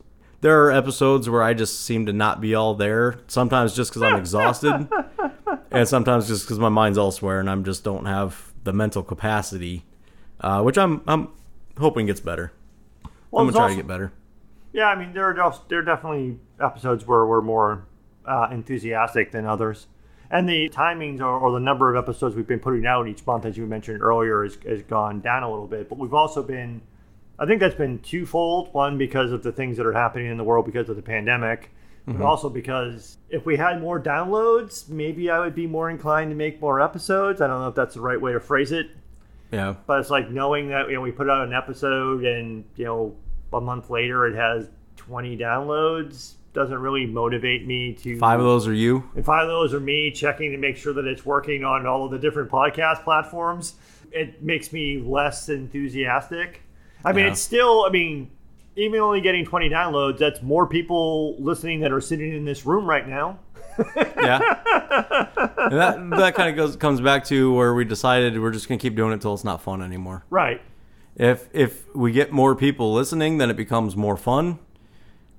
there 0.43 0.65
are 0.65 0.71
episodes 0.71 1.29
where 1.29 1.41
I 1.41 1.53
just 1.53 1.85
seem 1.85 2.05
to 2.05 2.13
not 2.13 2.41
be 2.41 2.53
all 2.53 2.75
there. 2.75 3.19
Sometimes 3.27 3.73
just 3.73 3.91
because 3.91 4.03
I'm 4.03 4.19
exhausted, 4.19 4.89
and 5.71 5.87
sometimes 5.87 6.27
just 6.27 6.43
because 6.45 6.59
my 6.59 6.69
mind's 6.69 6.97
elsewhere 6.97 7.39
and 7.39 7.49
I'm 7.49 7.63
just 7.63 7.83
don't 7.83 8.05
have 8.05 8.51
the 8.65 8.73
mental 8.73 9.03
capacity, 9.03 9.85
uh, 10.41 10.61
which 10.61 10.77
I'm 10.77 11.01
I'm 11.07 11.29
hoping 11.79 12.05
gets 12.07 12.19
better. 12.19 12.51
Well, 13.31 13.41
I'm 13.41 13.47
gonna 13.47 13.53
try 13.53 13.61
also- 13.63 13.75
to 13.75 13.81
get 13.81 13.87
better. 13.87 14.11
Yeah, 14.73 14.87
I 14.87 14.95
mean 14.95 15.13
there 15.13 15.25
are 15.25 15.33
just, 15.33 15.69
there 15.69 15.79
are 15.79 15.83
definitely 15.83 16.39
episodes 16.59 17.07
where 17.07 17.25
we're 17.25 17.41
more 17.41 17.85
uh, 18.25 18.47
enthusiastic 18.51 19.31
than 19.31 19.45
others, 19.45 19.87
and 20.29 20.49
the 20.49 20.67
timings 20.69 21.21
or, 21.21 21.27
or 21.27 21.51
the 21.51 21.59
number 21.59 21.93
of 21.93 22.03
episodes 22.03 22.35
we've 22.35 22.47
been 22.47 22.59
putting 22.59 22.85
out 22.85 23.07
each 23.07 23.25
month, 23.25 23.45
as 23.45 23.55
you 23.55 23.65
mentioned 23.65 24.01
earlier, 24.01 24.43
has, 24.43 24.57
has 24.67 24.81
gone 24.83 25.21
down 25.21 25.43
a 25.43 25.49
little 25.49 25.67
bit. 25.67 25.87
But 25.89 25.99
we've 25.99 26.13
also 26.13 26.41
been, 26.43 26.81
I 27.39 27.45
think 27.45 27.59
that's 27.59 27.75
been 27.75 27.99
twofold. 27.99 28.73
One 28.73 28.97
because 28.97 29.31
of 29.31 29.43
the 29.43 29.51
things 29.51 29.77
that 29.77 29.85
are 29.85 29.93
happening 29.93 30.27
in 30.27 30.37
the 30.37 30.43
world 30.43 30.65
because 30.65 30.89
of 30.89 30.95
the 30.95 31.01
pandemic, 31.01 31.71
but 32.05 32.13
mm-hmm. 32.13 32.23
also 32.23 32.49
because 32.49 33.17
if 33.29 33.45
we 33.45 33.57
had 33.57 33.81
more 33.81 33.99
downloads, 33.99 34.89
maybe 34.89 35.29
I 35.29 35.39
would 35.39 35.55
be 35.55 35.67
more 35.67 35.89
inclined 35.89 36.31
to 36.31 36.35
make 36.35 36.61
more 36.61 36.81
episodes. 36.81 37.41
I 37.41 37.47
don't 37.47 37.59
know 37.59 37.69
if 37.69 37.75
that's 37.75 37.95
the 37.95 38.01
right 38.01 38.19
way 38.19 38.33
to 38.33 38.39
phrase 38.39 38.71
it 38.71 38.91
Yeah, 39.51 39.75
but 39.87 39.99
it's 39.99 40.09
like 40.09 40.29
knowing 40.29 40.69
that 40.69 40.89
you 40.89 40.95
know 40.95 41.01
we 41.01 41.11
put 41.11 41.29
out 41.29 41.47
an 41.47 41.53
episode 41.53 42.23
and 42.23 42.65
you 42.75 42.85
know 42.85 43.15
a 43.53 43.61
month 43.61 43.89
later 43.89 44.25
it 44.25 44.35
has 44.35 44.69
20 44.97 45.37
downloads 45.37 46.33
doesn't 46.53 46.77
really 46.77 47.05
motivate 47.05 47.65
me 47.65 47.93
to 47.93 48.17
five 48.19 48.39
of 48.39 48.45
those 48.45 48.67
are 48.67 48.73
you. 48.73 49.03
and 49.15 49.25
five 49.25 49.43
of 49.43 49.49
those 49.49 49.73
are 49.73 49.79
me 49.79 50.11
checking 50.11 50.51
to 50.51 50.57
make 50.57 50.77
sure 50.77 50.93
that 50.93 51.05
it's 51.05 51.25
working 51.25 51.63
on 51.63 51.85
all 51.87 52.05
of 52.05 52.11
the 52.11 52.19
different 52.19 52.49
podcast 52.49 53.03
platforms 53.03 53.75
it 54.11 54.41
makes 54.43 54.71
me 54.71 54.99
less 54.99 55.49
enthusiastic 55.49 56.61
i 57.05 57.11
mean 57.11 57.25
Yeah. 57.25 57.31
it's 57.31 57.41
still 57.41 57.85
i 57.85 57.89
mean 57.89 58.29
even 58.75 58.99
only 58.99 59.21
getting 59.21 59.45
20 59.45 59.69
downloads 59.69 60.17
that's 60.17 60.41
more 60.41 60.65
people 60.67 61.35
listening 61.39 61.79
that 61.81 61.91
are 61.91 62.01
sitting 62.01 62.33
in 62.33 62.45
this 62.45 62.65
room 62.65 62.85
right 62.85 63.07
now 63.07 63.39
Yeah, 63.95 64.37
and 64.67 65.73
that 65.79 66.07
that 66.11 66.35
kind 66.35 66.49
of 66.49 66.55
goes 66.55 66.75
comes 66.75 67.01
back 67.01 67.23
to 67.25 67.53
where 67.55 67.73
we 67.73 67.85
decided 67.85 68.39
we're 68.39 68.51
just 68.51 68.67
gonna 68.67 68.77
keep 68.79 68.95
doing 68.95 69.13
it 69.13 69.21
till 69.21 69.33
it's 69.33 69.43
not 69.43 69.61
fun 69.63 69.81
anymore. 69.81 70.23
right 70.29 70.61
If 71.15 71.49
if 71.53 71.83
we 71.95 72.11
get 72.11 72.31
more 72.31 72.55
people 72.55 72.93
listening, 72.93 73.39
then 73.39 73.49
it 73.49 73.57
becomes 73.57 73.95
more 73.95 74.15
fun. 74.15 74.59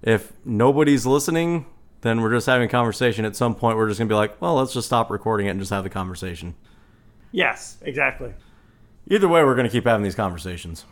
If 0.03 0.33
nobody's 0.45 1.07
listening, 1.07 1.67
then 2.01 2.21
we're 2.23 2.33
just 2.33 2.47
having 2.47 2.67
a 2.67 2.71
conversation. 2.71 3.25
At 3.25 3.37
some 3.37 3.55
point, 3.55 3.77
we're 3.79 3.87
just 3.89 3.99
gonna 3.99 4.09
be 4.09 4.15
like, 4.17 4.41
well, 4.43 4.57
let's 4.57 4.73
just 4.75 4.87
stop 4.89 5.11
recording 5.13 5.47
it 5.47 5.51
and 5.51 5.61
just 5.61 5.71
have 5.71 5.85
the 5.85 5.91
conversation. 5.91 6.55
yes 7.31 7.79
exactly 7.83 8.33
Either 9.09 9.29
way, 9.29 9.45
we're 9.45 9.55
gonna 9.55 9.69
keep 9.69 9.85
having 9.87 10.03
these 10.03 10.15
conversations. 10.17 10.85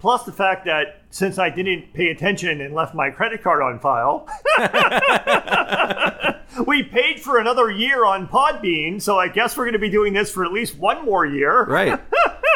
Plus 0.00 0.22
the 0.24 0.32
fact 0.32 0.64
that 0.66 1.02
since 1.10 1.38
I 1.38 1.50
didn't 1.50 1.92
pay 1.92 2.08
attention 2.10 2.60
and 2.60 2.74
left 2.74 2.94
my 2.94 3.10
credit 3.10 3.42
card 3.42 3.62
on 3.62 3.80
file, 3.80 4.28
we 6.66 6.82
paid 6.84 7.20
for 7.20 7.38
another 7.38 7.70
year 7.70 8.04
on 8.04 8.28
Podbean, 8.28 9.00
so 9.02 9.18
I 9.18 9.28
guess 9.28 9.56
we're 9.56 9.64
going 9.64 9.72
to 9.74 9.78
be 9.78 9.90
doing 9.90 10.12
this 10.12 10.30
for 10.30 10.44
at 10.44 10.52
least 10.52 10.76
one 10.78 11.04
more 11.04 11.26
year. 11.26 11.64
Right. 11.64 11.98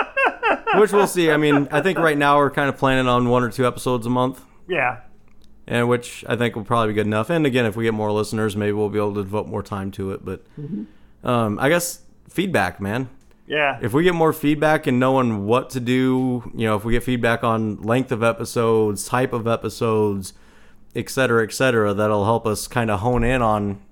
Which 0.77 0.93
we'll 0.93 1.07
see. 1.07 1.31
I 1.31 1.37
mean, 1.37 1.69
I 1.71 1.81
think 1.81 1.99
right 1.99 2.17
now 2.17 2.39
we're 2.39 2.51
kind 2.51 2.69
of 2.69 2.77
planning 2.79 3.09
on 3.09 3.29
one 3.29 3.43
or 3.43 3.51
two 3.51 3.67
episodes 3.67 4.07
a 4.07 4.11
month, 4.11 4.41
Yeah. 4.69 5.01
and 5.67 5.89
which 5.89 6.25
I 6.29 6.37
think 6.37 6.57
will 6.57 6.65
probably 6.65 6.93
be 6.93 6.95
good 6.95 7.07
enough. 7.07 7.31
And 7.31 7.47
again, 7.47 7.67
if 7.67 7.77
we 7.77 7.85
get 7.85 7.95
more 7.95 8.13
listeners, 8.13 8.57
maybe 8.57 8.73
we'll 8.73 8.89
be 8.89 8.99
able 8.99 9.15
to 9.15 9.23
devote 9.23 9.49
more 9.49 9.63
time 9.63 9.91
to 9.93 10.13
it. 10.13 10.25
But 10.25 10.45
um, 11.25 11.59
I 11.59 11.69
guess 11.69 12.01
feedback, 12.29 12.81
man. 12.81 13.09
Yeah. 13.53 13.79
If 13.83 13.93
we 13.93 14.03
get 14.03 14.15
more 14.15 14.33
feedback 14.33 14.87
and 14.87 14.99
knowing 14.99 15.45
what 15.45 15.69
to 15.71 15.81
do, 15.81 16.51
you 16.55 16.67
know, 16.67 16.75
if 16.77 16.87
we 16.87 16.93
get 16.95 17.03
feedback 17.03 17.45
on 17.45 17.83
length 17.83 18.11
of 18.11 18.23
episodes, 18.23 19.07
type 19.07 19.35
of 19.35 19.47
episodes, 19.47 20.33
et 20.97 21.11
cetera, 21.11 21.45
et 21.45 21.53
cetera, 21.53 21.93
that'll 21.93 22.25
help 22.25 22.47
us 22.47 22.67
kind 22.67 22.91
of 22.91 23.01
hone 23.01 23.23
in 23.23 23.43
on 23.43 23.83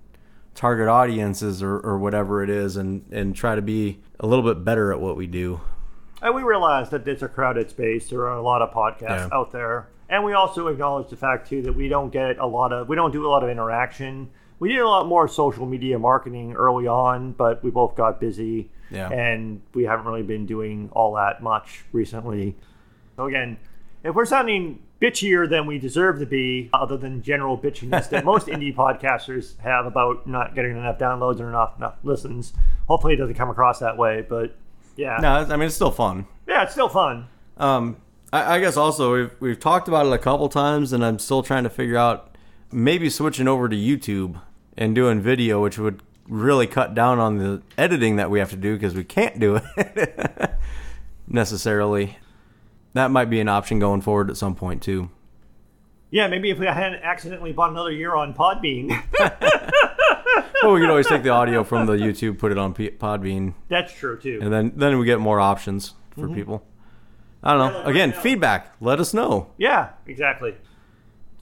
target 0.54 0.88
audiences 0.88 1.62
or, 1.62 1.78
or 1.78 1.98
whatever 1.98 2.42
it 2.42 2.48
is 2.48 2.76
and, 2.76 3.04
and 3.12 3.36
try 3.36 3.54
to 3.54 3.60
be 3.60 4.00
a 4.18 4.26
little 4.26 4.42
bit 4.44 4.64
better 4.64 4.92
at 4.92 5.00
what 5.00 5.14
we 5.18 5.26
do. 5.26 5.60
And 6.22 6.34
we 6.34 6.42
realize 6.42 6.88
that 6.90 7.06
it's 7.06 7.20
a 7.22 7.28
crowded 7.28 7.68
space. 7.68 8.08
There 8.08 8.20
are 8.26 8.36
a 8.38 8.42
lot 8.42 8.62
of 8.62 8.70
podcasts 8.72 9.28
Yeah. 9.28 9.28
out 9.30 9.52
there. 9.52 9.88
And 10.08 10.24
we 10.24 10.32
also 10.32 10.68
acknowledge 10.68 11.10
the 11.10 11.16
fact 11.16 11.48
too 11.50 11.60
that 11.62 11.74
we 11.74 11.88
don't 11.88 12.10
get 12.10 12.38
a 12.38 12.46
lot 12.46 12.72
of 12.72 12.88
we 12.88 12.96
don't 12.96 13.12
do 13.12 13.26
a 13.26 13.28
lot 13.28 13.44
of 13.44 13.50
interaction. 13.50 14.30
We 14.58 14.70
did 14.70 14.80
a 14.80 14.88
lot 14.88 15.06
more 15.06 15.28
social 15.28 15.66
media 15.66 15.98
marketing 15.98 16.54
early 16.54 16.86
on, 16.86 17.32
but 17.32 17.62
we 17.62 17.70
both 17.70 17.94
got 17.94 18.20
busy. 18.20 18.70
Yeah. 18.90 19.08
And 19.10 19.62
we 19.74 19.84
haven't 19.84 20.06
really 20.06 20.22
been 20.22 20.46
doing 20.46 20.88
all 20.92 21.14
that 21.14 21.42
much 21.42 21.84
recently. 21.92 22.56
So 23.16 23.26
again, 23.26 23.58
if 24.02 24.14
we're 24.14 24.24
sounding 24.24 24.80
bitchier 25.00 25.48
than 25.48 25.66
we 25.66 25.78
deserve 25.78 26.18
to 26.18 26.26
be, 26.26 26.68
other 26.72 26.96
than 26.96 27.22
general 27.22 27.56
bitchiness 27.56 28.08
that 28.10 28.24
most 28.24 28.46
indie 28.48 28.74
podcasters 28.74 29.58
have 29.60 29.86
about 29.86 30.26
not 30.26 30.54
getting 30.54 30.72
enough 30.76 30.98
downloads 30.98 31.40
or 31.40 31.48
enough, 31.48 31.76
enough 31.78 31.96
listens, 32.02 32.52
hopefully 32.88 33.14
it 33.14 33.16
doesn't 33.16 33.34
come 33.34 33.48
across 33.50 33.78
that 33.78 33.96
way. 33.96 34.24
But 34.28 34.56
yeah, 34.96 35.18
No, 35.20 35.28
I 35.36 35.56
mean, 35.56 35.62
it's 35.66 35.74
still 35.74 35.90
fun. 35.90 36.26
yeah, 36.46 36.62
it's 36.64 36.72
still 36.72 36.88
fun. 36.88 37.28
Um, 37.56 37.96
I, 38.32 38.56
I 38.56 38.60
guess 38.60 38.76
also 38.76 39.12
we've 39.14 39.34
we've 39.40 39.60
talked 39.60 39.88
about 39.88 40.06
it 40.06 40.12
a 40.12 40.18
couple 40.18 40.48
times, 40.48 40.92
and 40.92 41.04
I'm 41.04 41.18
still 41.18 41.42
trying 41.42 41.64
to 41.64 41.70
figure 41.70 41.96
out 41.96 42.36
maybe 42.72 43.08
switching 43.10 43.48
over 43.48 43.68
to 43.68 43.76
YouTube 43.76 44.40
and 44.76 44.94
doing 44.94 45.20
video, 45.20 45.62
which 45.62 45.78
would 45.78 46.02
really 46.30 46.66
cut 46.66 46.94
down 46.94 47.18
on 47.18 47.38
the 47.38 47.60
editing 47.76 48.16
that 48.16 48.30
we 48.30 48.38
have 48.38 48.50
to 48.50 48.56
do 48.56 48.74
because 48.74 48.94
we 48.94 49.04
can't 49.04 49.38
do 49.38 49.60
it 49.76 50.54
necessarily. 51.26 52.16
That 52.94 53.10
might 53.10 53.28
be 53.28 53.40
an 53.40 53.48
option 53.48 53.78
going 53.78 54.00
forward 54.00 54.30
at 54.30 54.36
some 54.36 54.54
point 54.54 54.82
too. 54.82 55.10
Yeah, 56.10 56.28
maybe 56.28 56.50
if 56.50 56.58
we 56.58 56.66
hadn't 56.66 57.02
accidentally 57.02 57.52
bought 57.52 57.70
another 57.70 57.92
year 57.92 58.14
on 58.14 58.34
Podbean. 58.34 59.02
But 60.62 60.72
we 60.72 60.80
could 60.80 60.90
always 60.90 61.06
take 61.06 61.22
the 61.22 61.30
audio 61.30 61.64
from 61.64 61.86
the 61.86 61.94
YouTube, 61.94 62.38
put 62.38 62.52
it 62.52 62.58
on 62.58 62.74
P- 62.74 62.90
Podbean, 62.90 63.54
That's 63.68 63.94
true 63.94 64.18
too. 64.18 64.40
and 64.42 64.52
then 64.52 64.72
then 64.76 64.98
we 64.98 65.06
get 65.06 65.18
more 65.18 65.40
options 65.40 65.94
for 66.10 66.26
mm-hmm. 66.26 66.34
people. 66.34 66.66
I 67.42 67.54
don't 67.54 67.72
know. 67.72 67.78
Yeah, 67.80 67.88
Again, 67.88 68.10
know. 68.10 68.20
feedback. 68.20 68.74
Let 68.78 69.00
us 69.00 69.14
know. 69.14 69.52
Yeah, 69.56 69.90
exactly. 70.06 70.54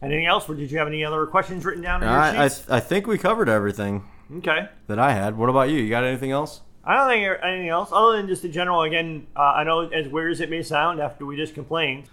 Anything 0.01 0.27
else? 0.27 0.49
Or 0.49 0.55
did 0.55 0.71
you 0.71 0.79
have 0.79 0.87
any 0.87 1.05
other 1.05 1.27
questions 1.27 1.65
written 1.65 1.83
down 1.83 2.05
in 2.05 2.09
your 2.09 2.17
I, 2.17 2.45
I? 2.45 2.51
I 2.77 2.81
think 2.81 3.09
we 3.09 3.19
covered 3.19 3.49
everything 3.49 4.05
okay. 4.37 4.69
that 4.87 4.99
I 4.99 5.13
had. 5.13 5.37
What 5.37 5.49
about 5.49 5.71
you? 5.71 5.79
You 5.79 5.89
got 5.89 6.05
anything 6.05 6.31
else? 6.31 6.61
I 6.85 6.95
don't 6.95 7.09
think 7.09 7.39
anything 7.43 7.69
else 7.69 7.91
other 7.93 8.17
than 8.17 8.29
just 8.29 8.43
the 8.43 8.49
general. 8.49 8.83
Again, 8.83 9.27
uh, 9.37 9.41
I 9.41 9.65
know 9.65 9.89
as 9.89 10.09
weird 10.09 10.33
as 10.33 10.41
it 10.41 10.49
may 10.49 10.63
sound 10.63 11.01
after 11.01 11.27
we 11.27 11.37
just 11.37 11.55
complained, 11.55 12.05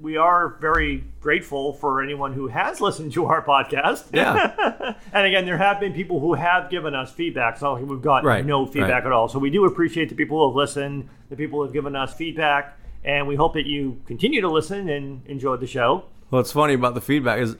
we 0.00 0.16
are 0.16 0.56
very 0.60 1.04
grateful 1.20 1.72
for 1.74 2.02
anyone 2.02 2.32
who 2.32 2.48
has 2.48 2.80
listened 2.80 3.12
to 3.12 3.26
our 3.26 3.42
podcast. 3.44 4.04
Yeah. 4.12 4.94
and 5.12 5.26
again, 5.26 5.46
there 5.46 5.56
have 5.56 5.80
been 5.80 5.92
people 5.92 6.20
who 6.20 6.34
have 6.34 6.70
given 6.70 6.94
us 6.94 7.12
feedback. 7.12 7.58
So 7.58 7.76
we've 7.76 8.02
got 8.02 8.24
Right, 8.24 8.44
no 8.44 8.66
feedback 8.66 9.04
right. 9.04 9.06
at 9.06 9.12
all. 9.12 9.28
So 9.28 9.38
we 9.38 9.50
do 9.50 9.64
appreciate 9.64 10.08
the 10.08 10.14
people 10.14 10.38
who 10.38 10.48
have 10.50 10.56
listened, 10.56 11.08
the 11.30 11.36
people 11.36 11.58
who 11.58 11.64
have 11.64 11.72
given 11.72 11.96
us 11.96 12.14
feedback, 12.14 12.78
and 13.04 13.26
we 13.26 13.36
hope 13.36 13.54
that 13.54 13.66
you 13.66 14.00
continue 14.06 14.40
to 14.40 14.50
listen 14.50 14.88
and 14.88 15.26
enjoy 15.26 15.56
the 15.56 15.66
show. 15.66 16.04
What's 16.28 16.52
funny 16.52 16.74
about 16.74 16.94
the 16.94 17.00
feedback 17.00 17.38
is 17.40 17.56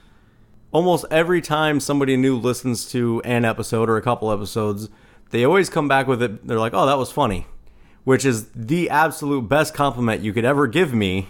almost 0.73 1.05
every 1.11 1.41
time 1.41 1.81
somebody 1.81 2.17
new 2.17 2.37
listens 2.37 2.91
to 2.93 3.21
an 3.25 3.45
episode 3.45 3.89
or 3.89 3.97
a 3.97 4.03
couple 4.03 4.31
episodes, 4.31 4.89
they 5.31 5.45
always 5.45 5.69
come 5.69 5.89
back 5.89 6.07
with 6.07 6.23
it. 6.23 6.47
They're 6.47 6.59
like, 6.59 6.75
"Oh, 6.75 6.87
that 6.87 6.99
was 6.99 7.11
funny," 7.11 7.47
which 8.05 8.25
is 8.25 8.49
the 8.55 8.91
absolute 8.91 9.49
best 9.49 9.75
compliment 9.75 10.23
you 10.23 10.33
could 10.33 10.45
ever 10.45 10.67
give 10.67 10.95
me. 10.95 11.29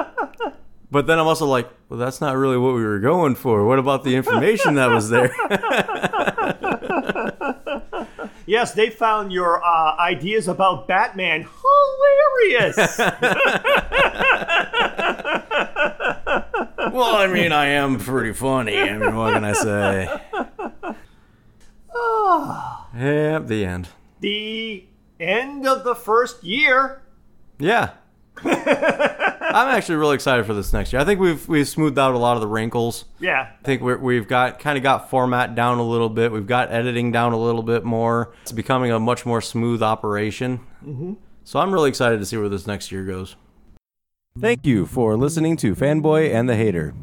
but 0.90 1.06
then 1.06 1.18
I'm 1.18 1.26
also 1.26 1.46
like, 1.46 1.68
"Well, 1.88 1.98
that's 1.98 2.20
not 2.20 2.36
really 2.36 2.58
what 2.58 2.74
we 2.74 2.84
were 2.84 3.00
going 3.00 3.34
for. 3.34 3.64
What 3.64 3.78
about 3.78 4.04
the 4.04 4.16
information 4.16 4.74
that 4.74 4.88
was 4.88 5.10
there?" 5.10 5.34
Yes, 8.46 8.74
they 8.74 8.90
found 8.90 9.32
your 9.32 9.62
uh, 9.64 9.96
ideas 9.98 10.48
about 10.48 10.88
Batman 10.88 11.46
hilarious. 12.42 12.76
well, 16.96 17.16
I 17.16 17.26
mean, 17.26 17.52
I 17.52 17.66
am 17.66 17.98
pretty 17.98 18.32
funny. 18.32 18.78
I 18.78 18.96
mean, 18.98 19.16
what 19.16 19.34
can 19.34 19.44
I 19.44 19.52
say? 19.52 20.20
yeah, 22.94 23.38
the 23.42 23.64
end. 23.64 23.88
the 24.20 24.84
end 25.18 25.66
of 25.66 25.84
the 25.84 25.94
first 25.94 26.44
year. 26.44 27.02
Yeah. 27.58 27.90
I'm 28.44 29.68
actually 29.68 29.96
really 29.96 30.14
excited 30.14 30.46
for 30.46 30.54
this 30.54 30.72
next 30.72 30.92
year. 30.92 31.00
I 31.00 31.04
think 31.04 31.20
we've 31.20 31.46
we've 31.46 31.68
smoothed 31.68 31.98
out 31.98 32.14
a 32.14 32.18
lot 32.18 32.36
of 32.36 32.40
the 32.40 32.46
wrinkles. 32.46 33.04
Yeah, 33.20 33.50
I 33.60 33.64
think 33.64 33.82
we're, 33.82 33.98
we've 33.98 34.26
got 34.26 34.58
kind 34.58 34.78
of 34.78 34.82
got 34.82 35.10
format 35.10 35.54
down 35.54 35.78
a 35.78 35.82
little 35.82 36.08
bit. 36.08 36.32
We've 36.32 36.46
got 36.46 36.72
editing 36.72 37.12
down 37.12 37.32
a 37.32 37.38
little 37.38 37.62
bit 37.62 37.84
more. 37.84 38.32
It's 38.42 38.52
becoming 38.52 38.90
a 38.90 38.98
much 38.98 39.26
more 39.26 39.40
smooth 39.42 39.82
operation. 39.82 40.60
Mm-hmm. 40.84 41.14
So 41.44 41.60
I'm 41.60 41.72
really 41.72 41.90
excited 41.90 42.18
to 42.20 42.26
see 42.26 42.36
where 42.38 42.48
this 42.48 42.66
next 42.66 42.90
year 42.90 43.04
goes. 43.04 43.36
Thank 44.40 44.66
you 44.66 44.86
for 44.86 45.16
listening 45.16 45.56
to 45.58 45.74
Fanboy 45.74 46.32
and 46.34 46.48
the 46.48 46.56
Hater. 46.56 46.94